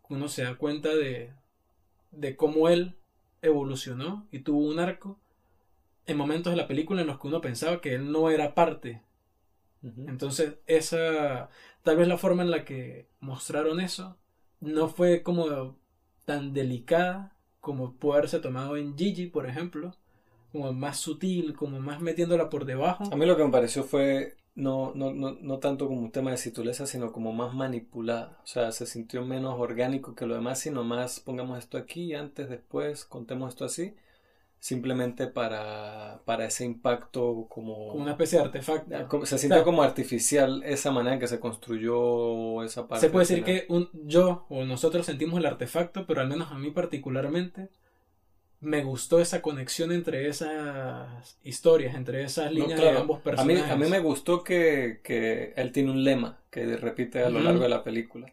uno 0.09 0.29
se 0.29 0.45
da 0.45 0.55
cuenta 0.55 0.95
de, 0.95 1.33
de 2.13 2.37
cómo 2.37 2.69
él 2.69 2.95
evolucionó 3.49 4.27
y 4.31 4.41
tuvo 4.41 4.67
un 4.67 4.79
arco 4.79 5.19
en 6.07 6.17
momentos 6.17 6.53
de 6.53 6.57
la 6.57 6.69
película 6.69 7.01
en 7.01 7.09
los 7.09 7.19
que 7.19 7.27
uno 7.27 7.41
pensaba 7.41 7.81
que 7.81 7.95
él 7.95 8.11
no 8.11 8.31
era 8.31 8.55
parte. 8.55 9.03
Entonces, 10.09 10.55
esa, 10.67 11.49
tal 11.83 11.97
vez 11.97 12.09
la 12.09 12.19
forma 12.19 12.43
en 12.43 12.51
la 12.51 12.65
que 12.65 13.07
mostraron 13.21 13.79
eso 13.79 14.17
no 14.61 14.89
fue 14.89 15.23
como 15.23 15.77
tan 16.25 16.53
delicada 16.53 17.37
como 17.61 17.95
puede 17.95 18.19
haberse 18.19 18.39
tomado 18.39 18.77
en 18.77 18.97
Gigi, 18.97 19.27
por 19.27 19.47
ejemplo, 19.47 19.97
como 20.53 20.73
más 20.73 20.99
sutil, 20.99 21.55
como 21.55 21.81
más 21.81 22.01
metiéndola 22.01 22.49
por 22.49 22.65
debajo. 22.65 23.05
A 23.13 23.17
mí 23.17 23.27
lo 23.27 23.37
que 23.37 23.45
me 23.45 23.51
pareció 23.51 23.83
fue 23.83 24.37
no, 24.57 24.93
no, 24.95 25.13
no, 25.13 25.39
no 25.41 25.59
tanto 25.59 25.87
como 25.87 26.01
un 26.01 26.11
tema 26.11 26.33
de 26.33 26.39
sutileza, 26.39 26.87
sino 26.87 27.13
como 27.13 27.33
más 27.33 27.55
manipulada. 27.55 28.39
O 28.43 28.47
sea, 28.47 28.73
se 28.73 28.87
sintió 28.87 29.25
menos 29.25 29.61
orgánico 29.61 30.17
que 30.17 30.27
lo 30.27 30.35
demás, 30.35 30.59
sino 30.59 30.83
más 30.83 31.21
pongamos 31.21 31.59
esto 31.59 31.79
aquí, 31.79 32.15
antes, 32.15 32.49
después, 32.49 33.05
contemos 33.05 33.51
esto 33.51 33.65
así 33.65 33.95
simplemente 34.59 35.29
para, 35.29 36.23
para 36.25 36.47
ese 36.47 36.65
impacto 36.65 37.47
como... 37.49 37.89
Como 37.89 38.03
una 38.03 38.13
especie 38.13 38.39
de 38.39 38.47
artefacto. 38.47 39.25
Se 39.25 39.39
sintió 39.39 39.63
como 39.63 39.83
artificial 39.83 40.63
esa 40.65 40.91
manera 40.91 41.15
en 41.15 41.21
que 41.21 41.29
se 41.29 41.39
construyó 41.39 42.65
esa 42.65 42.89
parte. 42.89 43.07
Se 43.07 43.13
puede 43.13 43.27
decir 43.27 43.45
que 43.45 43.67
un, 43.69 43.89
yo 43.93 44.47
o 44.49 44.65
nosotros 44.65 45.07
sentimos 45.07 45.39
el 45.39 45.47
artefacto, 45.47 46.05
pero 46.07 46.21
al 46.21 46.29
menos 46.29 46.51
a 46.51 46.59
mí 46.59 46.71
particularmente 46.71 47.69
me 48.61 48.83
gustó 48.83 49.21
esa 49.21 49.43
conexión 49.43 49.93
entre 49.93 50.29
esas 50.29 51.39
historias, 51.43 51.95
entre 51.95 52.25
esas 52.25 52.53
líneas 52.53 52.81
de 52.81 52.91
ambos 52.91 53.21
personajes. 53.21 53.63
A 53.65 53.67
mí, 53.67 53.73
a 53.73 53.77
mí 53.77 53.91
me 53.91 54.01
gustó 54.01 54.43
que, 54.43 55.01
que, 55.03 55.53
él 55.57 55.73
tiene 55.73 55.91
un 55.91 56.05
lema 56.05 56.39
que 56.51 56.77
repite 56.77 57.23
a 57.23 57.31
lo 57.31 57.41
largo 57.41 57.63
de 57.63 57.69
la 57.69 57.85
película 57.85 58.33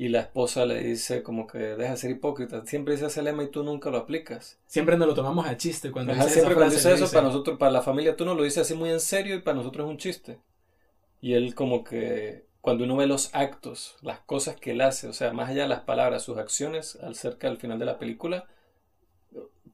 y 0.00 0.08
la 0.08 0.20
esposa 0.20 0.64
le 0.64 0.82
dice 0.82 1.22
como 1.22 1.46
que 1.46 1.58
deja 1.58 1.90
de 1.90 1.96
ser 1.98 2.10
hipócrita. 2.10 2.64
Siempre 2.64 2.94
dice 2.94 3.08
ese 3.08 3.20
lema 3.20 3.42
y 3.42 3.48
tú 3.48 3.62
nunca 3.62 3.90
lo 3.90 3.98
aplicas. 3.98 4.58
Siempre 4.66 4.96
nos 4.96 5.06
lo 5.06 5.12
tomamos 5.12 5.46
a 5.46 5.58
chiste 5.58 5.90
cuando 5.90 6.14
dice 6.14 6.30
siempre 6.30 6.54
cuando 6.54 6.74
dice 6.74 6.94
eso 6.94 7.10
para 7.10 7.26
nosotros, 7.26 7.58
para 7.58 7.70
la 7.70 7.82
familia, 7.82 8.16
tú 8.16 8.24
no 8.24 8.34
lo 8.34 8.44
dices 8.44 8.62
así 8.62 8.72
muy 8.72 8.88
en 8.88 9.00
serio 9.00 9.34
y 9.36 9.40
para 9.40 9.58
nosotros 9.58 9.84
es 9.84 9.90
un 9.90 9.98
chiste. 9.98 10.38
Y 11.20 11.34
él 11.34 11.54
como 11.54 11.84
que 11.84 12.46
cuando 12.62 12.84
uno 12.84 12.96
ve 12.96 13.06
los 13.06 13.28
actos, 13.34 13.96
las 14.00 14.20
cosas 14.20 14.56
que 14.56 14.70
él 14.70 14.80
hace, 14.80 15.06
o 15.06 15.12
sea, 15.12 15.34
más 15.34 15.50
allá 15.50 15.64
de 15.64 15.68
las 15.68 15.80
palabras, 15.80 16.22
sus 16.22 16.38
acciones, 16.38 16.96
al 17.02 17.14
cerca 17.14 17.48
del 17.48 17.58
final 17.58 17.78
de 17.78 17.84
la 17.84 17.98
película, 17.98 18.46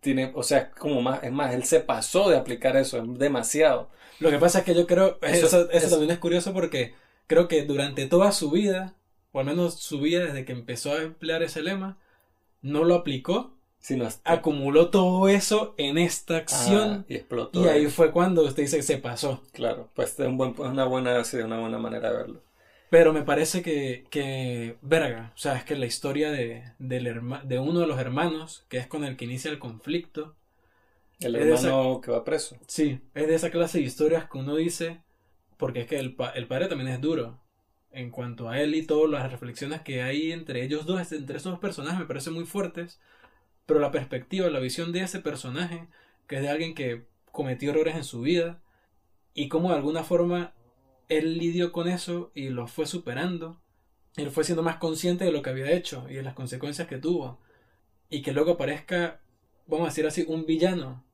tiene, 0.06 0.32
o 0.34 0.42
sea, 0.42 0.58
es 0.58 0.68
como 0.78 1.02
más, 1.02 1.22
es 1.22 1.32
más, 1.32 1.52
él 1.52 1.64
se 1.64 1.80
pasó 1.80 2.30
de 2.30 2.36
aplicar 2.36 2.76
eso, 2.76 2.98
es 2.98 3.18
demasiado. 3.18 3.90
Lo 4.20 4.30
que 4.30 4.38
pasa 4.38 4.60
es 4.60 4.64
que 4.64 4.74
yo 4.74 4.86
creo, 4.86 5.18
eso, 5.20 5.70
eso 5.70 5.90
también 5.90 6.10
es 6.10 6.18
curioso 6.18 6.54
porque 6.54 6.94
creo 7.26 7.48
que 7.48 7.64
durante 7.64 8.06
toda 8.06 8.32
su 8.32 8.50
vida 8.50 8.94
o 9.36 9.40
al 9.40 9.44
menos 9.44 9.74
su 9.74 10.00
vida 10.00 10.24
desde 10.24 10.46
que 10.46 10.52
empezó 10.52 10.92
a 10.94 11.02
emplear 11.02 11.42
ese 11.42 11.60
lema, 11.60 11.98
no 12.62 12.84
lo 12.84 12.94
aplicó, 12.94 13.52
sino 13.78 14.08
acumuló 14.24 14.88
todo 14.88 15.28
eso 15.28 15.74
en 15.76 15.98
esta 15.98 16.38
acción 16.38 17.00
ah, 17.00 17.04
y 17.06 17.16
explotó. 17.16 17.62
Y 17.62 17.68
ahí 17.68 17.86
fue 17.88 18.12
cuando 18.12 18.44
usted 18.44 18.62
dice 18.62 18.78
que 18.78 18.82
se 18.82 18.96
pasó. 18.96 19.42
Claro, 19.52 19.90
pues 19.94 20.18
es, 20.18 20.26
un 20.26 20.38
buen, 20.38 20.54
una, 20.58 20.86
buena, 20.86 21.22
una 21.44 21.60
buena 21.60 21.78
manera 21.78 22.10
de 22.10 22.16
verlo. 22.16 22.40
Pero 22.90 23.12
me 23.12 23.22
parece 23.22 23.62
que, 23.62 24.04
que 24.10 24.76
verga, 24.80 25.32
o 25.34 25.38
sea, 25.38 25.56
es 25.56 25.64
que 25.64 25.74
la 25.76 25.86
historia 25.86 26.30
de, 26.30 26.62
del 26.78 27.20
de 27.44 27.58
uno 27.58 27.80
de 27.80 27.86
los 27.86 27.98
hermanos, 27.98 28.64
que 28.68 28.78
es 28.78 28.86
con 28.86 29.04
el 29.04 29.16
que 29.16 29.24
inicia 29.24 29.50
el 29.50 29.58
conflicto. 29.58 30.36
El 31.20 31.34
hermano 31.34 32.00
que 32.00 32.10
va 32.10 32.24
preso. 32.24 32.56
Sí, 32.68 33.00
es 33.14 33.26
de 33.26 33.34
esa 33.34 33.50
clase 33.50 33.78
de 33.78 33.84
historias 33.84 34.28
que 34.30 34.38
uno 34.38 34.54
dice, 34.56 35.00
porque 35.56 35.80
es 35.80 35.86
que 35.86 35.98
el, 35.98 36.16
el 36.34 36.46
padre 36.46 36.68
también 36.68 36.90
es 36.90 37.00
duro 37.00 37.40
en 37.90 38.10
cuanto 38.10 38.50
a 38.50 38.60
él 38.60 38.74
y 38.74 38.86
todas 38.86 39.10
las 39.10 39.32
reflexiones 39.32 39.80
que 39.80 40.02
hay 40.02 40.30
entre 40.30 40.62
ellos 40.62 40.84
dos, 40.84 41.12
entre 41.12 41.38
esos 41.38 41.52
dos 41.52 41.60
personajes, 41.60 41.98
me 41.98 42.06
parecen 42.06 42.34
muy 42.34 42.44
fuertes, 42.44 43.00
pero 43.64 43.80
la 43.80 43.90
perspectiva, 43.90 44.50
la 44.50 44.60
visión 44.60 44.92
de 44.92 45.00
ese 45.00 45.20
personaje, 45.20 45.88
que 46.26 46.36
es 46.36 46.42
de 46.42 46.50
alguien 46.50 46.74
que 46.74 47.06
cometió 47.32 47.70
errores 47.70 47.96
en 47.96 48.04
su 48.04 48.20
vida, 48.20 48.60
y 49.32 49.48
cómo 49.48 49.70
de 49.70 49.76
alguna 49.76 50.04
forma 50.04 50.52
él 51.08 51.38
lidió 51.38 51.72
con 51.72 51.88
eso 51.88 52.30
y 52.34 52.48
lo 52.48 52.66
fue 52.66 52.86
superando, 52.86 53.60
él 54.16 54.30
fue 54.30 54.44
siendo 54.44 54.62
más 54.62 54.76
consciente 54.76 55.24
de 55.24 55.32
lo 55.32 55.42
que 55.42 55.50
había 55.50 55.70
hecho 55.72 56.06
y 56.08 56.14
de 56.14 56.22
las 56.22 56.34
consecuencias 56.34 56.88
que 56.88 56.98
tuvo, 56.98 57.40
y 58.08 58.22
que 58.22 58.32
luego 58.32 58.52
aparezca, 58.52 59.20
vamos 59.66 59.86
a 59.86 59.90
decir 59.90 60.06
así, 60.06 60.24
un 60.26 60.46
villano, 60.46 61.04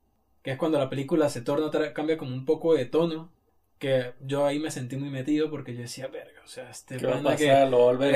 que 0.42 0.52
es 0.52 0.58
cuando 0.58 0.78
la 0.78 0.90
película 0.90 1.28
se 1.28 1.40
torna, 1.42 1.70
cambia 1.92 2.16
como 2.16 2.34
un 2.34 2.44
poco 2.44 2.74
de 2.74 2.86
tono, 2.86 3.32
que 3.78 4.12
yo 4.20 4.46
ahí 4.46 4.60
me 4.60 4.70
sentí 4.70 4.96
muy 4.96 5.10
metido 5.10 5.50
porque 5.50 5.74
yo 5.74 5.80
decía, 5.80 6.06
verga, 6.06 6.40
o 6.44 6.46
sea, 6.46 6.70
este 6.70 7.00
pana 7.00 7.34
que, 7.34 7.50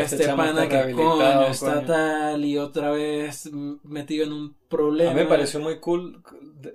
este, 0.00 0.14
este 0.14 0.28
pana 0.28 0.68
que 0.68 0.92
coño, 0.92 1.46
está 1.48 1.84
tal 1.84 2.44
y 2.44 2.56
otra 2.56 2.92
vez 2.92 3.50
metido 3.82 4.24
en 4.24 4.32
un 4.32 4.56
problema. 4.68 5.10
A 5.10 5.14
mí 5.14 5.22
me 5.22 5.26
pareció 5.26 5.58
muy 5.58 5.80
cool, 5.80 6.22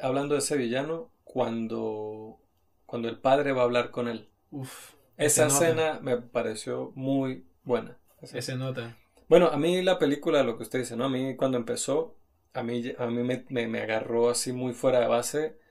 hablando 0.02 0.34
de 0.34 0.40
ese 0.40 0.58
villano, 0.58 1.10
cuando, 1.24 2.40
cuando 2.86 3.08
el 3.08 3.18
padre 3.18 3.54
va 3.54 3.62
a 3.62 3.64
hablar 3.64 3.92
con 3.92 4.10
él. 4.10 4.28
Uf, 4.52 4.92
Esa 5.18 5.48
escena 5.48 6.00
me 6.02 6.18
pareció 6.18 6.92
muy 6.96 7.46
buena. 7.64 7.98
Ese 8.22 8.56
nota. 8.56 8.98
Bueno, 9.28 9.48
a 9.48 9.58
mí 9.58 9.82
la 9.82 9.98
película, 9.98 10.44
lo 10.44 10.58
que 10.58 10.64
usted 10.64 10.80
dice, 10.80 10.96
¿no? 10.96 11.06
A 11.06 11.10
mí 11.10 11.36
cuando 11.36 11.58
empezó, 11.58 12.18
a 12.54 12.64
mí, 12.64 12.94
a 12.98 13.08
mí 13.08 13.24
me, 13.24 13.46
me, 13.50 13.68
me 13.68 13.82
agarró 13.82 14.30
así 14.30 14.52
muy 14.52 14.74
fuera 14.74 15.00
de 15.00 15.08
base 15.08 15.62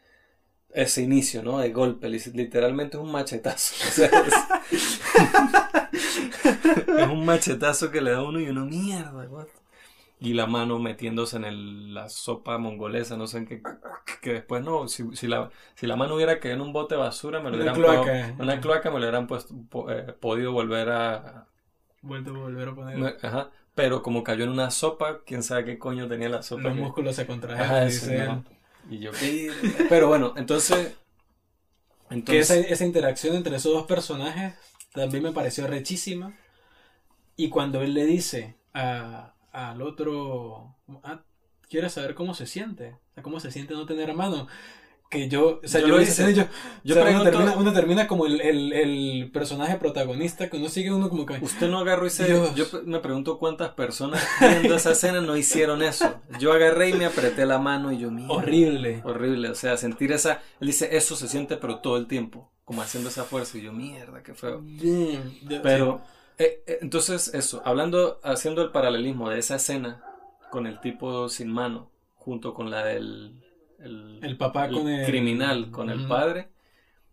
ese 0.73 1.03
inicio, 1.03 1.43
¿no? 1.43 1.59
De 1.59 1.71
golpe, 1.71 2.09
literalmente 2.09 2.97
es 2.97 3.03
un 3.03 3.11
machetazo. 3.13 3.75
es, 5.93 7.09
un 7.09 7.25
machetazo 7.25 7.91
que 7.91 8.01
le 8.01 8.13
da 8.13 8.23
uno 8.23 8.41
y 8.41 8.49
uno, 8.49 8.65
mierda, 8.67 9.29
Y 10.21 10.35
la 10.35 10.47
mano 10.47 10.79
metiéndose 10.79 11.39
en 11.39 11.45
el, 11.47 11.95
la 11.95 12.11
sopa 12.11 12.59
mongolesa, 12.59 13.17
no 13.17 13.27
sé 13.27 13.39
en 13.39 13.47
qué, 13.47 13.63
que 14.21 14.35
después 14.35 14.63
no, 14.63 14.87
si, 14.87 15.05
si, 15.17 15.27
la, 15.27 15.51
si 15.75 15.87
la 15.87 15.97
mano 15.97 16.15
hubiera 16.15 16.39
quedado 16.39 16.61
en 16.61 16.67
un 16.67 16.73
bote 16.75 16.95
de 16.95 17.01
basura, 17.01 17.41
me 17.41 17.51
lo 17.51 17.57
hubieran 17.57 17.75
cloaca. 17.75 18.35
una 18.39 18.61
cloaca 18.61 18.91
me 18.91 19.01
lo 19.01 19.07
hubieran 19.07 19.27
puesto, 19.27 19.55
eh, 19.89 20.15
podido 20.21 20.53
volver 20.53 20.91
a... 20.91 21.47
Vuelto 22.03 22.35
a 22.35 22.39
volver 22.39 22.69
a 22.69 22.75
poner. 22.75 23.17
Ajá. 23.23 23.51
Pero 23.75 24.03
como 24.03 24.23
cayó 24.23 24.45
en 24.45 24.51
una 24.51 24.71
sopa, 24.71 25.21
quién 25.25 25.43
sabe 25.43 25.65
qué 25.65 25.79
coño 25.79 26.07
tenía 26.07 26.29
la 26.29 26.43
sopa. 26.43 26.65
Los 26.65 26.77
músculos 26.77 27.17
se 27.17 27.27
contrajeron. 27.27 28.45
Y 28.91 28.99
yo, 28.99 29.13
Pero 29.89 30.09
bueno, 30.09 30.35
entonces. 30.37 30.97
entonces... 32.11 32.51
esa, 32.51 32.69
esa, 32.69 32.85
interacción 32.85 33.37
entre 33.37 33.57
esos 33.57 33.73
dos 33.73 33.87
personajes 33.87 34.55
también 34.93 35.23
me 35.23 35.33
pareció 35.33 35.67
rechísima. 35.67 36.37
Y 37.37 37.49
cuando 37.49 37.81
él 37.83 37.95
le 37.95 38.05
dice 38.05 38.57
a, 38.75 39.35
al 39.53 39.83
otro. 39.83 40.77
Ah, 41.03 41.23
¿Quieres 41.69 41.93
saber 41.93 42.15
cómo 42.15 42.35
se 42.35 42.47
siente? 42.47 42.97
¿Cómo 43.23 43.39
se 43.39 43.51
siente 43.51 43.75
no 43.75 43.87
tener 43.87 44.09
hermano? 44.09 44.49
que 45.11 45.29
yo, 45.29 45.61
o 45.63 45.67
sea, 45.67 45.81
yo, 45.81 45.89
lo 45.89 46.01
hice, 46.01 46.33
yo, 46.33 46.45
yo 46.85 46.95
uno, 47.57 47.73
termina, 47.73 48.07
como 48.07 48.27
el, 48.27 48.41
el, 48.41 48.73
el, 48.73 49.31
personaje 49.33 49.77
protagonista, 49.77 50.49
que 50.49 50.57
uno 50.57 50.69
sigue 50.69 50.93
uno 50.93 51.09
como 51.09 51.27
que... 51.27 51.35
Usted 51.43 51.69
no 51.69 51.81
agarró 51.81 52.07
y 52.07 52.11
se... 52.11 52.29
Yo 52.29 52.65
me 52.85 53.01
pregunto 53.01 53.37
cuántas 53.37 53.71
personas 53.71 54.25
viendo 54.41 54.77
esa 54.77 54.93
escena 54.93 55.21
no 55.21 55.37
hicieron 55.37 55.83
eso. 55.83 56.15
Yo 56.39 56.53
agarré 56.53 56.91
y 56.91 56.93
me 56.93 57.07
apreté 57.07 57.45
la 57.45 57.59
mano 57.59 57.91
y 57.91 57.99
yo... 57.99 58.13
Mira, 58.13 58.29
horrible. 58.31 59.03
Horrible, 59.05 59.51
o 59.51 59.55
sea, 59.57 59.77
sentir 59.77 60.13
esa... 60.13 60.41
Él 60.61 60.69
dice, 60.69 60.97
eso 60.97 61.17
se 61.17 61.27
siente 61.27 61.57
pero 61.57 61.81
todo 61.81 61.97
el 61.97 62.07
tiempo, 62.07 62.53
como 62.65 62.81
haciendo 62.81 63.09
esa 63.09 63.25
fuerza 63.25 63.59
y 63.59 63.63
yo, 63.63 63.73
mierda, 63.73 64.23
qué 64.23 64.33
feo. 64.33 64.63
Pero, 65.65 66.03
eh, 66.41 66.63
eh, 66.67 66.79
entonces 66.81 67.35
eso, 67.35 67.63
hablando, 67.65 68.19
haciendo 68.23 68.63
el 68.63 68.73
paralelismo 68.73 69.29
de 69.29 69.39
esa 69.39 69.57
escena 69.57 70.03
con 70.51 70.67
el 70.67 70.81
tipo 70.81 71.29
sin 71.29 71.53
mano, 71.53 71.91
junto 72.17 72.55
con 72.55 72.71
la 72.71 72.85
del 72.85 73.41
el, 73.79 74.37
papá 74.39 74.69
con 74.69 74.89
el 74.89 75.07
criminal, 75.07 75.71
con 75.71 75.91
el 75.91 76.07
padre. 76.07 76.49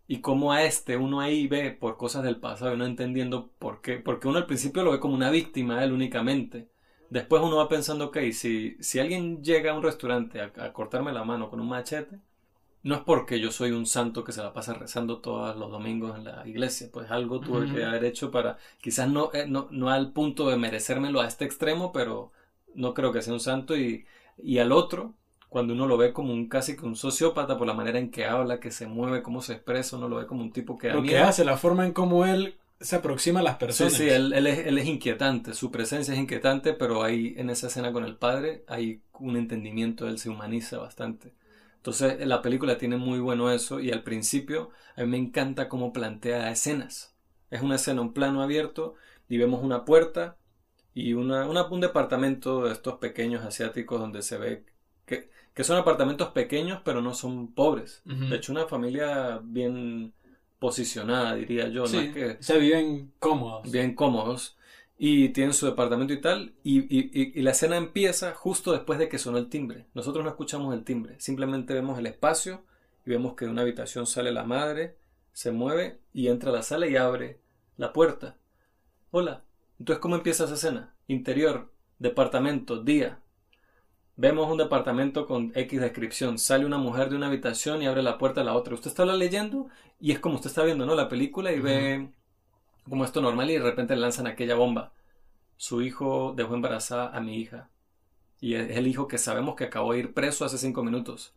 Y 0.07 0.21
como 0.21 0.53
a 0.53 0.63
este 0.63 0.95
uno 0.95 1.19
ahí 1.19 1.47
ve 1.47 1.71
por 1.71 1.97
cosas 1.97 2.23
del 2.23 2.37
pasado 2.37 2.73
y 2.73 2.77
no 2.77 2.85
entendiendo 2.85 3.49
por 3.59 3.81
qué. 3.81 3.97
Porque 3.97 4.29
uno 4.29 4.37
al 4.37 4.45
principio 4.45 4.83
lo 4.83 4.91
ve 4.91 4.99
como 4.99 5.15
una 5.15 5.29
víctima 5.29 5.83
él 5.83 5.91
únicamente. 5.91 6.69
Después 7.09 7.41
uno 7.41 7.57
va 7.57 7.69
pensando, 7.69 8.05
ok, 8.05 8.17
si, 8.31 8.77
si 8.79 8.99
alguien 8.99 9.43
llega 9.43 9.71
a 9.71 9.75
un 9.75 9.83
restaurante 9.83 10.41
a, 10.41 10.73
cortarme 10.73 11.11
la 11.11 11.23
mano 11.23 11.49
con 11.49 11.59
un 11.59 11.69
machete, 11.69 12.19
no 12.87 12.95
es 12.95 13.01
porque 13.01 13.41
yo 13.41 13.51
soy 13.51 13.71
un 13.71 13.85
santo 13.85 14.23
que 14.23 14.31
se 14.31 14.41
la 14.41 14.53
pasa 14.53 14.73
rezando 14.73 15.17
todos 15.17 15.57
los 15.57 15.69
domingos 15.69 16.17
en 16.17 16.23
la 16.23 16.47
iglesia, 16.47 16.87
pues 16.89 17.11
algo 17.11 17.41
tuve 17.41 17.69
que 17.69 17.83
haber 17.83 18.05
hecho 18.05 18.31
para, 18.31 18.57
quizás 18.79 19.09
no, 19.09 19.29
eh, 19.33 19.45
no, 19.45 19.67
no, 19.71 19.89
al 19.89 20.13
punto 20.13 20.49
de 20.49 20.55
merecérmelo 20.55 21.19
a 21.19 21.27
este 21.27 21.43
extremo, 21.43 21.91
pero 21.91 22.31
no 22.75 22.93
creo 22.93 23.11
que 23.11 23.21
sea 23.21 23.33
un 23.33 23.41
santo 23.41 23.75
y, 23.75 24.05
y 24.41 24.59
al 24.59 24.71
otro 24.71 25.13
cuando 25.49 25.73
uno 25.73 25.85
lo 25.85 25.97
ve 25.97 26.13
como 26.13 26.31
un 26.31 26.47
casi 26.47 26.77
que 26.77 26.85
un 26.85 26.95
sociópata 26.95 27.57
por 27.57 27.67
la 27.67 27.73
manera 27.73 27.99
en 27.99 28.09
que 28.09 28.23
habla, 28.23 28.61
que 28.61 28.71
se 28.71 28.87
mueve, 28.87 29.21
cómo 29.21 29.41
se 29.41 29.53
expresa, 29.53 29.97
uno 29.97 30.07
lo 30.07 30.15
ve 30.15 30.25
como 30.25 30.41
un 30.41 30.53
tipo 30.53 30.77
que... 30.77 30.89
Lo 30.89 31.03
que 31.03 31.19
hace, 31.19 31.43
la 31.43 31.57
forma 31.57 31.85
en 31.85 31.91
cómo 31.91 32.25
él 32.25 32.55
se 32.79 32.95
aproxima 32.95 33.41
a 33.41 33.43
las 33.43 33.57
personas. 33.57 33.93
Sí, 33.93 34.03
sí, 34.03 34.09
él, 34.09 34.31
él, 34.31 34.47
es, 34.47 34.65
él, 34.65 34.77
es, 34.77 34.85
inquietante, 34.85 35.53
su 35.53 35.71
presencia 35.71 36.13
es 36.13 36.19
inquietante, 36.19 36.71
pero 36.71 37.03
ahí 37.03 37.33
en 37.37 37.49
esa 37.49 37.67
escena 37.67 37.91
con 37.91 38.05
el 38.05 38.15
padre 38.15 38.63
hay 38.67 39.01
un 39.19 39.35
entendimiento, 39.35 40.07
él 40.07 40.19
se 40.19 40.29
humaniza 40.29 40.77
bastante. 40.77 41.33
Entonces 41.77 42.25
la 42.25 42.41
película 42.41 42.77
tiene 42.77 42.97
muy 42.97 43.19
bueno 43.19 43.51
eso 43.51 43.79
y 43.79 43.91
al 43.91 44.03
principio 44.03 44.71
a 44.95 45.01
mí 45.01 45.07
me 45.07 45.17
encanta 45.17 45.69
cómo 45.69 45.93
plantea 45.93 46.51
escenas. 46.51 47.15
Es 47.49 47.61
una 47.61 47.75
escena, 47.75 48.01
un 48.01 48.13
plano 48.13 48.41
abierto 48.41 48.95
y 49.29 49.37
vemos 49.37 49.63
una 49.63 49.85
puerta 49.85 50.37
y 50.93 51.13
una, 51.13 51.47
un 51.47 51.81
departamento 51.81 52.65
de 52.65 52.73
estos 52.73 52.95
pequeños 52.95 53.45
asiáticos 53.45 53.99
donde 53.99 54.21
se 54.21 54.37
ve 54.37 54.65
que, 55.05 55.29
que 55.53 55.63
son 55.63 55.77
apartamentos 55.77 56.29
pequeños 56.29 56.81
pero 56.83 57.01
no 57.01 57.13
son 57.13 57.53
pobres. 57.53 58.01
De 58.03 58.35
hecho, 58.35 58.51
una 58.51 58.67
familia 58.67 59.39
bien 59.43 60.13
posicionada, 60.59 61.35
diría 61.35 61.67
yo. 61.67 61.85
Sí, 61.85 62.07
¿no? 62.07 62.13
que, 62.13 62.37
se 62.39 62.57
viven 62.57 63.13
cómodos. 63.19 63.71
Bien 63.71 63.95
cómodos. 63.95 64.56
Y 64.97 65.29
tienen 65.29 65.53
su 65.53 65.67
departamento 65.67 66.13
y 66.13 66.21
tal. 66.21 66.53
Y, 66.63 66.79
y, 66.79 67.39
y, 67.39 67.41
la 67.41 67.51
escena 67.51 67.77
empieza 67.77 68.33
justo 68.33 68.71
después 68.71 68.97
de 68.97 69.09
que 69.09 69.19
sonó 69.19 69.37
el 69.37 69.49
timbre. 69.49 69.85
Nosotros 69.93 70.23
no 70.23 70.31
escuchamos 70.31 70.73
el 70.73 70.83
timbre. 70.83 71.19
Simplemente 71.19 71.73
vemos 71.73 71.99
el 71.99 72.07
espacio 72.07 72.65
y 73.05 73.11
vemos 73.11 73.35
que 73.35 73.45
de 73.45 73.51
una 73.51 73.61
habitación 73.61 74.07
sale 74.07 74.31
la 74.31 74.43
madre, 74.43 74.97
se 75.33 75.51
mueve 75.51 75.99
y 76.13 76.29
entra 76.29 76.49
a 76.49 76.53
la 76.53 76.63
sala 76.63 76.87
y 76.87 76.95
abre 76.95 77.39
la 77.77 77.93
puerta. 77.93 78.37
Hola. 79.11 79.43
Entonces, 79.79 80.01
¿cómo 80.01 80.15
empieza 80.15 80.45
esa 80.45 80.55
escena? 80.55 80.95
Interior, 81.07 81.71
departamento, 81.99 82.81
día. 82.83 83.21
Vemos 84.15 84.51
un 84.51 84.57
departamento 84.57 85.27
con 85.27 85.51
X 85.53 85.79
descripción. 85.79 86.39
Sale 86.39 86.65
una 86.65 86.79
mujer 86.79 87.09
de 87.09 87.15
una 87.15 87.27
habitación 87.27 87.83
y 87.83 87.85
abre 87.85 88.01
la 88.01 88.17
puerta 88.17 88.41
a 88.41 88.43
la 88.43 88.55
otra. 88.55 88.73
Usted 88.73 88.89
está 88.89 89.05
leyendo 89.05 89.67
y 89.99 90.11
es 90.11 90.19
como 90.19 90.35
usted 90.35 90.49
está 90.49 90.63
viendo, 90.63 90.87
¿no? 90.87 90.95
La 90.95 91.07
película 91.07 91.51
y 91.51 91.59
ve 91.59 92.09
como 92.89 93.05
esto 93.05 93.21
normal 93.21 93.49
y 93.51 93.53
de 93.55 93.59
repente 93.63 93.95
le 93.95 94.01
lanzan 94.01 94.27
aquella 94.27 94.55
bomba. 94.55 94.93
Su 95.57 95.81
hijo 95.83 96.33
dejó 96.37 96.55
embarazada 96.55 97.15
a 97.15 97.21
mi 97.21 97.37
hija. 97.37 97.69
Y 98.41 98.55
es 98.55 98.77
el 98.77 98.87
hijo 98.87 99.07
que 99.07 99.17
sabemos 99.19 99.55
que 99.55 99.65
acabó 99.65 99.93
de 99.93 99.99
ir 99.99 100.13
preso 100.13 100.45
hace 100.45 100.57
cinco 100.57 100.83
minutos. 100.83 101.33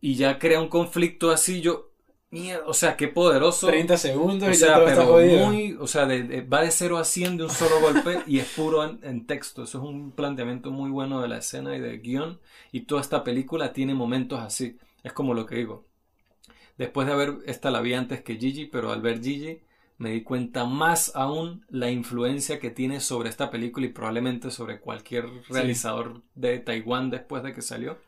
Y 0.00 0.14
ya 0.14 0.38
crea 0.38 0.60
un 0.60 0.68
conflicto 0.68 1.30
así. 1.30 1.60
Yo, 1.60 1.90
Mierda, 2.30 2.64
o 2.66 2.74
sea, 2.74 2.96
qué 2.96 3.08
poderoso. 3.08 3.66
30 3.66 3.96
segundos 3.96 4.48
o 4.48 4.52
y 4.52 4.54
sea, 4.54 4.68
ya 4.68 4.74
todo 4.74 4.84
pero 4.84 5.02
está 5.02 5.06
jodido. 5.12 5.46
muy, 5.46 5.76
o 5.80 5.86
sea, 5.86 6.06
de, 6.06 6.22
de- 6.22 6.42
va 6.42 6.62
de 6.62 6.70
0 6.70 6.96
a 6.98 7.04
100 7.04 7.36
de 7.36 7.44
un 7.44 7.50
solo 7.50 7.80
golpe 7.80 8.22
y 8.26 8.38
es 8.38 8.46
puro 8.54 8.84
en, 8.84 9.00
en 9.02 9.26
texto. 9.26 9.64
Eso 9.64 9.78
es 9.78 9.84
un 9.84 10.12
planteamiento 10.12 10.70
muy 10.70 10.90
bueno 10.90 11.20
de 11.20 11.28
la 11.28 11.38
escena 11.38 11.76
y 11.76 11.80
del 11.80 12.00
guion. 12.00 12.40
Y 12.72 12.82
toda 12.82 13.00
esta 13.00 13.24
película 13.24 13.72
tiene 13.72 13.94
momentos 13.94 14.38
así. 14.40 14.78
Es 15.02 15.12
como 15.12 15.34
lo 15.34 15.44
que 15.44 15.56
digo. 15.56 15.84
Después 16.78 17.06
de 17.06 17.12
haber, 17.12 17.38
esta 17.46 17.70
la 17.70 17.80
vi 17.80 17.94
antes 17.94 18.22
que 18.22 18.36
Gigi, 18.36 18.66
pero 18.66 18.92
al 18.92 19.02
ver 19.02 19.22
Gigi 19.22 19.60
me 20.00 20.10
di 20.12 20.24
cuenta 20.24 20.66
más 20.66 21.12
aún 21.14 21.64
la 21.70 21.90
influencia 21.92 22.58
que 22.60 22.70
tiene 22.72 23.00
sobre 23.00 23.30
esta 23.30 23.50
película 23.52 23.86
y 23.86 23.90
probablemente 23.90 24.50
sobre 24.50 24.80
cualquier 24.80 25.26
realizador 25.48 26.22
de 26.34 26.58
Taiwán 26.60 27.10
después 27.10 27.44
de 27.44 27.54
que 27.54 27.62
salió. 27.62 27.98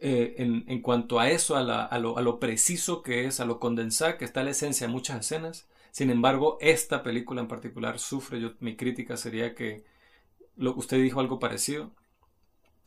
Eh, 0.00 0.36
en, 0.38 0.64
en 0.68 0.80
cuanto 0.80 1.18
a 1.18 1.28
eso, 1.30 1.56
a, 1.56 1.62
la- 1.62 1.84
a 1.84 1.98
lo, 1.98 2.18
a 2.18 2.22
lo 2.22 2.38
preciso 2.38 3.02
que 3.02 3.26
es, 3.26 3.40
a 3.40 3.44
lo 3.44 3.58
condensada 3.58 4.16
que 4.16 4.24
está 4.24 4.44
la 4.44 4.50
esencia 4.52 4.86
de 4.86 4.92
muchas 4.92 5.18
escenas. 5.20 5.68
Sin 5.90 6.10
embargo, 6.10 6.56
esta 6.60 7.02
película 7.02 7.40
en 7.40 7.48
particular 7.48 7.98
sufre, 7.98 8.40
yo, 8.40 8.52
mi 8.60 8.76
crítica 8.76 9.16
sería 9.16 9.54
que 9.56 9.84
lo, 10.56 10.74
usted 10.76 10.98
dijo 11.02 11.20
algo 11.20 11.38
parecido, 11.40 11.92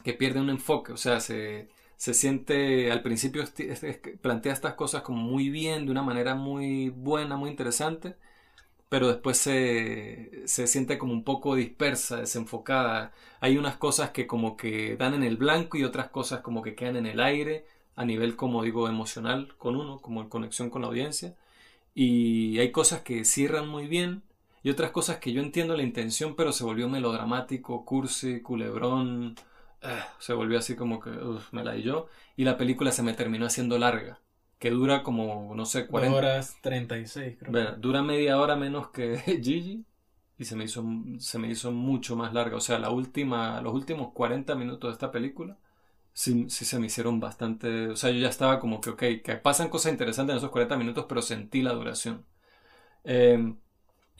que 0.03 0.13
pierde 0.13 0.41
un 0.41 0.49
enfoque, 0.49 0.93
o 0.93 0.97
sea, 0.97 1.19
se, 1.19 1.69
se 2.01 2.15
siente 2.15 2.91
al 2.91 3.03
principio 3.03 3.43
plantea 4.21 4.53
estas 4.53 4.73
cosas 4.73 5.03
como 5.03 5.21
muy 5.21 5.49
bien, 5.51 5.85
de 5.85 5.91
una 5.91 6.01
manera 6.01 6.33
muy 6.33 6.89
buena, 6.89 7.37
muy 7.37 7.51
interesante, 7.51 8.15
pero 8.89 9.07
después 9.07 9.37
se, 9.37 10.41
se 10.47 10.65
siente 10.65 10.97
como 10.97 11.13
un 11.13 11.23
poco 11.23 11.55
dispersa, 11.55 12.17
desenfocada. 12.17 13.13
Hay 13.39 13.57
unas 13.57 13.77
cosas 13.77 14.09
que 14.11 14.25
como 14.25 14.57
que 14.57 14.97
dan 14.97 15.13
en 15.13 15.21
el 15.23 15.37
blanco 15.37 15.77
y 15.77 15.83
otras 15.83 16.09
cosas 16.09 16.41
como 16.41 16.63
que 16.63 16.73
quedan 16.75 16.95
en 16.97 17.05
el 17.05 17.19
aire, 17.21 17.65
a 17.95 18.03
nivel, 18.03 18.35
como 18.35 18.63
digo, 18.63 18.89
emocional 18.89 19.55
con 19.59 19.75
uno, 19.75 19.99
como 20.01 20.21
en 20.23 20.29
conexión 20.29 20.71
con 20.71 20.81
la 20.81 20.87
audiencia. 20.89 21.35
Y 21.95 22.59
hay 22.59 22.71
cosas 22.71 23.01
que 23.03 23.25
cierran 23.25 23.67
muy 23.69 23.87
bien 23.87 24.23
y 24.63 24.71
otras 24.71 24.91
cosas 24.91 25.17
que 25.19 25.33
yo 25.33 25.41
entiendo 25.43 25.77
la 25.77 25.83
intención, 25.83 26.35
pero 26.35 26.51
se 26.51 26.63
volvió 26.63 26.89
melodramático, 26.89 27.85
cursi, 27.85 28.41
culebrón. 28.41 29.35
Se 30.19 30.33
volvió 30.33 30.59
así 30.59 30.75
como 30.75 30.99
que 30.99 31.09
uf, 31.09 31.51
me 31.53 31.63
la 31.63 31.73
di 31.73 31.83
yo. 31.83 32.07
Y 32.35 32.43
la 32.43 32.57
película 32.57 32.91
se 32.91 33.03
me 33.03 33.13
terminó 33.13 33.45
haciendo 33.45 33.77
larga, 33.77 34.19
que 34.59 34.69
dura 34.71 35.03
como, 35.03 35.53
no 35.55 35.65
sé, 35.65 35.87
40, 35.87 36.15
2 36.15 36.17
horas 36.17 36.57
36, 36.61 37.37
creo. 37.39 37.51
Bueno, 37.51 37.75
dura 37.77 38.01
media 38.01 38.39
hora 38.39 38.55
menos 38.55 38.89
que 38.89 39.17
Gigi 39.43 39.85
y 40.37 40.45
se 40.45 40.55
me 40.55 40.63
hizo, 40.65 40.83
se 41.19 41.39
me 41.39 41.49
hizo 41.49 41.71
mucho 41.71 42.15
más 42.15 42.33
larga. 42.33 42.57
O 42.57 42.61
sea, 42.61 42.79
la 42.79 42.89
última, 42.89 43.61
los 43.61 43.73
últimos 43.73 44.11
40 44.13 44.55
minutos 44.55 44.89
de 44.89 44.93
esta 44.93 45.11
película 45.11 45.57
sí, 46.13 46.49
sí 46.49 46.65
se 46.65 46.79
me 46.79 46.87
hicieron 46.87 47.19
bastante... 47.19 47.89
O 47.89 47.95
sea, 47.95 48.11
yo 48.11 48.19
ya 48.19 48.29
estaba 48.29 48.59
como 48.59 48.81
que, 48.81 48.91
ok, 48.91 49.03
que 49.23 49.35
pasan 49.41 49.69
cosas 49.69 49.91
interesantes 49.91 50.33
en 50.33 50.37
esos 50.37 50.51
40 50.51 50.77
minutos, 50.77 51.05
pero 51.07 51.21
sentí 51.21 51.61
la 51.61 51.73
duración. 51.73 52.25
Eh, 53.03 53.55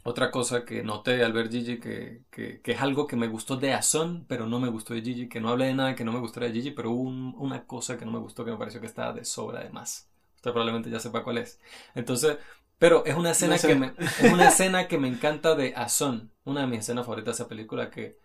otra 0.04 0.32
cosa 0.32 0.66
que 0.66 0.84
noté 0.84 1.24
al 1.24 1.34
ver 1.34 1.50
Gigi, 1.52 1.80
que, 1.80 2.24
que, 2.32 2.62
que 2.62 2.72
es 2.72 2.82
algo 2.82 3.08
que 3.08 3.16
me 3.16 3.28
gustó 3.28 3.58
de 3.58 3.74
Azón, 3.74 4.26
pero 4.28 4.48
no 4.48 4.60
me 4.60 4.70
gustó 4.70 4.94
de 4.94 5.02
Gigi, 5.02 5.30
que 5.30 5.40
no 5.42 5.50
hablé 5.50 5.66
de 5.68 5.76
nada 5.76 5.96
que 5.96 6.04
no 6.04 6.12
me 6.12 6.20
gustara 6.20 6.48
de 6.48 6.54
Gigi, 6.54 6.72
pero 6.72 6.92
hubo 6.92 7.02
un- 7.10 7.36
una 7.38 7.66
cosa 7.66 7.98
que 7.98 8.06
no 8.06 8.12
me 8.12 8.20
gustó 8.20 8.44
que 8.46 8.52
me 8.52 8.58
pareció 8.58 8.82
que 8.82 8.88
estaba 8.88 9.14
de 9.14 9.26
sobra 9.26 9.62
de 9.64 9.70
más. 9.70 10.10
Usted 10.38 10.52
probablemente 10.52 10.90
ya 10.90 11.00
sepa 11.00 11.24
cuál 11.24 11.38
es. 11.38 11.60
Entonces, 11.96 12.38
pero 12.80 13.06
es 13.06 13.16
una 13.16 13.32
escena 13.32 13.54
No 13.56 13.60
sé. 13.60 13.68
que 13.68 13.76
me, 13.76 13.94
es 14.00 14.34
una 14.34 14.48
escena 14.48 14.88
que 14.88 14.98
me 14.98 15.08
encanta 15.08 15.56
de 15.56 15.74
Azón, 15.76 16.32
una 16.46 16.62
de 16.62 16.68
mis 16.68 16.80
escenas 16.80 17.06
favoritas 17.06 17.38
de 17.38 17.44
esa 17.44 17.50
película 17.50 17.92
que 17.92 18.18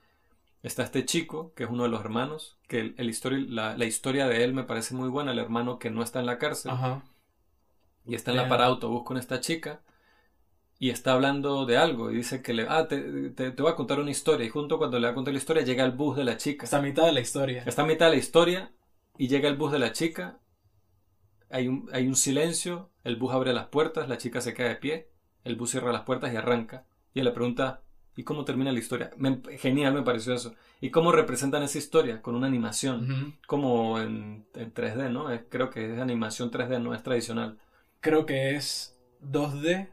está 0.63 0.83
este 0.85 1.05
chico, 1.07 1.53
que 1.55 1.65
es 1.65 1.71
uno 1.71 1.85
de 1.85 1.89
los 1.91 2.01
hermanos, 2.01 2.59
que 2.69 2.81
el, 2.81 3.55
la, 3.55 3.77
la 3.77 3.85
historia 3.87 4.27
de 4.29 4.45
él 4.45 4.55
me 4.55 4.65
parece 4.65 4.95
muy 4.95 5.09
buena, 5.09 5.33
el 5.33 5.39
hermano 5.39 5.79
que 5.79 5.91
no 5.91 6.03
está 6.03 6.21
en 6.21 6.27
la 6.27 6.39
cárcel 6.39 6.73
Ajá. 6.73 7.03
y 8.07 8.15
está 8.15 8.31
en 8.31 8.37
la 8.39 8.49
parada 8.49 8.71
autobús 8.71 9.03
con 9.05 9.17
esta 9.17 9.41
chica 9.41 9.81
y 10.79 10.91
está 10.91 11.13
hablando 11.13 11.65
de 11.67 11.77
algo 11.79 12.11
y 12.11 12.17
dice 12.17 12.43
que 12.43 12.53
le, 12.55 12.67
ah, 12.69 12.87
te, 12.89 13.31
te- 13.31 13.51
te 13.51 13.63
voy 13.63 13.73
a 13.73 13.77
contar 13.77 13.99
una 14.01 14.11
historia 14.11 14.47
y 14.47 14.51
junto 14.51 14.79
cuando 14.79 14.99
le 14.99 15.07
va 15.07 15.13
a 15.13 15.15
contar 15.15 15.33
la 15.35 15.39
historia 15.39 15.63
llega 15.65 15.85
el 15.85 15.93
bus 15.93 16.17
de 16.17 16.25
la 16.25 16.37
chica. 16.37 16.65
Está 16.65 16.79
a 16.79 16.83
mitad 16.83 17.07
de 17.07 17.13
la 17.13 17.21
historia. 17.21 17.63
Está 17.67 17.83
a 17.83 17.87
mitad 17.87 18.07
de 18.07 18.13
la 18.13 18.19
historia 18.19 18.73
y 19.19 19.29
llega 19.29 19.49
el 19.49 19.57
bus 19.57 19.73
de 19.73 19.79
la 19.79 19.93
chica, 19.93 20.41
hay 21.51 21.69
un, 21.69 21.89
hay 21.93 22.07
un 22.07 22.17
silencio, 22.17 22.91
el 23.05 23.17
bus 23.17 23.33
abre 23.33 23.53
las 23.53 23.67
puertas, 23.69 24.09
la 24.09 24.19
chica 24.19 24.41
se 24.41 24.55
queda 24.55 24.69
de 24.69 24.77
pie, 24.77 25.09
el 25.45 25.57
bus 25.57 25.71
cierra 25.71 25.93
las 25.93 26.03
puertas 26.03 26.33
y 26.33 26.37
arranca. 26.37 26.87
Y 27.15 27.21
él 27.21 27.25
le 27.27 27.31
pregunta, 27.33 27.83
¿y 28.17 28.25
cómo 28.25 28.45
termina 28.45 28.73
la 28.73 28.79
historia? 28.79 29.11
Me- 29.17 29.41
genial 29.59 29.95
me 29.95 30.03
pareció 30.03 30.35
eso. 30.35 30.55
¿Y 30.81 30.91
cómo 30.91 31.13
representan 31.13 31.63
esa 31.63 31.79
historia? 31.79 32.21
Con 32.21 32.35
una 32.35 32.47
animación, 32.49 33.11
Ujú. 33.11 33.33
como 33.47 34.01
en, 34.01 34.47
en 34.55 34.73
3D, 34.73 35.09
¿no? 35.11 35.31
Es- 35.31 35.43
creo 35.49 35.71
que 35.71 35.95
es 35.95 36.01
animación 36.01 36.51
3D, 36.51 36.79
no 36.81 36.95
es 36.95 37.03
tradicional. 37.03 37.59
Creo 38.01 38.27
que 38.27 38.57
es 38.57 38.99
2D, 39.21 39.89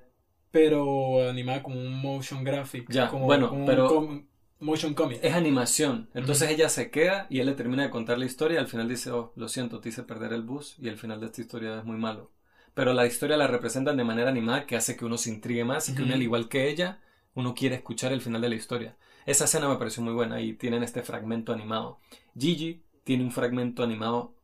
pero 0.53 1.27
animada 1.27 1.63
como 1.63 1.81
un 1.81 1.99
motion 1.99 2.43
graphic. 2.43 2.85
Ya, 2.91 3.09
como, 3.09 3.25
bueno, 3.25 3.49
como 3.49 3.61
un 3.61 3.65
pero- 3.65 3.87
com- 3.87 4.25
motion 4.59 4.93
comic. 4.93 5.17
Es 5.23 5.33
animación. 5.33 6.09
Entonces 6.13 6.51
ella 6.51 6.69
se 6.69 6.91
queda 6.91 7.25
y 7.31 7.39
él 7.39 7.47
le 7.47 7.53
termina 7.53 7.81
de 7.81 7.89
contar 7.89 8.19
la 8.19 8.25
historia 8.25 8.57
y 8.57 8.59
al 8.59 8.67
final 8.67 8.87
dice, 8.87 9.09
oh, 9.09 9.33
lo 9.35 9.47
siento, 9.49 9.79
te 9.79 9.89
hice 9.89 10.03
perder 10.03 10.31
el 10.31 10.43
bus 10.43 10.75
y 10.79 10.89
el 10.89 10.97
final 10.99 11.19
de 11.19 11.25
esta 11.25 11.41
historia 11.41 11.79
es 11.79 11.83
muy 11.85 11.97
malo. 11.97 12.29
Pero 12.75 12.93
la 12.93 13.07
historia 13.07 13.35
la 13.35 13.47
representan 13.47 13.97
de 13.97 14.03
manera 14.03 14.29
animada 14.29 14.67
que 14.67 14.75
hace 14.75 14.95
que 14.95 15.05
uno 15.05 15.17
se 15.17 15.31
intrigue 15.31 15.65
más 15.65 15.89
y 15.89 15.95
que 15.95 16.03
uno, 16.03 16.13
al 16.13 16.21
igual 16.21 16.49
que 16.49 16.69
ella, 16.69 17.01
uno 17.33 17.55
quiere 17.55 17.75
escuchar 17.75 18.13
el 18.13 18.21
final 18.21 18.41
de 18.41 18.49
la 18.49 18.55
historia. 18.55 18.95
Esa 19.25 19.45
escena 19.45 19.67
me 19.67 19.77
pareció 19.77 20.03
muy 20.03 20.13
buena 20.13 20.39
y 20.39 20.53
tienen 20.53 20.83
este 20.83 21.01
fragmento 21.01 21.51
animado. 21.51 21.97
Gigi 22.37 22.83
tiene 23.03 23.23
un 23.23 23.31
fragmento 23.31 23.81
animado 23.83 24.35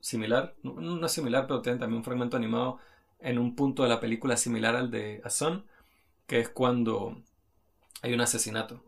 similar, 0.00 0.56
no, 0.64 0.74
no 0.80 1.08
similar, 1.08 1.46
pero 1.46 1.62
tiene 1.62 1.78
también 1.78 1.98
un 1.98 2.04
fragmento 2.04 2.36
animado 2.36 2.78
en 3.24 3.38
un 3.38 3.56
punto 3.56 3.82
de 3.82 3.88
la 3.88 4.00
película 4.00 4.36
similar 4.36 4.76
al 4.76 4.90
de 4.90 5.20
Ason, 5.24 5.64
que 6.26 6.40
es 6.40 6.48
cuando 6.48 7.16
hay 8.02 8.12
un 8.12 8.20
asesinato. 8.20 8.82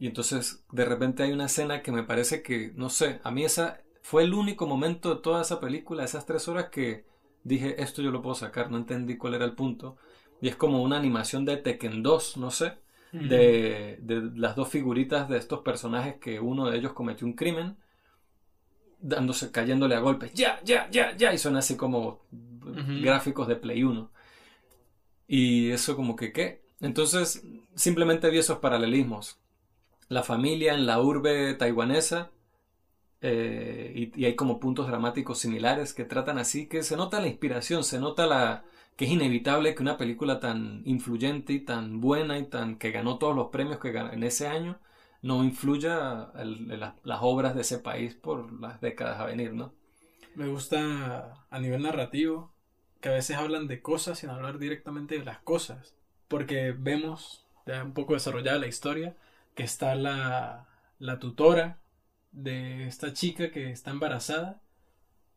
Y 0.00 0.06
entonces 0.06 0.64
de 0.72 0.84
repente 0.84 1.22
hay 1.22 1.32
una 1.32 1.46
escena 1.46 1.82
que 1.82 1.92
me 1.92 2.02
parece 2.02 2.42
que, 2.42 2.72
no 2.74 2.88
sé, 2.88 3.20
a 3.22 3.30
mí 3.30 3.44
esa 3.44 3.80
fue 4.00 4.24
el 4.24 4.32
único 4.32 4.66
momento 4.66 5.14
de 5.14 5.20
toda 5.20 5.42
esa 5.42 5.60
película, 5.60 6.04
esas 6.04 6.24
tres 6.24 6.48
horas 6.48 6.70
que 6.70 7.04
dije, 7.44 7.82
esto 7.82 8.00
yo 8.00 8.10
lo 8.10 8.22
puedo 8.22 8.34
sacar, 8.34 8.70
no 8.70 8.78
entendí 8.78 9.16
cuál 9.16 9.34
era 9.34 9.44
el 9.44 9.52
punto. 9.52 9.96
Y 10.40 10.48
es 10.48 10.56
como 10.56 10.82
una 10.82 10.96
animación 10.96 11.44
de 11.44 11.58
Tekken 11.58 12.02
2, 12.02 12.36
no 12.38 12.50
sé, 12.50 12.74
de, 13.12 13.98
de 14.00 14.30
las 14.36 14.54
dos 14.56 14.68
figuritas 14.68 15.28
de 15.28 15.38
estos 15.38 15.60
personajes 15.60 16.16
que 16.16 16.40
uno 16.40 16.70
de 16.70 16.78
ellos 16.78 16.92
cometió 16.92 17.26
un 17.26 17.32
crimen, 17.34 17.76
dándose, 19.00 19.50
cayéndole 19.50 19.94
a 19.94 20.00
golpes, 20.00 20.32
ya, 20.34 20.60
ya, 20.64 20.88
ya, 20.90 21.16
ya, 21.16 21.32
y 21.32 21.38
son 21.38 21.56
así 21.56 21.76
como 21.76 22.20
gráficos 22.94 23.48
de 23.48 23.56
Play 23.56 23.82
1. 23.84 24.10
Y 25.26 25.70
eso 25.70 25.96
como 25.96 26.16
que, 26.16 26.32
¿qué? 26.32 26.62
Entonces, 26.80 27.42
simplemente 27.74 28.30
vi 28.30 28.38
esos 28.38 28.58
paralelismos. 28.58 29.38
La 30.08 30.22
familia 30.22 30.74
en 30.74 30.86
la 30.86 31.00
urbe 31.02 31.54
taiwanesa, 31.54 32.30
eh, 33.20 33.92
y, 34.14 34.20
y 34.22 34.24
hay 34.26 34.36
como 34.36 34.60
puntos 34.60 34.86
dramáticos 34.88 35.38
similares 35.40 35.94
que 35.94 36.04
tratan 36.04 36.38
así, 36.38 36.68
que 36.68 36.82
se 36.82 36.96
nota 36.96 37.20
la 37.20 37.28
inspiración, 37.28 37.84
se 37.84 37.98
nota 37.98 38.26
la 38.26 38.64
que 38.96 39.04
es 39.06 39.10
inevitable 39.12 39.74
que 39.74 39.82
una 39.82 39.96
película 39.96 40.40
tan 40.40 40.82
influyente 40.84 41.52
y 41.52 41.60
tan 41.60 42.00
buena 42.00 42.38
y 42.38 42.46
tan 42.46 42.78
que 42.78 42.90
ganó 42.90 43.18
todos 43.18 43.34
los 43.36 43.48
premios 43.48 43.78
que 43.78 43.92
ganó 43.92 44.12
en 44.12 44.24
ese 44.24 44.48
año 44.48 44.80
no 45.22 45.44
influya 45.44 46.30
el- 46.36 46.70
en 46.72 46.80
las, 46.80 46.94
las 47.04 47.18
obras 47.22 47.54
de 47.54 47.62
ese 47.62 47.78
país 47.78 48.14
por 48.14 48.52
las 48.60 48.80
décadas 48.80 49.20
a 49.20 49.26
venir, 49.26 49.52
¿no? 49.54 49.72
Me 50.34 50.48
gusta 50.48 51.46
a 51.50 51.58
nivel 51.60 51.82
narrativo 51.82 52.52
que 53.00 53.08
a 53.10 53.12
veces 53.12 53.36
hablan 53.36 53.68
de 53.68 53.82
cosas 53.82 54.18
sin 54.18 54.30
hablar 54.30 54.58
directamente 54.58 55.18
de 55.18 55.24
las 55.24 55.38
cosas. 55.38 55.94
Porque 56.28 56.72
vemos, 56.76 57.46
ya 57.66 57.84
un 57.84 57.94
poco 57.94 58.14
desarrollada 58.14 58.58
la 58.58 58.66
historia, 58.66 59.16
que 59.54 59.62
está 59.64 59.94
la, 59.94 60.68
la 60.98 61.18
tutora 61.18 61.78
de 62.32 62.86
esta 62.86 63.12
chica 63.12 63.50
que 63.50 63.70
está 63.70 63.90
embarazada 63.90 64.60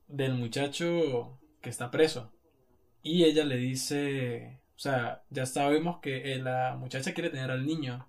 del 0.07 0.33
muchacho 0.35 1.39
que 1.61 1.69
está 1.69 1.91
preso. 1.91 2.31
Y 3.03 3.23
ella 3.23 3.45
le 3.45 3.57
dice, 3.57 4.59
o 4.75 4.79
sea, 4.79 5.23
ya 5.29 5.45
sabemos 5.45 5.99
que 6.01 6.33
eh, 6.33 6.39
la 6.39 6.75
muchacha 6.77 7.13
quiere 7.13 7.29
tener 7.29 7.51
al 7.51 7.65
niño. 7.65 8.07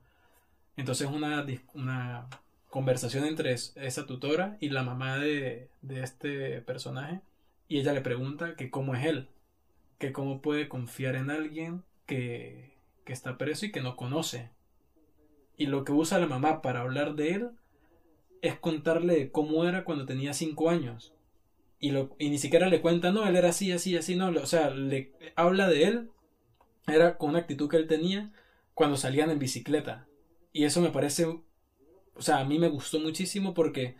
Entonces 0.76 1.08
una, 1.08 1.44
una 1.74 2.28
conversación 2.70 3.24
entre 3.26 3.52
esa 3.52 4.06
tutora 4.06 4.56
y 4.60 4.70
la 4.70 4.82
mamá 4.82 5.18
de, 5.18 5.68
de 5.82 6.02
este 6.02 6.60
personaje. 6.62 7.20
Y 7.68 7.78
ella 7.80 7.92
le 7.92 8.00
pregunta 8.02 8.56
que 8.56 8.70
cómo 8.70 8.94
es 8.94 9.06
él, 9.06 9.28
que 10.02 10.12
cómo 10.12 10.42
puede 10.42 10.68
confiar 10.68 11.14
en 11.14 11.30
alguien 11.30 11.84
que, 12.06 12.76
que 13.04 13.12
está 13.12 13.38
preso 13.38 13.66
y 13.66 13.70
que 13.70 13.82
no 13.82 13.94
conoce. 13.94 14.50
Y 15.56 15.66
lo 15.66 15.84
que 15.84 15.92
usa 15.92 16.18
la 16.18 16.26
mamá 16.26 16.60
para 16.60 16.80
hablar 16.80 17.14
de 17.14 17.34
él 17.34 17.50
es 18.40 18.58
contarle 18.58 19.30
cómo 19.30 19.64
era 19.64 19.84
cuando 19.84 20.04
tenía 20.04 20.34
cinco 20.34 20.70
años. 20.70 21.14
Y, 21.78 21.92
lo, 21.92 22.16
y 22.18 22.30
ni 22.30 22.38
siquiera 22.38 22.68
le 22.68 22.80
cuenta, 22.80 23.12
no, 23.12 23.28
él 23.28 23.36
era 23.36 23.50
así, 23.50 23.70
así, 23.70 23.96
así, 23.96 24.16
no. 24.16 24.30
O 24.30 24.46
sea, 24.46 24.70
le 24.70 25.12
habla 25.36 25.68
de 25.68 25.84
él, 25.84 26.10
era 26.88 27.16
con 27.16 27.30
una 27.30 27.38
actitud 27.38 27.70
que 27.70 27.76
él 27.76 27.86
tenía 27.86 28.32
cuando 28.74 28.96
salían 28.96 29.30
en 29.30 29.38
bicicleta. 29.38 30.08
Y 30.52 30.64
eso 30.64 30.80
me 30.80 30.90
parece, 30.90 31.26
o 31.26 31.44
sea, 32.18 32.40
a 32.40 32.44
mí 32.44 32.58
me 32.58 32.68
gustó 32.68 32.98
muchísimo 32.98 33.54
porque 33.54 33.94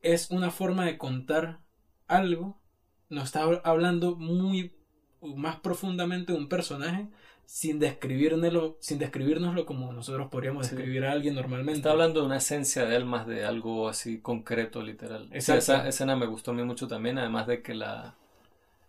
es 0.00 0.30
una 0.30 0.52
forma 0.52 0.84
de 0.86 0.96
contar 0.96 1.58
algo. 2.06 2.60
Nos 3.08 3.24
está 3.24 3.42
hablando 3.64 4.14
muy 4.14 4.76
más 5.22 5.60
profundamente 5.60 6.32
un 6.32 6.48
personaje 6.48 7.08
sin 7.46 7.78
describirnoslo, 7.78 8.76
sin 8.80 8.98
describirnoslo 8.98 9.66
como 9.66 9.92
nosotros 9.92 10.28
podríamos 10.30 10.70
describir 10.70 11.04
a 11.04 11.12
alguien 11.12 11.34
normalmente. 11.34 11.78
Está 11.78 11.90
hablando 11.90 12.20
de 12.20 12.26
una 12.26 12.38
esencia 12.38 12.84
de 12.84 12.96
él 12.96 13.04
más 13.04 13.26
de 13.26 13.44
algo 13.44 13.88
así 13.88 14.20
concreto, 14.20 14.82
literal. 14.82 15.28
Esa 15.32 15.86
escena 15.86 16.16
me 16.16 16.26
gustó 16.26 16.52
a 16.52 16.54
mí 16.54 16.62
mucho 16.64 16.88
también, 16.88 17.18
además 17.18 17.46
de 17.46 17.62
que 17.62 17.74
la 17.74 18.16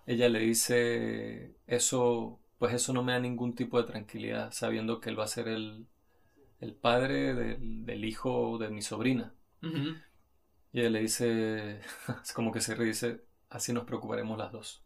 ella 0.05 0.29
le 0.29 0.39
dice 0.39 1.55
eso, 1.67 2.39
pues 2.57 2.73
eso 2.73 2.93
no 2.93 3.03
me 3.03 3.13
da 3.13 3.19
ningún 3.19 3.55
tipo 3.55 3.81
de 3.81 3.87
tranquilidad, 3.87 4.51
sabiendo 4.51 4.99
que 4.99 5.09
él 5.09 5.19
va 5.19 5.23
a 5.23 5.27
ser 5.27 5.47
el, 5.47 5.87
el 6.59 6.73
padre 6.73 7.33
del, 7.33 8.05
hijo 8.05 8.57
de 8.57 8.69
mi 8.69 8.81
sobrina. 8.81 9.33
Y 9.61 10.79
ella 10.79 10.89
le 10.89 10.99
dice, 11.01 11.79
es 12.23 12.33
como 12.33 12.51
que 12.51 12.59
se 12.59 12.75
ríe, 12.75 12.87
dice, 12.87 13.23
así 13.49 13.71
nos 13.71 13.85
preocuparemos 13.85 14.37
las 14.37 14.51
dos. 14.51 14.82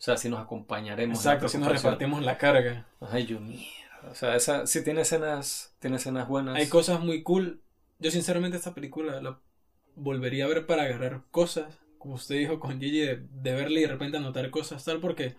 O 0.00 0.02
sea, 0.02 0.16
si 0.16 0.30
nos 0.30 0.40
acompañaremos. 0.40 1.18
Exacto, 1.18 1.46
si 1.46 1.58
nos 1.58 1.68
repartimos 1.68 2.24
la 2.24 2.38
carga. 2.38 2.86
Ay, 3.02 3.26
yo 3.26 3.38
mierda. 3.38 3.68
O 4.10 4.14
sea, 4.14 4.34
esa, 4.34 4.66
sí 4.66 4.82
tiene 4.82 5.02
escenas, 5.02 5.74
tiene 5.78 5.96
escenas 5.96 6.26
buenas. 6.26 6.56
Hay 6.56 6.68
cosas 6.68 7.00
muy 7.00 7.22
cool. 7.22 7.60
Yo 7.98 8.10
sinceramente 8.10 8.56
esta 8.56 8.72
película 8.72 9.20
la 9.20 9.38
volvería 9.96 10.46
a 10.46 10.48
ver 10.48 10.64
para 10.64 10.84
agarrar 10.84 11.24
cosas, 11.30 11.78
como 11.98 12.14
usted 12.14 12.36
dijo 12.36 12.60
con 12.60 12.80
Gigi, 12.80 13.00
de, 13.00 13.54
verle 13.54 13.80
y 13.80 13.82
de 13.82 13.88
repente 13.88 14.16
anotar 14.16 14.48
cosas 14.48 14.82
tal, 14.82 15.00
porque 15.00 15.36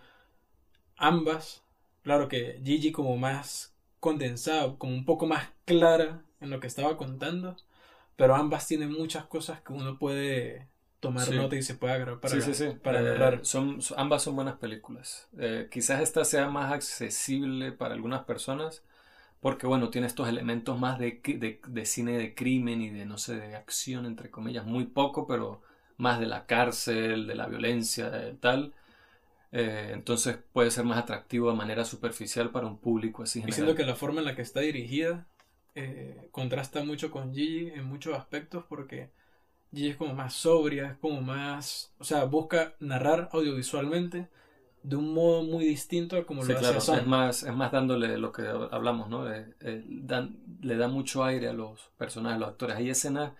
ambas, 0.96 1.64
claro 2.02 2.28
que 2.28 2.60
Gigi 2.64 2.92
como 2.92 3.16
más 3.16 3.74
condensado, 3.98 4.78
como 4.78 4.94
un 4.94 5.04
poco 5.04 5.26
más 5.26 5.48
clara 5.64 6.22
en 6.40 6.50
lo 6.50 6.60
que 6.60 6.68
estaba 6.68 6.96
contando, 6.96 7.56
pero 8.14 8.36
ambas 8.36 8.68
tienen 8.68 8.92
muchas 8.92 9.24
cosas 9.26 9.60
que 9.62 9.72
uno 9.72 9.98
puede 9.98 10.68
tomar 11.02 11.28
nota 11.34 11.56
y 11.56 11.62
se 11.62 11.74
puede 11.74 11.94
agarrar 11.94 12.20
para, 12.20 12.36
para 12.80 13.00
eh, 13.02 13.08
agarrar. 13.08 13.44
son, 13.44 13.80
ambas 13.96 14.22
son 14.22 14.36
buenas 14.36 14.54
películas. 14.58 15.28
Eh, 15.36 15.66
quizás 15.68 16.00
esta 16.00 16.24
sea 16.24 16.48
más 16.48 16.72
accesible 16.72 17.72
para 17.72 17.94
algunas 17.94 18.22
personas 18.22 18.84
porque, 19.40 19.66
bueno, 19.66 19.90
tiene 19.90 20.06
estos 20.06 20.28
elementos 20.28 20.78
más 20.78 21.00
de, 21.00 21.20
de, 21.66 21.86
cine 21.86 22.16
de 22.16 22.36
crimen 22.36 22.80
y 22.80 22.90
de, 22.90 23.04
no 23.04 23.18
sé, 23.18 23.34
de 23.34 23.56
acción, 23.56 24.06
entre 24.06 24.30
comillas, 24.30 24.64
muy 24.64 24.84
poco, 24.84 25.26
pero 25.26 25.60
más 25.96 26.20
de 26.20 26.26
la 26.26 26.46
cárcel, 26.46 27.26
de 27.26 27.34
la 27.34 27.48
violencia, 27.48 28.08
de 28.08 28.34
tal. 28.34 28.72
Eh, 29.50 29.90
entonces 29.94 30.38
puede 30.52 30.70
ser 30.70 30.84
más 30.84 30.98
atractivo 30.98 31.50
de 31.50 31.56
manera 31.56 31.84
superficial 31.84 32.50
para 32.50 32.68
un 32.68 32.78
público 32.78 33.24
así. 33.24 33.42
Diciendo 33.42 33.74
que 33.74 33.84
la 33.84 33.96
forma 33.96 34.20
en 34.20 34.26
la 34.26 34.36
que 34.36 34.42
está 34.42 34.60
dirigida 34.60 35.26
contrasta 36.30 36.84
mucho 36.84 37.10
con 37.10 37.34
Gigi 37.34 37.70
en 37.70 37.86
muchos 37.86 38.14
aspectos 38.14 38.62
porque 38.68 39.10
y 39.72 39.88
es 39.88 39.96
como 39.96 40.14
más 40.14 40.34
sobria, 40.34 40.92
es 40.92 40.98
como 40.98 41.20
más, 41.22 41.92
o 41.98 42.04
sea, 42.04 42.24
busca 42.24 42.74
narrar 42.78 43.30
audiovisualmente 43.32 44.28
de 44.82 44.96
un 44.96 45.14
modo 45.14 45.42
muy 45.42 45.64
distinto 45.64 46.16
a 46.16 46.26
como 46.26 46.44
lo 46.44 46.58
hace 46.58 46.80
Son. 46.80 46.98
Es 46.98 47.06
más, 47.06 47.42
es 47.42 47.54
más 47.54 47.72
dándole 47.72 48.18
lo 48.18 48.32
que 48.32 48.42
hablamos, 48.46 49.08
¿no? 49.08 49.24
dan, 49.86 50.36
le 50.60 50.76
da 50.76 50.88
mucho 50.88 51.24
aire 51.24 51.48
a 51.48 51.52
los 51.52 51.90
personajes, 51.96 52.36
a 52.36 52.40
los 52.40 52.48
actores. 52.50 52.76
Hay 52.76 52.90
escenas 52.90 53.32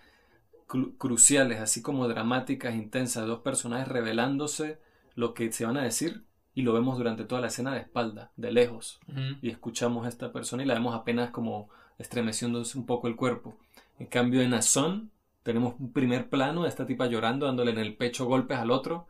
cruciales, 0.99 1.61
así 1.61 1.83
como 1.83 2.09
dramáticas, 2.09 2.75
intensas, 2.75 3.25
de 3.25 3.29
dos 3.29 3.41
personajes 3.41 3.89
revelándose 3.89 4.79
lo 5.15 5.35
que 5.35 5.53
se 5.53 5.67
van 5.67 5.77
a 5.77 5.83
decir 5.83 6.25
y 6.55 6.63
lo 6.63 6.73
vemos 6.73 6.97
durante 6.97 7.25
toda 7.25 7.41
la 7.41 7.49
escena 7.49 7.75
de 7.75 7.81
espalda, 7.81 8.31
de 8.37 8.53
lejos. 8.53 9.01
Y 9.43 9.51
escuchamos 9.51 10.07
a 10.07 10.09
esta 10.09 10.33
persona 10.33 10.63
y 10.63 10.67
la 10.67 10.75
vemos 10.75 10.95
apenas 10.95 11.31
como 11.31 11.69
estremeciéndose 11.99 12.79
un 12.79 12.87
poco 12.87 13.09
el 13.09 13.17
cuerpo. 13.17 13.59
En 13.99 14.07
cambio, 14.07 14.41
en 14.43 14.55
Azón 14.55 15.11
tenemos 15.43 15.75
un 15.79 15.93
primer 15.93 16.29
plano 16.29 16.63
de 16.63 16.69
esta 16.69 16.87
tipa 16.87 17.07
llorando, 17.07 17.47
dándole 17.47 17.73
en 17.73 17.79
el 17.79 17.97
pecho 17.97 18.27
golpes 18.27 18.59
al 18.59 18.71
otro. 18.71 19.07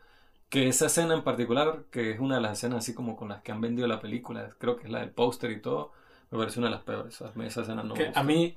Que 0.49 0.69
esa 0.69 0.87
escena 0.87 1.15
en 1.15 1.23
particular, 1.23 1.85
que 1.91 2.11
es 2.11 2.21
una 2.21 2.37
de 2.37 2.43
las 2.43 2.59
escenas 2.59 2.79
así 2.79 2.95
como 2.95 3.17
con 3.17 3.31
las 3.31 3.43
que 3.43 3.53
han 3.53 3.61
vendido 3.61 3.89
la 3.89 4.01
película, 4.01 4.55
creo 4.59 4.77
que 4.77 4.85
es 4.85 4.91
la 4.91 5.01
del 5.01 5.11
póster 5.11 5.51
y 5.51 5.63
todo, 5.63 5.93
me 6.31 6.39
parece 6.39 6.59
una 6.59 6.69
de 6.69 6.75
las 6.75 6.83
peores. 6.83 7.15
Esa 7.15 7.61
escena 7.63 7.83
no 7.83 7.95
A 8.15 8.23
mí 8.23 8.57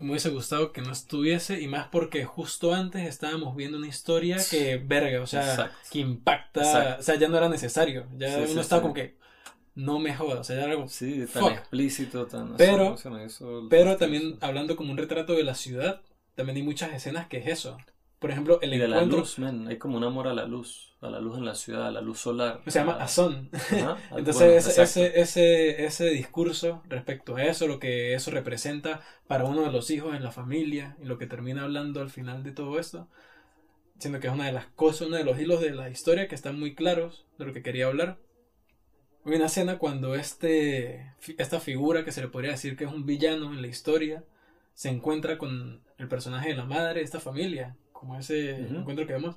me 0.00 0.10
hubiese 0.10 0.30
gustado 0.30 0.72
que 0.72 0.80
no 0.80 0.92
estuviese, 0.92 1.60
y 1.60 1.68
más 1.68 1.88
porque 1.88 2.24
justo 2.24 2.74
antes 2.74 3.06
estábamos 3.06 3.54
viendo 3.54 3.76
una 3.76 3.86
historia 3.86 4.38
que, 4.50 4.78
verga, 4.78 5.22
o 5.22 5.26
sea, 5.26 5.72
que 5.90 6.00
impacta. 6.00 6.98
O 6.98 7.02
sea, 7.02 7.14
ya 7.16 7.28
no 7.28 7.36
era 7.36 7.48
necesario. 7.48 8.06
Ya 8.16 8.38
uno 8.50 8.60
estaba 8.60 8.82
como 8.82 8.94
que 8.94 9.16
no 9.74 9.98
me 9.98 10.14
joda, 10.14 10.40
o 10.40 10.44
sea, 10.44 10.56
ya 10.56 10.62
era 10.62 10.72
algo. 10.72 10.88
Sí, 10.88 11.26
tan 11.32 11.52
explícito, 11.52 12.26
tan. 12.26 12.56
Pero, 12.56 12.96
pero 13.68 13.96
también 13.96 14.38
hablando 14.40 14.74
como 14.76 14.90
un 14.90 14.96
retrato 14.96 15.34
de 15.34 15.44
la 15.44 15.54
ciudad, 15.54 16.00
también 16.34 16.56
hay 16.56 16.62
muchas 16.62 16.92
escenas 16.92 17.26
que 17.28 17.38
es 17.38 17.46
eso. 17.46 17.76
Por 18.20 18.30
ejemplo, 18.30 18.60
el 18.60 18.74
y 18.74 18.78
de 18.78 18.86
la 18.86 19.02
luz, 19.02 19.38
Hay 19.66 19.78
como 19.78 19.96
un 19.96 20.04
amor 20.04 20.28
a 20.28 20.34
la 20.34 20.44
luz, 20.44 20.94
a 21.00 21.08
la 21.08 21.20
luz 21.20 21.38
en 21.38 21.46
la 21.46 21.54
ciudad, 21.54 21.88
a 21.88 21.90
la 21.90 22.02
luz 22.02 22.20
solar. 22.20 22.60
Se 22.66 22.78
llama 22.78 22.96
Azón. 22.96 23.48
Entonces, 24.14 24.78
ese, 24.78 25.18
ese, 25.18 25.84
ese, 25.86 26.10
discurso 26.10 26.82
respecto 26.90 27.36
a 27.36 27.44
eso, 27.44 27.66
lo 27.66 27.78
que 27.78 28.12
eso 28.12 28.30
representa 28.30 29.00
para 29.26 29.44
uno 29.44 29.62
de 29.62 29.72
los 29.72 29.90
hijos 29.90 30.14
en 30.14 30.22
la 30.22 30.32
familia, 30.32 30.98
y 31.02 31.06
lo 31.06 31.16
que 31.16 31.26
termina 31.26 31.62
hablando 31.62 32.02
al 32.02 32.10
final 32.10 32.42
de 32.42 32.52
todo 32.52 32.78
esto, 32.78 33.08
siendo 33.98 34.20
que 34.20 34.26
es 34.26 34.34
una 34.34 34.44
de 34.44 34.52
las 34.52 34.66
cosas, 34.66 35.08
uno 35.08 35.16
de 35.16 35.24
los 35.24 35.40
hilos 35.40 35.62
de 35.62 35.70
la 35.70 35.88
historia 35.88 36.28
que 36.28 36.34
están 36.34 36.60
muy 36.60 36.74
claros 36.74 37.24
de 37.38 37.46
lo 37.46 37.54
que 37.54 37.62
quería 37.62 37.86
hablar. 37.86 38.18
Hay 39.24 39.34
una 39.34 39.46
escena 39.46 39.78
cuando 39.78 40.14
este, 40.14 41.14
esta 41.38 41.58
figura 41.58 42.04
que 42.04 42.12
se 42.12 42.20
le 42.20 42.28
podría 42.28 42.50
decir 42.50 42.76
que 42.76 42.84
es 42.84 42.92
un 42.92 43.06
villano 43.06 43.50
en 43.50 43.62
la 43.62 43.68
historia, 43.68 44.24
se 44.80 44.88
encuentra 44.88 45.36
con 45.36 45.82
el 45.98 46.08
personaje 46.08 46.48
de 46.48 46.54
la 46.54 46.64
madre 46.64 47.00
de 47.00 47.04
esta 47.04 47.20
familia, 47.20 47.76
como 47.92 48.18
ese 48.18 48.60
encuentro 48.60 49.06
que 49.06 49.12
vemos. 49.12 49.36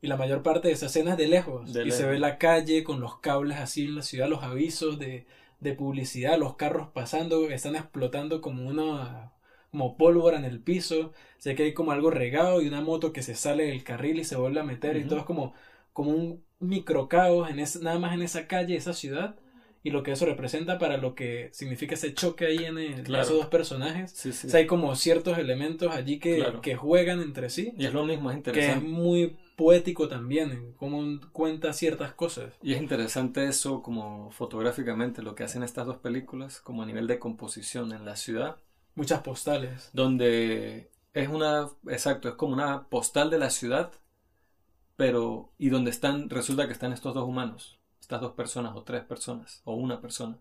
Y 0.00 0.06
la 0.06 0.16
mayor 0.16 0.42
parte 0.42 0.68
de 0.68 0.74
esa 0.74 0.86
escena 0.86 1.10
es 1.10 1.18
de 1.18 1.28
lejos. 1.28 1.76
y 1.76 1.90
se 1.90 2.06
ve 2.06 2.18
la 2.18 2.38
calle 2.38 2.84
con 2.84 2.98
los 2.98 3.18
cables 3.18 3.58
así 3.58 3.84
en 3.84 3.96
la 3.96 4.00
ciudad, 4.00 4.30
los 4.30 4.42
avisos 4.42 4.98
de, 4.98 5.26
de 5.60 5.74
publicidad, 5.74 6.38
los 6.38 6.56
carros 6.56 6.88
pasando, 6.94 7.50
están 7.50 7.76
explotando 7.76 8.40
como 8.40 8.66
una 8.66 9.34
como 9.70 9.98
pólvora 9.98 10.38
en 10.38 10.46
el 10.46 10.58
piso. 10.58 11.12
Sé 11.36 11.54
que 11.54 11.64
hay 11.64 11.74
como 11.74 11.92
algo 11.92 12.10
regado 12.10 12.62
y 12.62 12.68
una 12.68 12.80
moto 12.80 13.12
que 13.12 13.22
se 13.22 13.34
sale 13.34 13.64
del 13.64 13.84
carril 13.84 14.18
y 14.18 14.24
se 14.24 14.36
vuelve 14.36 14.60
a 14.60 14.64
meter 14.64 14.96
y 14.96 15.04
todo 15.04 15.18
es 15.18 15.26
como, 15.26 15.52
como 15.92 16.12
un 16.12 16.42
micro 16.60 17.10
caos 17.10 17.50
en 17.50 17.62
nada 17.82 17.98
más 17.98 18.14
en 18.14 18.22
esa 18.22 18.46
calle, 18.46 18.74
esa 18.74 18.94
ciudad 18.94 19.36
y 19.88 19.90
lo 19.90 20.02
que 20.02 20.12
eso 20.12 20.26
representa 20.26 20.78
para 20.78 20.98
lo 20.98 21.14
que 21.14 21.48
significa 21.52 21.94
ese 21.94 22.12
choque 22.12 22.44
ahí 22.44 22.64
en, 22.66 22.76
esos 22.76 23.30
dos 23.30 23.46
personajes. 23.46 24.26
O 24.26 24.32
sea, 24.32 24.60
hay 24.60 24.66
como 24.66 24.94
ciertos 24.96 25.38
elementos 25.38 25.90
allí 25.94 26.18
que, 26.18 26.44
que, 26.60 26.76
juegan 26.76 27.22
entre 27.22 27.48
sí. 27.48 27.72
Y 27.78 27.86
es 27.86 27.94
lo 27.94 28.04
mismo, 28.04 28.30
es 28.30 28.36
interesante. 28.36 28.80
Que 28.80 28.86
es 28.86 28.92
muy 28.92 29.38
poético 29.56 30.06
también, 30.06 30.74
cómo 30.76 31.02
cuenta 31.32 31.72
ciertas 31.72 32.12
cosas. 32.12 32.52
Y 32.62 32.74
es 32.74 32.82
interesante 32.82 33.46
eso 33.48 33.82
como 33.82 34.30
fotográficamente, 34.30 35.22
lo 35.22 35.34
que 35.34 35.44
hacen 35.44 35.62
estas 35.62 35.86
dos 35.86 35.96
películas, 35.96 36.60
como 36.60 36.82
a 36.82 36.86
nivel 36.86 37.06
de 37.06 37.18
composición 37.18 37.92
en 37.92 38.04
la 38.04 38.16
ciudad. 38.16 38.56
Muchas 38.94 39.22
postales. 39.22 39.88
Donde 39.94 40.90
es 41.14 41.28
una, 41.28 41.66
exacto, 41.86 42.28
es 42.28 42.34
como 42.34 42.52
una 42.52 42.88
postal 42.88 43.30
de 43.30 43.38
la 43.38 43.48
ciudad, 43.48 43.90
pero, 44.96 45.50
y 45.56 45.70
donde 45.70 45.90
están, 45.90 46.28
resulta 46.28 46.66
que 46.66 46.74
están 46.74 46.92
estos 46.92 47.14
dos 47.14 47.26
humanos 47.26 47.77
estas 48.08 48.22
dos 48.22 48.32
personas 48.32 48.74
o 48.74 48.82
tres 48.84 49.04
personas 49.04 49.60
o 49.64 49.74
una 49.74 50.00
persona. 50.00 50.38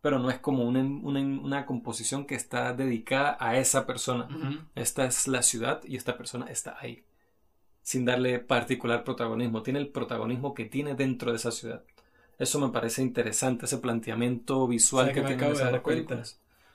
Pero 0.00 0.20
no 0.20 0.30
es 0.30 0.38
como 0.38 0.62
una, 0.62 0.80
una, 0.80 1.66
composición 1.66 2.24
que 2.24 2.36
está 2.36 2.72
dedicada 2.72 3.36
a 3.40 3.58
esa 3.58 3.84
persona. 3.84 4.28
Esta 4.76 5.06
es 5.06 5.26
la 5.26 5.42
ciudad 5.42 5.82
y 5.84 5.96
esta 5.96 6.16
persona 6.16 6.46
está 6.46 6.76
ahí. 6.80 7.04
Sin 7.82 8.04
darle 8.04 8.38
particular 8.38 9.02
protagonismo. 9.02 9.62
Tiene 9.62 9.80
el 9.80 9.88
protagonismo 9.88 10.54
que 10.54 10.66
tiene 10.66 10.94
dentro 10.94 11.32
de 11.32 11.38
esa 11.38 11.50
ciudad. 11.50 11.82
Eso 12.38 12.60
me 12.60 12.68
parece 12.68 13.02
interesante, 13.02 13.66
ese 13.66 13.78
planteamiento 13.78 14.68
visual 14.68 15.12
que, 15.12 15.18
acabo 15.18 15.54
de 15.54 15.64
dar 15.64 15.82
cuenta. 15.82 16.22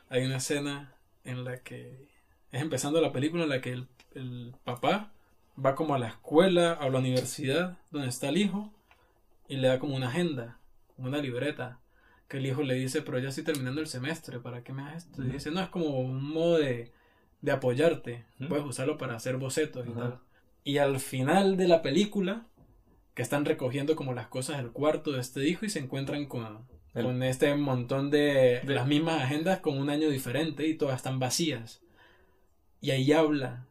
Hay 0.10 0.26
una 0.26 0.38
escena 0.38 0.94
en 1.24 1.46
la 1.46 1.60
que 1.60 2.10
es 2.52 2.62
empezando 2.62 3.00
la 3.00 3.14
película 3.14 3.44
en 3.44 3.50
la 3.50 3.62
que 3.62 3.72
el, 3.72 3.88
el 4.14 4.54
papá 4.66 5.14
va 5.58 5.76
como 5.76 5.96
a 5.96 5.98
la 5.98 6.10
escuela, 6.10 6.74
a 6.74 6.90
la 6.90 7.00
universidad, 7.00 7.78
donde 7.90 8.10
está 8.10 8.28
el 8.28 8.38
hijo, 8.38 8.74
y 9.48 9.58
le 9.58 9.68
da 9.68 9.80
como 9.80 9.96
una 9.96 10.10
agenda, 10.10 10.60
como 10.96 11.08
una 11.08 11.20
libreta, 11.20 11.80
que 12.28 12.38
el 12.38 12.46
hijo 12.46 12.64
le 12.64 12.76
dice, 12.76 13.02
pero 13.02 13.20
ya 13.20 13.30
estoy 13.30 13.44
terminando 13.44 13.82
el 13.82 13.88
semestre, 13.88 14.40
¿para 14.40 14.64
qué 14.64 14.74
me 14.74 14.84
haces 14.84 15.06
esto? 15.06 15.24
Y 15.24 15.30
dice, 15.30 15.52
no, 15.52 15.62
es 15.62 15.70
como 15.70 16.00
un 16.00 16.24
modo 16.24 16.58
de, 16.58 16.92
de 17.42 17.52
apoyarte, 17.52 18.26
puedes 18.50 18.66
usarlo 18.66 18.98
para 18.98 19.16
hacer 19.16 19.38
bocetos 19.38 19.86
y 19.88 19.92
tal. 19.92 20.20
Y 20.64 20.80
al 20.80 21.00
final 21.00 21.58
de 21.58 21.68
la 21.68 21.84
película, 21.84 22.48
que 23.14 23.22
están 23.22 23.46
recogiendo 23.46 23.96
como 23.96 24.14
las 24.14 24.28
cosas 24.28 24.58
del 24.58 24.72
cuarto 24.72 25.12
de 25.12 25.22
este 25.22 25.48
hijo 25.48 25.66
y 25.66 25.70
se 25.70 25.80
encuentran 25.80 26.26
con, 26.26 26.66
con 26.94 27.22
este 27.24 27.54
montón 27.56 28.10
de, 28.10 28.62
de, 28.64 28.76
las 28.76 28.88
mismas 28.88 29.22
agendas 29.22 29.60
con 29.60 29.78
un 29.78 29.90
año 29.90 30.10
diferente 30.10 30.68
y 30.68 30.76
todas 30.76 30.98
están 30.98 31.20
vacías. 31.20 31.82
Y 32.82 32.92
ahí 32.92 33.14
habla 33.14 33.68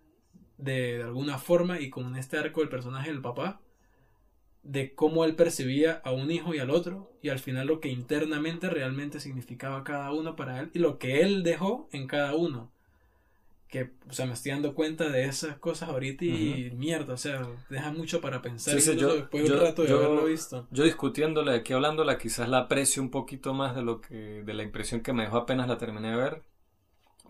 de, 0.56 0.98
de 0.98 1.02
alguna 1.02 1.38
forma 1.38 1.80
y 1.80 1.90
con 1.90 2.16
este 2.16 2.38
arco 2.38 2.60
del 2.60 2.70
personaje 2.70 3.10
del 3.10 3.20
papá 3.20 3.60
de 4.64 4.94
cómo 4.94 5.24
él 5.24 5.36
percibía 5.36 6.00
a 6.04 6.10
un 6.10 6.30
hijo 6.30 6.54
y 6.54 6.58
al 6.58 6.70
otro 6.70 7.12
y 7.22 7.28
al 7.28 7.38
final 7.38 7.66
lo 7.66 7.80
que 7.80 7.90
internamente 7.90 8.70
realmente 8.70 9.20
significaba 9.20 9.84
cada 9.84 10.10
uno 10.12 10.36
para 10.36 10.60
él 10.60 10.70
y 10.72 10.78
lo 10.78 10.98
que 10.98 11.20
él 11.20 11.42
dejó 11.42 11.88
en 11.92 12.06
cada 12.06 12.34
uno. 12.34 12.72
Que 13.68 13.90
o 14.08 14.12
sea 14.12 14.26
me 14.26 14.32
estoy 14.32 14.52
dando 14.52 14.74
cuenta 14.74 15.10
de 15.10 15.24
esas 15.24 15.58
cosas 15.58 15.88
ahorita 15.88 16.24
y 16.24 16.70
mierda 16.76 17.14
o 17.14 17.16
sea 17.16 17.46
deja 17.68 17.92
mucho 17.92 18.20
para 18.20 18.40
pensar 18.40 18.74
sí, 18.74 18.92
sí, 18.92 18.96
yo, 18.96 19.14
después 19.16 19.48
de 19.48 19.54
un 19.54 19.60
rato 19.60 19.82
de 19.82 19.92
haberlo 19.92 20.26
visto. 20.26 20.68
yo 20.70 20.84
discutiéndole 20.84 21.52
aquí 21.52 21.72
hablándola 21.72 22.16
quizás 22.16 22.48
la 22.48 22.58
aprecio 22.58 23.02
un 23.02 23.10
poquito 23.10 23.52
más 23.52 23.74
de 23.74 23.82
lo 23.82 24.00
que 24.00 24.44
de 24.44 24.54
la 24.54 24.62
impresión 24.62 25.00
que 25.00 25.12
me 25.12 25.24
dejó 25.24 25.38
apenas 25.38 25.66
la 25.66 25.76
terminé 25.76 26.10
de 26.10 26.16
ver 26.16 26.42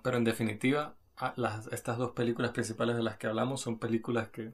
pero 0.02 0.19
en 0.19 0.24
definitiva 0.24 0.97
las, 1.36 1.69
estas 1.69 1.97
dos 1.97 2.11
películas 2.11 2.51
principales 2.51 2.97
de 2.97 3.02
las 3.02 3.16
que 3.16 3.27
hablamos 3.27 3.62
son 3.62 3.78
películas 3.78 4.28
que 4.28 4.52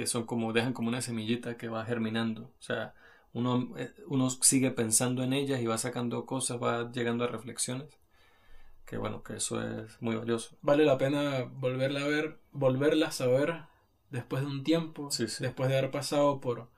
que 0.00 0.06
son 0.06 0.24
como, 0.24 0.54
dejan 0.54 0.72
como 0.72 0.88
una 0.88 1.02
semillita 1.02 1.58
que 1.58 1.68
va 1.68 1.84
germinando. 1.84 2.44
O 2.58 2.62
sea, 2.62 2.94
uno, 3.34 3.74
eh, 3.76 3.92
uno 4.06 4.30
sigue 4.30 4.70
pensando 4.70 5.22
en 5.22 5.34
ellas 5.34 5.60
y 5.60 5.66
va 5.66 5.76
sacando 5.76 6.24
cosas, 6.24 6.56
va 6.56 6.90
llegando 6.90 7.24
a 7.24 7.26
reflexiones. 7.26 7.98
Que 8.86 8.96
bueno, 8.96 9.22
que 9.22 9.36
eso 9.36 9.60
es 9.62 10.00
muy 10.00 10.16
valioso. 10.16 10.56
Vale 10.62 10.86
la 10.86 10.96
pena 10.96 11.44
volverla 11.52 12.00
a 12.00 12.08
ver, 12.08 12.38
volverlas 12.50 13.20
a 13.20 13.26
ver 13.26 13.64
después 14.08 14.40
de 14.40 14.48
un 14.48 14.64
tiempo, 14.64 15.10
después 15.38 15.68
de 15.68 15.76
haber 15.76 15.90
pasado 15.90 16.40
por 16.40 16.70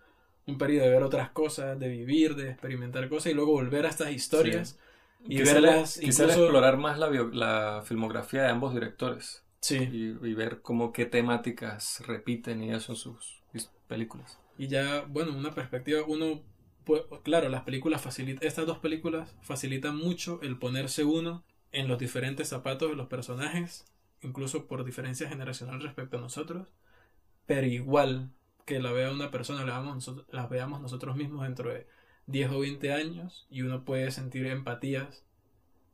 un 0.49 0.59
periodo 0.59 0.87
de 0.87 0.91
ver 0.91 1.05
otras 1.05 1.31
cosas, 1.31 1.79
de 1.79 1.87
vivir, 1.87 2.35
de 2.35 2.51
experimentar 2.51 3.09
cosas 3.09 3.31
y 3.31 3.35
luego 3.35 3.53
volver 3.53 3.87
a 3.87 3.91
estas 3.91 4.11
historias 4.11 4.81
y 5.25 5.41
verlas. 5.43 5.97
Quizás 6.01 6.37
explorar 6.37 6.77
más 6.77 6.99
la, 6.99 7.09
la 7.09 7.83
filmografía 7.85 8.43
de 8.43 8.49
ambos 8.49 8.75
directores. 8.75 9.45
Sí. 9.63 9.77
Y, 9.77 10.35
ver 10.35 10.61
cómo 10.61 10.93
qué 10.93 11.07
temáticas 11.07 12.03
repiten 12.07 12.63
y 12.63 12.73
eso 12.73 12.93
en 12.93 12.97
sus 12.99 13.43
películas. 13.87 14.39
Y 14.59 14.67
ya, 14.67 15.05
bueno, 15.09 15.37
una 15.37 15.55
perspectiva, 15.55 16.03
uno, 16.07 16.43
claro, 17.23 17.49
las 17.49 17.63
películas 17.63 18.03
facilitan, 18.03 18.47
estas 18.47 18.67
dos 18.67 18.79
películas 18.79 19.35
facilitan 19.43 19.97
mucho 19.97 20.41
el 20.43 20.59
ponerse 20.59 21.05
uno 21.05 21.45
en 21.71 21.89
los 21.89 21.99
diferentes 21.99 22.49
zapatos 22.49 22.91
de 22.91 22.97
los 22.97 23.09
personajes, 23.09 23.87
incluso 24.21 24.67
por 24.67 24.85
diferencia 24.85 25.29
generacional 25.29 25.81
respecto 25.81 26.19
a 26.19 26.21
nosotros, 26.21 26.67
pero 27.47 27.67
igual 27.67 28.31
que 28.67 28.81
la 28.81 28.93
vea 28.93 29.11
una 29.11 29.31
persona, 29.31 29.65
la 29.65 29.81
veamos, 29.81 30.13
las 30.31 30.51
veamos 30.51 30.81
nosotros 30.81 31.17
mismos 31.17 31.43
dentro 31.45 31.73
de 31.73 31.87
10 32.27 32.51
o 32.51 32.61
20 32.61 32.93
años 32.93 33.47
y 33.51 33.63
uno 33.63 33.85
puede 33.85 34.11
sentir 34.11 34.47
empatías, 34.47 35.25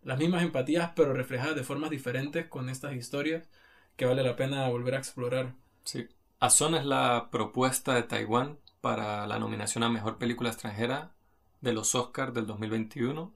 las 0.08 0.18
mismas 0.18 0.42
empatías 0.42 0.92
pero 0.96 1.12
reflejadas 1.12 1.54
de 1.54 1.64
formas 1.64 1.90
diferentes 1.90 2.46
con 2.46 2.70
estas 2.70 2.94
historias 2.94 3.46
que 3.94 4.06
vale 4.06 4.22
la 4.22 4.36
pena 4.36 4.66
volver 4.70 4.94
a 4.94 4.98
explorar. 4.98 5.52
Sí. 5.84 6.08
Azón 6.40 6.74
es 6.74 6.86
la 6.86 7.28
propuesta 7.30 7.92
de 7.92 8.04
Taiwán 8.04 8.58
para 8.80 9.26
la 9.26 9.38
nominación 9.38 9.84
a 9.84 9.90
Mejor 9.90 10.16
Película 10.16 10.48
Extranjera 10.48 11.12
de 11.60 11.74
los 11.74 11.94
Oscars 11.94 12.32
del 12.32 12.46
2021 12.46 13.34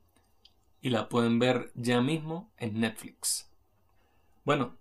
y 0.81 0.89
la 0.89 1.11
pueden 1.11 1.39
ver 1.39 1.73
ya 1.75 2.01
mismo 2.01 2.51
en 2.57 2.81
Netflix. 2.81 3.51
Bueno, 4.43 4.79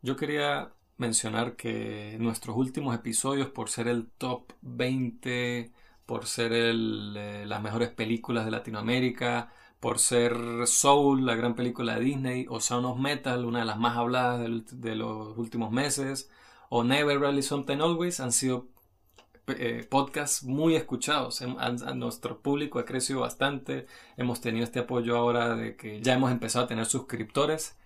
yo 0.00 0.14
quería 0.14 0.74
mencionar 0.96 1.56
que 1.56 2.18
nuestros 2.20 2.56
últimos 2.56 2.94
episodios, 2.94 3.48
por 3.48 3.68
ser 3.68 3.88
el 3.88 4.06
top 4.16 4.52
20, 4.60 5.72
por 6.06 6.26
ser 6.26 6.52
el, 6.52 7.16
eh, 7.18 7.46
las 7.46 7.60
mejores 7.60 7.88
películas 7.88 8.44
de 8.44 8.52
Latinoamérica, 8.52 9.52
por 9.82 9.98
ser 9.98 10.36
Soul, 10.68 11.26
la 11.26 11.34
gran 11.34 11.56
película 11.56 11.96
de 11.96 12.04
Disney, 12.04 12.46
o 12.48 12.60
Sound 12.60 12.86
of 12.86 13.00
Metal, 13.00 13.44
una 13.44 13.58
de 13.58 13.64
las 13.64 13.80
más 13.80 13.96
habladas 13.96 14.40
de, 14.70 14.94
los 14.94 15.36
últimos 15.36 15.72
meses, 15.72 16.30
o 16.68 16.84
Never 16.84 17.18
Really 17.18 17.42
Something 17.42 17.78
Always, 17.78 18.20
han 18.20 18.30
sido 18.30 18.68
eh, 19.48 19.84
podcasts 19.90 20.44
muy 20.44 20.76
escuchados. 20.76 21.42
A, 21.42 21.72
nuestro 21.94 22.40
público 22.42 22.78
ha 22.78 22.84
crecido 22.84 23.22
bastante. 23.22 23.88
Hemos 24.16 24.40
tenido 24.40 24.62
este 24.62 24.78
apoyo 24.78 25.16
ahora 25.16 25.56
de 25.56 25.74
que 25.74 26.00
ya 26.00 26.14
hemos 26.14 26.30
empezado 26.30 26.66
a 26.66 26.68
tener 26.68 26.86
suscriptores. 26.86 27.76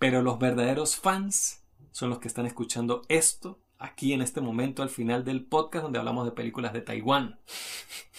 Pero 0.00 0.22
los 0.22 0.40
verdaderos 0.40 0.96
fans 0.96 1.62
son 1.92 2.10
los 2.10 2.18
que 2.18 2.26
están 2.26 2.46
escuchando 2.46 3.02
esto 3.08 3.60
aquí 3.78 4.12
en 4.12 4.22
este 4.22 4.40
momento 4.40 4.82
al 4.82 4.88
final 4.88 5.24
del 5.24 5.44
podcast 5.44 5.82
donde 5.82 5.98
hablamos 5.98 6.24
de 6.24 6.32
películas 6.32 6.72
de 6.72 6.80
Taiwán. 6.80 7.38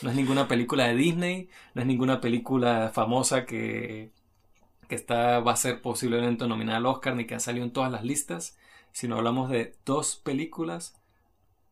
No 0.01 0.09
es 0.09 0.15
ninguna 0.15 0.47
película 0.47 0.87
de 0.87 0.95
Disney, 0.95 1.49
no 1.73 1.81
es 1.81 1.87
ninguna 1.87 2.21
película 2.21 2.91
famosa 2.93 3.45
que, 3.45 4.11
está, 4.89 5.39
va 5.39 5.53
a 5.53 5.57
ser 5.57 5.81
posiblemente 5.81 6.47
nominada 6.47 6.77
al 6.77 6.85
Oscar 6.85 7.15
ni 7.15 7.25
que 7.25 7.35
ha 7.35 7.39
salido 7.39 7.65
en 7.65 7.71
todas 7.71 7.91
las 7.91 8.03
listas, 8.03 8.57
sino 8.91 9.17
hablamos 9.17 9.49
de 9.49 9.75
dos 9.85 10.15
películas 10.17 10.95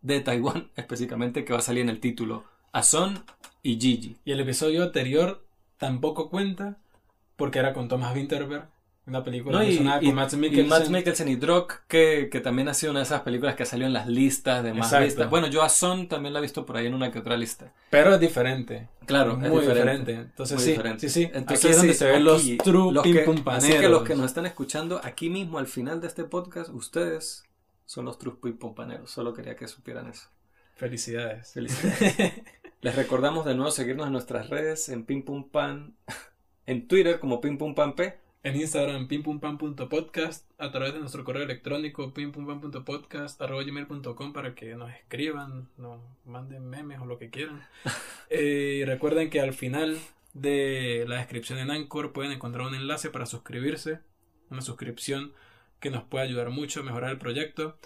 de 0.01 0.19
Taiwán 0.19 0.72
específicamente 0.76 1.45
que 1.45 1.53
va 1.53 1.60
a 1.60 1.64
salir 1.64 1.84
en 1.84 1.89
el 1.89 1.99
título, 1.99 2.43
Ason 2.72 3.23
y 3.61 3.80
Gigi. 3.80 4.18
Y 4.26 4.31
el 4.31 4.39
episodio 4.39 4.84
anterior 4.84 5.45
tampoco 5.77 6.30
cuenta 6.30 6.77
porque 7.35 7.60
era 7.60 7.73
con 7.73 7.88
Thomas 7.88 8.15
Winterberg 8.15 8.72
una 9.05 9.23
película 9.23 9.65
y, 9.65 9.77
con 9.77 9.85
Matt 9.85 10.34
Mikkelsen. 10.34 10.65
Y 10.65 10.69
Matt 10.69 10.88
Mikkelsen 10.88 11.27
y 11.27 11.35
Drock, 11.35 11.81
que, 11.88 12.30
que, 12.31 12.39
también 12.39 12.69
ha 12.69 12.73
sido 12.73 12.91
una 12.91 13.01
de 13.01 13.05
esas 13.05 13.21
películas 13.21 13.55
que 13.55 13.65
salió 13.65 13.85
en 13.85 13.91
las 13.91 14.07
listas 14.07 14.63
de 14.63 14.73
más 14.73 14.97
vistas. 14.97 15.30
Bueno, 15.30 15.47
yo 15.47 15.61
a 15.61 15.69
Son 15.69 16.07
también 16.07 16.34
la 16.34 16.39
he 16.39 16.41
visto 16.41 16.65
por 16.65 16.77
ahí 16.77 16.88
en 16.88 16.93
una 16.93 17.11
que 17.11 17.19
otra 17.19 17.35
lista. 17.35 17.73
Pero 17.89 18.13
es 18.13 18.19
diferente. 18.19 18.88
Claro, 19.05 19.35
muy 19.35 19.59
es 19.59 19.67
diferente. 19.67 20.13
Entonces 20.13 20.61
sí, 20.61 20.69
diferente. 20.71 21.09
sí, 21.09 21.25
sí. 21.25 21.31
Entonces, 21.34 21.65
aquí 21.65 21.71
es 21.71 21.77
donde 21.77 21.93
se 21.93 22.05
ven 22.05 22.23
los 22.23 22.57
true 22.63 22.93
los 22.93 23.03
que, 23.03 23.25
Así 23.47 23.73
que 23.73 23.89
los 23.89 24.03
que 24.03 24.15
nos 24.15 24.25
están 24.25 24.45
escuchando 24.45 25.01
aquí 25.03 25.30
mismo 25.30 25.59
al 25.59 25.67
final 25.67 25.99
de 25.99 26.07
este 26.07 26.23
podcast, 26.23 26.69
ustedes 26.69 27.43
son 27.85 28.05
los 28.05 28.17
true 28.17 28.38
ping 28.41 28.53
pompaneros. 28.53 29.11
Solo 29.11 29.34
quería 29.34 29.57
que 29.57 29.67
supieran 29.67 30.07
eso. 30.07 30.30
Felicidades. 30.75 31.51
Felicidades. 31.51 32.41
Les 32.81 32.95
recordamos 32.95 33.45
de 33.45 33.55
nuevo 33.55 33.71
seguirnos 33.71 34.07
en 34.07 34.13
nuestras 34.13 34.49
redes 34.49 34.88
en 34.88 35.05
Ping 35.05 35.23
Pum 35.23 35.49
Pan, 35.49 35.95
en 36.65 36.88
Twitter 36.88 37.19
como 37.19 37.41
Ping 37.41 37.57
Pum 37.57 37.75
Pan 37.75 37.95
P 37.95 38.22
en 38.44 38.57
Instagram 38.57 39.07
pimpumpam.podcast, 39.07 40.52
a 40.57 40.70
través 40.70 40.94
de 40.94 40.99
nuestro 40.99 41.24
correo 41.24 41.44
electrónico 41.44 42.11
gmail.com 42.14 44.34
para 44.34 44.53
que 44.53 44.76
nos 44.76 44.91
escriban, 44.91 45.70
nos 45.78 46.02
manden 46.26 46.70
memes 46.70 46.99
o 46.99 47.06
lo 47.06 47.18
que 47.18 47.30
quieran. 47.30 47.65
eh, 48.30 48.84
recuerden 48.86 49.30
que 49.30 49.40
al 49.40 49.53
final 49.53 49.98
de 50.34 51.06
la 51.07 51.18
descripción 51.18 51.57
en 51.57 51.72
Anchor 51.72 52.11
pueden 52.11 52.34
encontrar 52.34 52.68
un 52.68 52.76
enlace 52.76 53.10
para 53.10 53.26
suscribirse, 53.26 53.99
una 54.49 54.61
suscripción 54.61 55.32
que 55.80 55.90
nos 55.90 56.03
puede 56.03 56.26
ayudar 56.26 56.49
mucho 56.49 56.82
a 56.82 56.84
mejorar 56.84 57.11
el 57.11 57.20
proyecto. 57.20 57.78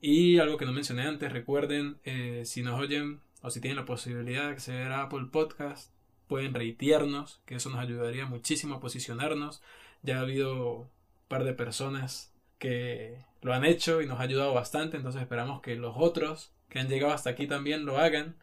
Y 0.00 0.38
algo 0.38 0.56
que 0.56 0.64
no 0.64 0.72
mencioné 0.72 1.02
antes, 1.02 1.30
recuerden, 1.30 1.98
eh, 2.04 2.42
si 2.46 2.62
nos 2.62 2.80
oyen 2.80 3.20
o 3.42 3.50
si 3.50 3.60
tienen 3.60 3.76
la 3.76 3.84
posibilidad 3.84 4.44
de 4.44 4.52
acceder 4.52 4.92
a 4.92 5.02
Apple 5.02 5.26
Podcast, 5.30 5.92
pueden 6.26 6.54
reitearnos, 6.54 7.42
que 7.44 7.56
eso 7.56 7.68
nos 7.68 7.80
ayudaría 7.80 8.24
muchísimo 8.24 8.76
a 8.76 8.80
posicionarnos 8.80 9.62
ya 10.06 10.18
ha 10.18 10.20
habido 10.20 10.78
un 10.78 10.88
par 11.28 11.44
de 11.44 11.52
personas 11.52 12.32
que 12.58 13.24
lo 13.42 13.52
han 13.52 13.64
hecho 13.64 14.00
y 14.00 14.06
nos 14.06 14.20
ha 14.20 14.22
ayudado 14.22 14.54
bastante, 14.54 14.96
entonces 14.96 15.20
esperamos 15.20 15.60
que 15.60 15.76
los 15.76 15.94
otros 15.96 16.52
que 16.68 16.78
han 16.78 16.88
llegado 16.88 17.12
hasta 17.12 17.30
aquí 17.30 17.46
también 17.46 17.84
lo 17.84 17.98
hagan, 17.98 18.36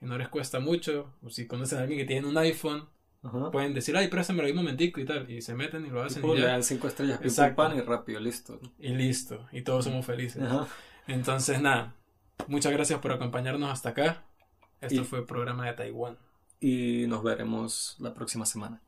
y 0.00 0.06
no 0.06 0.18
les 0.18 0.28
cuesta 0.28 0.60
mucho, 0.60 1.12
o 1.22 1.30
si 1.30 1.46
conocen 1.46 1.78
a 1.78 1.82
alguien 1.82 1.98
que 1.98 2.04
tiene 2.04 2.26
un 2.26 2.36
iPhone, 2.36 2.88
pueden 3.52 3.72
decir, 3.72 3.96
ay, 3.96 4.08
préstamelo 4.08 4.48
un 4.48 4.56
momentico 4.56 5.00
y 5.00 5.06
tal, 5.06 5.30
y 5.30 5.40
se 5.40 5.54
meten 5.54 5.86
y 5.86 5.90
lo 5.90 6.02
hacen. 6.02 6.24
Y, 6.24 6.34
le 6.36 6.46
dan 6.46 6.62
cinco 6.62 6.88
estrellas, 6.88 7.20
pan 7.56 7.76
y 7.76 7.80
rápido, 7.80 8.20
listo. 8.20 8.60
Y 8.78 8.90
listo, 8.90 9.46
y 9.52 9.62
todos 9.62 9.84
somos 9.84 10.04
felices. 10.04 10.42
Entonces, 11.06 11.60
nada, 11.60 11.94
muchas 12.48 12.72
gracias 12.72 13.00
por 13.00 13.12
acompañarnos 13.12 13.70
hasta 13.70 13.90
acá. 13.90 14.24
Esto 14.80 15.04
fue 15.04 15.20
el 15.20 15.24
programa 15.24 15.66
de 15.66 15.72
Taiwán. 15.72 16.18
Y 16.60 17.06
nos 17.08 17.22
veremos 17.22 17.96
la 17.98 18.12
próxima 18.14 18.44
semana. 18.46 18.82